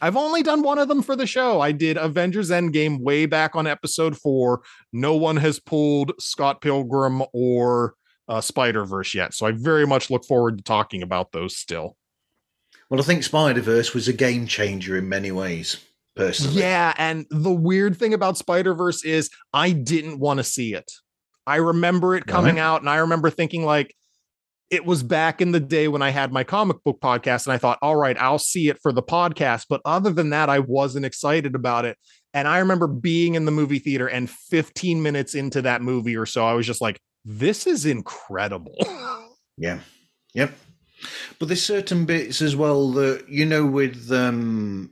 I've 0.00 0.16
only 0.16 0.42
done 0.42 0.62
one 0.62 0.78
of 0.78 0.88
them 0.88 1.00
for 1.00 1.14
the 1.14 1.28
show. 1.28 1.60
I 1.60 1.70
did 1.70 1.96
avengers 1.96 2.50
endgame 2.50 3.00
way 3.00 3.26
back 3.26 3.54
on 3.54 3.68
episode 3.68 4.16
four. 4.16 4.62
No 4.92 5.14
one 5.14 5.36
has 5.36 5.60
pulled 5.60 6.12
scott 6.20 6.60
pilgrim 6.60 7.22
or 7.32 7.94
uh, 8.28 8.40
spider 8.40 8.84
verse 8.84 9.14
yet 9.14 9.34
so 9.34 9.46
i 9.46 9.50
very 9.50 9.84
much 9.84 10.08
look 10.08 10.24
forward 10.24 10.56
to 10.56 10.64
talking 10.64 11.02
about 11.02 11.32
those 11.32 11.56
still. 11.56 11.96
Well, 12.92 13.00
I 13.00 13.04
think 13.04 13.22
Spider 13.22 13.62
Verse 13.62 13.94
was 13.94 14.06
a 14.06 14.12
game 14.12 14.46
changer 14.46 14.98
in 14.98 15.08
many 15.08 15.32
ways, 15.32 15.78
personally. 16.16 16.60
Yeah, 16.60 16.92
and 16.96 17.26
the 17.30 17.52
weird 17.52 17.96
thing 17.96 18.14
about 18.14 18.38
Spider 18.38 18.74
Verse 18.74 19.04
is 19.04 19.30
I 19.52 19.72
didn't 19.72 20.18
want 20.18 20.38
to 20.38 20.44
see 20.44 20.74
it. 20.74 20.90
I 21.46 21.56
remember 21.56 22.14
it 22.14 22.26
coming 22.26 22.58
out, 22.58 22.80
and 22.80 22.90
I 22.90 22.96
remember 22.96 23.30
thinking 23.30 23.64
like 23.64 23.94
it 24.70 24.86
was 24.86 25.02
back 25.02 25.42
in 25.42 25.52
the 25.52 25.60
day 25.60 25.86
when 25.86 26.00
I 26.00 26.10
had 26.10 26.32
my 26.32 26.44
comic 26.44 26.82
book 26.84 27.00
podcast, 27.00 27.46
and 27.46 27.52
I 27.52 27.58
thought, 27.58 27.78
all 27.82 27.96
right, 27.96 28.16
I'll 28.18 28.38
see 28.38 28.68
it 28.68 28.78
for 28.82 28.92
the 28.92 29.02
podcast. 29.02 29.66
But 29.68 29.82
other 29.84 30.10
than 30.10 30.30
that, 30.30 30.48
I 30.48 30.60
wasn't 30.60 31.04
excited 31.04 31.54
about 31.54 31.84
it. 31.84 31.98
And 32.32 32.48
I 32.48 32.58
remember 32.58 32.86
being 32.86 33.34
in 33.34 33.44
the 33.44 33.50
movie 33.50 33.78
theater, 33.78 34.06
and 34.06 34.30
15 34.30 35.02
minutes 35.02 35.34
into 35.34 35.60
that 35.62 35.82
movie 35.82 36.16
or 36.16 36.24
so, 36.24 36.46
I 36.46 36.54
was 36.54 36.66
just 36.66 36.80
like, 36.80 36.98
this 37.24 37.66
is 37.66 37.86
incredible. 37.86 38.76
Yeah. 39.58 39.80
Yep. 40.32 40.54
But 41.38 41.48
there's 41.48 41.62
certain 41.62 42.06
bits 42.06 42.40
as 42.40 42.56
well 42.56 42.90
that, 42.92 43.28
you 43.28 43.44
know, 43.44 43.66
with 43.66 44.10
um, 44.10 44.90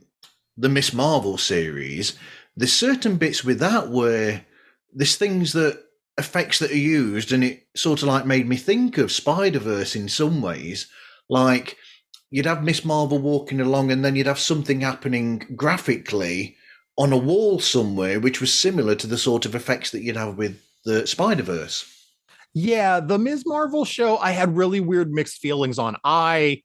the 0.61 0.69
Miss 0.69 0.93
Marvel 0.93 1.37
series, 1.37 2.17
there's 2.55 2.73
certain 2.73 3.17
bits 3.17 3.43
with 3.43 3.59
that 3.59 3.89
where 3.89 4.45
there's 4.93 5.15
things 5.15 5.53
that 5.53 5.83
effects 6.17 6.59
that 6.59 6.71
are 6.71 6.77
used, 6.77 7.31
and 7.31 7.43
it 7.43 7.65
sort 7.75 8.01
of 8.01 8.07
like 8.07 8.25
made 8.25 8.47
me 8.47 8.55
think 8.55 8.97
of 8.97 9.11
Spider 9.11 9.59
Verse 9.59 9.95
in 9.95 10.07
some 10.07 10.41
ways. 10.41 10.87
Like 11.29 11.77
you'd 12.29 12.45
have 12.45 12.63
Miss 12.63 12.85
Marvel 12.85 13.17
walking 13.17 13.59
along, 13.59 13.91
and 13.91 14.05
then 14.05 14.15
you'd 14.15 14.27
have 14.27 14.39
something 14.39 14.81
happening 14.81 15.39
graphically 15.55 16.55
on 16.97 17.11
a 17.11 17.17
wall 17.17 17.59
somewhere, 17.59 18.19
which 18.19 18.39
was 18.39 18.53
similar 18.53 18.93
to 18.95 19.07
the 19.07 19.17
sort 19.17 19.45
of 19.45 19.55
effects 19.55 19.91
that 19.91 20.03
you'd 20.03 20.17
have 20.17 20.37
with 20.37 20.61
the 20.85 21.07
Spider 21.07 21.43
Verse. 21.43 21.85
Yeah, 22.53 22.99
the 22.99 23.17
Ms. 23.17 23.43
Marvel 23.47 23.85
show, 23.85 24.17
I 24.17 24.31
had 24.31 24.57
really 24.57 24.81
weird 24.81 25.11
mixed 25.11 25.39
feelings 25.39 25.79
on. 25.79 25.95
I 26.03 26.61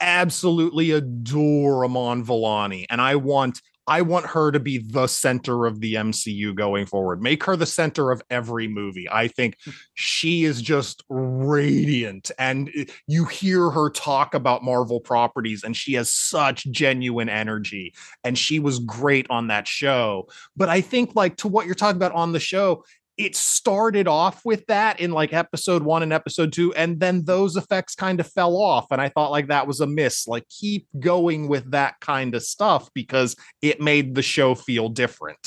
absolutely 0.00 0.90
adore 0.90 1.84
Iman 1.84 2.24
Vellani, 2.24 2.86
and 2.90 3.00
I 3.00 3.16
want 3.16 3.60
I 3.86 4.00
want 4.02 4.26
her 4.26 4.50
to 4.50 4.60
be 4.60 4.78
the 4.78 5.06
center 5.06 5.66
of 5.66 5.80
the 5.80 5.94
MCU 5.94 6.54
going 6.54 6.86
forward. 6.86 7.20
Make 7.20 7.44
her 7.44 7.54
the 7.54 7.66
center 7.66 8.10
of 8.10 8.22
every 8.30 8.66
movie. 8.66 9.06
I 9.10 9.28
think 9.28 9.58
she 9.92 10.44
is 10.44 10.62
just 10.62 11.04
radiant. 11.10 12.30
And 12.38 12.70
eh, 12.74 12.84
you 13.06 13.26
hear 13.26 13.70
her 13.70 13.90
talk 13.90 14.34
about 14.34 14.64
Marvel 14.64 15.00
properties, 15.00 15.64
and 15.64 15.76
she 15.76 15.94
has 15.94 16.10
such 16.10 16.64
genuine 16.70 17.28
energy. 17.28 17.94
And 18.22 18.38
she 18.38 18.58
was 18.58 18.78
great 18.78 19.26
on 19.28 19.48
that 19.48 19.68
show. 19.68 20.28
But 20.56 20.70
I 20.70 20.80
think, 20.80 21.14
like, 21.14 21.36
to 21.38 21.48
what 21.48 21.66
you're 21.66 21.74
talking 21.74 21.96
about 21.96 22.12
on 22.12 22.32
the 22.32 22.40
show, 22.40 22.84
it 23.16 23.36
started 23.36 24.08
off 24.08 24.44
with 24.44 24.66
that 24.66 24.98
in 24.98 25.12
like 25.12 25.32
episode 25.32 25.82
one 25.82 26.02
and 26.02 26.12
episode 26.12 26.52
two, 26.52 26.74
and 26.74 26.98
then 26.98 27.24
those 27.24 27.56
effects 27.56 27.94
kind 27.94 28.18
of 28.18 28.26
fell 28.26 28.56
off. 28.56 28.86
And 28.90 29.00
I 29.00 29.08
thought 29.08 29.30
like 29.30 29.48
that 29.48 29.66
was 29.66 29.80
a 29.80 29.86
miss. 29.86 30.26
Like 30.26 30.48
keep 30.48 30.88
going 30.98 31.48
with 31.48 31.70
that 31.70 32.00
kind 32.00 32.34
of 32.34 32.42
stuff 32.42 32.90
because 32.94 33.36
it 33.62 33.80
made 33.80 34.14
the 34.14 34.22
show 34.22 34.54
feel 34.54 34.88
different. 34.88 35.38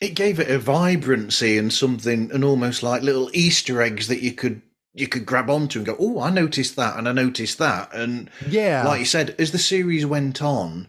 It 0.00 0.14
gave 0.14 0.40
it 0.40 0.50
a 0.50 0.58
vibrancy 0.58 1.56
and 1.56 1.72
something, 1.72 2.30
and 2.32 2.44
almost 2.44 2.82
like 2.82 3.02
little 3.02 3.30
Easter 3.32 3.80
eggs 3.80 4.08
that 4.08 4.20
you 4.20 4.32
could 4.32 4.60
you 4.94 5.08
could 5.08 5.24
grab 5.24 5.48
onto 5.48 5.78
and 5.78 5.86
go, 5.86 5.96
oh, 5.98 6.20
I 6.20 6.28
noticed 6.28 6.76
that, 6.76 6.98
and 6.98 7.08
I 7.08 7.12
noticed 7.12 7.58
that, 7.58 7.94
and 7.94 8.28
yeah, 8.46 8.86
like 8.86 9.00
you 9.00 9.06
said, 9.06 9.34
as 9.38 9.52
the 9.52 9.58
series 9.58 10.04
went 10.04 10.42
on, 10.42 10.88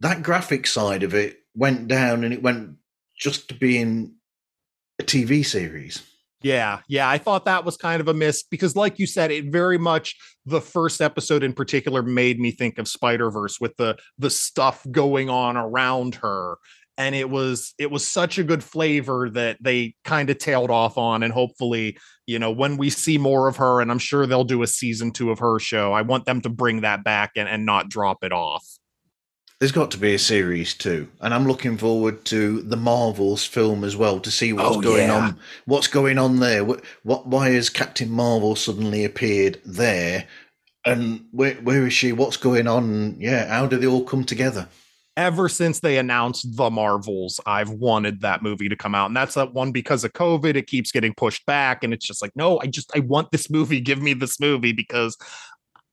that 0.00 0.22
graphic 0.22 0.66
side 0.66 1.02
of 1.02 1.12
it 1.12 1.40
went 1.54 1.88
down, 1.88 2.24
and 2.24 2.32
it 2.32 2.42
went 2.42 2.76
just 3.18 3.48
to 3.48 3.54
being 3.54 4.13
a 4.98 5.02
TV 5.02 5.44
series. 5.44 6.02
Yeah, 6.42 6.80
yeah, 6.88 7.08
I 7.08 7.16
thought 7.16 7.46
that 7.46 7.64
was 7.64 7.78
kind 7.78 8.02
of 8.02 8.08
a 8.08 8.12
miss 8.12 8.42
because, 8.42 8.76
like 8.76 8.98
you 8.98 9.06
said, 9.06 9.30
it 9.30 9.46
very 9.50 9.78
much 9.78 10.14
the 10.44 10.60
first 10.60 11.00
episode 11.00 11.42
in 11.42 11.54
particular 11.54 12.02
made 12.02 12.38
me 12.38 12.50
think 12.50 12.78
of 12.78 12.86
Spider 12.86 13.30
Verse 13.30 13.58
with 13.58 13.74
the 13.78 13.96
the 14.18 14.28
stuff 14.28 14.86
going 14.90 15.30
on 15.30 15.56
around 15.56 16.16
her, 16.16 16.58
and 16.98 17.14
it 17.14 17.30
was 17.30 17.72
it 17.78 17.90
was 17.90 18.06
such 18.06 18.36
a 18.36 18.44
good 18.44 18.62
flavor 18.62 19.30
that 19.30 19.56
they 19.62 19.94
kind 20.04 20.28
of 20.28 20.36
tailed 20.36 20.70
off 20.70 20.98
on, 20.98 21.22
and 21.22 21.32
hopefully, 21.32 21.96
you 22.26 22.38
know, 22.38 22.52
when 22.52 22.76
we 22.76 22.90
see 22.90 23.16
more 23.16 23.48
of 23.48 23.56
her, 23.56 23.80
and 23.80 23.90
I'm 23.90 23.98
sure 23.98 24.26
they'll 24.26 24.44
do 24.44 24.62
a 24.62 24.66
season 24.66 25.12
two 25.12 25.30
of 25.30 25.38
her 25.38 25.58
show, 25.58 25.94
I 25.94 26.02
want 26.02 26.26
them 26.26 26.42
to 26.42 26.50
bring 26.50 26.82
that 26.82 27.04
back 27.04 27.32
and 27.36 27.48
and 27.48 27.64
not 27.64 27.88
drop 27.88 28.22
it 28.22 28.32
off. 28.32 28.66
There's 29.64 29.72
got 29.72 29.90
to 29.92 29.98
be 29.98 30.12
a 30.12 30.18
series 30.18 30.74
too, 30.74 31.08
and 31.22 31.32
I'm 31.32 31.46
looking 31.46 31.78
forward 31.78 32.26
to 32.26 32.60
the 32.60 32.76
Marvels 32.76 33.46
film 33.46 33.82
as 33.82 33.96
well 33.96 34.20
to 34.20 34.30
see 34.30 34.52
what's 34.52 34.76
Oh, 34.76 34.80
going 34.82 35.08
yeah. 35.08 35.14
on. 35.16 35.38
What's 35.64 35.86
going 35.86 36.18
on 36.18 36.38
there? 36.38 36.62
What, 36.66 36.84
what? 37.02 37.26
Why 37.26 37.48
has 37.48 37.70
Captain 37.70 38.10
Marvel 38.10 38.56
suddenly 38.56 39.06
appeared 39.06 39.62
there? 39.64 40.26
And 40.84 41.24
where 41.30 41.54
where 41.54 41.86
is 41.86 41.94
she? 41.94 42.12
What's 42.12 42.36
going 42.36 42.68
on? 42.68 43.16
Yeah, 43.18 43.48
how 43.48 43.64
do 43.64 43.78
they 43.78 43.86
all 43.86 44.04
come 44.04 44.24
together? 44.24 44.68
ever 45.16 45.48
since 45.48 45.80
they 45.80 45.98
announced 45.98 46.56
the 46.56 46.70
Marvels, 46.70 47.40
I've 47.46 47.70
wanted 47.70 48.20
that 48.22 48.42
movie 48.42 48.68
to 48.68 48.76
come 48.76 48.94
out. 48.94 49.06
And 49.06 49.16
that's 49.16 49.34
that 49.34 49.54
one 49.54 49.70
because 49.70 50.02
of 50.02 50.12
COVID, 50.12 50.56
it 50.56 50.66
keeps 50.66 50.90
getting 50.90 51.14
pushed 51.14 51.46
back. 51.46 51.84
And 51.84 51.94
it's 51.94 52.06
just 52.06 52.20
like, 52.20 52.32
no, 52.34 52.58
I 52.60 52.66
just 52.66 52.90
I 52.96 53.00
want 53.00 53.30
this 53.30 53.48
movie. 53.48 53.80
Give 53.80 54.02
me 54.02 54.14
this 54.14 54.40
movie 54.40 54.72
because 54.72 55.16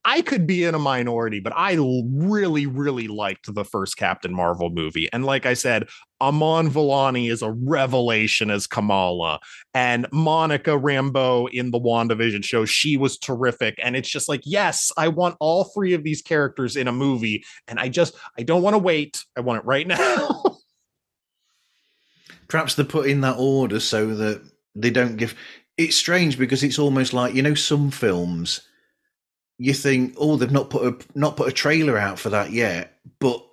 I 0.04 0.22
could 0.22 0.48
be 0.48 0.64
in 0.64 0.74
a 0.74 0.80
minority, 0.80 1.40
but 1.40 1.54
I 1.56 1.78
really, 1.80 2.66
really 2.66 3.08
liked 3.08 3.54
the 3.54 3.64
first 3.64 3.98
Captain 3.98 4.34
Marvel 4.34 4.72
movie. 4.72 5.08
And 5.14 5.26
like 5.26 5.46
I 5.46 5.54
said, 5.54 5.88
Iman 6.20 6.72
Vellani 6.72 7.30
is 7.30 7.44
a 7.44 7.52
revelation 7.52 8.50
as 8.50 8.66
Kamala. 8.66 9.40
And 9.76 10.08
Monica 10.12 10.72
Rambeau 10.72 11.50
in 11.52 11.70
the 11.70 11.80
WandaVision 11.80 12.44
show, 12.44 12.66
she 12.66 12.98
was 12.98 13.18
terrific. 13.18 13.76
And 13.82 13.96
it's 13.96 14.10
just 14.10 14.28
like, 14.28 14.42
yes, 14.44 14.92
I 14.98 15.08
want 15.08 15.38
all 15.40 15.66
three 15.66 15.94
of 15.94 16.04
these 16.04 16.22
characters 16.22 16.76
in 16.76 16.88
a 16.88 16.92
movie. 16.92 17.44
And 17.68 17.80
I 17.80 17.88
just, 17.88 18.16
I 18.38 18.44
don't 18.44 18.64
want 18.64 18.74
to 18.74 18.80
wait. 18.80 19.24
I 19.38 19.42
want 19.42 19.60
it 19.60 19.66
right 19.66 19.88
now. 19.88 20.42
Perhaps 22.48 22.76
they 22.76 22.84
put 22.84 23.08
in 23.08 23.22
that 23.22 23.38
order 23.38 23.80
so 23.80 24.16
that 24.16 24.42
they 24.76 24.90
don't 24.90 25.16
give. 25.16 25.36
It's 25.78 25.96
strange 25.96 26.38
because 26.38 26.64
it's 26.64 26.80
almost 26.80 27.14
like 27.14 27.34
you 27.34 27.42
know 27.42 27.56
some 27.56 27.92
films. 27.92 28.62
You 29.62 29.74
think, 29.74 30.16
oh, 30.18 30.38
they've 30.38 30.52
not 30.52 30.72
put 30.72 30.84
a 30.84 31.18
not 31.18 31.38
put 31.38 31.48
a 31.48 31.52
trailer 31.52 31.98
out 31.98 32.18
for 32.18 32.30
that 32.30 32.52
yet, 32.52 32.98
but 33.20 33.46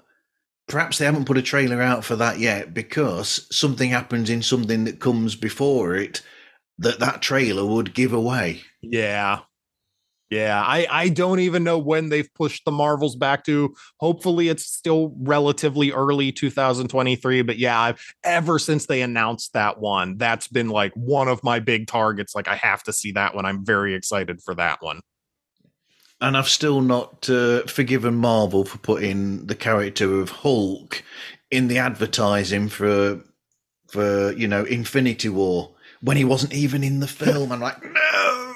perhaps 0.67 0.99
they 0.99 1.05
haven't 1.05 1.27
put 1.27 1.37
a 1.37 1.43
trailer 1.43 1.83
out 1.83 2.05
for 2.05 2.17
that 2.17 2.39
yet 2.39 2.73
because 2.73 3.47
something 3.55 3.91
happens 3.91 4.31
in 4.31 4.43
something 4.43 4.85
that 4.85 5.01
comes 5.01 5.35
before 5.35 5.97
it 5.97 6.23
that 6.79 7.01
that 7.01 7.21
trailer 7.21 7.65
would 7.67 7.93
give 7.93 8.13
away. 8.13 8.63
Yeah. 8.81 9.41
Yeah, 10.31 10.63
I 10.63 10.87
I 10.91 11.09
don't 11.09 11.41
even 11.41 11.65
know 11.65 11.79
when 11.79 12.11
they've 12.11 12.33
pushed 12.35 12.67
the 12.67 12.71
Marvels 12.71 13.17
back 13.17 13.45
to. 13.45 13.75
Hopefully 13.99 14.49
it's 14.49 14.65
still 14.65 15.15
relatively 15.21 15.91
early 15.91 16.33
2023, 16.33 17.43
but 17.43 17.59
yeah, 17.59 17.81
I've 17.81 18.15
ever 18.25 18.59
since 18.59 18.85
they 18.87 19.01
announced 19.01 19.55
that 19.55 19.81
one, 19.81 20.19
that's 20.19 20.47
been 20.47 20.69
like 20.69 20.93
one 20.95 21.29
of 21.29 21.43
my 21.43 21.61
big 21.61 21.87
targets 21.87 22.35
like 22.35 22.47
I 22.47 22.57
have 22.57 22.83
to 22.85 22.93
see 22.93 23.13
that 23.13 23.35
one. 23.35 23.47
I'm 23.47 23.65
very 23.65 23.95
excited 23.95 24.43
for 24.43 24.55
that 24.57 24.83
one. 24.83 25.01
And 26.21 26.37
I've 26.37 26.49
still 26.49 26.81
not 26.81 27.31
uh, 27.31 27.63
forgiven 27.67 28.17
Marvel 28.17 28.65
for 28.65 28.79
putting 28.79 29.47
the 29.47 29.55
character 29.55 30.21
of 30.21 30.31
Hulk 30.31 31.05
in 31.51 31.69
the 31.69 31.79
advertising 31.79 32.69
for 32.69 33.21
for 33.89 34.33
you 34.33 34.49
know 34.49 34.65
Infinity 34.65 35.29
War 35.29 35.75
when 36.01 36.17
he 36.17 36.25
wasn't 36.25 36.55
even 36.55 36.83
in 36.83 37.01
the 37.01 37.07
film. 37.07 37.53
I'm 37.53 37.61
like, 37.61 37.83
no. 37.83 38.48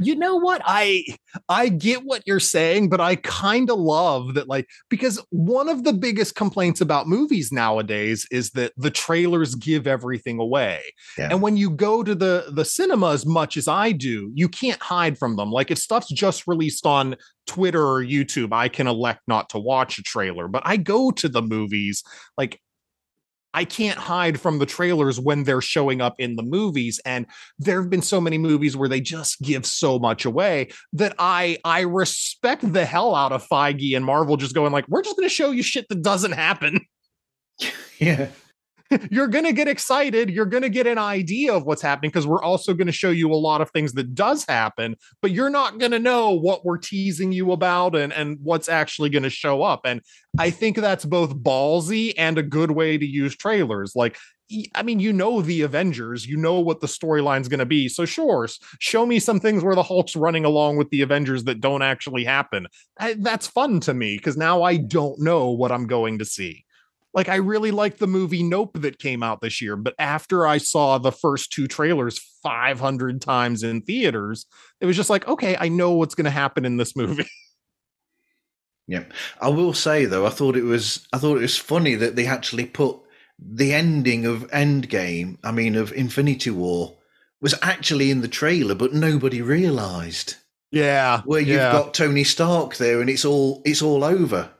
You 0.00 0.14
know 0.14 0.36
what? 0.36 0.62
I 0.64 1.04
i 1.48 1.68
get 1.68 2.04
what 2.04 2.22
you're 2.26 2.40
saying 2.40 2.88
but 2.88 3.00
i 3.00 3.16
kind 3.16 3.70
of 3.70 3.78
love 3.78 4.34
that 4.34 4.48
like 4.48 4.66
because 4.88 5.20
one 5.30 5.68
of 5.68 5.84
the 5.84 5.92
biggest 5.92 6.34
complaints 6.34 6.80
about 6.80 7.08
movies 7.08 7.50
nowadays 7.50 8.26
is 8.30 8.50
that 8.50 8.72
the 8.76 8.90
trailers 8.90 9.54
give 9.54 9.86
everything 9.86 10.38
away. 10.38 10.82
Yeah. 11.18 11.28
and 11.30 11.42
when 11.42 11.56
you 11.56 11.70
go 11.70 12.02
to 12.02 12.14
the 12.14 12.46
the 12.52 12.64
cinema 12.64 13.12
as 13.12 13.26
much 13.26 13.56
as 13.56 13.68
i 13.68 13.92
do 13.92 14.30
you 14.34 14.48
can't 14.48 14.80
hide 14.80 15.18
from 15.18 15.36
them. 15.36 15.50
Like 15.50 15.70
if 15.70 15.78
stuff's 15.78 16.12
just 16.12 16.46
released 16.46 16.86
on 16.86 17.16
twitter 17.46 17.82
or 17.82 18.02
youtube 18.02 18.52
i 18.52 18.68
can 18.68 18.86
elect 18.86 19.20
not 19.26 19.48
to 19.50 19.58
watch 19.58 19.98
a 19.98 20.02
trailer. 20.02 20.48
But 20.48 20.62
i 20.64 20.76
go 20.76 21.10
to 21.10 21.28
the 21.28 21.42
movies 21.42 22.02
like 22.38 22.60
I 23.54 23.64
can't 23.64 23.98
hide 23.98 24.40
from 24.40 24.58
the 24.58 24.66
trailers 24.66 25.18
when 25.18 25.44
they're 25.44 25.60
showing 25.60 26.00
up 26.00 26.16
in 26.18 26.36
the 26.36 26.42
movies. 26.42 27.00
And 27.06 27.26
there 27.58 27.80
have 27.80 27.88
been 27.88 28.02
so 28.02 28.20
many 28.20 28.36
movies 28.36 28.76
where 28.76 28.88
they 28.88 29.00
just 29.00 29.40
give 29.40 29.64
so 29.64 29.98
much 29.98 30.24
away 30.24 30.70
that 30.92 31.14
I 31.18 31.58
I 31.64 31.82
respect 31.82 32.70
the 32.72 32.84
hell 32.84 33.14
out 33.14 33.32
of 33.32 33.46
Feige 33.46 33.96
and 33.96 34.04
Marvel 34.04 34.36
just 34.36 34.54
going 34.54 34.72
like, 34.72 34.86
we're 34.88 35.02
just 35.02 35.16
gonna 35.16 35.28
show 35.28 35.52
you 35.52 35.62
shit 35.62 35.88
that 35.88 36.02
doesn't 36.02 36.32
happen. 36.32 36.80
Yeah. 38.00 38.26
You're 39.10 39.28
gonna 39.28 39.52
get 39.52 39.68
excited, 39.68 40.30
you're 40.30 40.46
gonna 40.46 40.68
get 40.68 40.86
an 40.86 40.98
idea 40.98 41.52
of 41.52 41.64
what's 41.64 41.82
happening 41.82 42.10
because 42.10 42.26
we're 42.26 42.42
also 42.42 42.74
gonna 42.74 42.92
show 42.92 43.10
you 43.10 43.32
a 43.32 43.34
lot 43.34 43.60
of 43.60 43.70
things 43.70 43.92
that 43.94 44.14
does 44.14 44.44
happen, 44.46 44.96
but 45.22 45.30
you're 45.30 45.50
not 45.50 45.78
gonna 45.78 45.98
know 45.98 46.30
what 46.30 46.64
we're 46.64 46.78
teasing 46.78 47.32
you 47.32 47.52
about 47.52 47.94
and, 47.94 48.12
and 48.12 48.38
what's 48.42 48.68
actually 48.68 49.10
gonna 49.10 49.30
show 49.30 49.62
up. 49.62 49.82
And 49.84 50.00
I 50.38 50.50
think 50.50 50.76
that's 50.76 51.04
both 51.04 51.36
ballsy 51.36 52.14
and 52.16 52.38
a 52.38 52.42
good 52.42 52.70
way 52.70 52.98
to 52.98 53.06
use 53.06 53.36
trailers. 53.36 53.92
Like 53.94 54.16
I 54.74 54.82
mean, 54.82 55.00
you 55.00 55.12
know 55.12 55.40
the 55.40 55.62
Avengers, 55.62 56.26
you 56.26 56.36
know 56.36 56.60
what 56.60 56.80
the 56.80 56.86
storyline's 56.86 57.48
going 57.48 57.60
to 57.60 57.66
be. 57.66 57.88
So 57.88 58.04
sure, 58.04 58.46
show 58.78 59.06
me 59.06 59.18
some 59.18 59.40
things 59.40 59.64
where 59.64 59.74
the 59.74 59.82
Hulk's 59.82 60.16
running 60.16 60.44
along 60.44 60.76
with 60.76 60.90
the 60.90 61.00
Avengers 61.00 61.44
that 61.44 61.60
don't 61.60 61.82
actually 61.82 62.24
happen. 62.24 62.66
I, 62.98 63.14
that's 63.14 63.46
fun 63.46 63.80
to 63.80 63.94
me 63.94 64.16
because 64.16 64.36
now 64.36 64.62
I 64.62 64.76
don't 64.76 65.18
know 65.18 65.50
what 65.50 65.72
I'm 65.72 65.86
going 65.86 66.18
to 66.18 66.26
see. 66.26 66.64
Like 67.14 67.28
I 67.28 67.36
really 67.36 67.70
liked 67.70 68.00
the 68.00 68.08
movie 68.08 68.42
Nope 68.42 68.80
that 68.80 68.98
came 68.98 69.22
out 69.22 69.40
this 69.40 69.62
year, 69.62 69.76
but 69.76 69.94
after 69.98 70.46
I 70.46 70.58
saw 70.58 70.98
the 70.98 71.12
first 71.12 71.52
two 71.52 71.68
trailers 71.68 72.18
500 72.42 73.20
times 73.20 73.62
in 73.62 73.82
theaters, 73.82 74.46
it 74.80 74.86
was 74.86 74.96
just 74.96 75.10
like, 75.10 75.26
okay, 75.28 75.56
I 75.58 75.68
know 75.68 75.92
what's 75.92 76.16
going 76.16 76.24
to 76.24 76.30
happen 76.30 76.64
in 76.64 76.76
this 76.76 76.96
movie. 76.96 77.26
Yeah. 78.86 79.04
I 79.40 79.48
will 79.48 79.72
say 79.72 80.04
though, 80.04 80.26
I 80.26 80.30
thought 80.30 80.56
it 80.56 80.64
was 80.64 81.06
I 81.12 81.18
thought 81.18 81.38
it 81.38 81.42
was 81.42 81.56
funny 81.56 81.94
that 81.94 82.16
they 82.16 82.26
actually 82.26 82.66
put 82.66 82.98
the 83.38 83.72
ending 83.72 84.26
of 84.26 84.48
Endgame, 84.50 85.38
I 85.42 85.52
mean 85.52 85.74
of 85.74 85.92
Infinity 85.92 86.50
War, 86.50 86.94
was 87.40 87.54
actually 87.62 88.10
in 88.10 88.20
the 88.20 88.28
trailer, 88.28 88.74
but 88.74 88.92
nobody 88.92 89.42
realised. 89.42 90.36
yeah. 90.70 91.22
Where 91.24 91.40
you've 91.40 91.56
yeah. 91.56 91.72
got 91.72 91.94
Tony 91.94 92.24
Stark 92.24 92.76
there 92.76 93.00
and 93.00 93.08
it's 93.08 93.24
all 93.24 93.62
it's 93.64 93.82
all 93.82 94.04
over. 94.04 94.50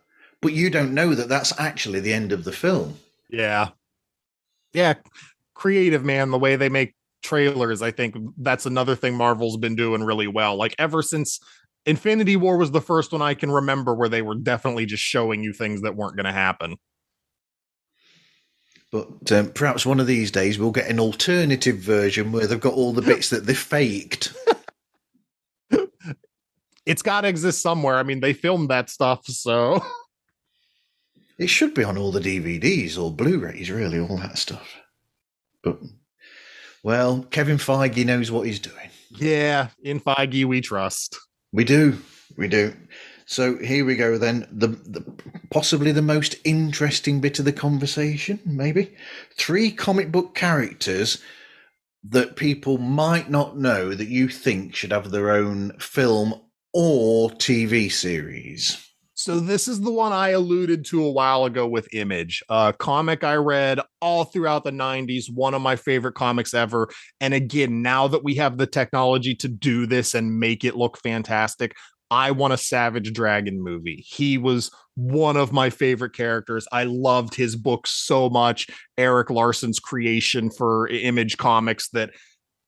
But 0.45 0.53
you 0.53 0.69
don't 0.69 0.93
know 0.93 1.15
that 1.15 1.31
that's 1.31 1.59
actually 1.59 2.01
the 2.01 2.13
end 2.13 2.31
of 2.31 2.45
the 2.45 2.53
film. 2.53 2.99
Yeah. 3.31 3.71
Yeah. 4.75 4.93
Creative 5.55 6.05
man, 6.05 6.31
the 6.31 6.39
way 6.39 6.57
they 6.57 6.69
make 6.69 6.95
trailers, 7.23 7.81
I 7.81 7.91
think 7.91 8.15
that's 8.37 8.67
another 8.67 8.95
thing 8.95 9.15
Marvel's 9.15 9.57
been 9.57 9.75
doing 9.75 10.05
really 10.05 10.27
well. 10.27 10.57
Like 10.57 10.75
ever 10.79 11.01
since 11.01 11.41
Infinity 11.87 12.37
War 12.37 12.59
was 12.59 12.73
the 12.73 12.83
first 12.83 13.11
one 13.11 13.23
I 13.23 13.33
can 13.33 13.51
remember 13.51 13.95
where 13.95 14.11
they 14.11 14.21
were 14.21 14.35
definitely 14.35 14.85
just 14.85 15.03
showing 15.03 15.43
you 15.43 15.55
things 15.55 15.81
that 15.81 15.97
weren't 15.97 16.17
going 16.17 16.27
to 16.27 16.33
happen. 16.33 16.77
But 18.93 19.33
um, 19.33 19.51
perhaps 19.53 19.87
one 19.87 19.99
of 19.99 20.07
these 20.07 20.31
days 20.31 20.59
we'll 20.59 20.73
get 20.73 20.91
an 20.91 21.01
alternative 21.01 21.79
version 21.79 22.33
where 22.33 22.47
they've 22.47 22.61
got 22.61 22.75
all 22.75 22.93
the 22.93 23.01
bits 23.01 23.31
that 23.31 23.47
they 23.47 23.55
faked. 23.55 24.35
it's 26.85 27.01
got 27.01 27.23
to 27.23 27.29
exist 27.29 27.63
somewhere. 27.63 27.97
I 27.97 28.03
mean, 28.03 28.21
they 28.21 28.35
filmed 28.35 28.69
that 28.69 28.91
stuff, 28.91 29.25
so 29.25 29.83
it 31.39 31.49
should 31.49 31.75
be 31.75 31.85
on 31.85 31.99
all 31.99 32.13
the 32.13 32.21
DVDs 32.21 32.99
or 32.99 33.11
Blu-rays, 33.11 33.71
really, 33.71 33.99
all 33.99 34.19
that 34.19 34.39
stuff. 34.39 34.77
But 35.63 35.79
well, 36.83 37.23
Kevin 37.31 37.57
Feige 37.57 38.05
knows 38.05 38.31
what 38.31 38.47
he's 38.47 38.61
doing. 38.61 38.91
Yeah, 39.11 39.69
in 39.83 40.01
Feige 40.01 40.45
we 40.45 40.61
trust. 40.61 41.19
We 41.53 41.65
do, 41.65 41.99
we 42.37 42.49
do. 42.49 42.75
So 43.27 43.57
here 43.57 43.85
we 43.85 43.97
go 43.97 44.19
then. 44.19 44.47
The, 44.51 44.69
the 44.69 45.05
possibly 45.51 45.93
the 45.93 46.03
most 46.03 46.37
interesting 46.45 47.21
bit 47.21 47.39
of 47.39 47.45
the 47.45 47.53
conversation, 47.53 48.41
maybe 48.45 48.95
three 49.39 49.71
comic 49.71 50.13
book 50.13 50.35
characters 50.35 51.23
that 52.11 52.37
people 52.37 52.77
might 52.77 53.31
not 53.31 53.57
know 53.57 53.95
that 53.95 54.09
you 54.09 54.29
think 54.29 54.75
should 54.75 54.93
have 54.93 55.11
their 55.11 55.31
own 55.31 55.73
film 55.79 56.35
or 56.75 57.31
TV 57.31 57.91
series. 57.91 58.91
So 59.25 59.41
this 59.41 59.69
is 59.69 59.81
the 59.81 59.91
one 59.91 60.13
I 60.13 60.29
alluded 60.33 60.85
to 60.89 61.03
a 61.03 61.11
while 61.11 61.47
ago 61.47 61.67
with 61.67 61.89
Image, 61.95 62.43
a 62.51 62.75
comic 62.79 63.25
I 63.25 63.37
read 63.37 63.81
all 64.03 64.25
throughout 64.25 64.65
the 64.65 64.71
90s, 64.71 65.33
one 65.33 65.55
of 65.55 65.63
my 65.63 65.77
favorite 65.77 66.13
comics 66.13 66.53
ever. 66.53 66.91
And 67.23 67.33
again, 67.33 67.81
now 67.81 68.07
that 68.09 68.23
we 68.23 68.35
have 68.35 68.59
the 68.59 68.67
technology 68.67 69.35
to 69.37 69.49
do 69.49 69.87
this 69.87 70.13
and 70.13 70.39
make 70.39 70.63
it 70.63 70.77
look 70.77 70.99
fantastic, 70.99 71.75
I 72.11 72.33
want 72.33 72.53
a 72.53 72.59
Savage 72.59 73.15
Dragon 73.15 73.65
movie. 73.65 74.05
He 74.07 74.37
was 74.37 74.71
one 74.95 75.39
of 75.39 75.55
my 75.55 75.71
favorite 75.71 76.13
characters. 76.13 76.69
I 76.71 76.85
loved 76.85 77.35
his 77.35 77.57
book 77.57 77.87
so 77.87 78.29
much. 78.29 78.67
Erik 78.99 79.31
Larsen's 79.31 79.81
creation 79.81 80.51
for 80.51 80.87
Image 80.89 81.39
Comics 81.39 81.89
that 81.95 82.11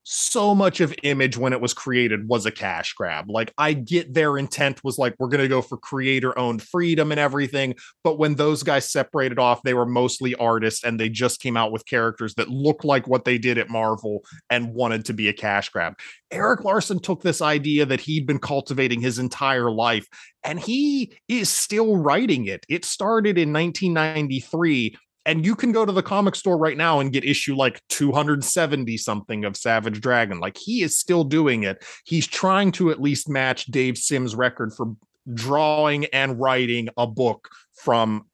so 0.09 0.55
much 0.55 0.81
of 0.81 0.95
image 1.03 1.37
when 1.37 1.53
it 1.53 1.61
was 1.61 1.75
created 1.75 2.29
was 2.29 2.47
a 2.47 2.53
cash 2.53 2.93
grab. 2.93 3.29
Like 3.29 3.53
i 3.59 3.73
get 3.73 4.15
their 4.15 4.39
intent 4.39 4.83
was 4.85 4.99
like 4.99 5.17
we're 5.19 5.29
going 5.29 5.43
to 5.43 5.49
go 5.49 5.61
for 5.61 5.77
creator 5.77 6.39
owned 6.39 6.63
freedom 6.63 7.11
and 7.11 7.19
everything 7.19 7.75
but 8.05 8.17
when 8.17 8.37
those 8.37 8.63
guys 8.63 8.91
separated 8.91 9.39
off 9.39 9.63
they 9.63 9.75
were 9.75 9.85
mostly 9.85 10.35
artists 10.37 10.85
and 10.85 11.01
they 11.01 11.09
just 11.09 11.41
came 11.41 11.57
out 11.57 11.73
with 11.73 11.85
characters 11.87 12.35
that 12.35 12.49
looked 12.49 12.85
like 12.85 13.09
what 13.09 13.25
they 13.25 13.37
did 13.37 13.59
at 13.59 13.69
marvel 13.69 14.25
and 14.49 14.73
wanted 14.73 15.05
to 15.07 15.13
be 15.13 15.29
a 15.29 15.33
cash 15.33 15.71
grab. 15.71 15.95
Erik 16.31 16.63
Larsen 16.63 17.01
took 17.01 17.23
this 17.23 17.43
idea 17.43 17.85
that 17.85 18.01
he'd 18.01 18.27
been 18.27 18.39
cultivating 18.39 19.01
his 19.01 19.19
entire 19.19 19.71
life 19.71 20.07
and 20.45 20.61
he 20.61 21.13
is 21.27 21.49
still 21.49 21.97
writing 21.97 22.47
it. 22.47 22.65
It 22.69 22.85
started 22.85 23.39
in 23.39 23.53
1993 23.53 24.97
and 25.27 25.45
you 25.45 25.57
can 25.57 25.73
go 25.73 25.85
to 25.85 25.93
the 25.93 26.03
comic 26.03 26.37
store 26.37 26.57
right 26.57 26.77
now 26.77 27.01
and 27.01 27.13
get 27.13 27.25
issue 27.25 27.57
like 27.57 27.83
270 27.89 28.97
something 28.97 29.45
of 29.45 29.57
Savage 29.57 30.01
Dragon. 30.01 30.39
Like 30.39 30.57
he 30.57 30.83
is 30.83 30.99
still 30.99 31.25
doing 31.25 31.65
it. 31.65 31.85
He's 32.05 32.27
trying 32.27 32.73
to 32.73 32.91
at 32.91 33.03
least 33.03 33.29
match 33.29 33.67
Dave 33.67 33.99
Sim's 33.99 34.37
record 34.37 34.73
for 34.73 34.95
drawing 35.35 36.07
and 36.07 36.41
writing 36.41 36.89
a 36.97 37.09
book 37.09 37.49
from 37.75 38.27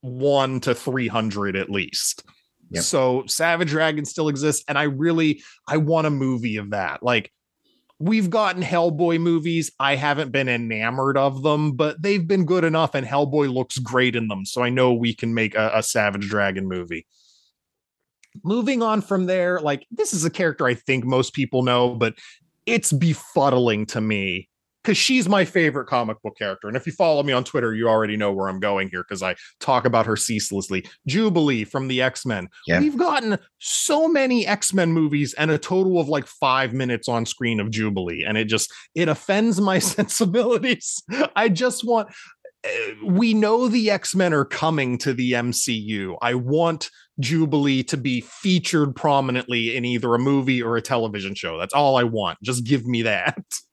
1 0.00 0.60
to 0.60 0.74
300 0.74 1.56
at 1.56 1.70
least. 1.70 2.24
Yep. 2.70 2.84
So 2.84 3.24
Savage 3.26 3.68
Dragon 3.68 4.06
still 4.06 4.28
exists 4.28 4.64
and 4.66 4.78
I 4.78 4.84
really 4.84 5.42
I 5.68 5.76
want 5.76 6.06
a 6.06 6.10
movie 6.10 6.56
of 6.56 6.70
that. 6.70 7.02
Like 7.02 7.30
we've 8.00 8.30
gotten 8.30 8.62
Hellboy 8.62 9.20
movies. 9.20 9.70
I 9.78 9.94
haven't 9.94 10.32
been 10.32 10.48
enamored 10.48 11.16
of 11.16 11.42
them, 11.42 11.72
but 11.72 12.02
they've 12.02 12.26
been 12.26 12.46
good 12.46 12.64
enough, 12.64 12.94
and 12.94 13.06
Hellboy 13.06 13.52
looks 13.52 13.78
great 13.78 14.16
in 14.16 14.26
them. 14.26 14.44
So 14.44 14.62
I 14.62 14.70
know 14.70 14.92
we 14.92 15.14
can 15.14 15.34
make 15.34 15.54
a, 15.54 15.70
a 15.74 15.82
Savage 15.82 16.28
Dragon 16.28 16.66
movie. 16.66 17.06
Moving 18.42 18.82
on 18.82 19.02
from 19.02 19.26
there, 19.26 19.60
like 19.60 19.86
this 19.90 20.12
is 20.14 20.24
a 20.24 20.30
character 20.30 20.66
I 20.66 20.74
think 20.74 21.04
most 21.04 21.34
people 21.34 21.62
know, 21.62 21.94
but 21.94 22.14
it's 22.64 22.92
befuddling 22.92 23.86
to 23.88 24.00
me 24.00 24.48
because 24.82 24.96
she's 24.96 25.28
my 25.28 25.44
favorite 25.44 25.86
comic 25.86 26.20
book 26.22 26.36
character. 26.36 26.68
And 26.68 26.76
if 26.76 26.86
you 26.86 26.92
follow 26.92 27.22
me 27.22 27.32
on 27.32 27.44
Twitter, 27.44 27.74
you 27.74 27.88
already 27.88 28.16
know 28.16 28.32
where 28.32 28.48
I'm 28.48 28.60
going 28.60 28.88
here 28.90 29.02
because 29.02 29.22
I 29.22 29.36
talk 29.60 29.84
about 29.84 30.06
her 30.06 30.16
ceaselessly. 30.16 30.84
Jubilee 31.06 31.64
from 31.64 31.88
the 31.88 32.02
X 32.02 32.24
Men. 32.24 32.48
Yeah. 32.66 32.80
We've 32.80 32.96
gotten 32.96 33.38
so 33.58 34.08
many 34.08 34.46
X 34.46 34.72
Men 34.72 34.92
movies 34.92 35.34
and 35.34 35.50
a 35.50 35.58
total 35.58 36.00
of 36.00 36.08
like 36.08 36.26
five 36.26 36.72
minutes 36.72 37.08
on 37.08 37.26
screen 37.26 37.60
of 37.60 37.70
Jubilee, 37.70 38.24
and 38.26 38.38
it 38.38 38.46
just 38.46 38.72
it 38.94 39.08
offends 39.08 39.60
my 39.60 39.78
sensibilities. 39.78 41.02
I 41.36 41.48
just 41.48 41.84
want. 41.84 42.08
Eh, 42.62 42.94
we 43.02 43.32
know 43.32 43.68
the 43.68 43.90
X 43.90 44.14
Men 44.14 44.32
are 44.32 44.44
coming 44.44 44.98
to 44.98 45.14
the 45.14 45.32
MCU. 45.32 46.16
I 46.20 46.34
want 46.34 46.90
Jubilee 47.18 47.82
to 47.84 47.96
be 47.96 48.22
featured 48.22 48.96
prominently 48.96 49.76
in 49.76 49.84
either 49.84 50.14
a 50.14 50.18
movie 50.18 50.62
or 50.62 50.76
a 50.76 50.82
television 50.82 51.34
show. 51.34 51.58
That's 51.58 51.74
all 51.74 51.96
I 51.96 52.04
want. 52.04 52.38
Just 52.42 52.64
give 52.64 52.86
me 52.86 53.02
that. 53.02 53.38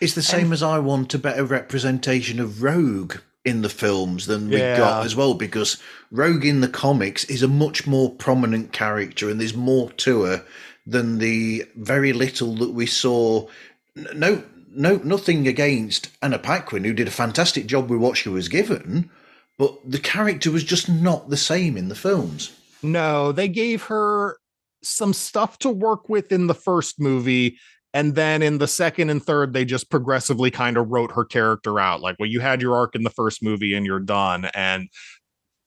It's 0.00 0.14
the 0.14 0.22
same 0.22 0.46
and, 0.46 0.52
as 0.52 0.62
I 0.62 0.78
want 0.78 1.14
a 1.14 1.18
better 1.18 1.44
representation 1.44 2.40
of 2.40 2.62
Rogue 2.62 3.16
in 3.44 3.62
the 3.62 3.68
films 3.68 4.26
than 4.26 4.48
we 4.48 4.58
yeah. 4.58 4.76
got 4.76 5.06
as 5.06 5.14
well, 5.14 5.34
because 5.34 5.80
Rogue 6.10 6.44
in 6.44 6.60
the 6.60 6.68
comics 6.68 7.24
is 7.24 7.42
a 7.42 7.48
much 7.48 7.86
more 7.86 8.10
prominent 8.10 8.72
character 8.72 9.30
and 9.30 9.40
there's 9.40 9.54
more 9.54 9.90
to 9.92 10.22
her 10.22 10.44
than 10.86 11.18
the 11.18 11.64
very 11.76 12.12
little 12.12 12.54
that 12.56 12.72
we 12.72 12.86
saw. 12.86 13.46
No, 14.14 14.42
no, 14.70 14.96
nothing 15.04 15.48
against 15.48 16.10
Anna 16.22 16.38
Paquin, 16.38 16.84
who 16.84 16.92
did 16.92 17.08
a 17.08 17.12
fantastic 17.12 17.66
job 17.66 17.88
with 17.88 18.00
what 18.00 18.16
she 18.16 18.28
was 18.28 18.48
given, 18.48 19.10
but 19.58 19.78
the 19.88 19.98
character 19.98 20.50
was 20.50 20.64
just 20.64 20.88
not 20.88 21.30
the 21.30 21.36
same 21.36 21.76
in 21.76 21.88
the 21.88 21.94
films. 21.94 22.52
No, 22.82 23.32
they 23.32 23.48
gave 23.48 23.84
her 23.84 24.38
some 24.82 25.12
stuff 25.12 25.58
to 25.60 25.70
work 25.70 26.08
with 26.08 26.30
in 26.30 26.46
the 26.46 26.54
first 26.54 27.00
movie 27.00 27.58
and 27.96 28.14
then 28.14 28.42
in 28.42 28.58
the 28.58 28.68
second 28.68 29.08
and 29.08 29.24
third, 29.24 29.54
they 29.54 29.64
just 29.64 29.88
progressively 29.88 30.50
kind 30.50 30.76
of 30.76 30.86
wrote 30.90 31.12
her 31.12 31.24
character 31.24 31.80
out. 31.80 32.02
Like, 32.02 32.16
well, 32.18 32.28
you 32.28 32.40
had 32.40 32.60
your 32.60 32.76
arc 32.76 32.94
in 32.94 33.04
the 33.04 33.10
first 33.10 33.42
movie 33.42 33.74
and 33.74 33.86
you're 33.86 34.00
done. 34.00 34.50
And, 34.52 34.90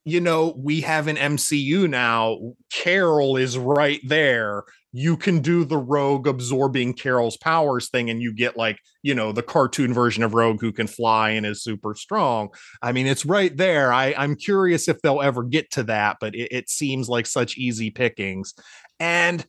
you 0.05 0.21
know, 0.21 0.53
we 0.55 0.81
have 0.81 1.07
an 1.07 1.15
MCU 1.15 1.89
now. 1.89 2.53
Carol 2.71 3.35
is 3.35 3.57
right 3.57 3.99
there. 4.03 4.61
You 4.91 5.17
can 5.17 5.39
do 5.39 5.65
the 5.65 5.79
rogue 5.79 6.27
absorbing 6.27 6.93
Carol's 6.93 7.37
powers 7.37 7.89
thing, 7.89 8.11
and 8.11 8.21
you 8.21 8.31
get 8.31 8.55
like, 8.55 8.77
you 9.01 9.15
know, 9.15 9.31
the 9.31 9.41
cartoon 9.41 9.91
version 9.91 10.21
of 10.21 10.35
Rogue 10.35 10.61
who 10.61 10.71
can 10.71 10.85
fly 10.85 11.31
and 11.31 11.47
is 11.47 11.63
super 11.63 11.95
strong. 11.95 12.49
I 12.83 12.91
mean, 12.91 13.07
it's 13.07 13.25
right 13.25 13.55
there. 13.57 13.91
I, 13.91 14.13
I'm 14.15 14.35
curious 14.35 14.87
if 14.87 15.01
they'll 15.01 15.21
ever 15.21 15.41
get 15.41 15.71
to 15.71 15.83
that, 15.83 16.17
but 16.21 16.35
it, 16.35 16.49
it 16.51 16.69
seems 16.69 17.09
like 17.09 17.25
such 17.25 17.57
easy 17.57 17.89
pickings. 17.89 18.53
And 18.99 19.43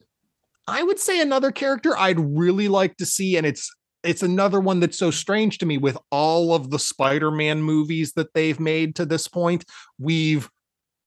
I 0.71 0.83
would 0.83 0.99
say 0.99 1.21
another 1.21 1.51
character 1.51 1.97
I'd 1.97 2.21
really 2.21 2.69
like 2.69 2.97
to 2.99 3.07
see, 3.07 3.37
and 3.37 3.47
it's 3.47 3.71
it's 4.03 4.23
another 4.23 4.61
one 4.61 4.81
that's 4.81 4.99
so 4.99 5.11
strange 5.11 5.59
to 5.59 5.67
me 5.67 5.77
with 5.77 5.99
all 6.11 6.55
of 6.55 6.71
the 6.71 6.79
Spider-Man 6.79 7.63
movies 7.63 8.13
that 8.15 8.33
they've 8.33 8.59
made 8.59 8.97
to 8.97 9.05
this 9.05 9.29
point. 9.29 9.65
We've 9.99 10.49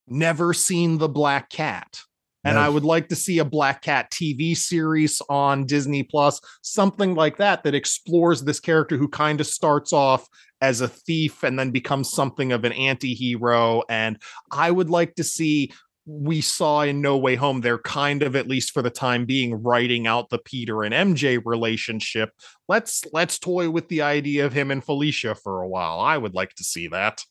never 0.07 0.53
seen 0.53 0.97
the 0.99 1.09
Black 1.09 1.49
Cat. 1.49 1.99
And 2.45 2.55
no. 2.55 2.61
I 2.61 2.69
would 2.69 2.83
like 2.83 3.07
to 3.07 3.15
see 3.15 3.39
a 3.39 3.45
Black 3.45 3.81
Cat 3.81 4.11
TV 4.11 4.55
series 4.55 5.21
on 5.29 5.65
Disney 5.65 6.03
Plus, 6.03 6.41
something 6.61 7.15
like 7.15 7.37
that, 7.37 7.63
that 7.63 7.73
explores 7.73 8.43
this 8.43 8.59
character 8.59 8.97
who 8.97 9.07
kind 9.07 9.39
of 9.39 9.47
starts 9.47 9.93
off 9.93 10.27
as 10.61 10.81
a 10.81 10.87
thief 10.87 11.43
and 11.43 11.57
then 11.57 11.71
becomes 11.71 12.11
something 12.11 12.51
of 12.51 12.65
an 12.65 12.73
anti 12.73 13.13
hero. 13.13 13.81
And 13.89 14.21
I 14.51 14.71
would 14.71 14.89
like 14.89 15.15
to 15.15 15.23
see 15.23 15.71
we 16.05 16.41
saw 16.41 16.81
in 16.81 17.01
No 17.01 17.17
Way 17.17 17.35
Home, 17.35 17.61
they're 17.61 17.79
kind 17.79 18.23
of, 18.23 18.35
at 18.35 18.47
least 18.47 18.71
for 18.71 18.81
the 18.81 18.89
time 18.89 19.25
being, 19.25 19.61
writing 19.61 20.05
out 20.07 20.29
the 20.29 20.39
Peter 20.39 20.83
and 20.83 20.93
MJ 20.93 21.41
relationship. 21.43 22.31
Let's 22.67 23.03
let's 23.13 23.39
toy 23.39 23.69
with 23.69 23.87
the 23.87 24.01
idea 24.01 24.45
of 24.45 24.53
him 24.53 24.71
and 24.71 24.83
Felicia 24.83 25.35
for 25.35 25.61
a 25.61 25.67
while. 25.67 25.99
I 25.99 26.17
would 26.17 26.33
like 26.33 26.53
to 26.55 26.63
see 26.63 26.87
that. 26.89 27.23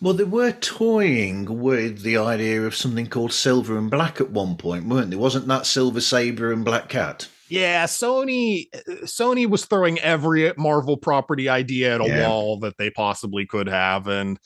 Well, 0.00 0.14
they 0.14 0.24
were 0.24 0.52
toying 0.52 1.60
with 1.60 2.02
the 2.02 2.18
idea 2.18 2.62
of 2.62 2.74
something 2.74 3.06
called 3.06 3.32
Silver 3.32 3.78
and 3.78 3.90
Black 3.90 4.20
at 4.20 4.30
one 4.30 4.56
point, 4.56 4.86
weren't 4.86 5.10
they? 5.10 5.16
Wasn't 5.16 5.46
that 5.46 5.64
Silver 5.64 6.02
Sable 6.02 6.52
and 6.52 6.64
Black 6.64 6.90
Cat? 6.90 7.28
Yeah, 7.48 7.84
Sony 7.84 8.66
Sony 9.04 9.48
was 9.48 9.64
throwing 9.64 9.98
every 10.00 10.52
Marvel 10.58 10.96
property 10.96 11.48
idea 11.48 11.94
at 11.94 12.00
a 12.00 12.08
yeah. 12.08 12.28
wall 12.28 12.58
that 12.60 12.76
they 12.76 12.90
possibly 12.90 13.46
could 13.46 13.68
have 13.68 14.08
and 14.08 14.38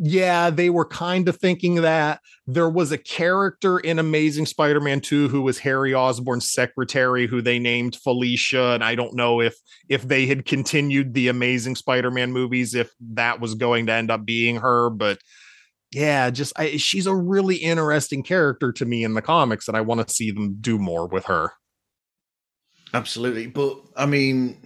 yeah, 0.00 0.50
they 0.50 0.70
were 0.70 0.84
kind 0.84 1.28
of 1.28 1.36
thinking 1.36 1.76
that 1.76 2.20
there 2.46 2.68
was 2.68 2.92
a 2.92 2.98
character 2.98 3.78
in 3.78 3.98
Amazing 3.98 4.46
Spider-Man 4.46 5.00
2 5.00 5.28
who 5.28 5.42
was 5.42 5.58
Harry 5.58 5.94
Osborn's 5.94 6.50
secretary 6.50 7.26
who 7.26 7.42
they 7.42 7.58
named 7.58 7.96
Felicia 7.96 8.72
and 8.72 8.84
I 8.84 8.94
don't 8.94 9.14
know 9.14 9.40
if 9.40 9.56
if 9.88 10.02
they 10.02 10.26
had 10.26 10.44
continued 10.44 11.14
the 11.14 11.28
Amazing 11.28 11.76
Spider-Man 11.76 12.32
movies 12.32 12.74
if 12.74 12.90
that 13.12 13.40
was 13.40 13.54
going 13.54 13.86
to 13.86 13.92
end 13.92 14.10
up 14.10 14.24
being 14.24 14.56
her 14.56 14.88
but 14.90 15.18
yeah, 15.92 16.30
just 16.30 16.52
I, 16.58 16.76
she's 16.76 17.06
a 17.06 17.14
really 17.14 17.56
interesting 17.56 18.22
character 18.22 18.72
to 18.72 18.84
me 18.84 19.04
in 19.04 19.14
the 19.14 19.22
comics, 19.22 19.68
and 19.68 19.76
I 19.76 19.80
want 19.80 20.06
to 20.06 20.14
see 20.14 20.30
them 20.30 20.56
do 20.60 20.78
more 20.78 21.06
with 21.06 21.24
her. 21.26 21.52
Absolutely, 22.92 23.46
but 23.46 23.78
I 23.96 24.06
mean, 24.06 24.58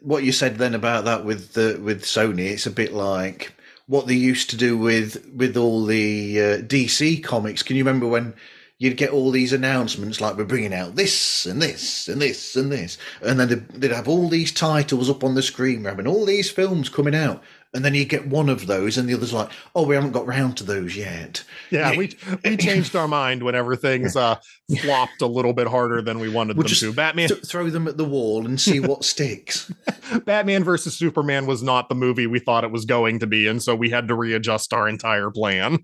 what 0.00 0.22
you 0.22 0.32
said 0.32 0.56
then 0.56 0.74
about 0.74 1.04
that 1.04 1.24
with 1.24 1.52
the 1.52 1.78
with 1.82 2.02
Sony, 2.02 2.50
it's 2.50 2.66
a 2.66 2.70
bit 2.70 2.92
like 2.92 3.52
what 3.88 4.06
they 4.06 4.14
used 4.14 4.50
to 4.50 4.56
do 4.56 4.78
with 4.78 5.26
with 5.34 5.56
all 5.56 5.84
the 5.84 6.40
uh, 6.40 6.58
DC 6.58 7.24
comics. 7.24 7.62
Can 7.64 7.74
you 7.76 7.82
remember 7.82 8.06
when 8.06 8.34
you'd 8.78 8.96
get 8.96 9.10
all 9.10 9.32
these 9.32 9.52
announcements 9.52 10.20
like 10.20 10.36
we're 10.36 10.44
bringing 10.44 10.72
out 10.72 10.94
this 10.94 11.46
and 11.46 11.60
this 11.60 12.06
and 12.06 12.22
this 12.22 12.54
and 12.54 12.70
this, 12.70 12.96
and 13.22 13.40
then 13.40 13.48
they'd, 13.48 13.68
they'd 13.70 13.90
have 13.90 14.06
all 14.06 14.28
these 14.28 14.52
titles 14.52 15.10
up 15.10 15.24
on 15.24 15.34
the 15.34 15.42
screen, 15.42 15.82
we're 15.82 15.90
having 15.90 16.06
all 16.06 16.24
these 16.24 16.50
films 16.50 16.88
coming 16.88 17.14
out, 17.14 17.42
and 17.74 17.84
then 17.84 17.94
you 17.94 18.04
get 18.04 18.26
one 18.26 18.48
of 18.48 18.66
those, 18.66 18.96
and 18.96 19.08
the 19.08 19.14
other's 19.14 19.32
like, 19.32 19.50
"Oh, 19.74 19.86
we 19.86 19.94
haven't 19.94 20.12
got 20.12 20.26
round 20.26 20.56
to 20.58 20.64
those 20.64 20.96
yet." 20.96 21.44
Yeah, 21.70 21.96
we 21.96 22.16
we 22.44 22.56
changed 22.56 22.96
our 22.96 23.08
mind 23.08 23.42
whenever 23.42 23.76
things 23.76 24.16
uh, 24.16 24.36
flopped 24.80 25.20
a 25.20 25.26
little 25.26 25.52
bit 25.52 25.66
harder 25.66 26.00
than 26.00 26.18
we 26.18 26.28
wanted 26.28 26.56
We'll 26.56 26.64
them 26.64 26.68
just 26.68 26.80
to. 26.82 26.92
Batman, 26.92 27.28
Th- 27.28 27.44
throw 27.44 27.68
them 27.68 27.88
at 27.88 27.96
the 27.96 28.04
wall 28.04 28.46
and 28.46 28.60
see 28.60 28.80
what 28.80 29.04
sticks. 29.04 29.70
Batman 30.24 30.64
versus 30.64 30.96
Superman 30.96 31.46
was 31.46 31.62
not 31.62 31.88
the 31.88 31.94
movie 31.94 32.26
we 32.26 32.38
thought 32.38 32.64
it 32.64 32.70
was 32.70 32.84
going 32.84 33.18
to 33.20 33.26
be, 33.26 33.46
and 33.46 33.62
so 33.62 33.74
we 33.74 33.90
had 33.90 34.08
to 34.08 34.14
readjust 34.14 34.72
our 34.72 34.88
entire 34.88 35.30
plan. 35.30 35.78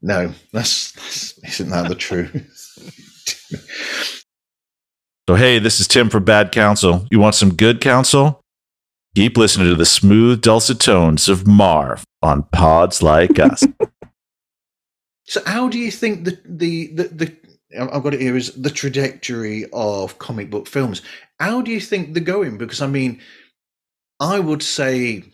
No, 0.00 0.32
that's, 0.52 0.92
that's 0.92 1.38
isn't 1.60 1.70
that 1.70 1.88
the 1.88 1.96
truth? 1.96 2.54
So, 5.28 5.34
hey, 5.34 5.58
this 5.58 5.80
is 5.80 5.88
Tim 5.88 6.08
from 6.08 6.24
Bad 6.24 6.52
Counsel. 6.52 7.06
You 7.10 7.18
want 7.18 7.34
some 7.34 7.54
good 7.54 7.80
counsel? 7.80 8.40
Keep 9.18 9.36
listening 9.36 9.66
to 9.66 9.74
the 9.74 9.84
smooth, 9.84 10.42
dulcet 10.42 10.78
tones 10.78 11.28
of 11.28 11.44
Marv 11.44 12.04
on 12.22 12.44
Pods 12.52 13.02
Like 13.02 13.40
Us. 13.40 13.66
So, 15.24 15.42
how 15.44 15.68
do 15.68 15.76
you 15.76 15.90
think 15.90 16.24
the 16.24 16.38
the 16.44 16.86
the, 16.94 17.02
the 17.08 17.36
I've 17.80 18.04
got 18.04 18.14
it 18.14 18.20
here 18.20 18.36
is 18.36 18.54
the 18.54 18.70
trajectory 18.70 19.66
of 19.72 20.20
comic 20.20 20.50
book 20.50 20.68
films. 20.68 21.02
How 21.40 21.62
do 21.62 21.72
you 21.72 21.80
think 21.80 22.14
they're 22.14 22.22
going? 22.22 22.58
Because 22.58 22.80
I 22.80 22.86
mean, 22.86 23.20
I 24.20 24.38
would 24.38 24.62
say 24.62 25.24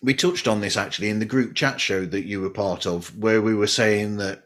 we 0.00 0.14
touched 0.14 0.46
on 0.46 0.60
this 0.60 0.76
actually 0.76 1.10
in 1.10 1.18
the 1.18 1.26
group 1.26 1.56
chat 1.56 1.80
show 1.80 2.06
that 2.06 2.24
you 2.24 2.40
were 2.40 2.50
part 2.50 2.86
of, 2.86 3.18
where 3.18 3.42
we 3.42 3.54
were 3.54 3.66
saying 3.66 4.18
that 4.18 4.44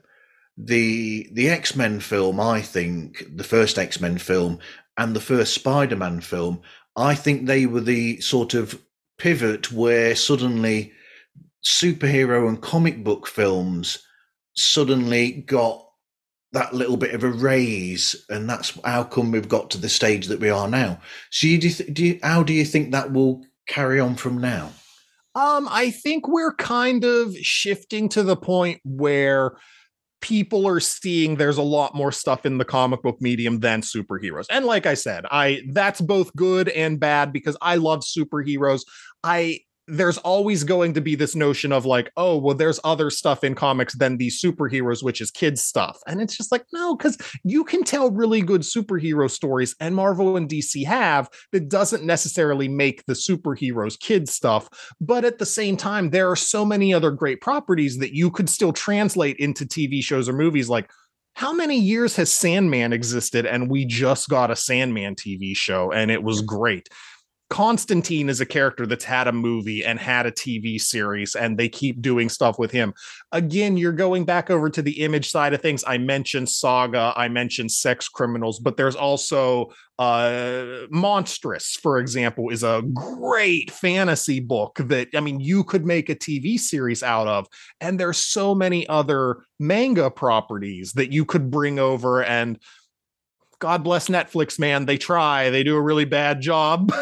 the 0.57 1.29
the 1.31 1.51
X 1.51 1.77
Men 1.77 2.01
film, 2.01 2.41
I 2.41 2.63
think 2.63 3.23
the 3.37 3.45
first 3.45 3.79
X 3.79 4.01
Men 4.01 4.17
film 4.17 4.61
and 4.97 5.15
the 5.15 5.21
first 5.21 5.53
Spider 5.53 5.97
Man 5.97 6.23
film, 6.23 6.63
I 6.97 7.15
think 7.15 7.47
they 7.47 7.67
were 7.67 7.81
the 7.81 8.21
sort 8.21 8.55
of 8.55 8.81
pivot 9.19 9.73
where 9.73 10.15
suddenly 10.15 10.93
superhero 11.65 12.49
and 12.49 12.61
comic 12.61 13.05
book 13.05 13.27
films 13.27 13.99
suddenly 14.55 15.33
got 15.33 15.87
that 16.53 16.75
little 16.75 16.99
bit 16.99 17.15
of 17.15 17.25
a 17.25 17.31
raise, 17.31 18.15
and 18.29 18.49
that's 18.49 18.79
how 18.85 19.05
come 19.05 19.31
we've 19.31 19.49
got 19.49 19.71
to 19.71 19.79
the 19.79 19.89
stage 19.89 20.27
that 20.27 20.41
we 20.41 20.51
are 20.51 20.69
now. 20.69 21.01
So, 21.31 21.47
you, 21.47 21.59
do, 21.59 21.71
th- 21.71 21.95
do 21.95 22.07
you, 22.07 22.19
how 22.23 22.43
do 22.43 22.53
you 22.53 22.65
think 22.65 22.93
that 22.93 23.13
will 23.13 23.43
carry 23.67 23.99
on 23.99 24.17
from 24.17 24.39
now? 24.39 24.71
Um, 25.35 25.67
I 25.71 25.91
think 25.91 26.29
we're 26.29 26.55
kind 26.55 27.05
of 27.05 27.35
shifting 27.37 28.11
to 28.11 28.23
the 28.23 28.37
point 28.37 28.81
where 28.85 29.57
people 30.23 30.67
are 30.67 30.81
seeing 30.81 31.37
there's 31.37 31.59
a 31.59 31.63
lot 31.63 31.95
more 31.95 32.13
stuff 32.13 32.47
in 32.47 32.57
the 32.57 32.65
comic 32.65 33.03
book 33.03 33.21
medium 33.21 33.61
than 33.61 33.83
superheroes. 33.83 34.47
And 34.49 34.65
like 34.65 34.87
I 34.87 34.95
said, 34.95 35.27
I 35.31 35.63
that's 35.73 36.01
both 36.01 36.35
good 36.35 36.71
and 36.71 36.99
bad 36.99 37.33
because 37.33 37.57
I 37.61 37.77
love 37.77 38.01
superheroes. 38.01 38.83
I 39.23 39.61
there's 39.89 40.19
always 40.19 40.65
going 40.65 40.95
to 40.95 41.01
be 41.01 41.15
this 41.15 41.35
notion 41.35 41.73
of 41.73 41.85
like, 41.85 42.13
oh, 42.17 42.37
well, 42.37 42.55
there's 42.55 42.79
other 42.85 43.11
stuff 43.11 43.43
in 43.43 43.55
comics 43.55 43.95
than 43.97 44.17
these 44.17 44.41
superheroes, 44.41 45.03
which 45.03 45.21
is 45.21 45.31
kids 45.31 45.63
stuff. 45.63 45.99
And 46.07 46.21
it's 46.21 46.37
just 46.37 46.53
like, 46.53 46.65
no, 46.73 46.97
because 46.97 47.19
you 47.43 47.65
can 47.65 47.83
tell 47.83 48.11
really 48.11 48.43
good 48.43 48.63
superhero 48.63 49.31
stories, 49.31 49.75
and 49.81 49.95
Marvel 49.95 50.37
and 50.37 50.49
DC 50.49 50.85
have 50.87 51.29
that 51.53 51.69
doesn't 51.69 52.05
necessarily 52.05 52.69
make 52.69 53.05
the 53.07 53.15
superheroes 53.15 53.99
kid 53.99 54.29
stuff. 54.29 54.69
But 55.01 55.25
at 55.25 55.39
the 55.39 55.47
same 55.47 55.77
time, 55.77 56.11
there 56.11 56.31
are 56.31 56.37
so 56.37 56.65
many 56.65 56.95
other 56.95 57.11
great 57.11 57.41
properties 57.41 57.99
that 57.99 58.15
you 58.15 58.31
could 58.31 58.49
still 58.49 58.73
translate 58.73 59.37
into 59.39 59.65
TV 59.65 60.03
shows 60.03 60.29
or 60.29 60.33
movies 60.33 60.69
like 60.69 60.91
how 61.35 61.53
many 61.53 61.79
years 61.79 62.17
has 62.17 62.31
Sandman 62.31 62.93
existed 62.93 63.47
and 63.47 63.71
we 63.71 63.85
just 63.85 64.29
got 64.29 64.51
a 64.51 64.57
Sandman 64.57 65.15
TV 65.15 65.57
show 65.57 65.91
and 65.91 66.11
it 66.11 66.23
was 66.23 66.43
great. 66.43 66.89
Constantine 67.53 68.31
is 68.31 68.41
a 68.41 68.47
character 68.47 68.87
that's 68.87 69.05
had 69.05 69.29
a 69.29 69.33
movie 69.33 69.85
and 69.85 69.99
had 69.99 70.25
a 70.25 70.33
TV 70.33 70.81
series, 70.81 71.35
and 71.35 71.59
they 71.59 71.69
keep 71.69 72.01
doing 72.01 72.31
stuff 72.31 72.59
with 72.59 72.71
him. 72.71 72.95
Again, 73.31 73.77
you're 73.77 73.93
going 73.93 74.25
back 74.25 74.49
over 74.49 74.71
to 74.71 74.81
the 74.81 75.03
image 75.03 75.29
side 75.29 75.53
of 75.53 75.61
things. 75.61 75.85
I 75.87 75.99
mentioned 75.99 76.49
Saga, 76.49 77.13
I 77.15 77.29
mentioned 77.29 77.71
Sex 77.71 78.09
Criminals, 78.09 78.59
but 78.59 78.79
there's 78.79 78.97
also 78.97 79.71
uh, 79.99 80.87
Monstress, 80.91 81.79
for 81.79 81.99
example, 81.99 82.49
is 82.49 82.63
a 82.63 82.83
great 82.95 83.71
fantasy 83.71 84.41
book 84.41 84.79
that, 84.87 85.09
I 85.15 85.21
mean, 85.21 85.39
you 85.39 85.63
could 85.63 85.85
make 85.85 86.09
a 86.09 86.17
TV 86.17 86.59
series 86.59 87.03
out 87.03 87.29
of. 87.29 87.47
And 87.83 88.01
there's 88.01 88.17
so 88.17 88.55
many 88.55 88.89
other 88.89 89.45
manga 89.61 90.11
properties 90.11 90.95
that 90.95 91.13
you 91.13 91.27
could 91.27 91.51
bring 91.51 91.79
over 91.79 92.25
and 92.25 92.59
God 93.63 93.85
bless 93.85 94.09
Netflix, 94.09 94.59
man. 94.59 94.87
They 94.87 94.99
try. 94.99 95.49
They 95.51 95.63
do 95.63 95.77
a 95.77 95.81
really 95.81 96.05
bad 96.05 96.41
job. 96.41 96.93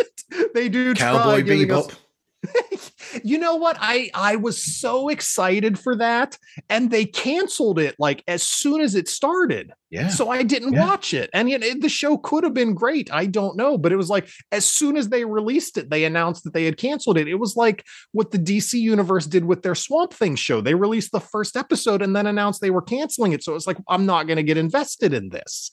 they 0.54 0.68
do 0.68 0.92
Cowboy 0.92 1.42
try 1.42 1.54
us- 1.54 1.86
Bebop. 1.86 1.94
you 3.24 3.38
know 3.38 3.56
what? 3.56 3.76
I 3.80 4.10
I 4.14 4.36
was 4.36 4.62
so 4.62 5.08
excited 5.08 5.78
for 5.78 5.96
that, 5.96 6.36
and 6.68 6.90
they 6.90 7.04
canceled 7.06 7.78
it 7.78 7.94
like 7.98 8.22
as 8.28 8.42
soon 8.42 8.82
as 8.82 8.94
it 8.94 9.08
started. 9.08 9.72
Yeah. 9.90 10.08
So 10.08 10.28
I 10.30 10.42
didn't 10.42 10.74
Yeah. 10.74 10.86
watch 10.86 11.12
it, 11.14 11.30
and 11.32 11.48
yet 11.48 11.62
it- 11.62 11.80
the 11.80 11.88
show 11.88 12.16
could 12.18 12.44
have 12.44 12.52
been 12.54 12.74
great. 12.74 13.10
I 13.12 13.24
don't 13.26 13.56
know, 13.56 13.76
but 13.78 13.92
it 13.92 13.96
was 13.96 14.10
like 14.10 14.28
as 14.52 14.66
soon 14.66 14.96
as 14.98 15.08
they 15.08 15.24
released 15.24 15.78
it, 15.78 15.88
they 15.90 16.04
announced 16.04 16.44
that 16.44 16.52
they 16.52 16.64
had 16.66 16.76
canceled 16.76 17.16
it. 17.18 17.28
It 17.28 17.34
was 17.36 17.56
like 17.56 17.84
what 18.12 18.30
the 18.30 18.38
DC 18.38 18.74
universe 18.78 19.26
did 19.26 19.44
with 19.46 19.62
their 19.62 19.74
Swamp 19.74 20.12
Thing 20.12 20.36
show. 20.36 20.60
They 20.60 20.74
released 20.74 21.12
the 21.12 21.20
first 21.20 21.56
episode 21.56 22.02
and 22.02 22.14
then 22.14 22.26
announced 22.26 22.60
they 22.60 22.70
were 22.70 22.82
canceling 22.82 23.32
it. 23.32 23.42
So 23.42 23.54
it's 23.54 23.66
like 23.66 23.78
I'm 23.88 24.04
not 24.06 24.26
going 24.26 24.36
to 24.38 24.42
get 24.42 24.56
invested 24.58 25.12
in 25.14 25.30
this. 25.30 25.70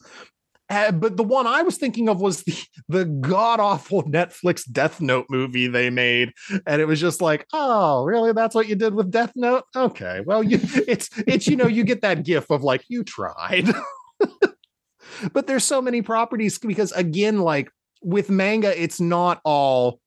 Uh, 0.70 0.92
but 0.92 1.16
the 1.16 1.24
one 1.24 1.48
I 1.48 1.62
was 1.62 1.78
thinking 1.78 2.10
of 2.10 2.20
was 2.20 2.44
the, 2.44 2.62
the 2.90 3.06
god 3.06 3.60
awful 3.60 4.04
Netflix 4.04 4.70
Death 4.70 5.00
Note 5.00 5.26
movie 5.30 5.68
they 5.68 5.90
made, 5.90 6.34
and 6.66 6.82
it 6.82 6.86
was 6.86 7.00
just 7.00 7.22
like, 7.22 7.46
oh, 7.54 8.04
really? 8.04 8.34
That's 8.34 8.54
what 8.54 8.68
you 8.68 8.76
did 8.76 8.94
with 8.94 9.10
Death 9.10 9.32
Note? 9.36 9.64
Okay, 9.76 10.22
well, 10.26 10.44
you 10.44 10.60
it's 10.88 11.10
it's 11.26 11.48
you 11.48 11.56
know 11.56 11.68
you 11.68 11.84
get 11.84 12.02
that 12.02 12.24
gif 12.24 12.50
of 12.50 12.64
like 12.64 12.84
you 12.90 13.04
tried, 13.04 13.70
but 15.34 15.48
there's 15.48 15.64
so 15.64 15.82
many 15.82 16.02
properties 16.02 16.58
because 16.60 16.92
again, 16.92 17.40
like 17.40 17.72
with 18.02 18.30
manga, 18.30 18.82
it's 18.82 19.00
not 19.00 19.40
all 19.46 20.00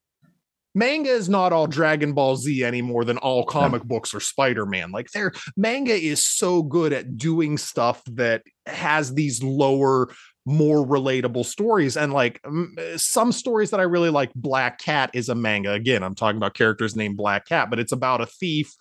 manga 0.75 1.11
is 1.11 1.29
not 1.29 1.53
all 1.53 1.67
Dragon 1.67 2.13
Ball 2.13 2.37
Z 2.37 2.63
any 2.65 2.83
more 2.83 3.05
than 3.05 3.19
all 3.19 3.45
comic 3.45 3.83
books 3.83 4.15
or 4.15 4.21
Spider 4.21 4.67
Man. 4.67 4.91
Like 4.91 5.11
their 5.11 5.33
manga 5.57 5.95
is 5.95 6.25
so 6.25 6.63
good 6.63 6.93
at 6.93 7.17
doing 7.17 7.59
stuff 7.59 8.03
that 8.13 8.43
has 8.67 9.15
these 9.15 9.43
lower 9.43 10.11
more 10.47 10.87
relatable 10.87 11.45
stories 11.45 11.97
and 11.97 12.13
like 12.13 12.41
m- 12.45 12.75
some 12.97 13.31
stories 13.31 13.71
that 13.71 13.81
i 13.81 13.85
really 13.85 14.11
like 14.11 14.33
black 14.35 14.79
cat 14.81 15.11
is 15.13 15.29
a 15.29 15.35
manga. 15.35 15.73
Again 15.73 16.03
i'm 16.03 16.15
talking 16.15 16.39
about 16.39 16.55
characters 16.55 16.97
named 16.97 17.17
black 17.17 17.47
cat 17.47 17.69
but 17.71 17.79
it's 17.79 17.93
about 17.93 18.21
a 18.21 18.27
thief 18.27 18.73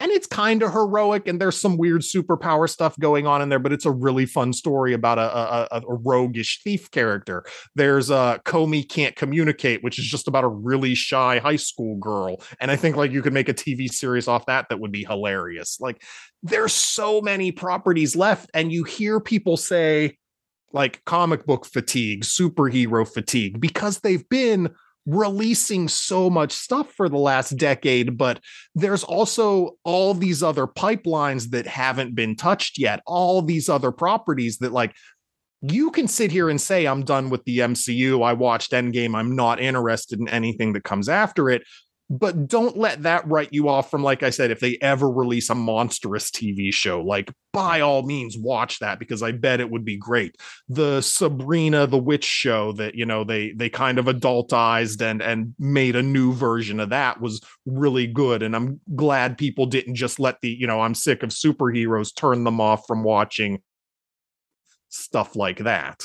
and 0.00 0.10
it's 0.10 0.26
kind 0.26 0.62
of 0.62 0.72
heroic 0.72 1.28
and 1.28 1.40
there's 1.40 1.58
some 1.58 1.76
weird 1.76 2.00
superpower 2.00 2.68
stuff 2.68 2.98
going 2.98 3.26
on 3.26 3.40
in 3.42 3.48
there 3.48 3.58
but 3.58 3.72
it's 3.72 3.84
a 3.86 3.90
really 3.90 4.26
fun 4.26 4.52
story 4.52 4.92
about 4.92 5.18
a, 5.18 5.22
a, 5.22 5.68
a- 5.70 5.80
a 5.88 5.94
roguish 5.94 6.62
thief 6.62 6.90
character. 6.90 7.44
There's 7.74 8.10
uh 8.10 8.38
Komi 8.38 8.88
Can't 8.88 9.14
Communicate 9.14 9.84
which 9.84 9.98
is 9.98 10.06
just 10.06 10.26
about 10.26 10.44
a 10.44 10.48
really 10.48 10.94
shy 10.94 11.38
high 11.38 11.56
school 11.56 11.96
girl 11.98 12.42
and 12.60 12.70
i 12.70 12.76
think 12.76 12.96
like 12.96 13.12
you 13.12 13.22
could 13.22 13.32
make 13.32 13.48
a 13.48 13.54
tv 13.54 13.92
series 13.92 14.26
off 14.26 14.46
that 14.46 14.68
that 14.70 14.80
would 14.80 14.92
be 14.92 15.04
hilarious. 15.04 15.78
Like 15.80 16.02
there's 16.42 16.72
so 16.72 17.20
many 17.20 17.52
properties 17.52 18.16
left 18.16 18.50
and 18.54 18.72
you 18.72 18.84
hear 18.84 19.20
people 19.20 19.56
say 19.56 20.16
like 20.74 21.04
comic 21.04 21.46
book 21.46 21.64
fatigue 21.64 22.22
superhero 22.22 23.06
fatigue 23.06 23.60
because 23.60 24.00
they've 24.00 24.28
been 24.28 24.68
releasing 25.06 25.86
so 25.86 26.28
much 26.30 26.52
stuff 26.52 26.90
for 26.92 27.08
the 27.08 27.18
last 27.18 27.50
decade 27.56 28.16
but 28.16 28.40
there's 28.74 29.04
also 29.04 29.76
all 29.84 30.14
these 30.14 30.42
other 30.42 30.66
pipelines 30.66 31.50
that 31.50 31.66
haven't 31.66 32.14
been 32.14 32.34
touched 32.34 32.78
yet 32.78 33.00
all 33.06 33.42
these 33.42 33.68
other 33.68 33.92
properties 33.92 34.58
that 34.58 34.72
like 34.72 34.94
you 35.60 35.90
can 35.90 36.08
sit 36.08 36.30
here 36.30 36.48
and 36.48 36.60
say 36.60 36.86
i'm 36.86 37.04
done 37.04 37.28
with 37.30 37.44
the 37.44 37.58
mcu 37.58 38.24
i 38.24 38.32
watched 38.32 38.72
endgame. 38.72 39.14
I'm 39.14 39.36
not 39.36 39.60
interested 39.60 40.20
in 40.20 40.28
anything 40.28 40.72
that 40.72 40.84
comes 40.84 41.08
after 41.08 41.50
it 41.50 41.62
but 42.10 42.46
don't 42.46 42.76
let 42.76 43.02
that 43.02 43.26
write 43.26 43.48
you 43.52 43.68
off 43.68 43.90
from 43.90 44.02
like 44.02 44.22
i 44.22 44.30
said 44.30 44.50
if 44.50 44.60
they 44.60 44.76
ever 44.80 45.10
release 45.10 45.48
a 45.50 45.54
Monstress 45.54 46.30
tv 46.30 46.72
show 46.72 47.00
like 47.00 47.32
by 47.52 47.80
all 47.80 48.02
means 48.02 48.36
watch 48.36 48.78
that 48.80 48.98
because 48.98 49.22
i 49.22 49.32
bet 49.32 49.60
it 49.60 49.70
would 49.70 49.84
be 49.84 49.96
great. 49.96 50.36
The 50.68 51.00
sabrina 51.00 51.86
the 51.86 51.98
witch 51.98 52.24
show 52.24 52.72
that 52.72 52.94
you 52.94 53.06
know 53.06 53.24
they 53.24 53.52
they 53.52 53.70
kind 53.70 53.98
of 53.98 54.06
adultized 54.06 55.00
and 55.00 55.22
and 55.22 55.54
made 55.58 55.96
a 55.96 56.02
new 56.02 56.32
version 56.32 56.80
of 56.80 56.90
that 56.90 57.20
was 57.20 57.40
really 57.64 58.06
good 58.06 58.42
and 58.42 58.54
i'm 58.54 58.80
glad 58.94 59.38
people 59.38 59.66
didn't 59.66 59.94
just 59.94 60.20
let 60.20 60.40
the 60.42 60.50
you 60.50 60.66
know 60.66 60.80
i'm 60.80 60.94
sick 60.94 61.22
of 61.22 61.30
superheroes 61.30 62.14
turn 62.14 62.44
them 62.44 62.60
off 62.60 62.86
from 62.86 63.02
watching 63.02 63.60
stuff 64.94 65.34
like 65.36 65.58
that. 65.58 66.04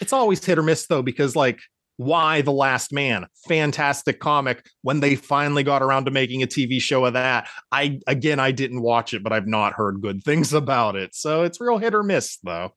It's 0.00 0.12
always 0.12 0.44
hit 0.44 0.58
or 0.58 0.62
miss 0.62 0.86
though 0.86 1.02
because 1.02 1.34
like 1.36 1.60
Y 1.98 2.40
the 2.42 2.52
last 2.52 2.92
man? 2.92 3.26
Fantastic 3.48 4.20
comic. 4.20 4.66
When 4.82 5.00
they 5.00 5.16
finally 5.16 5.62
got 5.62 5.82
around 5.82 6.06
to 6.06 6.10
making 6.10 6.42
a 6.42 6.46
tv 6.46 6.80
show 6.80 7.04
of 7.04 7.14
that 7.14 7.48
i 7.72 7.98
again 8.06 8.40
i 8.40 8.50
didn't 8.50 8.82
watch 8.82 9.14
it 9.14 9.22
but 9.22 9.32
i've 9.32 9.46
not 9.46 9.72
heard 9.74 10.00
good 10.00 10.22
things 10.22 10.52
about 10.64 10.96
it. 10.96 11.14
So 11.14 11.42
it's 11.42 11.60
real 11.60 11.78
hit 11.78 11.94
or 11.94 12.02
miss 12.02 12.38
though. 12.38 12.72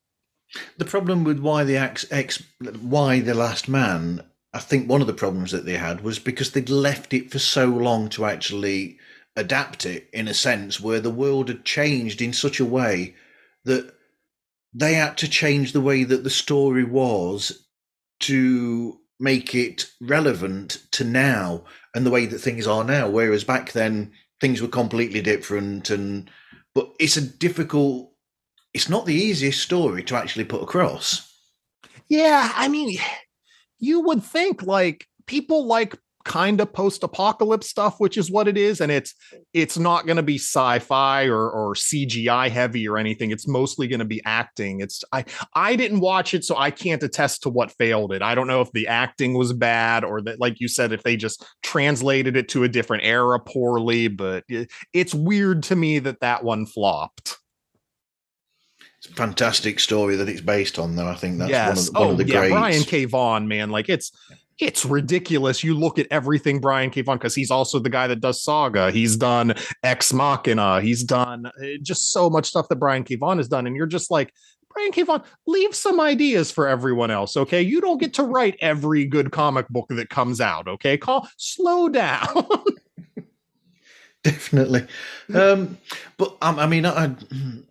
The 0.77 0.85
problem 0.85 1.23
with 1.23 1.39
why 1.39 1.65
the 1.65 1.77
X, 1.77 2.06
X 2.10 2.41
Y 2.61 3.19
the 3.19 3.34
Last 3.34 3.68
Man, 3.68 4.23
I 4.53 4.60
think 4.60 4.89
one 4.89 5.02
of 5.02 5.07
the 5.07 5.14
problems 5.14 5.52
that 5.52 5.65
they 5.65 5.77
had 5.77 6.02
was 6.02 6.19
because 6.19 6.52
they'd 6.52 6.69
left 6.69 7.14
it 7.14 7.31
for 7.31 7.39
so 7.39 7.65
long 7.65 8.07
to 8.10 8.26
actually 8.26 8.98
adapt 9.35 9.85
it 9.85 10.10
in 10.14 10.27
a 10.27 10.34
sense 10.34 10.80
where 10.80 10.99
the 10.99 11.10
world 11.10 11.49
had 11.49 11.65
changed 11.65 12.22
in 12.22 12.34
such 12.34 12.60
a 12.60 12.65
way 12.65 13.14
that 13.65 13.94
they 14.73 14.94
had 14.94 15.18
to 15.18 15.27
change 15.27 15.73
the 15.73 15.81
way 15.81 16.03
that 16.03 16.23
the 16.23 16.30
story 16.30 16.84
was 16.84 17.65
to 18.22 18.99
make 19.19 19.56
it 19.56 19.89
relevant 20.02 20.84
to 20.91 21.03
now 21.03 21.64
and 21.95 22.06
the 22.06 22.11
way 22.11 22.26
that 22.26 22.39
things 22.39 22.68
are 22.68 22.84
now 22.84 23.10
whereas 23.10 23.44
back 23.44 23.72
then 23.72 24.11
things 24.39 24.61
were 24.61 24.68
completely 24.68 25.22
different 25.22 25.89
and 25.89 26.30
but 26.76 26.91
it's 26.99 27.18
a 27.18 27.22
difficult 27.22 28.11
it's 28.73 28.89
not 28.89 29.06
the 29.06 29.15
easiest 29.15 29.61
story 29.61 30.03
to 30.03 30.15
actually 30.15 30.45
put 30.45 30.61
across. 30.61 31.34
Yeah 32.10 32.52
i 32.56 32.68
mean 32.68 32.98
you 33.80 34.02
would 34.02 34.23
think 34.23 34.64
like 34.64 35.07
people 35.26 35.65
like 35.65 35.98
kind 36.27 36.59
of 36.59 36.73
post-apocalypse 36.73 37.69
stuff 37.69 37.95
which 37.99 38.17
is 38.17 38.29
what 38.29 38.49
it 38.49 38.57
is 38.57 38.81
and 38.81 38.91
it's 38.91 39.15
it's 39.53 39.77
not 39.77 40.05
going 40.05 40.17
to 40.17 40.23
be 40.23 40.35
sci-fi 40.35 41.23
or 41.23 41.49
or 41.49 41.73
cgi 41.73 42.49
heavy 42.49 42.85
or 42.85 42.97
anything. 42.97 43.31
It's 43.31 43.47
mostly 43.47 43.87
going 43.87 43.99
to 43.99 44.05
be 44.05 44.21
acting. 44.25 44.81
It's 44.81 45.05
i 45.13 45.23
i 45.53 45.77
didn't 45.77 46.01
watch 46.01 46.33
it 46.33 46.43
so 46.43 46.57
i 46.57 46.69
can't 46.69 47.01
attest 47.01 47.43
to 47.43 47.49
what 47.49 47.71
failed 47.71 48.11
it. 48.11 48.21
I 48.21 48.35
don't 48.35 48.47
know 48.47 48.59
if 48.59 48.71
the 48.73 48.87
acting 48.87 49.35
was 49.35 49.53
bad 49.53 50.03
or 50.03 50.21
that 50.23 50.41
like 50.41 50.59
you 50.59 50.67
said 50.67 50.91
if 50.91 51.01
they 51.03 51.15
just 51.15 51.45
translated 51.63 52.35
it 52.35 52.49
to 52.49 52.65
a 52.65 52.69
different 52.69 53.05
era 53.05 53.39
poorly 53.39 54.09
but 54.09 54.43
it, 54.49 54.69
it's 54.91 55.15
weird 55.15 55.63
to 55.63 55.77
me 55.77 55.99
that 55.99 56.19
that 56.19 56.43
one 56.43 56.65
flopped. 56.65 57.37
It's 58.97 59.07
a 59.07 59.13
fantastic 59.13 59.79
story 59.79 60.17
that 60.17 60.27
it's 60.27 60.41
based 60.41 60.77
on 60.77 60.97
though. 60.97 61.07
I 61.07 61.15
think 61.15 61.37
that's 61.37 61.51
yes. 61.51 61.67
one 61.67 61.77
of 61.77 61.85
the, 61.85 61.99
one 61.99 62.07
oh, 62.07 62.11
of 62.11 62.17
the 62.17 62.25
yeah, 62.25 62.39
greats. 62.39 62.51
Brian 62.51 62.83
K. 62.83 63.05
Vaughan, 63.05 63.47
man, 63.47 63.69
like 63.69 63.87
it's 63.87 64.11
it's 64.59 64.85
ridiculous. 64.85 65.63
You 65.63 65.75
look 65.75 65.99
at 65.99 66.07
everything 66.09 66.59
Brian 66.59 66.89
K. 66.89 67.01
Vaughan 67.01 67.17
because 67.17 67.35
he's 67.35 67.51
also 67.51 67.79
the 67.79 67.89
guy 67.89 68.07
that 68.07 68.21
does 68.21 68.43
Saga. 68.43 68.91
He's 68.91 69.15
done 69.15 69.53
Ex 69.84 70.11
Machina. 70.11 70.81
He's 70.81 71.03
done 71.03 71.45
uh, 71.45 71.51
just 71.81 72.11
so 72.11 72.29
much 72.29 72.47
stuff 72.47 72.67
that 72.69 72.77
Brian 72.77 73.03
K. 73.03 73.15
Vaughan 73.15 73.38
has 73.38 73.47
done, 73.47 73.67
and 73.67 73.75
you're 73.75 73.85
just 73.85 74.11
like. 74.11 74.34
Brian 74.73 74.91
K. 74.91 75.01
Vaughan, 75.01 75.23
leave 75.47 75.73
some 75.73 75.99
ideas 75.99 76.51
for 76.51 76.67
everyone 76.67 77.09
else, 77.09 77.35
okay? 77.35 77.63
You 77.63 77.81
don't 77.81 77.99
get 77.99 78.13
to 78.15 78.23
write 78.23 78.57
every 78.61 79.05
good 79.05 79.31
comic 79.31 79.67
book 79.69 79.88
that 79.89 80.11
comes 80.11 80.39
out, 80.39 80.67
okay? 80.67 80.99
Call 80.99 81.27
slow 81.35 81.89
down. 81.89 82.27
definitely 84.23 84.85
um 85.34 85.77
but 86.17 86.35
um, 86.41 86.59
i 86.59 86.67
mean 86.67 86.85
I, 86.85 87.15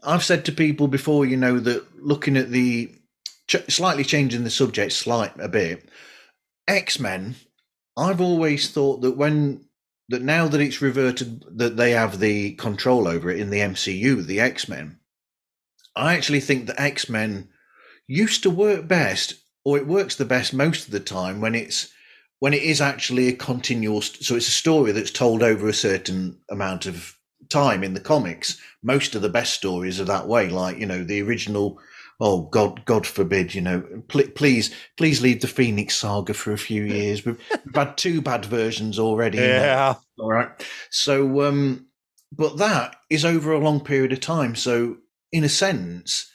i've 0.05 0.25
said 0.25 0.45
to 0.47 0.53
people 0.53 0.89
before 0.89 1.27
you 1.27 1.37
know 1.37 1.59
that 1.61 1.85
looking 2.03 2.37
at 2.37 2.51
the 2.51 2.91
ch- 3.47 3.69
slightly 3.69 4.05
changing 4.05 4.45
the 4.45 4.51
subject 4.51 4.93
slight 4.93 5.33
a 5.39 5.49
bit 5.49 5.89
x-men 6.69 7.35
i've 7.97 8.21
always 8.21 8.71
thought 8.71 9.01
that 9.01 9.17
when 9.17 9.65
that 10.09 10.23
now 10.23 10.47
that 10.47 10.61
it's 10.61 10.83
reverted 10.83 11.45
that 11.57 11.77
they 11.77 11.91
have 11.93 12.19
the 12.19 12.53
control 12.55 13.09
over 13.09 13.31
it 13.31 13.39
in 13.39 13.51
the 13.51 13.61
mcu 13.61 14.25
the 14.27 14.41
x-men 14.41 14.99
i 15.95 16.15
actually 16.15 16.41
think 16.41 16.67
that 16.67 16.81
x-men 16.81 17.49
used 18.07 18.43
to 18.43 18.51
work 18.51 18.87
best 18.87 19.35
or 19.65 19.77
it 19.77 19.87
works 19.87 20.15
the 20.17 20.25
best 20.25 20.55
most 20.55 20.87
of 20.87 20.93
the 20.93 21.01
time 21.01 21.41
when 21.41 21.55
it's 21.55 21.91
when 22.39 22.53
it 22.53 22.63
is 22.63 22.81
actually 22.81 23.29
a 23.29 23.33
continual 23.33 24.01
so 24.03 24.37
it's 24.37 24.49
a 24.49 24.53
story 24.53 24.93
that's 24.93 25.11
told 25.11 25.43
over 25.43 25.69
a 25.69 25.75
certain 25.75 26.39
amount 26.51 26.87
of 26.87 27.17
time 27.49 27.83
in 27.85 27.95
the 27.95 28.01
comics. 28.01 28.61
Most 28.83 29.15
of 29.15 29.23
the 29.23 29.29
best 29.29 29.55
stories 29.55 30.01
are 30.01 30.05
that 30.05 30.29
way 30.29 30.49
like 30.49 30.79
you 30.79 30.87
know 30.87 31.05
the 31.05 31.23
original 31.23 31.79
oh 32.21 32.43
god 32.43 32.85
god 32.85 33.07
forbid 33.07 33.55
you 33.55 33.61
know 33.61 33.83
pl- 34.09 34.29
please 34.35 34.75
please 34.97 35.21
leave 35.21 35.41
the 35.41 35.49
phoenix 35.49 35.97
saga 35.97 36.35
for 36.35 36.53
a 36.53 36.59
few 36.59 36.83
years 36.97 37.25
we've, 37.25 37.41
we've 37.65 37.75
had 37.75 37.97
two 37.97 38.21
bad 38.21 38.45
versions 38.45 38.99
already 38.99 39.39
know. 39.39 39.99
all 40.19 40.33
right 40.33 40.67
so 40.91 41.43
um 41.43 41.87
but 42.33 42.59
that 42.59 42.97
is 43.11 43.25
over 43.25 43.53
a 43.53 43.59
long 43.59 43.81
period 43.81 44.13
of 44.13 44.21
time 44.21 44.55
so 44.55 44.97
in 45.33 45.45
a 45.45 45.49
sense 45.49 46.31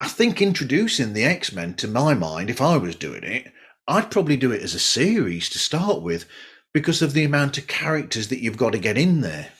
i 0.00 0.08
think 0.08 0.40
introducing 0.40 1.12
the 1.12 1.24
x-men 1.24 1.74
to 1.74 1.88
my 1.88 2.14
mind 2.14 2.50
if 2.50 2.60
i 2.60 2.76
was 2.76 2.96
doing 2.96 3.22
it 3.22 3.52
I'd 3.88 4.10
probably 4.10 4.36
do 4.36 4.52
it 4.52 4.62
as 4.62 4.74
a 4.74 4.80
series 4.80 5.48
to 5.50 5.58
start 5.58 6.02
with 6.02 6.26
because 6.74 7.02
of 7.02 7.12
the 7.12 7.24
amount 7.24 7.56
of 7.56 7.66
characters 7.66 8.28
that 8.28 8.40
you've 8.40 8.56
got 8.56 8.72
to 8.72 8.78
get 8.78 8.98
in 8.98 9.20
there. 9.20 9.52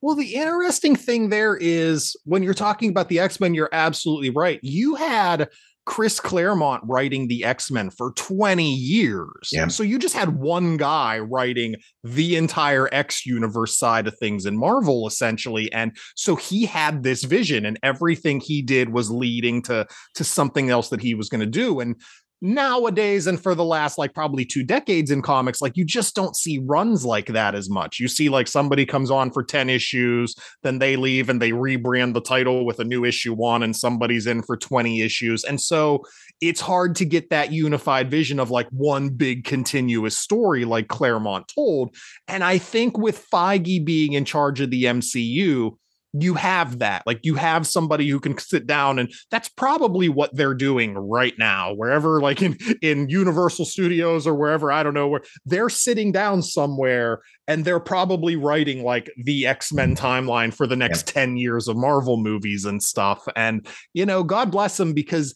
Well, 0.00 0.14
the 0.14 0.34
interesting 0.34 0.94
thing 0.94 1.28
there 1.28 1.56
is 1.56 2.14
when 2.24 2.42
you're 2.42 2.54
talking 2.54 2.90
about 2.90 3.08
the 3.08 3.18
X 3.18 3.40
Men, 3.40 3.54
you're 3.54 3.70
absolutely 3.72 4.30
right. 4.30 4.60
You 4.62 4.94
had 4.94 5.48
Chris 5.88 6.20
Claremont 6.20 6.82
writing 6.86 7.28
the 7.28 7.44
X 7.44 7.70
Men 7.70 7.88
for 7.88 8.12
20 8.12 8.74
years. 8.74 9.48
Yeah. 9.50 9.68
So 9.68 9.82
you 9.82 9.98
just 9.98 10.14
had 10.14 10.36
one 10.36 10.76
guy 10.76 11.18
writing 11.18 11.76
the 12.04 12.36
entire 12.36 12.90
X 12.92 13.24
universe 13.24 13.78
side 13.78 14.06
of 14.06 14.16
things 14.18 14.44
in 14.44 14.58
Marvel, 14.58 15.06
essentially. 15.06 15.72
And 15.72 15.96
so 16.14 16.36
he 16.36 16.66
had 16.66 17.02
this 17.02 17.24
vision, 17.24 17.64
and 17.64 17.78
everything 17.82 18.38
he 18.38 18.60
did 18.60 18.90
was 18.90 19.10
leading 19.10 19.62
to, 19.62 19.86
to 20.14 20.24
something 20.24 20.68
else 20.68 20.90
that 20.90 21.00
he 21.00 21.14
was 21.14 21.30
going 21.30 21.40
to 21.40 21.46
do. 21.46 21.80
And 21.80 21.96
nowadays 22.40 23.26
and 23.26 23.40
for 23.40 23.54
the 23.54 23.64
last 23.64 23.98
like 23.98 24.14
probably 24.14 24.44
two 24.44 24.62
decades 24.62 25.10
in 25.10 25.22
comics 25.22 25.60
like 25.60 25.76
you 25.76 25.84
just 25.84 26.14
don't 26.14 26.36
see 26.36 26.58
runs 26.64 27.04
like 27.04 27.26
that 27.26 27.54
as 27.54 27.68
much. 27.68 27.98
You 27.98 28.08
see 28.08 28.28
like 28.28 28.46
somebody 28.46 28.86
comes 28.86 29.10
on 29.10 29.30
for 29.30 29.42
10 29.42 29.68
issues 29.68 30.34
then 30.62 30.78
they 30.78 30.96
leave 30.96 31.28
and 31.28 31.42
they 31.42 31.50
rebrand 31.50 32.14
the 32.14 32.20
title 32.20 32.64
with 32.64 32.78
a 32.78 32.84
new 32.84 33.04
issue 33.04 33.34
one 33.34 33.62
and 33.62 33.74
somebody's 33.74 34.26
in 34.26 34.42
for 34.42 34.56
20 34.56 35.02
issues. 35.02 35.44
And 35.44 35.60
so 35.60 36.04
it's 36.40 36.60
hard 36.60 36.94
to 36.96 37.04
get 37.04 37.30
that 37.30 37.52
unified 37.52 38.10
vision 38.10 38.38
of 38.38 38.50
like 38.50 38.68
one 38.70 39.08
big 39.08 39.44
continuous 39.44 40.16
story 40.16 40.64
like 40.64 40.88
claremont 40.88 41.48
told. 41.48 41.94
And 42.28 42.44
i 42.44 42.58
think 42.58 42.96
with 42.96 43.26
feige 43.30 43.84
being 43.84 44.12
in 44.12 44.24
charge 44.24 44.60
of 44.60 44.70
the 44.70 44.84
mcu 44.84 45.76
you 46.14 46.34
have 46.34 46.78
that 46.78 47.02
like 47.06 47.20
you 47.22 47.34
have 47.34 47.66
somebody 47.66 48.08
who 48.08 48.18
can 48.18 48.36
sit 48.38 48.66
down 48.66 48.98
and 48.98 49.12
that's 49.30 49.48
probably 49.50 50.08
what 50.08 50.34
they're 50.34 50.54
doing 50.54 50.94
right 50.94 51.34
now 51.38 51.74
wherever 51.74 52.20
like 52.20 52.40
in 52.40 52.56
in 52.80 53.10
universal 53.10 53.66
studios 53.66 54.26
or 54.26 54.34
wherever 54.34 54.72
i 54.72 54.82
don't 54.82 54.94
know 54.94 55.08
where 55.08 55.20
they're 55.44 55.68
sitting 55.68 56.10
down 56.10 56.40
somewhere 56.40 57.20
and 57.46 57.64
they're 57.64 57.78
probably 57.78 58.36
writing 58.36 58.82
like 58.82 59.10
the 59.22 59.46
x-men 59.46 59.94
timeline 59.94 60.52
for 60.52 60.66
the 60.66 60.76
next 60.76 61.06
10 61.06 61.36
years 61.36 61.68
of 61.68 61.76
marvel 61.76 62.16
movies 62.16 62.64
and 62.64 62.82
stuff 62.82 63.28
and 63.36 63.66
you 63.92 64.06
know 64.06 64.22
god 64.22 64.50
bless 64.50 64.78
them 64.78 64.94
because 64.94 65.34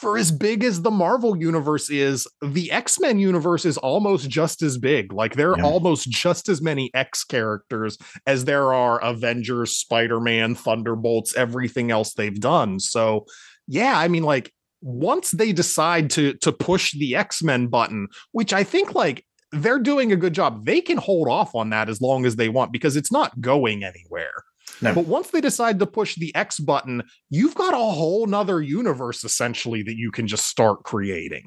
for 0.00 0.18
as 0.18 0.30
big 0.30 0.62
as 0.62 0.82
the 0.82 0.90
Marvel 0.90 1.36
universe 1.36 1.88
is, 1.90 2.26
the 2.42 2.70
X 2.70 3.00
Men 3.00 3.18
universe 3.18 3.64
is 3.64 3.78
almost 3.78 4.28
just 4.28 4.62
as 4.62 4.76
big. 4.78 5.12
Like 5.12 5.34
there 5.36 5.52
are 5.52 5.58
Yeah. 5.58 5.64
almost 5.64 6.10
just 6.10 6.48
as 6.48 6.60
many 6.60 6.90
X 6.94 7.24
characters 7.24 7.96
as 8.26 8.44
there 8.44 8.74
are 8.74 8.98
Avengers, 9.02 9.76
Spider 9.76 10.20
Man, 10.20 10.54
Thunderbolts, 10.54 11.34
everything 11.36 11.90
else 11.90 12.12
they've 12.14 12.38
done. 12.38 12.78
So, 12.78 13.24
yeah, 13.66 13.98
I 13.98 14.08
mean, 14.08 14.22
like 14.22 14.52
once 14.82 15.30
they 15.30 15.52
decide 15.52 16.10
to 16.10 16.34
to 16.34 16.52
push 16.52 16.92
the 16.92 17.16
X 17.16 17.42
Men 17.42 17.68
button, 17.68 18.08
which 18.32 18.52
I 18.52 18.62
think 18.64 18.94
like 18.94 19.24
they're 19.52 19.78
doing 19.78 20.12
a 20.12 20.16
good 20.16 20.34
job, 20.34 20.66
they 20.66 20.80
can 20.80 20.98
hold 20.98 21.28
off 21.28 21.54
on 21.54 21.70
that 21.70 21.88
as 21.88 22.00
long 22.00 22.26
as 22.26 22.36
they 22.36 22.48
want 22.48 22.72
because 22.72 22.96
it's 22.96 23.12
not 23.12 23.40
going 23.40 23.82
anywhere. 23.84 24.32
No. 24.82 24.94
But 24.94 25.06
once 25.06 25.30
they 25.30 25.40
decide 25.40 25.78
to 25.78 25.86
push 25.86 26.16
the 26.16 26.34
X 26.34 26.58
button, 26.60 27.02
you've 27.30 27.54
got 27.54 27.74
a 27.74 27.76
whole 27.78 28.26
nother 28.26 28.60
universe 28.60 29.24
essentially 29.24 29.82
that 29.82 29.96
you 29.96 30.10
can 30.10 30.26
just 30.26 30.46
start 30.46 30.82
creating. 30.84 31.44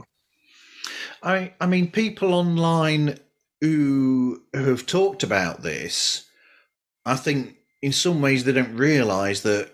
I 1.22 1.54
I 1.60 1.68
mean 1.68 1.92
people 1.92 2.34
online 2.34 3.20
who 3.62 4.42
who 4.54 4.64
have 4.64 4.86
talked 4.86 5.24
about 5.24 5.62
this, 5.62 6.26
I 7.06 7.16
think 7.16 7.56
in 7.82 7.92
some 7.92 8.22
ways 8.22 8.44
they 8.44 8.52
don't 8.52 8.76
realise 8.76 9.42
that 9.42 9.72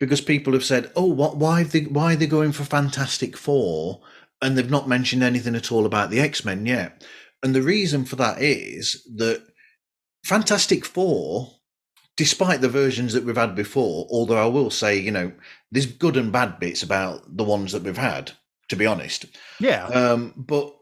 because 0.00 0.20
people 0.20 0.52
have 0.52 0.64
said, 0.64 0.90
"Oh, 0.96 1.06
what? 1.06 1.36
Why 1.36 1.62
they? 1.62 1.82
Why 1.82 2.14
are 2.14 2.16
they 2.16 2.26
going 2.26 2.52
for 2.52 2.64
Fantastic 2.64 3.36
Four? 3.36 4.00
And 4.42 4.58
they've 4.58 4.70
not 4.70 4.88
mentioned 4.88 5.22
anything 5.22 5.54
at 5.54 5.72
all 5.72 5.86
about 5.86 6.10
the 6.10 6.20
X 6.20 6.44
Men 6.44 6.66
yet. 6.66 7.04
and 7.42 7.54
the 7.54 7.62
reason 7.62 8.04
for 8.06 8.16
that 8.16 8.40
is 8.40 9.06
that 9.16 9.42
Fantastic 10.24 10.84
Four, 10.84 11.53
despite 12.16 12.60
the 12.60 12.68
versions 12.68 13.12
that 13.12 13.24
we've 13.24 13.36
had 13.36 13.54
before, 13.54 14.06
although 14.10 14.42
I 14.42 14.46
will 14.46 14.70
say, 14.70 14.98
you 14.98 15.10
know, 15.10 15.32
there's 15.70 15.86
good 15.86 16.16
and 16.16 16.32
bad 16.32 16.60
bits 16.60 16.82
about 16.82 17.36
the 17.36 17.44
ones 17.44 17.72
that 17.72 17.82
we've 17.82 17.96
had, 17.96 18.32
to 18.68 18.76
be 18.76 18.86
honest. 18.86 19.26
Yeah. 19.58 19.86
Um, 19.86 20.32
but 20.36 20.74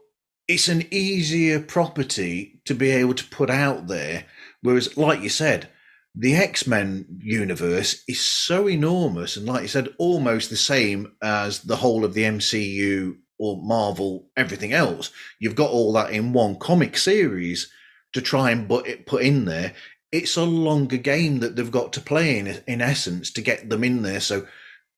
it's 0.47 0.67
an 0.67 0.85
easier 0.91 1.59
property 1.59 2.61
to 2.65 2.75
be 2.75 2.91
able 2.91 3.15
to 3.15 3.25
put 3.25 3.49
out 3.49 3.87
there. 3.87 4.25
Whereas, 4.61 4.95
like 4.97 5.21
you 5.21 5.29
said, 5.29 5.69
the 6.15 6.35
X 6.35 6.67
Men 6.67 7.05
universe 7.19 8.03
is 8.07 8.21
so 8.21 8.69
enormous, 8.69 9.35
and 9.35 9.47
like 9.47 9.63
you 9.63 9.67
said, 9.67 9.89
almost 9.97 10.49
the 10.49 10.55
same 10.57 11.13
as 11.23 11.61
the 11.61 11.77
whole 11.77 12.05
of 12.05 12.13
the 12.13 12.23
MCU 12.23 13.17
or 13.39 13.61
Marvel, 13.63 14.29
everything 14.37 14.73
else. 14.73 15.09
You've 15.39 15.55
got 15.55 15.71
all 15.71 15.91
that 15.93 16.11
in 16.11 16.33
one 16.33 16.57
comic 16.57 16.97
series 16.97 17.71
to 18.13 18.21
try 18.21 18.51
and 18.51 18.69
put 18.69 18.87
it 18.87 19.05
put 19.05 19.23
in 19.23 19.45
there. 19.45 19.73
It's 20.13 20.37
a 20.37 20.43
longer 20.45 20.97
game 20.97 21.39
that 21.39 21.55
they've 21.55 21.69
got 21.69 21.91
to 21.93 21.99
play 22.01 22.37
in, 22.39 22.47
in 22.67 22.81
essence, 22.81 23.31
to 23.31 23.41
get 23.41 23.69
them 23.69 23.83
in 23.83 24.03
there. 24.03 24.21
So 24.21 24.47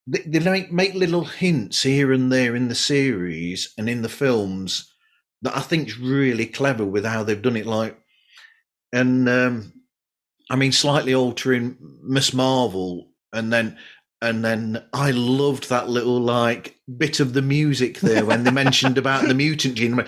they, 0.06 0.20
they 0.20 0.40
make, 0.40 0.72
make 0.72 0.94
little 0.94 1.24
hints 1.24 1.82
here 1.82 2.12
and 2.12 2.32
there 2.32 2.56
in 2.56 2.68
the 2.68 2.76
series 2.76 3.74
and 3.78 3.90
in 3.90 4.04
the 4.04 4.10
films 4.10 4.94
that 5.42 5.56
I 5.56 5.62
think's 5.62 5.98
really 5.98 6.46
clever 6.46 6.86
with 6.86 7.06
how 7.06 7.24
they've 7.24 7.42
done 7.42 7.56
it. 7.56 7.66
Like, 7.66 7.98
and 8.92 9.28
um, 9.30 9.74
I 10.50 10.56
mean, 10.56 10.72
slightly 10.72 11.14
altering 11.14 11.78
Miss 12.04 12.34
Marvel, 12.34 13.10
and 13.34 13.52
then 13.52 13.78
and 14.22 14.44
then 14.44 14.84
I 14.94 15.12
loved 15.12 15.70
that 15.70 15.90
little 15.90 16.20
like 16.20 16.80
bit 16.98 17.20
of 17.20 17.34
the 17.34 17.42
music 17.42 18.00
there 18.00 18.26
when 18.26 18.44
they 18.44 18.52
mentioned 18.52 18.98
about 18.98 19.28
the 19.28 19.34
mutant 19.34 19.76
gene. 19.76 20.00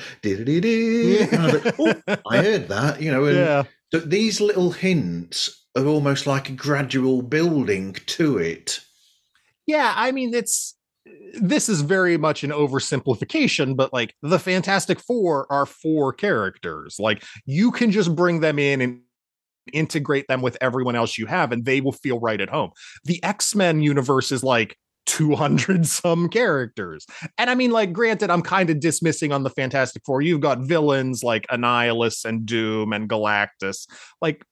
I 1.31 1.51
like, 1.51 1.75
oh, 1.79 2.19
I 2.29 2.37
heard 2.41 2.67
that, 2.69 3.01
you 3.01 3.11
know. 3.11 3.25
And 3.25 3.35
yeah. 3.35 3.63
So 3.91 3.99
these 3.99 4.41
little 4.41 4.71
hints 4.71 5.65
are 5.75 5.85
almost 5.85 6.27
like 6.27 6.49
a 6.49 6.53
gradual 6.53 7.21
building 7.21 7.93
to 8.07 8.37
it. 8.37 8.81
Yeah, 9.65 9.93
I 9.95 10.11
mean 10.11 10.33
it's 10.33 10.75
this 11.39 11.69
is 11.69 11.81
very 11.81 12.17
much 12.17 12.43
an 12.43 12.51
oversimplification, 12.51 13.75
but 13.75 13.93
like 13.93 14.13
the 14.21 14.39
Fantastic 14.39 14.99
Four 14.99 15.51
are 15.51 15.65
four 15.65 16.13
characters. 16.13 16.97
Like 16.99 17.23
you 17.45 17.71
can 17.71 17.91
just 17.91 18.15
bring 18.15 18.39
them 18.39 18.59
in 18.59 18.81
and 18.81 19.01
integrate 19.73 20.27
them 20.27 20.41
with 20.41 20.57
everyone 20.61 20.95
else 20.95 21.17
you 21.17 21.25
have, 21.25 21.51
and 21.51 21.65
they 21.65 21.81
will 21.81 21.91
feel 21.91 22.19
right 22.19 22.41
at 22.41 22.49
home. 22.49 22.71
The 23.03 23.23
X 23.23 23.55
Men 23.55 23.81
universe 23.81 24.31
is 24.31 24.43
like 24.43 24.77
200 25.07 25.85
some 25.87 26.29
characters. 26.29 27.05
And 27.37 27.49
I 27.49 27.55
mean, 27.55 27.71
like, 27.71 27.91
granted, 27.93 28.29
I'm 28.29 28.43
kind 28.43 28.69
of 28.69 28.79
dismissing 28.79 29.31
on 29.31 29.43
the 29.43 29.49
Fantastic 29.49 30.03
Four. 30.05 30.21
You've 30.21 30.41
got 30.41 30.59
villains 30.59 31.23
like 31.23 31.47
Annihilus 31.47 32.25
and 32.25 32.45
Doom 32.45 32.93
and 32.93 33.09
Galactus. 33.09 33.87
Like, 34.21 34.45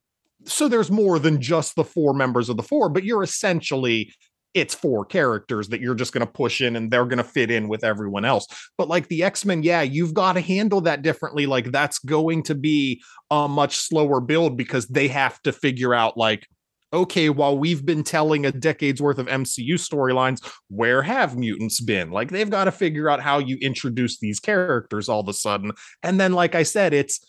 so 0.45 0.67
there's 0.67 0.91
more 0.91 1.19
than 1.19 1.41
just 1.41 1.75
the 1.75 1.83
four 1.83 2.13
members 2.13 2.49
of 2.49 2.57
the 2.57 2.63
four, 2.63 2.89
but 2.89 3.03
you're 3.03 3.23
essentially 3.23 4.11
it's 4.55 4.73
four 4.73 5.03
characters 5.03 5.67
that 5.67 5.81
you're 5.81 5.95
just 5.95 6.13
going 6.13 6.25
to 6.25 6.31
push 6.31 6.61
in 6.61 6.77
and 6.77 6.89
they're 6.89 7.05
going 7.05 7.17
to 7.17 7.25
fit 7.25 7.51
in 7.51 7.67
with 7.67 7.83
everyone 7.83 8.23
else. 8.23 8.47
But 8.77 8.87
like 8.87 9.09
the 9.09 9.21
X-Men, 9.21 9.63
yeah, 9.63 9.81
you've 9.81 10.13
got 10.13 10.33
to 10.33 10.41
handle 10.41 10.79
that 10.81 11.01
differently. 11.01 11.45
Like 11.45 11.71
that's 11.71 11.99
going 11.99 12.41
to 12.43 12.55
be 12.55 13.03
a 13.29 13.49
much 13.49 13.75
slower 13.75 14.21
build 14.21 14.55
because 14.55 14.87
they 14.87 15.09
have 15.09 15.41
to 15.41 15.51
figure 15.51 15.93
out 15.93 16.15
like 16.15 16.47
okay, 16.93 17.29
while 17.29 17.57
we've 17.57 17.85
been 17.85 18.03
telling 18.03 18.45
a 18.45 18.51
decade's 18.51 19.01
worth 19.01 19.17
of 19.17 19.27
MCU 19.27 19.73
storylines, 19.73 20.45
where 20.69 21.01
have 21.01 21.37
mutants 21.37 21.81
been? 21.81 22.11
Like 22.11 22.31
they've 22.31 22.49
got 22.49 22.65
to 22.65 22.71
figure 22.71 23.09
out 23.09 23.21
how 23.21 23.39
you 23.39 23.57
introduce 23.61 24.19
these 24.19 24.39
characters 24.39 25.09
all 25.09 25.21
of 25.21 25.27
a 25.27 25.33
sudden. 25.33 25.71
And 26.03 26.19
then 26.19 26.33
like 26.33 26.55
I 26.55 26.63
said, 26.63 26.93
it's 26.93 27.19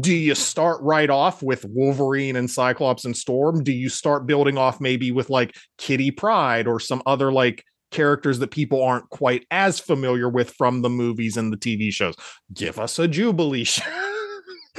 do 0.00 0.12
you 0.12 0.34
start 0.34 0.80
right 0.82 1.08
off 1.08 1.42
with 1.42 1.64
Wolverine 1.64 2.36
and 2.36 2.50
Cyclops 2.50 3.04
and 3.04 3.16
Storm? 3.16 3.64
Do 3.64 3.72
you 3.72 3.88
start 3.88 4.26
building 4.26 4.58
off 4.58 4.80
maybe 4.80 5.10
with 5.10 5.30
like 5.30 5.56
Kitty 5.78 6.10
Pryde 6.10 6.66
or 6.66 6.78
some 6.78 7.02
other 7.06 7.32
like 7.32 7.64
characters 7.90 8.38
that 8.40 8.50
people 8.50 8.82
aren't 8.82 9.08
quite 9.08 9.46
as 9.50 9.80
familiar 9.80 10.28
with 10.28 10.50
from 10.58 10.82
the 10.82 10.90
movies 10.90 11.36
and 11.38 11.52
the 11.52 11.56
TV 11.56 11.90
shows? 11.90 12.14
Give 12.52 12.78
us 12.78 12.98
a 12.98 13.08
Jubilee 13.08 13.64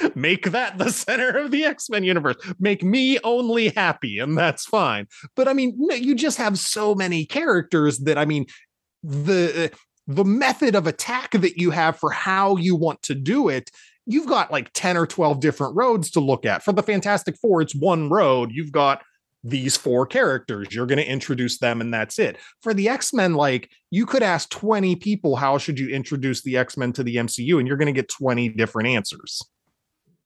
Make 0.15 0.51
that 0.51 0.77
the 0.77 0.91
center 0.91 1.37
of 1.37 1.51
the 1.51 1.65
X 1.65 1.89
Men 1.89 2.03
universe. 2.03 2.35
Make 2.59 2.83
me 2.83 3.19
only 3.23 3.69
happy, 3.69 4.19
and 4.19 4.37
that's 4.37 4.65
fine. 4.65 5.07
But 5.35 5.47
I 5.47 5.53
mean, 5.53 5.77
you 5.79 6.15
just 6.15 6.37
have 6.37 6.57
so 6.57 6.95
many 6.95 7.25
characters 7.25 7.99
that 7.99 8.17
I 8.17 8.25
mean, 8.25 8.45
the 9.03 9.71
uh, 9.71 9.75
the 10.07 10.25
method 10.25 10.75
of 10.75 10.87
attack 10.87 11.31
that 11.31 11.57
you 11.57 11.71
have 11.71 11.97
for 11.97 12.11
how 12.11 12.55
you 12.57 12.75
want 12.75 13.01
to 13.03 13.15
do 13.15 13.49
it 13.49 13.69
you've 14.09 14.27
got 14.27 14.51
like 14.51 14.71
10 14.73 14.97
or 14.97 15.05
12 15.05 15.39
different 15.39 15.75
roads 15.75 16.09
to 16.09 16.19
look 16.19 16.43
at. 16.43 16.63
For 16.63 16.73
the 16.73 16.81
Fantastic 16.81 17.37
Four, 17.37 17.61
it's 17.61 17.75
one 17.75 18.09
road. 18.09 18.49
You've 18.51 18.71
got 18.71 19.03
these 19.43 19.77
four 19.77 20.05
characters. 20.05 20.73
You're 20.73 20.87
going 20.87 20.97
to 20.97 21.09
introduce 21.09 21.59
them 21.59 21.79
and 21.79 21.93
that's 21.93 22.19
it. 22.19 22.37
For 22.61 22.73
the 22.73 22.89
X-Men, 22.89 23.35
like 23.35 23.69
you 23.91 24.05
could 24.05 24.23
ask 24.23 24.49
20 24.49 24.95
people, 24.97 25.35
how 25.35 25.59
should 25.59 25.79
you 25.79 25.89
introduce 25.89 26.41
the 26.41 26.57
X-Men 26.57 26.91
to 26.93 27.03
the 27.03 27.17
MCU? 27.17 27.59
And 27.59 27.67
you're 27.67 27.77
going 27.77 27.85
to 27.85 27.93
get 27.93 28.09
20 28.09 28.49
different 28.49 28.89
answers. 28.89 29.41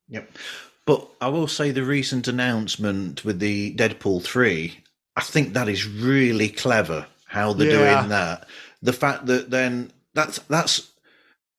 Yep. 0.09 0.37
But 0.85 1.07
I 1.21 1.29
will 1.29 1.47
say 1.47 1.71
the 1.71 1.83
recent 1.83 2.27
announcement 2.27 3.23
with 3.23 3.39
the 3.39 3.73
Deadpool 3.75 4.23
3, 4.23 4.77
I 5.15 5.21
think 5.21 5.53
that 5.53 5.69
is 5.69 5.87
really 5.87 6.49
clever 6.49 7.07
how 7.25 7.53
they're 7.53 7.71
yeah. 7.71 7.97
doing 7.99 8.09
that. 8.09 8.47
The 8.81 8.93
fact 8.93 9.27
that 9.27 9.49
then 9.49 9.91
that's 10.13 10.39
that's 10.39 10.91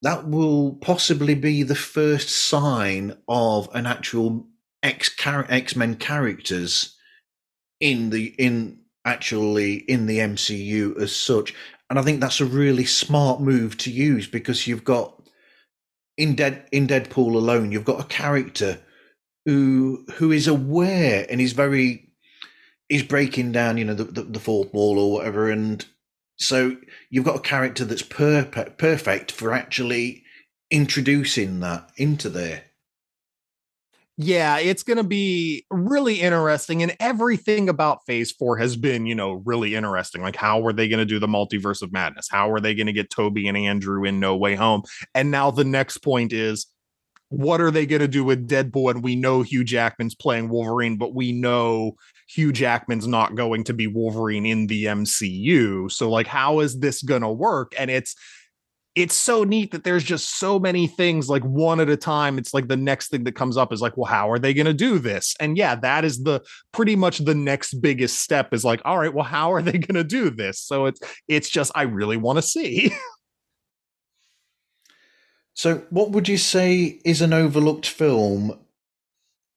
that 0.02 0.28
will 0.28 0.72
possibly 0.74 1.34
be 1.34 1.62
the 1.62 1.74
first 1.74 2.28
sign 2.28 3.16
of 3.26 3.68
an 3.74 3.86
actual 3.86 4.46
X 4.82 5.10
X 5.24 5.74
Men 5.74 5.96
characters 5.96 6.96
in 7.80 8.10
the 8.10 8.34
in 8.38 8.80
actually 9.04 9.76
in 9.76 10.06
the 10.06 10.18
MCU 10.18 11.00
as 11.00 11.16
such. 11.16 11.54
And 11.88 11.98
I 11.98 12.02
think 12.02 12.20
that's 12.20 12.40
a 12.40 12.46
really 12.46 12.84
smart 12.84 13.40
move 13.40 13.76
to 13.78 13.90
use 13.90 14.26
because 14.26 14.66
you've 14.66 14.84
got 14.84 15.23
in 16.16 16.34
Dead 16.34 16.66
in 16.72 16.86
Deadpool 16.86 17.34
alone, 17.34 17.72
you've 17.72 17.84
got 17.84 18.00
a 18.00 18.08
character 18.08 18.80
who 19.44 20.04
who 20.14 20.32
is 20.32 20.46
aware 20.46 21.26
and 21.28 21.40
is 21.40 21.52
very 21.52 22.10
is 22.88 23.02
breaking 23.02 23.52
down, 23.52 23.78
you 23.78 23.84
know, 23.84 23.94
the, 23.94 24.04
the, 24.04 24.22
the 24.22 24.40
fourth 24.40 24.72
wall 24.72 24.98
or 24.98 25.12
whatever, 25.12 25.50
and 25.50 25.86
so 26.36 26.76
you've 27.10 27.24
got 27.24 27.36
a 27.36 27.40
character 27.40 27.84
that's 27.84 28.02
per- 28.02 28.44
perfect 28.44 29.32
for 29.32 29.52
actually 29.52 30.22
introducing 30.70 31.60
that 31.60 31.90
into 31.96 32.28
there. 32.28 32.64
Yeah, 34.16 34.58
it's 34.58 34.84
going 34.84 34.98
to 34.98 35.04
be 35.04 35.66
really 35.70 36.20
interesting. 36.20 36.82
And 36.84 36.96
everything 37.00 37.68
about 37.68 38.06
phase 38.06 38.30
four 38.30 38.56
has 38.58 38.76
been, 38.76 39.06
you 39.06 39.14
know, 39.14 39.42
really 39.44 39.74
interesting. 39.74 40.22
Like, 40.22 40.36
how 40.36 40.64
are 40.64 40.72
they 40.72 40.88
going 40.88 41.00
to 41.00 41.04
do 41.04 41.18
the 41.18 41.26
multiverse 41.26 41.82
of 41.82 41.92
madness? 41.92 42.28
How 42.30 42.50
are 42.52 42.60
they 42.60 42.76
going 42.76 42.86
to 42.86 42.92
get 42.92 43.10
Tobey 43.10 43.48
and 43.48 43.56
Andrew 43.56 44.04
in 44.04 44.20
No 44.20 44.36
Way 44.36 44.54
Home? 44.54 44.82
And 45.16 45.32
now 45.32 45.50
the 45.50 45.64
next 45.64 45.98
point 45.98 46.32
is 46.32 46.66
what 47.28 47.60
are 47.60 47.72
they 47.72 47.86
going 47.86 48.02
to 48.02 48.08
do 48.08 48.22
with 48.22 48.48
Deadpool? 48.48 48.92
And 48.92 49.02
we 49.02 49.16
know 49.16 49.42
Hugh 49.42 49.64
Jackman's 49.64 50.14
playing 50.14 50.48
Wolverine, 50.48 50.96
but 50.96 51.14
we 51.14 51.32
know 51.32 51.96
Hugh 52.28 52.52
Jackman's 52.52 53.08
not 53.08 53.34
going 53.34 53.64
to 53.64 53.72
be 53.72 53.88
Wolverine 53.88 54.46
in 54.46 54.68
the 54.68 54.84
MCU. 54.84 55.90
So 55.90 56.08
like 56.08 56.28
how 56.28 56.60
is 56.60 56.78
this 56.78 57.02
going 57.02 57.22
to 57.22 57.30
work? 57.30 57.72
And 57.76 57.90
it's 57.90 58.14
it's 58.94 59.14
so 59.14 59.42
neat 59.42 59.72
that 59.72 59.82
there's 59.82 60.04
just 60.04 60.38
so 60.38 60.58
many 60.58 60.86
things 60.86 61.28
like 61.28 61.42
one 61.42 61.80
at 61.80 61.88
a 61.88 61.96
time. 61.96 62.38
It's 62.38 62.54
like 62.54 62.68
the 62.68 62.76
next 62.76 63.08
thing 63.08 63.24
that 63.24 63.34
comes 63.34 63.56
up 63.56 63.72
is 63.72 63.80
like 63.80 63.96
well 63.96 64.06
how 64.06 64.30
are 64.30 64.38
they 64.38 64.54
going 64.54 64.66
to 64.66 64.74
do 64.74 64.98
this? 64.98 65.34
And 65.40 65.56
yeah 65.56 65.74
that 65.76 66.04
is 66.04 66.22
the 66.22 66.42
pretty 66.72 66.96
much 66.96 67.18
the 67.18 67.34
next 67.34 67.74
biggest 67.74 68.20
step 68.20 68.54
is 68.54 68.64
like 68.64 68.80
all 68.84 68.98
right 68.98 69.12
well 69.12 69.24
how 69.24 69.52
are 69.52 69.62
they 69.62 69.72
going 69.78 69.94
to 69.94 70.04
do 70.04 70.30
this? 70.30 70.60
So 70.60 70.86
it's 70.86 71.00
it's 71.28 71.48
just 71.48 71.72
i 71.74 71.82
really 71.82 72.16
want 72.16 72.38
to 72.38 72.42
see. 72.42 72.92
So 75.54 75.84
what 75.90 76.10
would 76.10 76.28
you 76.28 76.36
say 76.36 77.00
is 77.04 77.20
an 77.20 77.32
overlooked 77.32 77.86
film 77.86 78.58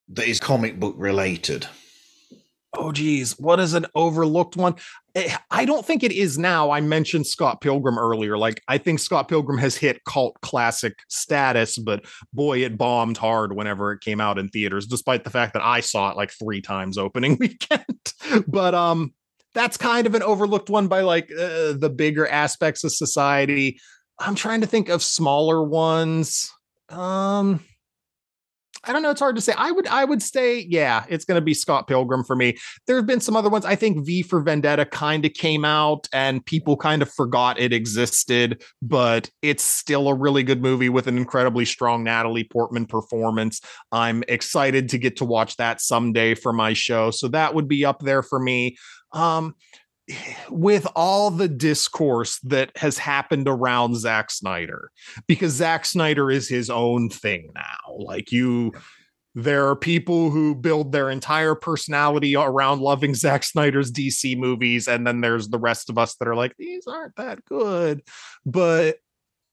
that 0.09 0.27
is 0.27 0.39
comic 0.39 0.79
book 0.79 0.95
related? 0.97 1.67
Oh 2.75 2.91
geez, 2.91 3.39
what 3.39 3.59
is 3.59 3.73
an 3.73 3.87
overlooked 3.95 4.55
one? 4.55 4.75
Eh, 5.17 5.35
I 5.49 5.65
don't 5.65 5.83
think 5.83 6.03
it 6.03 6.11
is 6.11 6.37
now. 6.37 6.69
I 6.69 6.79
mentioned 6.79 7.25
Scott 7.25 7.59
Pilgrim 7.59 7.97
earlier. 7.97 8.37
Like, 8.37 8.61
I 8.67 8.77
think 8.77 8.99
Scott 8.99 9.27
Pilgrim 9.27 9.57
has 9.57 9.75
hit 9.75 10.03
cult 10.05 10.39
classic 10.41 10.99
status, 11.07 11.79
but 11.79 12.05
boy, 12.33 12.63
it 12.63 12.77
bombed 12.77 13.17
hard 13.17 13.55
whenever 13.55 13.91
it 13.91 14.01
came 14.01 14.21
out 14.21 14.37
in 14.37 14.49
theaters, 14.49 14.85
despite 14.85 15.23
the 15.23 15.31
fact 15.31 15.53
that 15.53 15.63
I 15.63 15.79
saw 15.79 16.11
it 16.11 16.17
like 16.17 16.29
three 16.29 16.61
times 16.61 16.99
opening 16.99 17.35
weekend. 17.39 18.13
but 18.47 18.75
um, 18.75 19.11
that's 19.55 19.75
kind 19.75 20.05
of 20.05 20.13
an 20.13 20.21
overlooked 20.21 20.69
one 20.69 20.87
by 20.87 21.01
like 21.01 21.31
uh, 21.31 21.73
the 21.73 21.91
bigger 21.93 22.27
aspects 22.27 22.83
of 22.83 22.91
society. 22.91 23.79
I'm 24.19 24.35
trying 24.35 24.61
to 24.61 24.67
think 24.67 24.87
of 24.87 25.01
smaller 25.01 25.63
ones. 25.63 26.51
Um, 26.89 27.61
I 28.83 28.93
don't 28.93 29.01
know. 29.01 29.09
It's 29.09 29.19
hard 29.19 29.35
to 29.35 29.41
say. 29.41 29.53
I 29.57 29.71
would 29.71 29.87
I 29.87 30.05
would 30.05 30.21
say, 30.21 30.59
yeah, 30.59 31.05
it's 31.09 31.25
going 31.25 31.35
to 31.35 31.43
be 31.45 31.53
Scott 31.53 31.87
Pilgrim 31.87 32.23
for 32.23 32.35
me. 32.35 32.57
There 32.85 32.95
have 32.95 33.05
been 33.05 33.19
some 33.19 33.35
other 33.35 33.49
ones. 33.49 33.65
I 33.65 33.75
think 33.75 34.05
V 34.05 34.21
for 34.21 34.41
Vendetta 34.41 34.85
kind 34.85 35.25
of 35.25 35.33
came 35.33 35.65
out 35.65 36.07
and 36.13 36.45
people 36.45 36.77
kind 36.77 37.01
of 37.01 37.11
forgot 37.11 37.59
it 37.59 37.73
existed, 37.73 38.63
but 38.81 39.29
it's 39.41 39.63
still 39.63 40.07
a 40.07 40.15
really 40.15 40.43
good 40.43 40.61
movie 40.61 40.89
with 40.89 41.07
an 41.07 41.17
incredibly 41.17 41.65
strong 41.65 42.03
Natalie 42.03 42.43
Portman 42.43 42.85
performance. 42.85 43.61
I'm 43.91 44.23
excited 44.27 44.89
to 44.89 44.97
get 44.97 45.17
to 45.17 45.25
watch 45.25 45.57
that 45.57 45.81
someday 45.81 46.35
for 46.35 46.53
my 46.53 46.73
show. 46.73 47.11
So 47.11 47.27
that 47.29 47.53
would 47.53 47.67
be 47.67 47.85
up 47.85 47.99
there 47.99 48.23
for 48.23 48.39
me. 48.39 48.77
Um, 49.13 49.55
with 50.49 50.87
all 50.95 51.31
the 51.31 51.47
discourse 51.47 52.39
that 52.39 52.71
has 52.77 52.97
happened 52.97 53.47
around 53.47 53.95
Zack 53.97 54.31
Snyder, 54.31 54.91
because 55.27 55.53
Zack 55.53 55.85
Snyder 55.85 56.31
is 56.31 56.47
his 56.47 56.69
own 56.69 57.09
thing 57.09 57.51
now. 57.53 57.97
Like 57.97 58.31
you, 58.31 58.73
there 59.35 59.67
are 59.67 59.75
people 59.75 60.29
who 60.29 60.55
build 60.55 60.91
their 60.91 61.09
entire 61.09 61.55
personality 61.55 62.35
around 62.35 62.81
loving 62.81 63.13
Zack 63.15 63.43
Snyder's 63.43 63.91
DC 63.91 64.37
movies, 64.37 64.87
and 64.87 65.05
then 65.05 65.21
there's 65.21 65.49
the 65.49 65.59
rest 65.59 65.89
of 65.89 65.97
us 65.97 66.15
that 66.15 66.27
are 66.27 66.35
like, 66.35 66.55
these 66.57 66.87
aren't 66.87 67.15
that 67.17 67.43
good. 67.45 68.01
But 68.45 68.97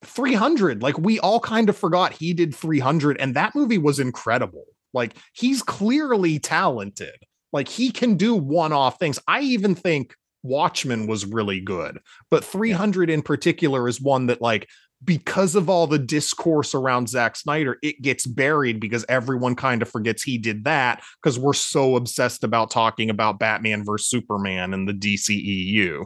300, 0.04 0.82
like 0.82 0.98
we 0.98 1.18
all 1.18 1.40
kind 1.40 1.68
of 1.68 1.76
forgot 1.76 2.12
he 2.12 2.32
did 2.32 2.54
300, 2.54 3.18
and 3.18 3.34
that 3.34 3.54
movie 3.54 3.78
was 3.78 3.98
incredible. 3.98 4.66
Like 4.92 5.14
he's 5.32 5.62
clearly 5.62 6.38
talented. 6.38 7.16
Like 7.52 7.68
he 7.68 7.90
can 7.90 8.16
do 8.16 8.34
one 8.34 8.72
off 8.72 8.98
things. 8.98 9.18
I 9.26 9.40
even 9.40 9.74
think 9.74 10.14
Watchmen 10.44 11.08
was 11.08 11.26
really 11.26 11.60
good, 11.60 11.98
but 12.30 12.44
300 12.44 13.10
in 13.10 13.22
particular 13.22 13.88
is 13.88 14.00
one 14.00 14.26
that 14.26 14.40
like 14.40 14.68
because 15.04 15.54
of 15.54 15.68
all 15.68 15.86
the 15.86 15.98
discourse 15.98 16.74
around 16.74 17.08
Zack 17.08 17.36
Snyder, 17.36 17.78
it 17.82 18.00
gets 18.00 18.26
buried 18.26 18.80
because 18.80 19.04
everyone 19.08 19.56
kind 19.56 19.82
of 19.82 19.88
forgets 19.88 20.22
he 20.22 20.38
did 20.38 20.64
that 20.64 21.02
because 21.22 21.38
we're 21.38 21.52
so 21.52 21.96
obsessed 21.96 22.44
about 22.44 22.70
talking 22.70 23.10
about 23.10 23.38
Batman 23.38 23.84
versus 23.84 24.08
Superman 24.08 24.72
and 24.72 24.88
the 24.88 24.92
DCEU. 24.92 26.04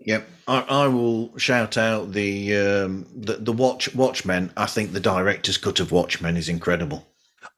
Yep, 0.00 0.28
I, 0.48 0.60
I 0.60 0.88
will 0.88 1.36
shout 1.38 1.76
out 1.76 2.12
the 2.12 2.56
um, 2.56 3.06
the 3.14 3.34
the 3.34 3.52
Watch 3.52 3.94
Watchmen. 3.94 4.50
I 4.56 4.66
think 4.66 4.92
the 4.92 5.00
director's 5.00 5.58
cut 5.58 5.78
of 5.78 5.92
Watchmen 5.92 6.36
is 6.36 6.48
incredible. 6.48 7.06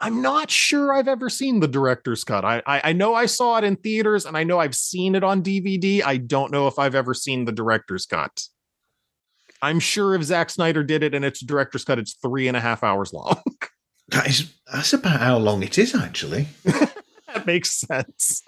I'm 0.04 0.20
not 0.20 0.50
sure 0.50 0.92
I've 0.92 1.08
ever 1.08 1.30
seen 1.30 1.60
the 1.60 1.68
director's 1.68 2.24
cut. 2.24 2.44
I, 2.44 2.62
I, 2.66 2.80
I 2.84 2.92
know 2.92 3.14
I 3.14 3.24
saw 3.24 3.56
it 3.56 3.64
in 3.64 3.76
theaters 3.76 4.26
and 4.26 4.36
I 4.36 4.44
know 4.44 4.60
I've 4.60 4.74
seen 4.74 5.14
it 5.14 5.24
on 5.24 5.42
DVD. 5.42 6.04
I 6.04 6.18
don't 6.18 6.52
know 6.52 6.68
if 6.68 6.78
I've 6.78 6.94
ever 6.94 7.14
seen 7.14 7.46
the 7.46 7.52
director's 7.52 8.04
cut. 8.04 8.42
I'm 9.62 9.80
sure 9.80 10.14
if 10.14 10.22
Zack 10.22 10.50
Snyder 10.50 10.84
did 10.84 11.02
it 11.02 11.14
and 11.14 11.24
it's 11.24 11.40
director's 11.40 11.86
cut, 11.86 11.98
it's 11.98 12.12
three 12.20 12.48
and 12.48 12.56
a 12.56 12.60
half 12.60 12.84
hours 12.84 13.12
long. 13.12 13.40
That 14.08 14.28
is 14.28 14.52
that's 14.70 14.92
about 14.92 15.18
how 15.18 15.38
long 15.38 15.62
it 15.62 15.78
is 15.78 15.94
actually. 15.94 16.46
that 16.64 17.46
makes 17.46 17.70
sense. 17.80 18.42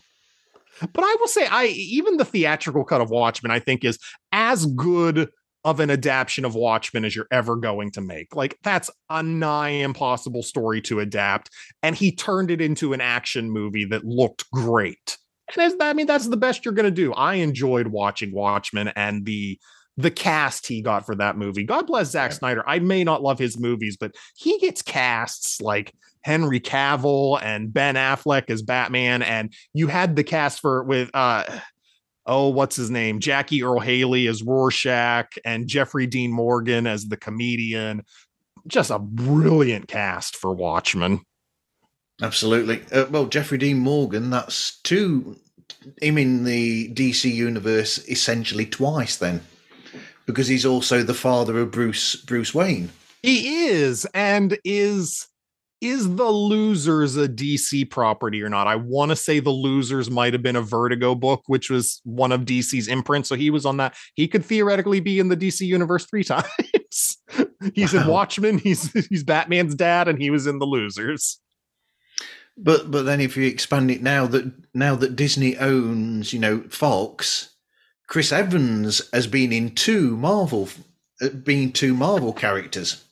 But 0.81 1.03
I 1.03 1.16
will 1.19 1.28
say, 1.28 1.47
I 1.47 1.65
even 1.69 2.19
the 2.19 2.27
theatrical 2.27 2.85
cut 2.85 3.01
of 3.01 3.09
Watchmen, 3.09 3.51
I 3.51 3.59
think, 3.59 3.83
is 3.83 3.99
as 4.33 4.66
good 4.66 5.31
of 5.66 5.80
an 5.80 5.90
adaptation 5.90 6.44
of 6.44 6.55
Watchmen 6.55 7.05
as 7.05 7.16
you're 7.16 7.26
ever 7.32 7.56
going 7.56 7.90
to 7.90 8.01
make. 8.01 8.36
Like 8.36 8.56
that's 8.62 8.88
a 9.10 9.20
nigh 9.20 9.70
impossible 9.70 10.44
story 10.44 10.80
to 10.82 11.01
adapt, 11.01 11.51
and 11.82 11.97
he 11.97 12.14
turned 12.14 12.52
it 12.52 12.60
into 12.60 12.93
an 12.93 13.01
action 13.01 13.51
movie 13.51 13.84
that 13.86 14.05
looked 14.05 14.48
great. 14.52 15.18
And 15.52 15.64
as, 15.64 15.74
I 15.80 15.93
mean, 15.93 16.06
that's 16.06 16.28
the 16.28 16.36
best 16.36 16.64
you're 16.64 16.72
going 16.72 16.84
to 16.84 16.90
do. 16.93 17.12
I 17.12 17.34
enjoyed 17.34 17.88
watching 17.88 18.32
Watchmen 18.32 18.93
and 18.94 19.26
the 19.26 19.59
the 19.97 20.10
cast 20.10 20.68
he 20.68 20.82
got 20.82 21.05
for 21.05 21.16
that 21.16 21.36
movie. 21.36 21.64
God 21.64 21.86
bless 21.86 22.10
Zack 22.10 22.30
yeah. 22.30 22.36
Snyder. 22.36 22.64
I 22.68 22.78
may 22.78 23.02
not 23.02 23.22
love 23.22 23.38
his 23.38 23.59
movies, 23.59 23.97
but 23.97 24.14
he 24.36 24.59
gets 24.59 24.82
casts 24.82 25.60
like 25.60 25.93
Henry 26.22 26.60
Cavill 26.60 27.43
and 27.43 27.72
Ben 27.72 27.97
Affleck 27.97 28.51
as 28.51 28.62
Batman, 28.62 29.22
and 29.22 29.52
you 29.72 29.88
had 29.88 30.14
the 30.14 30.24
cast 30.24 30.60
for 30.60 30.84
with 30.84 31.10
uh 31.12 31.44
oh, 32.27 32.48
what's 32.48 32.77
his 32.77 32.90
name? 32.90 33.20
Jackie 33.20 33.62
Earle 33.62 33.81
Haley 33.81 34.27
as 34.27 34.43
Rorschach 34.43 35.39
and 35.44 35.69
Jeffrey 35.69 36.07
Dean 36.07 36.32
Morgan 36.32 36.86
as 36.86 37.07
the 37.07 37.16
comedian. 37.16 38.05
Just 38.66 38.90
a 38.90 38.98
brilliant 38.98 39.89
cast 39.89 40.36
for 40.36 40.53
Watchmen. 40.53 41.20
Absolutely. 42.20 42.82
Uh, 42.90 43.07
well, 43.11 43.27
Jeffrey 43.27 43.59
Dean 43.59 43.78
Morgan, 43.78 44.31
that's 44.31 44.81
two 44.81 45.36
him 46.01 46.19
in 46.19 46.44
the 46.44 46.93
DC 46.94 47.32
universe 47.32 47.98
essentially 48.09 48.66
twice 48.66 49.16
then 49.16 49.43
because 50.27 50.48
he's 50.48 50.66
also 50.66 51.03
the 51.03 51.15
father 51.15 51.59
of 51.59 51.70
Bruce 51.70 52.16
Bruce 52.16 52.55
Wayne. 52.55 52.90
He 53.23 53.66
is, 53.66 54.07
and 54.15 54.59
is 54.65 55.27
is 55.81 56.16
the 56.16 56.31
losers 56.31 57.16
a 57.16 57.28
DC 57.28 57.90
property 57.90 58.43
or 58.43 58.48
not? 58.48 58.66
I 58.66 58.77
want 58.77 59.11
to 59.11 59.16
say 59.16 59.40
the 59.40 59.51
losers 59.51 60.11
might 60.11 60.32
have 60.32 60.43
been 60.43 60.57
a 60.57 60.62
Vertigo 60.62 61.15
book, 61.15 61.43
which 61.47 61.70
was 61.70 62.01
one 62.05 62.32
of 62.32 62.43
DC's 62.43 62.89
imprints. 62.89 63.28
So 63.28 63.35
he 63.35 63.51
was 63.51 63.66
on 63.66 63.77
that. 63.77 63.94
He 64.15 64.27
could 64.27 64.44
theoretically 64.44 65.01
be 65.01 65.19
in 65.19 65.28
the 65.28 65.36
DC 65.36 65.66
universe 65.66 66.07
three 66.07 66.24
times. 66.24 67.19
he's 67.74 67.93
wow. 67.93 68.01
in 68.01 68.07
Watchmen, 68.07 68.59
he's 68.59 68.90
he's 69.09 69.24
Batman's 69.24 69.74
dad, 69.74 70.09
and 70.09 70.20
he 70.20 70.31
was 70.31 70.47
in 70.47 70.59
the 70.59 70.66
losers. 70.66 71.40
But 72.57 72.90
but 72.90 73.03
then 73.03 73.20
if 73.20 73.36
you 73.36 73.47
expand 73.47 73.90
it 73.90 74.03
now 74.03 74.27
that 74.28 74.51
now 74.74 74.94
that 74.97 75.16
Disney 75.16 75.59
owns, 75.59 76.32
you 76.32 76.39
know, 76.39 76.62
Fox, 76.70 77.55
Chris 78.07 78.32
Evans 78.32 79.03
has 79.12 79.27
been 79.27 79.53
in 79.53 79.74
two 79.74 80.16
Marvel, 80.16 80.69
uh, 81.20 81.28
been 81.28 81.73
two 81.73 81.93
Marvel 81.93 82.32
characters. 82.32 83.05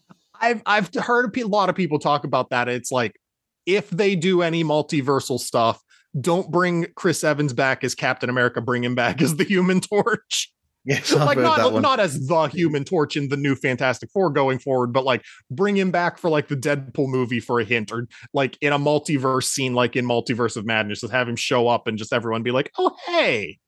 I've 0.45 0.63
I've 0.67 0.95
heard 0.95 1.37
a 1.37 1.47
lot 1.47 1.69
of 1.69 1.75
people 1.75 1.99
talk 1.99 2.25
about 2.25 2.51
that. 2.51 2.69
It's 2.69 2.93
like 2.93 3.19
if 3.67 3.89
they 3.91 4.15
do 4.15 4.43
any 4.43 4.63
multiversal 4.63 5.39
stuff, 5.39 5.83
don't 6.21 6.51
bring 6.51 6.87
Chris 6.97 7.25
Evans 7.25 7.53
back 7.53 7.83
as 7.83 7.95
Captain 7.95 8.29
America. 8.29 8.61
Bring 8.61 8.85
him 8.85 8.95
back 8.95 9.23
as 9.23 9.37
the 9.37 9.45
Human 9.45 9.81
Torch. 9.81 10.51
Yes, 10.87 11.15
like 11.15 11.39
not 11.39 11.81
not 11.81 11.99
as 11.99 12.27
the 12.27 12.43
Human 12.49 12.85
Torch 12.85 13.17
in 13.17 13.31
the 13.31 13.39
new 13.39 13.55
Fantastic 13.55 14.11
Four 14.11 14.29
going 14.29 14.59
forward, 14.59 14.93
but 14.93 15.07
like 15.07 15.25
bring 15.51 15.79
him 15.79 15.91
back 15.91 16.19
for 16.19 16.29
like 16.29 16.49
the 16.49 16.59
Deadpool 16.59 17.09
movie 17.09 17.41
for 17.41 17.59
a 17.59 17.65
hint, 17.65 17.91
or 17.91 18.07
like 18.35 18.59
in 18.61 18.71
a 18.71 18.79
multiverse 18.79 19.45
scene, 19.45 19.73
like 19.73 19.97
in 19.97 20.05
Multiverse 20.05 20.59
of 20.59 20.67
Madness, 20.67 21.01
just 21.01 21.11
have 21.11 21.27
him 21.27 21.37
show 21.37 21.69
up 21.69 21.87
and 21.87 21.97
just 21.97 22.13
everyone 22.13 22.43
be 22.43 22.51
like, 22.51 22.71
"Oh, 22.77 22.95
hey." 23.07 23.61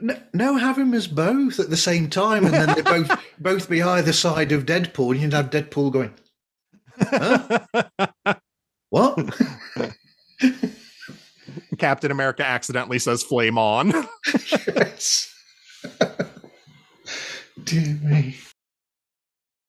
No, 0.00 0.16
no, 0.32 0.56
have 0.56 0.76
him 0.76 0.92
as 0.94 1.06
both 1.06 1.60
at 1.60 1.70
the 1.70 1.76
same 1.76 2.10
time, 2.10 2.44
and 2.44 2.54
then 2.54 2.74
they 2.74 2.82
both 2.82 3.10
both 3.38 3.68
be 3.68 3.82
either 3.82 4.12
side 4.12 4.52
of 4.52 4.66
Deadpool. 4.66 5.12
And 5.12 5.20
you'd 5.20 5.32
have 5.32 5.50
Deadpool 5.50 5.92
going, 5.92 6.14
huh? 6.98 8.34
"What?" 8.90 9.18
Captain 11.78 12.10
America 12.10 12.44
accidentally 12.44 12.98
says 12.98 13.22
"flame 13.22 13.56
on." 13.56 13.92
yes. 14.66 15.32
Dear 17.64 17.98
me. 18.02 18.36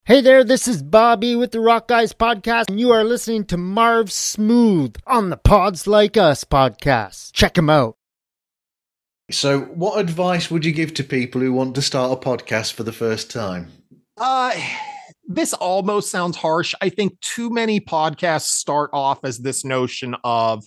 Hey 0.04 0.20
there, 0.20 0.44
this 0.44 0.68
is 0.68 0.82
Bobby 0.82 1.34
with 1.34 1.50
the 1.52 1.60
Rock 1.60 1.88
Guys 1.88 2.12
podcast, 2.12 2.68
and 2.68 2.78
you 2.78 2.92
are 2.92 3.04
listening 3.04 3.44
to 3.46 3.56
Marv 3.56 4.12
Smooth 4.12 4.96
on 5.06 5.30
the 5.30 5.36
Pods 5.36 5.86
Like 5.86 6.16
Us 6.16 6.44
podcast. 6.44 7.32
Check 7.32 7.58
him 7.58 7.70
out. 7.70 7.96
So, 9.30 9.60
what 9.60 9.98
advice 9.98 10.50
would 10.50 10.64
you 10.64 10.72
give 10.72 10.94
to 10.94 11.04
people 11.04 11.40
who 11.40 11.52
want 11.52 11.74
to 11.74 11.82
start 11.82 12.12
a 12.12 12.16
podcast 12.16 12.74
for 12.74 12.84
the 12.84 12.92
first 12.92 13.30
time? 13.30 13.72
Uh, 14.16 14.52
this 15.26 15.52
almost 15.52 16.10
sounds 16.10 16.36
harsh. 16.36 16.74
I 16.80 16.88
think 16.88 17.20
too 17.20 17.50
many 17.50 17.80
podcasts 17.80 18.46
start 18.46 18.90
off 18.92 19.24
as 19.24 19.38
this 19.38 19.64
notion 19.64 20.14
of 20.22 20.64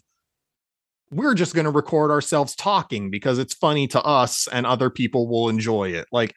we're 1.12 1.36
just 1.36 1.56
going 1.56 1.66
to 1.66 1.72
record 1.72 2.12
ourselves 2.12 2.56
talking 2.56 3.10
because 3.10 3.40
it's 3.40 3.54
funny 3.54 3.88
to 3.88 4.02
us 4.04 4.48
and 4.52 4.66
other 4.66 4.90
people 4.90 5.28
will 5.28 5.50
enjoy 5.50 5.90
it. 5.90 6.08
Like, 6.12 6.36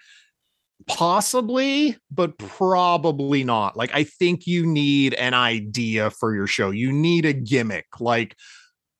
possibly, 0.86 1.97
but 2.11 2.39
probably 2.39 3.44
not. 3.44 3.77
Like, 3.77 3.94
I 3.94 4.05
think 4.05 4.47
you 4.47 4.65
need 4.65 5.15
an 5.15 5.35
idea 5.35 6.11
for 6.11 6.35
your 6.35 6.47
show, 6.47 6.70
you 6.70 6.93
need 6.93 7.27
a 7.27 7.32
gimmick. 7.32 8.01
Like, 8.01 8.36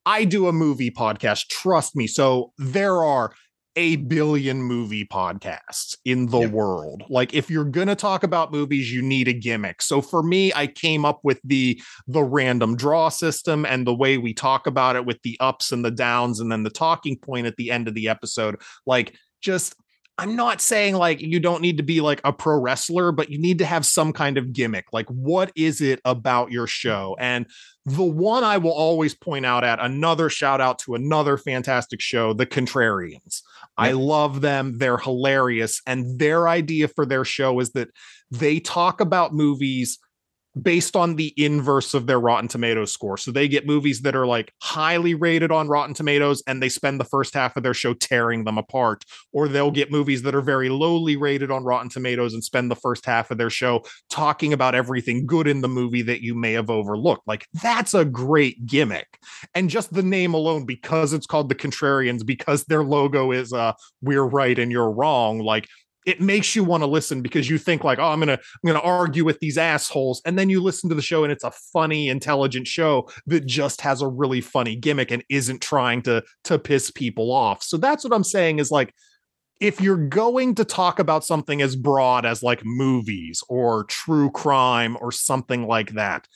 I 0.05 0.25
do 0.25 0.49
a 0.49 0.53
movie 0.53 0.91
podcast, 0.91 1.49
trust 1.49 1.95
me. 1.95 2.07
So 2.07 2.53
there 2.59 3.05
are 3.05 3.33
a 3.77 3.97
billion 3.97 4.63
movie 4.63 5.07
podcasts 5.07 5.97
in 6.05 6.27
the 6.27 6.41
yep. 6.41 6.51
world. 6.51 7.05
Like 7.09 7.33
if 7.33 7.49
you're 7.49 7.65
going 7.65 7.87
to 7.87 7.95
talk 7.95 8.23
about 8.23 8.53
movies, 8.53 8.93
you 8.93 9.01
need 9.01 9.29
a 9.29 9.33
gimmick. 9.33 9.81
So 9.81 10.03
for 10.03 10.23
me, 10.23 10.53
I 10.55 10.67
came 10.67 11.05
up 11.05 11.21
with 11.23 11.41
the 11.45 11.81
the 12.07 12.23
random 12.23 12.77
draw 12.77 13.09
system 13.09 13.65
and 13.65 13.87
the 13.87 13.95
way 13.95 14.19
we 14.19 14.35
talk 14.35 14.67
about 14.67 14.97
it 14.97 15.07
with 15.07 15.23
the 15.23 15.37
ups 15.41 15.73
and 15.73 15.85
the 15.85 15.91
downs 15.91 16.41
and 16.41 16.53
then 16.53 16.65
the 16.65 16.71
talking 16.71 17.17
point 17.17 17.47
at 17.47 17.57
the 17.57 17.71
end 17.71 17.89
of 17.89 17.95
the 17.95 18.09
episode. 18.09 18.61
Like 18.87 19.15
just 19.41 19.75
I'm 20.23 20.37
not 20.37 20.61
saying 20.61 20.95
like 20.95 21.21
you 21.21 21.41
don't 21.41 21.63
need 21.63 21.79
to 21.79 21.83
be 21.83 22.01
like 22.01 22.21
a 22.23 22.33
pro 22.33 22.57
wrestler, 22.57 23.11
but 23.11 23.29
you 23.29 23.41
need 23.41 23.59
to 23.59 23.65
have 23.65 23.85
some 23.85 24.13
kind 24.13 24.39
of 24.39 24.53
gimmick. 24.53 24.87
Like, 24.93 25.09
what 25.09 25.51
is 25.57 25.81
it 25.81 26.01
about 26.05 26.53
your 26.53 26.69
show? 26.69 27.17
And 27.19 27.47
the 27.85 28.05
one 28.05 28.45
I 28.45 28.59
will 28.59 28.73
always 28.73 29.15
point 29.15 29.45
out 29.45 29.65
at 29.65 29.81
another 29.81 30.31
shout 30.31 30.61
out 30.61 30.79
to 30.81 30.95
another 30.95 31.37
fantastic 31.37 32.01
show, 32.01 32.35
The 32.35 32.47
Contrarians. 32.47 33.43
Yeah. 33.43 33.67
I 33.77 33.93
love 33.93 34.43
them. 34.43 34.79
They're 34.79 34.97
hilarious. 34.97 35.83
And 35.89 36.21
their 36.21 36.49
idea 36.49 36.87
for 36.87 37.05
their 37.05 37.25
show 37.25 37.59
is 37.59 37.73
that 37.73 37.89
they 38.31 38.61
talk 38.61 39.01
about 39.01 39.35
movies 39.35 39.99
based 40.61 40.97
on 40.97 41.17
the 41.17 41.33
inverse 41.37 41.95
of 41.95 42.07
their 42.07 42.21
Rotten 42.21 42.49
Tomatoes 42.49 42.93
score. 42.93 43.17
So 43.17 43.31
they 43.31 43.49
get 43.49 43.67
movies 43.67 44.03
that 44.03 44.15
are 44.15 44.27
like 44.27 44.53
highly 44.61 45.15
rated 45.15 45.51
on 45.51 45.69
Rotten 45.69 45.95
Tomatoes 45.95 46.43
and 46.47 46.63
they 46.63 46.69
spend 46.69 47.01
the 47.01 47.05
first 47.05 47.33
half 47.33 47.57
of 47.57 47.63
their 47.63 47.75
show 47.75 47.95
tearing 47.95 48.45
them 48.45 48.59
apart. 48.59 49.05
Or 49.33 49.49
they'll 49.49 49.71
get 49.71 49.91
movies 49.91 50.23
that 50.23 50.35
are 50.35 50.43
very 50.43 50.69
lowly 50.69 51.17
rated 51.17 51.51
on 51.51 51.65
Rotten 51.65 51.89
Tomatoes 51.89 52.35
and 52.35 52.45
spend 52.45 52.71
the 52.71 52.77
first 52.77 53.07
half 53.07 53.31
of 53.31 53.39
their 53.39 53.51
show 53.51 53.83
talking 54.11 54.53
about 54.53 54.75
everything 54.75 55.27
good 55.27 55.47
in 55.47 55.63
the 55.63 55.69
movie 55.69 56.03
that 56.03 56.23
you 56.23 56.35
may 56.35 56.53
have 56.53 56.69
overlooked. 56.69 57.27
Like 57.27 57.47
that's 57.63 57.95
a 57.95 58.05
great 58.05 58.67
gimmick. 58.67 59.19
And 59.55 59.71
just 59.71 59.93
the 59.93 60.03
name 60.03 60.35
alone, 60.35 60.67
because 60.67 61.13
it's 61.13 61.27
called 61.27 61.49
the 61.49 61.55
Contrarians, 61.55 62.27
because 62.27 62.65
their 62.65 62.85
logo 62.85 63.33
is 63.33 63.53
uh 63.53 63.73
we're 64.03 64.25
right 64.25 64.59
and 64.59 64.71
you're 64.71 64.91
wrong, 64.91 65.39
like 65.39 65.67
it 66.07 66.21
makes 66.21 66.57
you 66.57 66.65
want 66.65 66.83
to 66.83 66.87
listen 66.87 67.23
because 67.23 67.49
you 67.49 67.59
think 67.59 67.85
like 67.85 67.99
oh 67.99 68.07
i'm 68.07 68.19
gonna 68.19 68.33
i'm 68.33 68.67
gonna 68.67 68.81
argue 68.81 69.25
with 69.25 69.39
these 69.41 69.59
assholes 69.59 70.21
and 70.25 70.39
then 70.39 70.51
you 70.51 70.63
listen 70.63 70.89
to 70.89 70.95
the 70.95 71.03
show 71.03 71.25
and 71.25 71.33
it's 71.33 71.45
a 71.45 71.51
funny 71.73 72.09
intelligent 72.09 72.67
show 72.67 73.09
that 73.27 73.47
just 73.47 73.81
has 73.81 74.03
a 74.03 74.09
really 74.09 74.41
funny 74.41 74.77
gimmick 74.77 75.11
and 75.11 75.25
isn't 75.29 75.61
trying 75.61 76.03
to 76.03 76.23
to 76.45 76.59
piss 76.59 76.91
people 76.91 77.33
off. 77.33 77.63
So 77.63 77.77
that's 77.77 78.05
what 78.05 78.13
i'm 78.13 78.25
saying 78.25 78.59
is 78.59 78.71
like 78.71 78.95
if 79.61 79.81
you're 79.81 80.09
going 80.09 80.57
to 80.57 80.65
talk 80.65 80.99
about 80.99 81.25
something 81.25 81.63
as 81.63 81.77
broad 81.77 82.27
as 82.27 82.43
like 82.43 82.63
movies 82.65 83.45
or 83.49 83.85
true 83.85 84.31
crime 84.31 84.97
or 85.01 85.13
something 85.13 85.69
like 85.69 85.93
that 85.93 86.27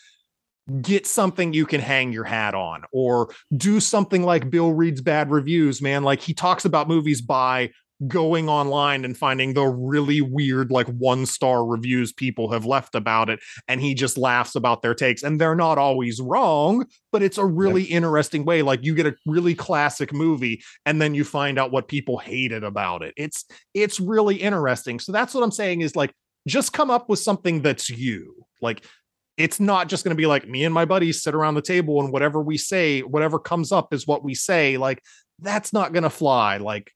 get 0.81 1.07
something 1.07 1.53
you 1.53 1.65
can 1.65 1.81
hang 1.81 2.13
your 2.13 2.25
hat 2.25 2.55
on 2.55 2.83
or 2.93 3.31
do 3.57 3.79
something 3.79 4.25
like 4.25 4.51
Bill 4.51 4.73
Reed's 4.73 5.01
bad 5.01 5.31
reviews 5.31 5.81
man. 5.81 6.03
Like 6.03 6.21
he 6.21 6.35
talks 6.35 6.65
about 6.65 6.89
movies 6.89 7.21
by 7.21 7.71
going 8.07 8.49
online 8.49 9.05
and 9.05 9.17
finding 9.17 9.55
the 9.55 9.65
really 9.65 10.21
weird 10.21 10.71
like 10.71 10.87
one 10.89 11.25
star 11.25 11.65
reviews 11.65 12.13
people 12.13 12.53
have 12.53 12.67
left 12.67 12.95
about 12.95 13.31
it 13.31 13.41
and 13.69 13.81
he 13.81 13.95
just 13.95 14.19
laughs 14.19 14.55
about 14.55 14.83
their 14.83 14.95
takes 14.95 15.23
and 15.23 15.41
they're 15.41 15.55
not 15.55 15.79
always 15.79 16.21
wrong 16.21 16.85
but 17.11 17.23
it's 17.23 17.39
a 17.39 17.45
really 17.45 17.89
yeah. 17.89 17.97
interesting 17.97 18.45
way 18.45 18.61
like 18.61 18.85
you 18.85 18.95
get 18.95 19.07
a 19.07 19.15
really 19.25 19.55
classic 19.55 20.13
movie 20.13 20.63
and 20.85 21.01
then 21.01 21.15
you 21.15 21.25
find 21.25 21.59
out 21.59 21.73
what 21.73 21.89
people 21.89 22.19
hated 22.19 22.65
about 22.65 23.03
it. 23.03 23.15
It's 23.17 23.45
it's 23.75 24.01
really 24.01 24.37
interesting. 24.37 25.01
So 25.01 25.13
that's 25.13 25.35
what 25.35 25.43
i'm 25.43 25.51
saying 25.51 25.81
is 25.81 25.97
like 25.97 26.13
just 26.47 26.73
come 26.73 26.91
up 26.91 27.09
with 27.09 27.19
something 27.19 27.63
that's 27.63 27.89
you. 27.91 28.35
Like 28.61 28.85
it's 29.37 29.61
not 29.61 29.89
just 29.89 30.05
going 30.05 30.17
to 30.17 30.21
be 30.21 30.27
like 30.27 30.49
me 30.49 30.65
and 30.65 30.73
my 30.73 30.85
buddies 30.85 31.23
sit 31.23 31.35
around 31.35 31.55
the 31.55 31.63
table 31.63 32.01
and 32.01 32.13
whatever 32.13 32.43
we 32.43 32.57
say 32.57 33.01
whatever 33.01 33.39
comes 33.39 33.73
up 33.73 33.93
is 33.93 34.07
what 34.07 34.25
we 34.25 34.35
say. 34.35 34.77
Like 34.77 35.03
that's 35.39 35.73
not 35.73 35.93
going 35.93 36.05
to 36.05 36.11
fly. 36.11 36.59
Like 36.59 36.93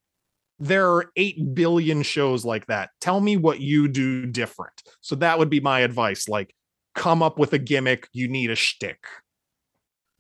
there 0.61 0.93
are 0.93 1.11
8 1.17 1.55
billion 1.55 2.03
shows 2.03 2.45
like 2.45 2.67
that. 2.67 2.91
Tell 3.01 3.21
me 3.21 3.37
what 3.37 3.61
you 3.61 3.89
do 3.89 4.27
different. 4.27 4.83
So 5.01 5.17
that 5.17 5.39
would 5.39 5.51
be 5.51 5.61
my 5.61 5.81
advice. 5.81 6.29
Like, 6.29 6.55
come 6.95 7.23
up 7.23 7.39
with 7.39 7.55
a 7.55 7.59
gimmick. 7.59 8.09
You 8.13 8.29
need 8.29 8.51
a 8.51 8.57
shtick. 8.57 9.03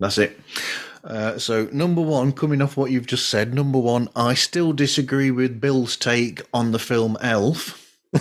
That's 0.00 0.16
it. 0.16 0.40
Uh, 1.04 1.38
so, 1.38 1.68
number 1.72 2.00
one, 2.00 2.32
coming 2.32 2.62
off 2.62 2.76
what 2.76 2.90
you've 2.90 3.06
just 3.06 3.28
said, 3.28 3.54
number 3.54 3.78
one, 3.78 4.08
I 4.16 4.34
still 4.34 4.72
disagree 4.72 5.30
with 5.30 5.60
Bill's 5.60 5.96
take 5.96 6.42
on 6.54 6.72
the 6.72 6.78
film 6.78 7.18
Elf. 7.20 7.98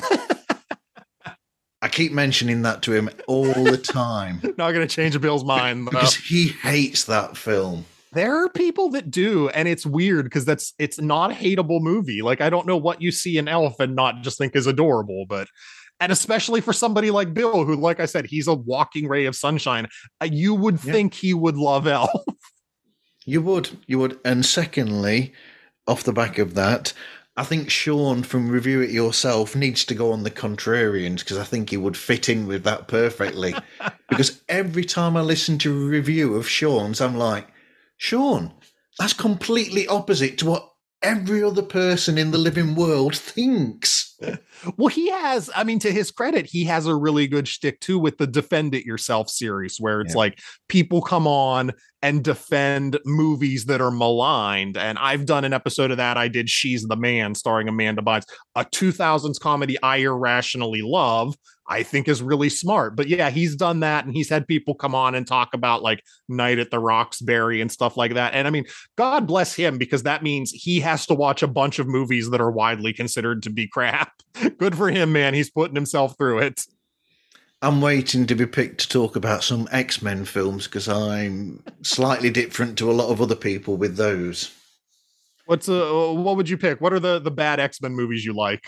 I 1.82 1.88
keep 1.88 2.12
mentioning 2.12 2.64
that 2.64 2.82
to 2.84 2.92
him 2.92 3.10
all 3.28 3.54
the 3.54 3.78
time. 3.78 4.42
Not 4.58 4.72
going 4.72 4.86
to 4.86 4.88
change 4.88 5.20
Bill's 5.22 5.46
mind 5.46 5.88
though. 5.88 5.92
because 5.92 6.16
he 6.16 6.50
hates 6.50 7.06
that 7.06 7.38
film 7.38 7.86
there 8.12 8.44
are 8.44 8.50
people 8.50 8.90
that 8.90 9.12
do 9.12 9.50
and 9.50 9.68
it's 9.68 9.86
weird 9.86 10.26
because 10.26 10.46
that's 10.46 10.74
it's 10.80 11.00
not 11.00 11.32
a 11.32 11.36
hateable 11.36 11.82
movie 11.82 12.22
like 12.22 12.42
i 12.42 12.50
don't 12.50 12.68
know 12.68 12.78
what 12.78 13.02
you 13.02 13.12
see 13.12 13.38
in 13.38 13.48
elf 13.48 13.80
and 13.80 13.96
not 13.96 14.22
just 14.22 14.38
think 14.38 14.56
is 14.56 14.68
adorable 14.68 15.26
but 15.28 15.48
and 16.00 16.12
especially 16.12 16.62
for 16.62 16.74
somebody 16.74 17.12
like 17.12 17.34
bill 17.34 17.66
who 17.66 17.76
like 17.76 18.00
i 18.00 18.06
said 18.06 18.26
he's 18.26 18.48
a 18.48 18.54
walking 18.54 19.08
ray 19.08 19.26
of 19.26 19.36
sunshine 19.36 19.88
uh, 20.22 20.28
you 20.32 20.54
would 20.54 20.84
yeah. 20.84 20.92
think 20.92 21.14
he 21.14 21.34
would 21.34 21.58
love 21.58 21.88
elf 21.88 22.10
you 23.26 23.42
would 23.42 23.70
you 23.88 24.00
would 24.00 24.20
and 24.26 24.46
secondly 24.46 25.34
off 25.88 26.04
the 26.04 26.14
back 26.14 26.38
of 26.38 26.54
that 26.56 26.94
I 27.38 27.44
think 27.44 27.70
Sean 27.70 28.24
from 28.24 28.50
Review 28.50 28.82
It 28.82 28.90
Yourself 28.90 29.56
needs 29.56 29.86
to 29.86 29.96
go 29.96 30.12
on 30.12 30.24
the 30.24 30.32
Contrarians 30.32 31.20
because 31.20 31.38
I 31.38 31.46
think 31.46 31.70
he 31.70 31.78
would 31.78 31.96
fit 31.96 32.28
in 32.28 32.48
with 32.48 32.66
that 32.66 32.90
perfectly. 32.90 33.56
because 34.10 34.42
every 34.50 34.84
time 34.84 35.16
I 35.16 35.22
listen 35.22 35.58
to 35.60 35.72
a 35.72 35.88
review 35.88 36.36
of 36.36 36.50
Sean's, 36.50 37.00
I'm 37.00 37.16
like, 37.16 37.48
Sean, 38.00 38.54
that's 38.98 39.14
completely 39.14 39.86
opposite 39.88 40.38
to 40.40 40.46
what 40.46 40.70
every 41.02 41.44
other 41.44 41.62
person 41.62 42.18
in 42.18 42.32
the 42.32 42.38
living 42.38 42.76
world 42.76 43.16
thinks. 43.16 44.18
well, 44.78 44.88
he 44.88 45.10
has, 45.10 45.50
I 45.54 45.66
mean, 45.66 45.80
to 45.80 45.92
his 45.92 46.10
credit, 46.10 46.46
he 46.46 46.64
has 46.64 46.88
a 46.88 46.96
really 46.96 47.28
good 47.28 47.48
shtick 47.48 47.82
too 47.82 48.00
with 48.00 48.18
the 48.18 48.26
Defend 48.26 48.74
It 48.74 48.86
Yourself 48.86 49.30
series, 49.30 49.78
where 49.80 50.00
it's 50.02 50.14
yeah. 50.14 50.20
like 50.20 50.40
people 50.70 51.02
come 51.02 51.28
on 51.28 51.72
and 52.02 52.24
defend 52.24 52.98
movies 53.06 53.66
that 53.66 53.82
are 53.82 53.92
maligned. 53.92 54.78
And 54.78 54.98
I've 54.98 55.26
done 55.26 55.44
an 55.44 55.52
episode 55.52 55.92
of 55.92 55.98
that. 55.98 56.18
I 56.18 56.30
did 56.30 56.50
She's 56.50 56.84
the 56.84 56.96
Man, 56.96 57.36
starring 57.36 57.68
Amanda 57.68 58.02
Bynes, 58.02 58.24
a 58.56 58.64
2000s 58.64 59.40
comedy 59.42 59.78
I 59.84 59.98
irrationally 59.98 60.82
love, 60.82 61.36
I 61.70 61.84
think 61.84 62.08
is 62.08 62.24
really 62.24 62.50
smart. 62.50 62.96
But 62.96 63.08
yeah, 63.08 63.30
he's 63.30 63.56
done 63.56 63.82
that 63.82 64.04
and 64.04 64.14
he's 64.14 64.28
had 64.28 64.48
people 64.48 64.74
come 64.74 64.96
on 64.96 65.14
and 65.14 65.26
talk 65.26 65.54
about 65.54 65.84
like 65.84 66.04
Night 66.28 66.58
at 66.58 66.72
the 66.72 66.80
Roxbury 66.80 67.62
and 67.62 67.72
stuff 67.72 67.96
like 67.96 68.16
that. 68.16 68.34
And 68.34 68.48
I 68.48 68.50
mean, 68.50 68.66
God 68.96 69.28
bless 69.28 69.54
him 69.54 69.78
because 69.78 70.04
that 70.04 70.24
means 70.24 70.52
he 70.52 70.80
has 70.80 71.06
to 71.06 71.14
watch 71.14 71.44
a 71.44 71.48
bunch 71.48 71.78
of 71.78 71.88
movies 71.88 72.32
that 72.32 72.42
are 72.42 72.50
widely 72.50 72.92
considered 72.92 73.44
to 73.44 73.52
be 73.52 73.68
crap. 73.68 74.12
Good 74.58 74.76
for 74.76 74.90
him, 74.90 75.14
man. 75.14 75.36
He's 75.36 75.52
putting 75.52 75.76
himself 75.76 76.18
through 76.18 76.40
it. 76.40 76.66
I'm 77.62 77.82
waiting 77.82 78.26
to 78.26 78.36
be 78.36 78.46
picked 78.46 78.82
to 78.82 78.90
talk 78.90 79.16
about 79.16 79.44
some 79.44 79.68
X 79.72 80.02
Men 80.02 80.26
films 80.26 80.66
because 80.66 80.88
I'm 80.88 81.62
slightly 81.84 82.30
different 82.30 82.78
to 82.78 82.90
a 82.90 82.94
lot 82.94 83.12
of 83.12 83.22
other 83.22 83.36
people 83.36 83.76
with 83.76 83.98
those. 83.98 84.56
What's 85.46 85.68
uh, 85.68 86.14
what 86.14 86.38
would 86.38 86.48
you 86.48 86.58
pick? 86.58 86.80
What 86.80 86.94
are 86.94 87.00
the 87.00 87.20
the 87.20 87.32
bad 87.32 87.60
X 87.60 87.82
Men 87.82 87.94
movies 87.94 88.24
you 88.24 88.34
like? 88.34 88.64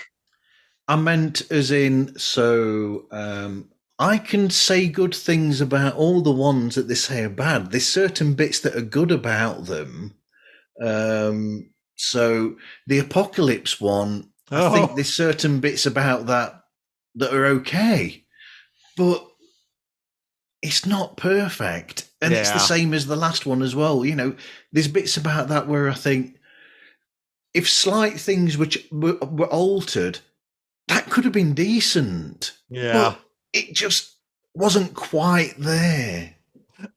I 0.91 0.97
meant 0.97 1.49
as 1.49 1.71
in 1.71 2.19
so 2.19 3.05
um, 3.11 3.69
I 3.97 4.17
can 4.17 4.49
say 4.49 4.89
good 4.89 5.15
things 5.15 5.61
about 5.61 5.95
all 5.95 6.21
the 6.21 6.33
ones 6.33 6.75
that 6.75 6.89
they 6.89 6.95
say 6.95 7.23
are 7.23 7.29
bad. 7.29 7.71
There's 7.71 7.87
certain 7.87 8.33
bits 8.33 8.59
that 8.59 8.75
are 8.75 8.81
good 8.81 9.09
about 9.09 9.67
them. 9.67 10.15
Um, 10.83 11.69
so 11.95 12.57
the 12.87 12.99
apocalypse 12.99 13.79
one, 13.79 14.31
oh. 14.51 14.67
I 14.67 14.73
think 14.73 14.95
there's 14.95 15.15
certain 15.15 15.61
bits 15.61 15.85
about 15.85 16.25
that 16.25 16.61
that 17.15 17.33
are 17.33 17.45
okay, 17.45 18.25
but 18.97 19.25
it's 20.61 20.85
not 20.85 21.15
perfect. 21.15 22.09
And 22.21 22.33
yeah. 22.33 22.41
it's 22.41 22.51
the 22.51 22.59
same 22.59 22.93
as 22.93 23.05
the 23.05 23.15
last 23.15 23.45
one 23.45 23.61
as 23.61 23.73
well. 23.73 24.03
You 24.03 24.15
know, 24.15 24.35
there's 24.73 24.89
bits 24.89 25.15
about 25.15 25.47
that 25.47 25.69
where 25.69 25.89
I 25.89 25.93
think 25.93 26.35
if 27.53 27.69
slight 27.69 28.19
things 28.19 28.57
which 28.57 28.89
were, 28.91 29.15
were 29.21 29.47
altered, 29.47 30.19
that 30.91 31.09
could 31.09 31.23
have 31.23 31.33
been 31.33 31.53
decent. 31.53 32.51
Yeah. 32.69 32.93
But 32.93 33.19
it 33.53 33.73
just 33.73 34.17
wasn't 34.53 34.93
quite 34.93 35.53
there. 35.57 36.35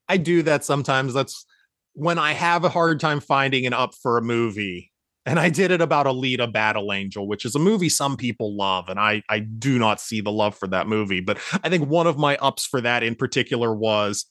I 0.08 0.16
do 0.16 0.42
that 0.42 0.64
sometimes. 0.64 1.14
That's 1.14 1.46
when 1.92 2.18
I 2.18 2.32
have 2.32 2.64
a 2.64 2.68
hard 2.68 2.98
time 2.98 3.20
finding 3.20 3.66
an 3.66 3.72
up 3.72 3.94
for 3.94 4.18
a 4.18 4.22
movie. 4.22 4.90
And 5.26 5.38
I 5.38 5.48
did 5.48 5.70
it 5.70 5.80
about 5.80 6.06
Alita 6.06 6.52
Battle 6.52 6.92
Angel, 6.92 7.26
which 7.26 7.44
is 7.44 7.54
a 7.54 7.60
movie 7.60 7.88
some 7.88 8.16
people 8.16 8.56
love. 8.56 8.88
And 8.88 8.98
I, 8.98 9.22
I 9.28 9.38
do 9.38 9.78
not 9.78 10.00
see 10.00 10.20
the 10.20 10.32
love 10.32 10.56
for 10.56 10.66
that 10.68 10.88
movie. 10.88 11.20
But 11.20 11.38
I 11.62 11.68
think 11.68 11.88
one 11.88 12.08
of 12.08 12.18
my 12.18 12.36
ups 12.38 12.66
for 12.66 12.80
that 12.80 13.04
in 13.04 13.14
particular 13.14 13.72
was 13.72 14.26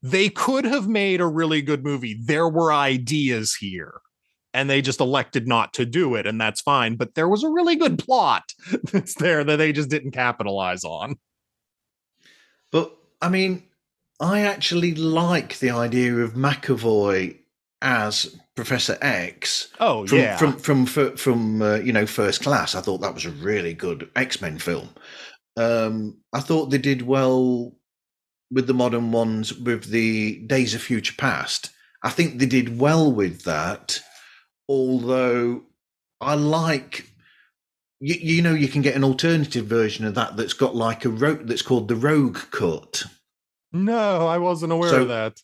they 0.00 0.28
could 0.28 0.64
have 0.64 0.86
made 0.86 1.20
a 1.20 1.26
really 1.26 1.60
good 1.60 1.82
movie. 1.82 2.16
There 2.24 2.48
were 2.48 2.72
ideas 2.72 3.56
here 3.56 4.00
and 4.56 4.70
they 4.70 4.80
just 4.80 5.00
elected 5.00 5.46
not 5.46 5.74
to 5.74 5.84
do 5.84 6.14
it 6.14 6.26
and 6.26 6.40
that's 6.40 6.62
fine 6.62 6.96
but 6.96 7.14
there 7.14 7.28
was 7.28 7.44
a 7.44 7.50
really 7.50 7.76
good 7.76 7.98
plot 7.98 8.54
that's 8.92 9.14
there 9.14 9.44
that 9.44 9.56
they 9.56 9.70
just 9.70 9.90
didn't 9.90 10.12
capitalize 10.12 10.82
on. 10.82 11.16
But 12.72 12.96
i 13.20 13.28
mean 13.28 13.62
i 14.18 14.40
actually 14.40 14.94
like 14.94 15.58
the 15.58 15.70
idea 15.70 16.16
of 16.16 16.32
mcavoy 16.32 17.36
as 17.82 18.34
professor 18.54 18.96
x 19.02 19.68
oh 19.78 20.06
from, 20.06 20.18
yeah. 20.18 20.36
from 20.36 20.56
from 20.56 20.86
from, 20.86 21.16
from 21.16 21.62
uh, 21.62 21.76
you 21.76 21.92
know 21.92 22.06
first 22.06 22.42
class. 22.42 22.74
I 22.74 22.80
thought 22.80 23.02
that 23.02 23.14
was 23.14 23.26
a 23.26 23.30
really 23.30 23.74
good 23.74 24.10
x-men 24.16 24.58
film. 24.58 24.88
Um 25.56 26.16
i 26.32 26.40
thought 26.40 26.70
they 26.70 26.78
did 26.78 27.02
well 27.02 27.76
with 28.50 28.66
the 28.66 28.74
modern 28.74 29.12
ones 29.12 29.52
with 29.52 29.90
the 29.90 30.38
days 30.46 30.74
of 30.74 30.80
future 30.80 31.14
past. 31.18 31.70
I 32.02 32.10
think 32.10 32.38
they 32.38 32.46
did 32.46 32.78
well 32.78 33.12
with 33.12 33.42
that 33.42 34.00
although 34.68 35.62
I 36.20 36.34
like 36.34 37.10
you, 38.00 38.14
you, 38.14 38.42
know 38.42 38.54
you 38.54 38.68
can 38.68 38.82
get 38.82 38.94
an 38.94 39.04
alternative 39.04 39.66
version 39.66 40.04
of 40.04 40.14
that 40.14 40.36
that's 40.36 40.52
got 40.52 40.74
like 40.74 41.04
a 41.04 41.08
rope 41.08 41.42
that's 41.44 41.62
called 41.62 41.88
the 41.88 41.96
rogue 41.96 42.38
cut. 42.50 43.04
No 43.72 44.26
i 44.26 44.38
wasn't 44.38 44.72
aware 44.72 44.90
so, 44.90 45.02
of 45.02 45.08
that. 45.08 45.42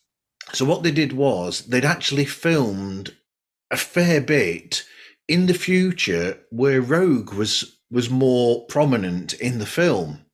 so 0.53 0.65
what 0.65 0.83
they 0.83 0.91
did 0.91 1.13
was 1.13 1.61
they'd 1.67 1.85
actually 1.85 2.25
filmed 2.25 3.15
a 3.71 3.77
fair 3.77 4.21
bit 4.21 4.85
in 5.27 5.45
the 5.47 5.53
future 5.53 6.39
where 6.49 6.81
rogue 6.81 7.33
was 7.33 7.79
was 7.91 8.09
more 8.09 8.65
prominent 8.65 9.33
in 9.33 9.59
the 9.59 9.65
film. 9.65 10.25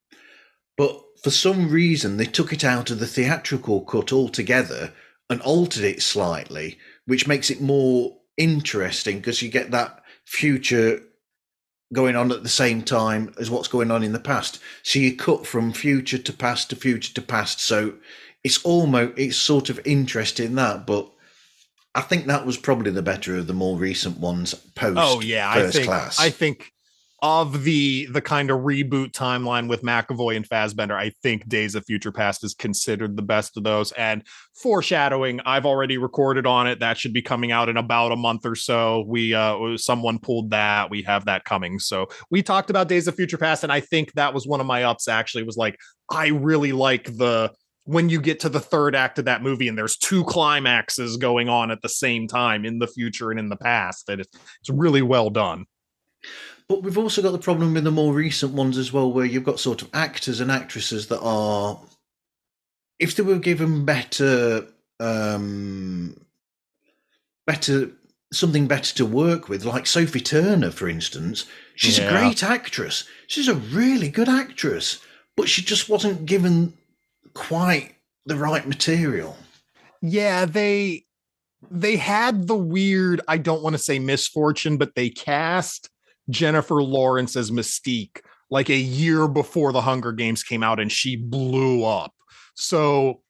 But 0.77 1.01
for 1.23 1.29
some 1.29 1.69
reason 1.69 2.17
they 2.17 2.25
took 2.25 2.53
it 2.53 2.63
out 2.63 2.89
of 2.89 2.99
the 2.99 3.07
theatrical 3.07 3.81
cut 3.81 4.13
altogether 4.13 4.93
and 5.29 5.41
altered 5.41 5.83
it 5.83 6.01
slightly, 6.01 6.77
which 7.05 7.27
makes 7.27 7.49
it 7.49 7.61
more 7.61 8.18
interesting 8.39 9.17
because 9.17 9.43
you 9.43 9.49
get 9.49 9.69
that 9.71 10.01
future 10.25 11.03
going 11.93 12.15
on 12.15 12.31
at 12.31 12.43
the 12.43 12.49
same 12.49 12.81
time 12.81 13.33
as 13.39 13.51
what's 13.51 13.67
going 13.67 13.91
on 13.91 14.03
in 14.03 14.13
the 14.13 14.19
past. 14.19 14.59
So 14.83 14.99
you 14.99 15.15
cut 15.15 15.45
from 15.45 15.73
future 15.73 16.17
to 16.17 16.33
past 16.33 16.69
to 16.71 16.75
future 16.75 17.13
to 17.13 17.21
past. 17.21 17.59
So 17.59 17.95
it's 18.43 18.63
almost 18.63 19.17
it's 19.17 19.37
sort 19.37 19.69
of 19.69 19.79
interesting 19.85 20.55
that, 20.55 20.87
but 20.87 21.11
I 21.93 22.01
think 22.01 22.27
that 22.27 22.45
was 22.45 22.57
probably 22.57 22.91
the 22.91 23.01
better 23.01 23.35
of 23.35 23.47
the 23.47 23.53
more 23.53 23.77
recent 23.77 24.19
ones 24.19 24.53
post 24.53 24.97
Oh 24.99 25.19
yeah, 25.21 25.49
I 25.49 25.69
think 25.69 25.85
class. 25.85 26.19
I 26.19 26.29
think 26.29 26.71
of 27.21 27.63
the 27.63 28.07
the 28.11 28.21
kind 28.21 28.49
of 28.49 28.59
reboot 28.59 29.11
timeline 29.11 29.67
with 29.67 29.81
McAvoy 29.81 30.35
and 30.35 30.47
Fassbender, 30.47 30.97
I 30.97 31.11
think 31.21 31.47
Days 31.47 31.75
of 31.75 31.85
Future 31.85 32.11
Past 32.11 32.43
is 32.43 32.53
considered 32.53 33.17
the 33.17 33.21
best 33.21 33.57
of 33.57 33.63
those. 33.63 33.91
And 33.93 34.23
foreshadowing, 34.55 35.41
I've 35.45 35.65
already 35.65 35.97
recorded 35.97 36.45
on 36.45 36.67
it. 36.67 36.79
That 36.79 36.97
should 36.97 37.13
be 37.13 37.21
coming 37.21 37.51
out 37.51 37.69
in 37.69 37.77
about 37.77 38.11
a 38.11 38.15
month 38.15 38.45
or 38.45 38.55
so. 38.55 39.03
We 39.07 39.33
uh 39.33 39.77
someone 39.77 40.19
pulled 40.19 40.51
that. 40.51 40.89
We 40.89 41.01
have 41.03 41.25
that 41.25 41.45
coming. 41.45 41.79
So 41.79 42.07
we 42.29 42.41
talked 42.41 42.69
about 42.69 42.87
Days 42.87 43.07
of 43.07 43.15
Future 43.15 43.37
Past, 43.37 43.63
and 43.63 43.71
I 43.71 43.79
think 43.79 44.13
that 44.13 44.33
was 44.33 44.47
one 44.47 44.61
of 44.61 44.67
my 44.67 44.83
ups 44.83 45.07
actually 45.07 45.43
was 45.43 45.57
like, 45.57 45.77
I 46.11 46.27
really 46.27 46.71
like 46.71 47.05
the 47.17 47.51
when 47.83 48.07
you 48.07 48.21
get 48.21 48.39
to 48.41 48.49
the 48.49 48.59
third 48.59 48.95
act 48.95 49.17
of 49.17 49.25
that 49.25 49.41
movie 49.41 49.67
and 49.67 49.75
there's 49.75 49.97
two 49.97 50.23
climaxes 50.25 51.17
going 51.17 51.49
on 51.49 51.71
at 51.71 51.81
the 51.81 51.89
same 51.89 52.27
time 52.27 52.63
in 52.63 52.77
the 52.77 52.85
future 52.85 53.31
and 53.31 53.39
in 53.39 53.49
the 53.49 53.55
past 53.55 54.05
that 54.05 54.19
it's, 54.19 54.29
it's 54.61 54.69
really 54.69 55.01
well 55.01 55.31
done 55.31 55.65
But 56.69 56.83
we've 56.83 56.97
also 56.99 57.23
got 57.23 57.31
the 57.31 57.39
problem 57.39 57.73
with 57.73 57.83
the 57.83 57.91
more 57.91 58.13
recent 58.13 58.53
ones 58.53 58.77
as 58.77 58.93
well, 58.93 59.11
where 59.11 59.25
you've 59.25 59.43
got 59.43 59.59
sort 59.59 59.81
of 59.81 59.89
actors 59.93 60.39
and 60.39 60.51
actresses 60.51 61.07
that 61.07 61.19
are, 61.19 61.79
if 62.99 63.15
they 63.15 63.23
were 63.23 63.39
given 63.39 63.85
better, 63.85 64.67
um, 64.99 66.15
better 67.47 67.89
something 68.31 68.67
better 68.67 68.93
to 68.95 69.05
work 69.07 69.49
with, 69.49 69.65
like 69.65 69.87
Sophie 69.87 70.19
Turner, 70.21 70.69
for 70.69 70.87
instance. 70.87 71.45
She's 71.75 71.97
Yeah. 71.97 72.05
a 72.07 72.11
great 72.11 72.43
actress. 72.43 73.03
She's 73.25 73.47
a 73.47 73.55
really 73.55 74.09
good 74.09 74.29
actress, 74.29 74.99
but 75.35 75.49
she 75.49 75.63
just 75.63 75.89
wasn't 75.89 76.27
given 76.27 76.73
quite 77.33 77.95
the 78.27 78.35
right 78.35 78.67
material. 78.67 79.35
yeah 80.01 80.45
they 80.45 81.05
they 81.69 81.97
had 81.97 82.47
the 82.47 82.55
weird 82.55 83.19
i 83.27 83.37
don't 83.37 83.61
want 83.61 83.73
to 83.73 83.77
say 83.77 83.99
misfortune 83.99 84.77
but 84.77 84.95
they 84.95 85.09
cast 85.09 85.89
jennifer 86.29 86.81
lawrence 86.81 87.35
as 87.35 87.51
mystique 87.51 88.21
like 88.49 88.69
a 88.69 88.77
year 88.77 89.27
before 89.27 89.71
the 89.71 89.81
hunger 89.81 90.11
games 90.11 90.43
came 90.43 90.63
out 90.63 90.79
and 90.79 90.91
she 90.91 91.15
blew 91.15 91.83
up. 91.83 92.13
So 92.55 93.21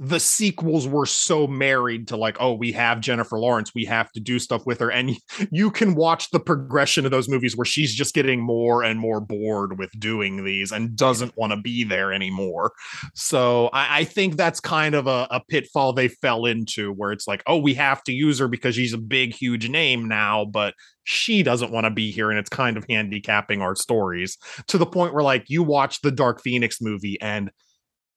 the 0.00 0.18
sequels 0.18 0.88
were 0.88 1.06
so 1.06 1.46
married 1.46 2.08
to 2.08 2.16
like 2.16 2.36
oh 2.40 2.54
we 2.54 2.72
have 2.72 3.00
jennifer 3.00 3.38
lawrence 3.38 3.72
we 3.74 3.84
have 3.84 4.10
to 4.10 4.20
do 4.20 4.38
stuff 4.38 4.64
with 4.66 4.80
her 4.80 4.90
and 4.90 5.16
you 5.52 5.70
can 5.70 5.94
watch 5.94 6.30
the 6.30 6.40
progression 6.40 7.04
of 7.04 7.10
those 7.10 7.28
movies 7.28 7.56
where 7.56 7.64
she's 7.64 7.94
just 7.94 8.14
getting 8.14 8.40
more 8.40 8.82
and 8.82 8.98
more 8.98 9.20
bored 9.20 9.78
with 9.78 9.90
doing 10.00 10.44
these 10.44 10.72
and 10.72 10.96
doesn't 10.96 11.36
want 11.36 11.52
to 11.52 11.60
be 11.60 11.84
there 11.84 12.12
anymore 12.12 12.72
so 13.14 13.68
I, 13.72 14.00
I 14.00 14.04
think 14.04 14.36
that's 14.36 14.60
kind 14.60 14.94
of 14.94 15.06
a, 15.06 15.26
a 15.30 15.40
pitfall 15.48 15.92
they 15.92 16.08
fell 16.08 16.46
into 16.46 16.92
where 16.92 17.12
it's 17.12 17.26
like, 17.26 17.42
oh, 17.46 17.58
we 17.58 17.74
have 17.74 18.02
to 18.04 18.12
use 18.12 18.38
her 18.38 18.48
because 18.48 18.74
she's 18.74 18.92
a 18.92 18.98
big, 18.98 19.34
huge 19.34 19.68
name 19.68 20.08
now, 20.08 20.44
but 20.44 20.74
she 21.04 21.42
doesn't 21.42 21.72
want 21.72 21.84
to 21.84 21.90
be 21.90 22.10
here. 22.10 22.30
And 22.30 22.38
it's 22.38 22.48
kind 22.48 22.76
of 22.76 22.84
handicapping 22.88 23.62
our 23.62 23.74
stories 23.74 24.38
to 24.68 24.78
the 24.78 24.86
point 24.86 25.14
where, 25.14 25.24
like, 25.24 25.44
you 25.48 25.62
watch 25.62 26.00
the 26.02 26.10
Dark 26.10 26.40
Phoenix 26.40 26.80
movie 26.80 27.20
and 27.20 27.50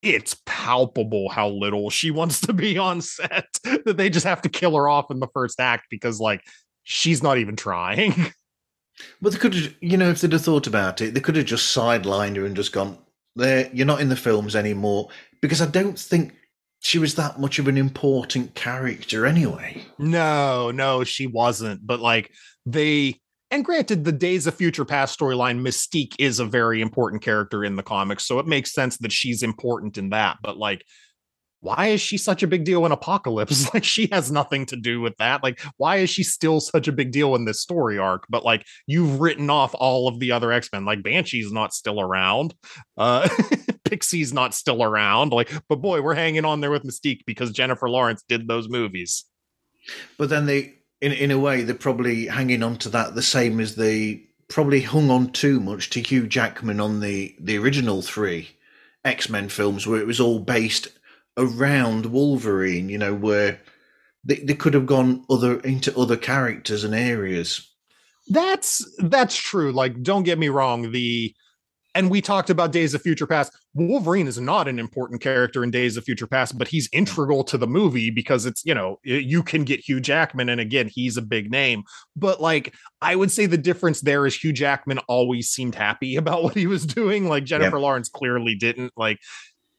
it's 0.03 0.35
palpable 0.45 1.30
how 1.30 1.47
little 1.47 1.89
she 1.89 2.11
wants 2.11 2.41
to 2.41 2.53
be 2.53 2.77
on 2.77 3.01
set 3.01 3.47
that 3.63 3.97
they 3.97 4.09
just 4.09 4.25
have 4.25 4.41
to 4.41 4.49
kill 4.49 4.75
her 4.75 4.89
off 4.89 5.09
in 5.09 5.19
the 5.19 5.30
first 5.34 5.59
act 5.59 5.88
because, 5.89 6.19
like, 6.19 6.41
she's 6.84 7.23
not 7.23 7.38
even 7.38 7.55
trying. 7.55 8.13
Well, 9.21 9.31
they 9.31 9.39
could 9.39 9.55
have, 9.55 9.73
you 9.81 9.97
know, 9.97 10.11
if 10.11 10.21
they'd 10.21 10.31
have 10.31 10.43
thought 10.43 10.67
about 10.67 11.01
it, 11.01 11.15
they 11.15 11.19
could 11.19 11.35
have 11.35 11.47
just 11.47 11.75
sidelined 11.75 12.35
her 12.35 12.45
and 12.45 12.55
just 12.55 12.71
gone, 12.71 12.99
there, 13.35 13.67
you're 13.73 13.88
not 13.88 14.01
in 14.01 14.09
the 14.09 14.15
films 14.15 14.55
anymore. 14.55 15.09
Because 15.41 15.63
I 15.63 15.65
don't 15.65 15.97
think 15.97 16.35
she 16.80 16.99
was 16.99 17.15
that 17.15 17.39
much 17.39 17.57
of 17.57 17.67
an 17.67 17.75
important 17.75 18.53
character 18.53 19.25
anyway. 19.25 19.84
No, 19.97 20.69
no, 20.69 21.03
she 21.03 21.25
wasn't. 21.25 21.88
But 21.88 22.01
like 22.01 22.30
they 22.67 23.19
and 23.53 23.63
granted, 23.63 24.03
the 24.03 24.11
Days 24.11 24.47
of 24.47 24.55
Future 24.55 24.84
Past 24.84 25.19
storyline, 25.19 25.61
Mystique 25.61 26.15
is 26.17 26.39
a 26.39 26.45
very 26.45 26.81
important 26.81 27.21
character 27.21 27.63
in 27.63 27.75
the 27.75 27.84
comics, 27.84 28.25
so 28.25 28.39
it 28.39 28.47
makes 28.47 28.73
sense 28.73 28.97
that 28.97 29.11
she's 29.11 29.43
important 29.43 29.99
in 29.99 30.09
that. 30.09 30.38
But 30.41 30.57
like, 30.57 30.84
why 31.59 31.89
is 31.89 32.01
she 32.01 32.17
such 32.17 32.41
a 32.41 32.47
big 32.47 32.65
deal 32.65 32.84
in 32.88 32.91
Apocalypse? 32.91 33.69
Like, 33.73 33.84
she 33.84 34.09
has 34.11 34.31
nothing 34.31 34.65
to 34.67 34.75
do 34.75 35.01
with 35.01 35.15
that. 35.17 35.43
Like, 35.43 35.61
why 35.77 35.97
is 35.97 36.09
she 36.09 36.23
still 36.23 36.61
such 36.61 36.88
a 36.88 36.91
big 36.91 37.11
deal 37.11 37.35
in 37.35 37.45
this 37.45 37.61
story 37.61 37.99
arc? 37.99 38.25
But 38.27 38.43
like, 38.43 38.65
you've 38.88 39.21
written 39.21 39.51
off 39.51 39.75
all 39.75 40.07
of 40.07 40.19
the 40.19 40.31
other 40.31 40.51
X 40.51 40.69
Men. 40.73 40.84
Like, 40.84 41.03
Banshee's 41.03 41.51
not 41.51 41.75
still 41.75 42.01
around. 42.01 42.55
Uh, 42.97 43.30
Pixie's 43.85 44.34
not 44.34 44.55
still 44.55 44.81
around. 44.81 45.31
Like, 45.31 45.51
but 45.69 45.75
boy, 45.75 46.01
we're 46.01 46.15
hanging 46.15 46.43
on 46.43 46.59
there 46.59 46.71
with 46.71 46.84
Mystique 46.84 47.21
because 47.27 47.51
Jennifer 47.51 47.88
Lawrence 47.88 48.23
did 48.27 48.47
those 48.47 48.67
movies. 48.67 49.25
But 50.17 50.30
then 50.30 50.47
they, 50.47 50.73
in, 51.03 51.11
in 51.11 51.31
a 51.31 51.38
way, 51.38 51.63
they're 51.63 51.75
probably 51.75 52.27
hanging 52.27 52.63
on 52.63 52.77
to 52.77 52.89
that 52.89 53.13
the 53.13 53.21
same 53.21 53.59
as 53.59 53.75
they 53.75 54.23
probably 54.47 54.80
hung 54.80 55.11
on 55.11 55.31
too 55.31 55.59
much 55.59 55.89
to 55.89 56.01
Hugh 56.01 56.27
Jackman 56.27 56.80
on 56.80 57.01
the, 57.01 57.35
the 57.41 57.57
original 57.57 58.01
three 58.01 58.51
X 59.03 59.30
Men 59.30 59.49
films, 59.49 59.85
where 59.85 59.99
it 59.99 60.07
was 60.07 60.21
all 60.21 60.39
based 60.39 60.88
around 61.35 62.05
Wolverine, 62.05 62.88
you 62.88 62.97
know, 62.97 63.13
where 63.13 63.59
they, 64.23 64.35
they 64.35 64.53
could 64.53 64.73
have 64.73 64.85
gone 64.85 65.25
other 65.30 65.59
into 65.59 65.93
other 65.99 66.15
characters 66.15 66.85
and 66.85 66.95
areas. 66.95 67.69
That's 68.30 68.81
that's 68.99 69.35
true. 69.35 69.73
Like, 69.73 70.01
don't 70.03 70.23
get 70.23 70.39
me 70.39 70.47
wrong. 70.47 70.93
The 70.93 71.35
and 71.93 72.09
we 72.09 72.21
talked 72.21 72.49
about 72.49 72.71
Days 72.71 72.93
of 72.93 73.01
Future 73.01 73.27
Past. 73.27 73.51
Wolverine 73.75 74.27
is 74.27 74.39
not 74.39 74.67
an 74.67 74.77
important 74.77 75.21
character 75.21 75.63
in 75.63 75.71
Days 75.71 75.97
of 75.97 76.03
Future 76.03 76.27
Past, 76.27 76.57
but 76.57 76.67
he's 76.67 76.87
integral 76.93 77.43
to 77.45 77.57
the 77.57 77.67
movie 77.67 78.11
because 78.11 78.45
it's 78.45 78.63
you 78.65 78.73
know 78.73 78.99
you 79.03 79.41
can 79.41 79.63
get 79.63 79.79
Hugh 79.79 79.99
Jackman, 79.99 80.49
and 80.49 80.61
again 80.61 80.89
he's 80.93 81.17
a 81.17 81.21
big 81.21 81.49
name. 81.49 81.83
But 82.15 82.39
like, 82.39 82.75
I 83.01 83.15
would 83.15 83.31
say 83.31 83.47
the 83.47 83.57
difference 83.57 84.01
there 84.01 84.25
is 84.27 84.35
Hugh 84.35 84.53
Jackman 84.53 84.99
always 85.07 85.49
seemed 85.49 85.75
happy 85.75 86.15
about 86.23 86.43
what 86.43 86.55
he 86.55 86.67
was 86.67 86.85
doing. 86.85 87.27
Like 87.27 87.45
Jennifer 87.45 87.79
Lawrence 87.79 88.09
clearly 88.09 88.55
didn't. 88.55 88.93
Like 88.95 89.19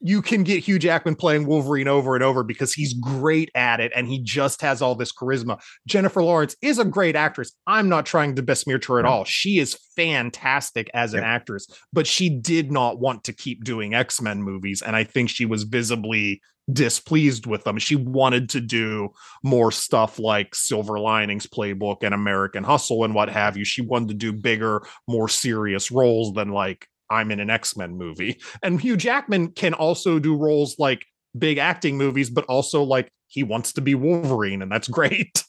you 0.07 0.21
can 0.21 0.43
get 0.43 0.63
Hugh 0.63 0.77
Jackman 0.77 1.15
playing 1.15 1.47
Wolverine 1.47 1.87
over 1.87 2.13
and 2.13 2.23
over 2.23 2.43
because 2.43 2.73
he's 2.75 2.93
great 2.93 3.49
at 3.55 3.79
it 3.79 3.91
and 3.95 4.07
he 4.07 4.19
just 4.19 4.61
has 4.61 4.79
all 4.79 4.93
this 4.93 5.11
charisma. 5.11 5.59
Jennifer 5.87 6.21
Lawrence 6.21 6.55
is 6.61 6.77
a 6.77 6.85
great 6.85 7.15
actress. 7.15 7.51
I'm 7.65 7.89
not 7.89 8.05
trying 8.05 8.35
to 8.35 8.43
besmirch 8.43 8.85
her 8.85 8.99
at 8.99 9.05
all. 9.05 9.23
She 9.25 9.57
is 9.57 9.75
fantastic 9.95 10.91
as 10.93 11.15
an 11.15 11.21
Yeah. 11.21 11.33
actress, 11.33 11.65
but 11.91 12.05
she 12.05 12.29
did 12.29 12.71
not 12.71 12.99
want 12.99 13.23
to 13.23 13.33
keep 13.33 13.63
doing 13.63 13.95
X 13.95 14.21
Men 14.21 14.43
movies. 14.43 14.83
And 14.83 14.95
I 14.95 15.05
think 15.05 15.31
she 15.31 15.45
was 15.45 15.63
visibly 15.63 16.39
displeased 16.71 17.47
with 17.47 17.63
them. 17.63 17.79
She 17.79 17.95
wanted 17.95 18.49
to 18.49 18.61
do 18.61 19.09
more 19.43 19.71
stuff 19.71 20.19
like 20.19 20.53
Silver 20.53 20.99
Linings 20.99 21.47
Playbook 21.47 22.03
and 22.03 22.13
American 22.13 22.63
Hustle 22.63 23.03
and 23.05 23.15
what 23.15 23.29
have 23.29 23.57
you. 23.57 23.65
She 23.65 23.81
wanted 23.81 24.09
to 24.09 24.13
do 24.13 24.31
bigger, 24.33 24.83
more 25.07 25.29
serious 25.29 25.91
roles 25.91 26.33
than 26.33 26.49
like 26.49 26.87
I'm 27.09 27.31
in 27.31 27.39
an 27.39 27.49
X 27.49 27.75
Men 27.77 27.97
movie. 27.97 28.39
And 28.63 28.79
Hugh 28.81 28.97
Jackman 28.97 29.49
can 29.49 29.73
also 29.73 30.19
do 30.19 30.35
roles 30.35 30.77
like 30.79 31.05
big 31.37 31.57
acting 31.57 31.97
movies, 31.97 32.29
but 32.29 32.45
also 32.45 32.83
like 32.83 33.11
he 33.27 33.43
wants 33.43 33.73
to 33.73 33.81
be 33.81 33.95
Wolverine, 33.95 34.61
and 34.61 34.71
that's 34.71 34.87
great. 34.99 35.43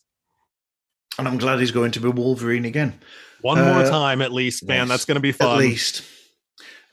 And 1.19 1.27
I'm 1.27 1.39
glad 1.39 1.61
he's 1.61 1.71
going 1.71 1.93
to 1.93 2.01
be 2.01 2.09
Wolverine 2.09 2.65
again. 2.65 2.99
One 3.43 3.59
more 3.59 3.85
Uh, 3.85 3.89
time, 3.91 4.21
at 4.23 4.33
least, 4.33 4.67
man. 4.67 4.81
yes, 4.81 4.89
That's 4.89 5.05
going 5.05 5.15
to 5.17 5.21
be 5.21 5.33
fun. 5.33 5.53
At 5.53 5.59
least. 5.59 6.03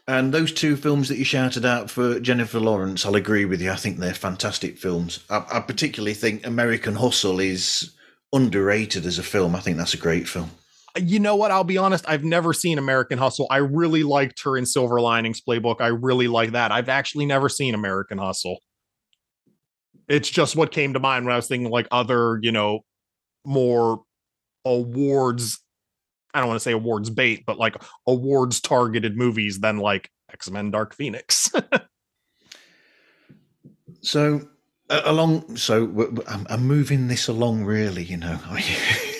And 0.07 0.33
those 0.33 0.51
two 0.51 0.75
films 0.75 1.07
that 1.09 1.17
you 1.17 1.23
shouted 1.23 1.65
out 1.65 1.89
for 1.89 2.19
Jennifer 2.19 2.59
Lawrence, 2.59 3.05
I'll 3.05 3.15
agree 3.15 3.45
with 3.45 3.61
you. 3.61 3.71
I 3.71 3.75
think 3.75 3.97
they're 3.97 4.13
fantastic 4.13 4.77
films. 4.77 5.19
I, 5.29 5.45
I 5.51 5.59
particularly 5.61 6.13
think 6.13 6.45
American 6.45 6.95
Hustle 6.95 7.39
is 7.39 7.93
underrated 8.33 9.05
as 9.05 9.17
a 9.17 9.23
film. 9.23 9.55
I 9.55 9.61
think 9.61 9.77
that's 9.77 9.93
a 9.93 9.97
great 9.97 10.27
film. 10.27 10.51
You 10.99 11.19
know 11.19 11.35
what? 11.35 11.51
I'll 11.51 11.63
be 11.63 11.77
honest. 11.77 12.05
I've 12.07 12.23
never 12.23 12.53
seen 12.53 12.77
American 12.77 13.17
Hustle. 13.17 13.47
I 13.49 13.57
really 13.57 14.03
liked 14.03 14.43
her 14.43 14.57
in 14.57 14.65
Silver 14.65 15.01
Linings 15.01 15.41
Playbook. 15.41 15.77
I 15.79 15.87
really 15.87 16.27
like 16.27 16.51
that. 16.51 16.71
I've 16.71 16.89
actually 16.89 17.25
never 17.25 17.49
seen 17.49 17.73
American 17.73 18.19
Hustle. 18.19 18.59
It's 20.07 20.29
just 20.29 20.55
what 20.55 20.71
came 20.71 20.93
to 20.93 20.99
mind 20.99 21.25
when 21.25 21.33
I 21.33 21.37
was 21.37 21.47
thinking 21.47 21.71
like 21.71 21.87
other, 21.89 22.39
you 22.41 22.51
know, 22.51 22.81
more 23.45 24.03
awards. 24.65 25.59
I 26.33 26.39
don't 26.39 26.49
want 26.49 26.59
to 26.59 26.63
say 26.63 26.73
awards 26.73 27.09
bait, 27.09 27.43
but 27.45 27.57
like 27.57 27.75
awards 28.05 28.59
targeted 28.59 29.17
movies 29.17 29.59
than 29.59 29.77
like 29.77 30.09
X 30.31 30.49
Men 30.51 30.71
Dark 30.71 30.93
Phoenix. 30.93 31.51
So 34.03 34.41
uh, 34.89 35.01
along, 35.05 35.55
so 35.55 36.11
I'm, 36.27 36.45
I'm 36.49 36.67
moving 36.67 37.07
this 37.07 37.29
along. 37.29 37.63
Really, 37.63 38.03
you 38.03 38.17
know, 38.17 38.37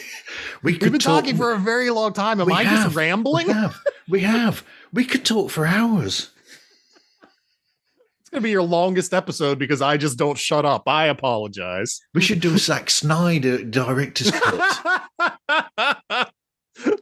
we 0.64 0.73
We've 0.73 0.80
been 0.80 0.94
talk, 0.94 1.23
talking 1.23 1.35
for 1.35 1.52
a 1.52 1.57
very 1.57 1.90
long 1.90 2.14
time. 2.14 2.40
Am 2.40 2.52
I 2.52 2.64
have. 2.64 2.85
just 2.85 2.95
rambling? 2.95 3.48
We 3.48 3.53
have, 3.53 3.80
we 4.10 4.19
have, 4.22 4.64
we 4.94 5.03
could 5.03 5.26
talk 5.26 5.52
for 5.52 5.65
hours. 5.65 6.30
It's 8.22 8.30
gonna 8.31 8.41
be 8.41 8.52
your 8.52 8.64
longest 8.64 9.14
episode 9.14 9.60
because 9.60 9.81
I 9.81 9.98
just 9.98 10.18
don't 10.18 10.38
shut 10.38 10.65
up. 10.65 10.84
I 10.88 11.07
apologize. 11.07 11.99
We 12.14 12.22
should 12.22 12.40
do 12.40 12.53
a 12.53 12.57
Zack 12.57 12.90
Snyder 12.90 13.61
director's 13.64 14.31
cut. 14.31 15.03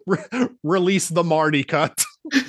Re- 0.08 0.50
release 0.64 1.10
the 1.10 1.24
Marty 1.24 1.64
cut. 1.64 2.04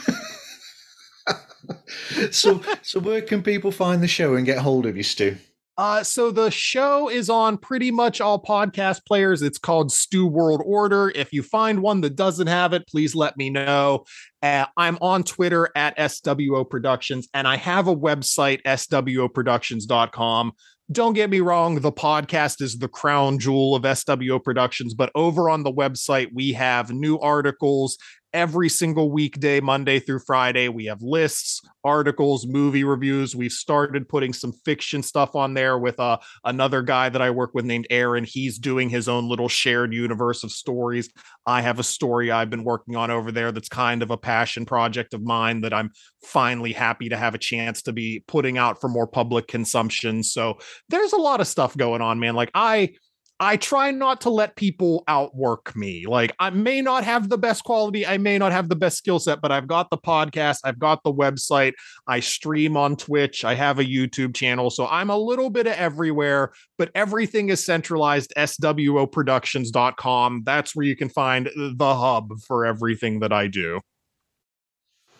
so, 2.30 2.62
so 2.80 3.00
where 3.00 3.20
can 3.20 3.42
people 3.42 3.70
find 3.70 4.02
the 4.02 4.08
show 4.08 4.34
and 4.34 4.46
get 4.46 4.58
hold 4.58 4.86
of 4.86 4.96
you, 4.96 5.02
Stu? 5.02 5.36
Uh, 5.82 6.00
so 6.00 6.30
the 6.30 6.48
show 6.48 7.08
is 7.08 7.28
on 7.28 7.58
pretty 7.58 7.90
much 7.90 8.20
all 8.20 8.40
podcast 8.40 9.04
players. 9.04 9.42
It's 9.42 9.58
called 9.58 9.90
Stu 9.90 10.28
World 10.28 10.62
Order. 10.64 11.10
If 11.12 11.32
you 11.32 11.42
find 11.42 11.82
one 11.82 12.02
that 12.02 12.14
doesn't 12.14 12.46
have 12.46 12.72
it, 12.72 12.86
please 12.86 13.16
let 13.16 13.36
me 13.36 13.50
know. 13.50 14.04
Uh, 14.40 14.66
I'm 14.76 14.96
on 15.00 15.24
Twitter 15.24 15.70
at 15.74 15.98
SWO 15.98 16.70
Productions, 16.70 17.28
and 17.34 17.48
I 17.48 17.56
have 17.56 17.88
a 17.88 17.96
website, 17.96 18.62
SWOProductions.com. 18.62 20.52
Don't 20.92 21.14
get 21.14 21.30
me 21.30 21.40
wrong, 21.40 21.80
the 21.80 21.90
podcast 21.90 22.62
is 22.62 22.78
the 22.78 22.86
crown 22.86 23.40
jewel 23.40 23.74
of 23.74 23.82
SWO 23.82 24.40
Productions, 24.40 24.94
but 24.94 25.10
over 25.16 25.50
on 25.50 25.64
the 25.64 25.72
website, 25.72 26.28
we 26.32 26.52
have 26.52 26.92
new 26.92 27.18
articles 27.18 27.98
every 28.32 28.68
single 28.68 29.10
weekday, 29.10 29.60
Monday 29.60 29.98
through 29.98 30.20
Friday. 30.20 30.68
We 30.68 30.86
have 30.86 31.02
lists, 31.02 31.60
articles, 31.84 32.46
movie 32.46 32.84
reviews. 32.84 33.36
We've 33.36 33.52
started 33.52 34.08
putting 34.08 34.32
some 34.32 34.52
fiction 34.64 35.02
stuff 35.02 35.34
on 35.34 35.54
there 35.54 35.78
with 35.78 35.98
uh, 36.00 36.18
another 36.44 36.82
guy 36.82 37.08
that 37.08 37.20
I 37.20 37.30
work 37.30 37.50
with 37.54 37.64
named 37.64 37.86
Aaron. 37.90 38.24
He's 38.24 38.58
doing 38.58 38.88
his 38.88 39.08
own 39.08 39.28
little 39.28 39.48
shared 39.48 39.92
universe 39.92 40.44
of 40.44 40.52
stories. 40.52 41.10
I 41.46 41.62
have 41.62 41.78
a 41.78 41.84
story 41.84 42.30
I've 42.30 42.50
been 42.50 42.64
working 42.64 42.96
on 42.96 43.10
over 43.10 43.32
there 43.32 43.52
that's 43.52 43.68
kind 43.68 44.02
of 44.02 44.10
a 44.10 44.16
passion 44.16 44.64
project 44.64 45.14
of 45.14 45.22
mine 45.22 45.60
that 45.62 45.74
I'm 45.74 45.90
finally 46.24 46.72
happy 46.72 47.08
to 47.08 47.16
have 47.16 47.34
a 47.34 47.38
chance 47.38 47.82
to 47.82 47.92
be 47.92 48.24
putting 48.26 48.58
out 48.58 48.80
for 48.80 48.88
more 48.88 49.06
public 49.06 49.48
consumption. 49.48 50.22
So 50.22 50.58
there's 50.88 51.12
a 51.12 51.18
lot 51.18 51.40
of 51.40 51.48
stuff 51.48 51.76
going 51.76 52.00
on, 52.00 52.20
man. 52.20 52.34
Like 52.34 52.50
I 52.54 52.94
I 53.42 53.56
try 53.56 53.90
not 53.90 54.20
to 54.20 54.30
let 54.30 54.54
people 54.54 55.02
outwork 55.08 55.74
me. 55.74 56.06
Like 56.06 56.32
I 56.38 56.50
may 56.50 56.80
not 56.80 57.02
have 57.02 57.28
the 57.28 57.36
best 57.36 57.64
quality, 57.64 58.06
I 58.06 58.16
may 58.16 58.38
not 58.38 58.52
have 58.52 58.68
the 58.68 58.76
best 58.76 58.98
skill 58.98 59.18
set, 59.18 59.40
but 59.40 59.50
I've 59.50 59.66
got 59.66 59.90
the 59.90 59.98
podcast, 59.98 60.60
I've 60.62 60.78
got 60.78 61.02
the 61.02 61.12
website, 61.12 61.72
I 62.06 62.20
stream 62.20 62.76
on 62.76 62.94
Twitch, 62.94 63.44
I 63.44 63.56
have 63.56 63.80
a 63.80 63.84
YouTube 63.84 64.36
channel, 64.36 64.70
so 64.70 64.86
I'm 64.86 65.10
a 65.10 65.18
little 65.18 65.50
bit 65.50 65.66
of 65.66 65.72
everywhere, 65.72 66.52
but 66.78 66.92
everything 66.94 67.48
is 67.48 67.64
centralized 67.64 68.32
swoproductions.com. 68.36 70.42
That's 70.46 70.76
where 70.76 70.86
you 70.86 70.94
can 70.94 71.08
find 71.08 71.50
the 71.56 71.94
hub 71.96 72.38
for 72.46 72.64
everything 72.64 73.18
that 73.20 73.32
I 73.32 73.48
do. 73.48 73.80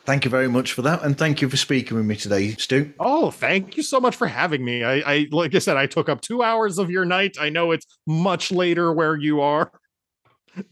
Thank 0.05 0.24
you 0.24 0.31
very 0.31 0.49
much 0.49 0.73
for 0.73 0.83
that, 0.83 1.05
and 1.05 1.16
thank 1.16 1.41
you 1.41 1.49
for 1.49 1.57
speaking 1.57 1.97
with 1.97 2.07
me 2.07 2.16
today, 2.16 2.55
Stu. 2.57 2.93
Oh, 2.99 3.31
thank 3.31 3.77
you 3.77 3.85
so 3.85 4.01
much 4.01 4.16
for 4.16 4.27
having 4.27 4.65
me. 4.65 4.83
I, 4.83 4.95
I 5.07 5.29
like 5.31 5.55
I 5.55 5.61
said, 5.61 5.77
I 5.77 5.87
took 5.87 6.09
up 6.09 6.20
two 6.20 6.43
hours 6.43 6.79
of 6.79 6.91
your 6.91 7.05
night. 7.05 7.37
I 7.41 7.51
know 7.51 7.70
it's 7.70 7.87
much 8.07 8.51
later 8.51 8.93
where 8.93 9.16
you 9.16 9.41
are. 9.41 9.70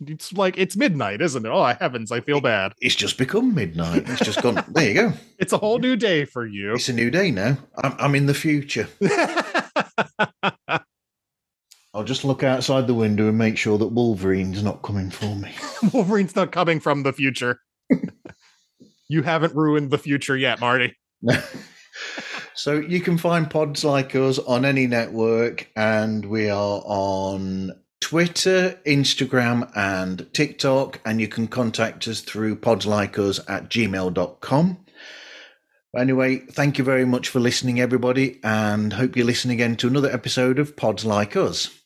It's 0.07 0.33
like 0.33 0.59
it's 0.59 0.77
midnight, 0.77 1.23
isn't 1.23 1.47
it? 1.47 1.49
Oh 1.49 1.65
heavens, 1.65 2.11
I 2.11 2.21
feel 2.21 2.41
bad. 2.41 2.73
It's 2.81 2.97
just 2.97 3.19
become 3.19 3.55
midnight. 3.55 4.09
It's 4.09 4.21
just 4.21 4.43
gone. 4.43 4.65
there 4.69 4.89
you 4.89 4.95
go. 4.95 5.13
It's 5.39 5.55
a 5.55 5.59
whole 5.59 5.79
new 5.79 5.97
day 5.97 6.27
for 6.27 6.47
you. 6.47 6.75
It's 6.75 6.91
a 6.91 6.93
new 6.93 7.11
day 7.11 7.31
now. 7.31 7.57
I'm, 7.83 7.95
I'm 7.99 8.15
in 8.15 8.27
the 8.27 8.35
future. 8.35 8.89
I'll 11.95 12.05
just 12.05 12.25
look 12.25 12.43
outside 12.43 12.87
the 12.87 12.95
window 12.95 13.29
and 13.29 13.39
make 13.39 13.57
sure 13.57 13.79
that 13.79 13.87
Wolverine's 13.87 14.63
not 14.63 14.83
coming 14.83 15.11
for 15.11 15.35
me. 15.35 15.53
Wolverine's 15.95 16.37
not 16.37 16.53
coming 16.53 16.79
from 16.79 17.03
the 17.05 17.13
future. 17.13 17.61
You 19.11 19.23
haven't 19.23 19.57
ruined 19.57 19.91
the 19.91 19.99
future 19.99 20.37
yet, 20.37 20.61
Marty. 20.61 20.97
so 22.55 22.79
you 22.79 23.01
can 23.01 23.19
find 23.19 23.51
pods 23.51 23.85
like 23.85 24.15
us 24.15 24.39
on 24.39 24.65
any 24.65 24.87
network, 24.87 25.69
and 25.75 26.25
we 26.25 26.49
are 26.49 26.81
on 26.85 27.73
Twitter, 28.01 28.79
Instagram, 28.87 29.69
and 29.77 30.33
TikTok, 30.33 31.01
and 31.05 31.21
you 31.21 31.27
can 31.27 31.49
contact 31.49 32.07
us 32.07 32.21
through 32.21 32.57
podslikeus 32.57 33.41
at 33.49 33.69
gmail.com. 33.69 34.79
Anyway, 35.97 36.39
thank 36.53 36.79
you 36.79 36.85
very 36.85 37.05
much 37.05 37.29
for 37.29 37.41
listening, 37.41 37.81
everybody, 37.81 38.39
and 38.45 38.93
hope 38.93 39.17
you 39.17 39.25
listen 39.25 39.51
again 39.51 39.75
to 39.75 39.89
another 39.89 40.11
episode 40.11 40.61
of 40.61 40.77
Pods 40.77 41.05
Like 41.05 41.35
Us. 41.35 41.80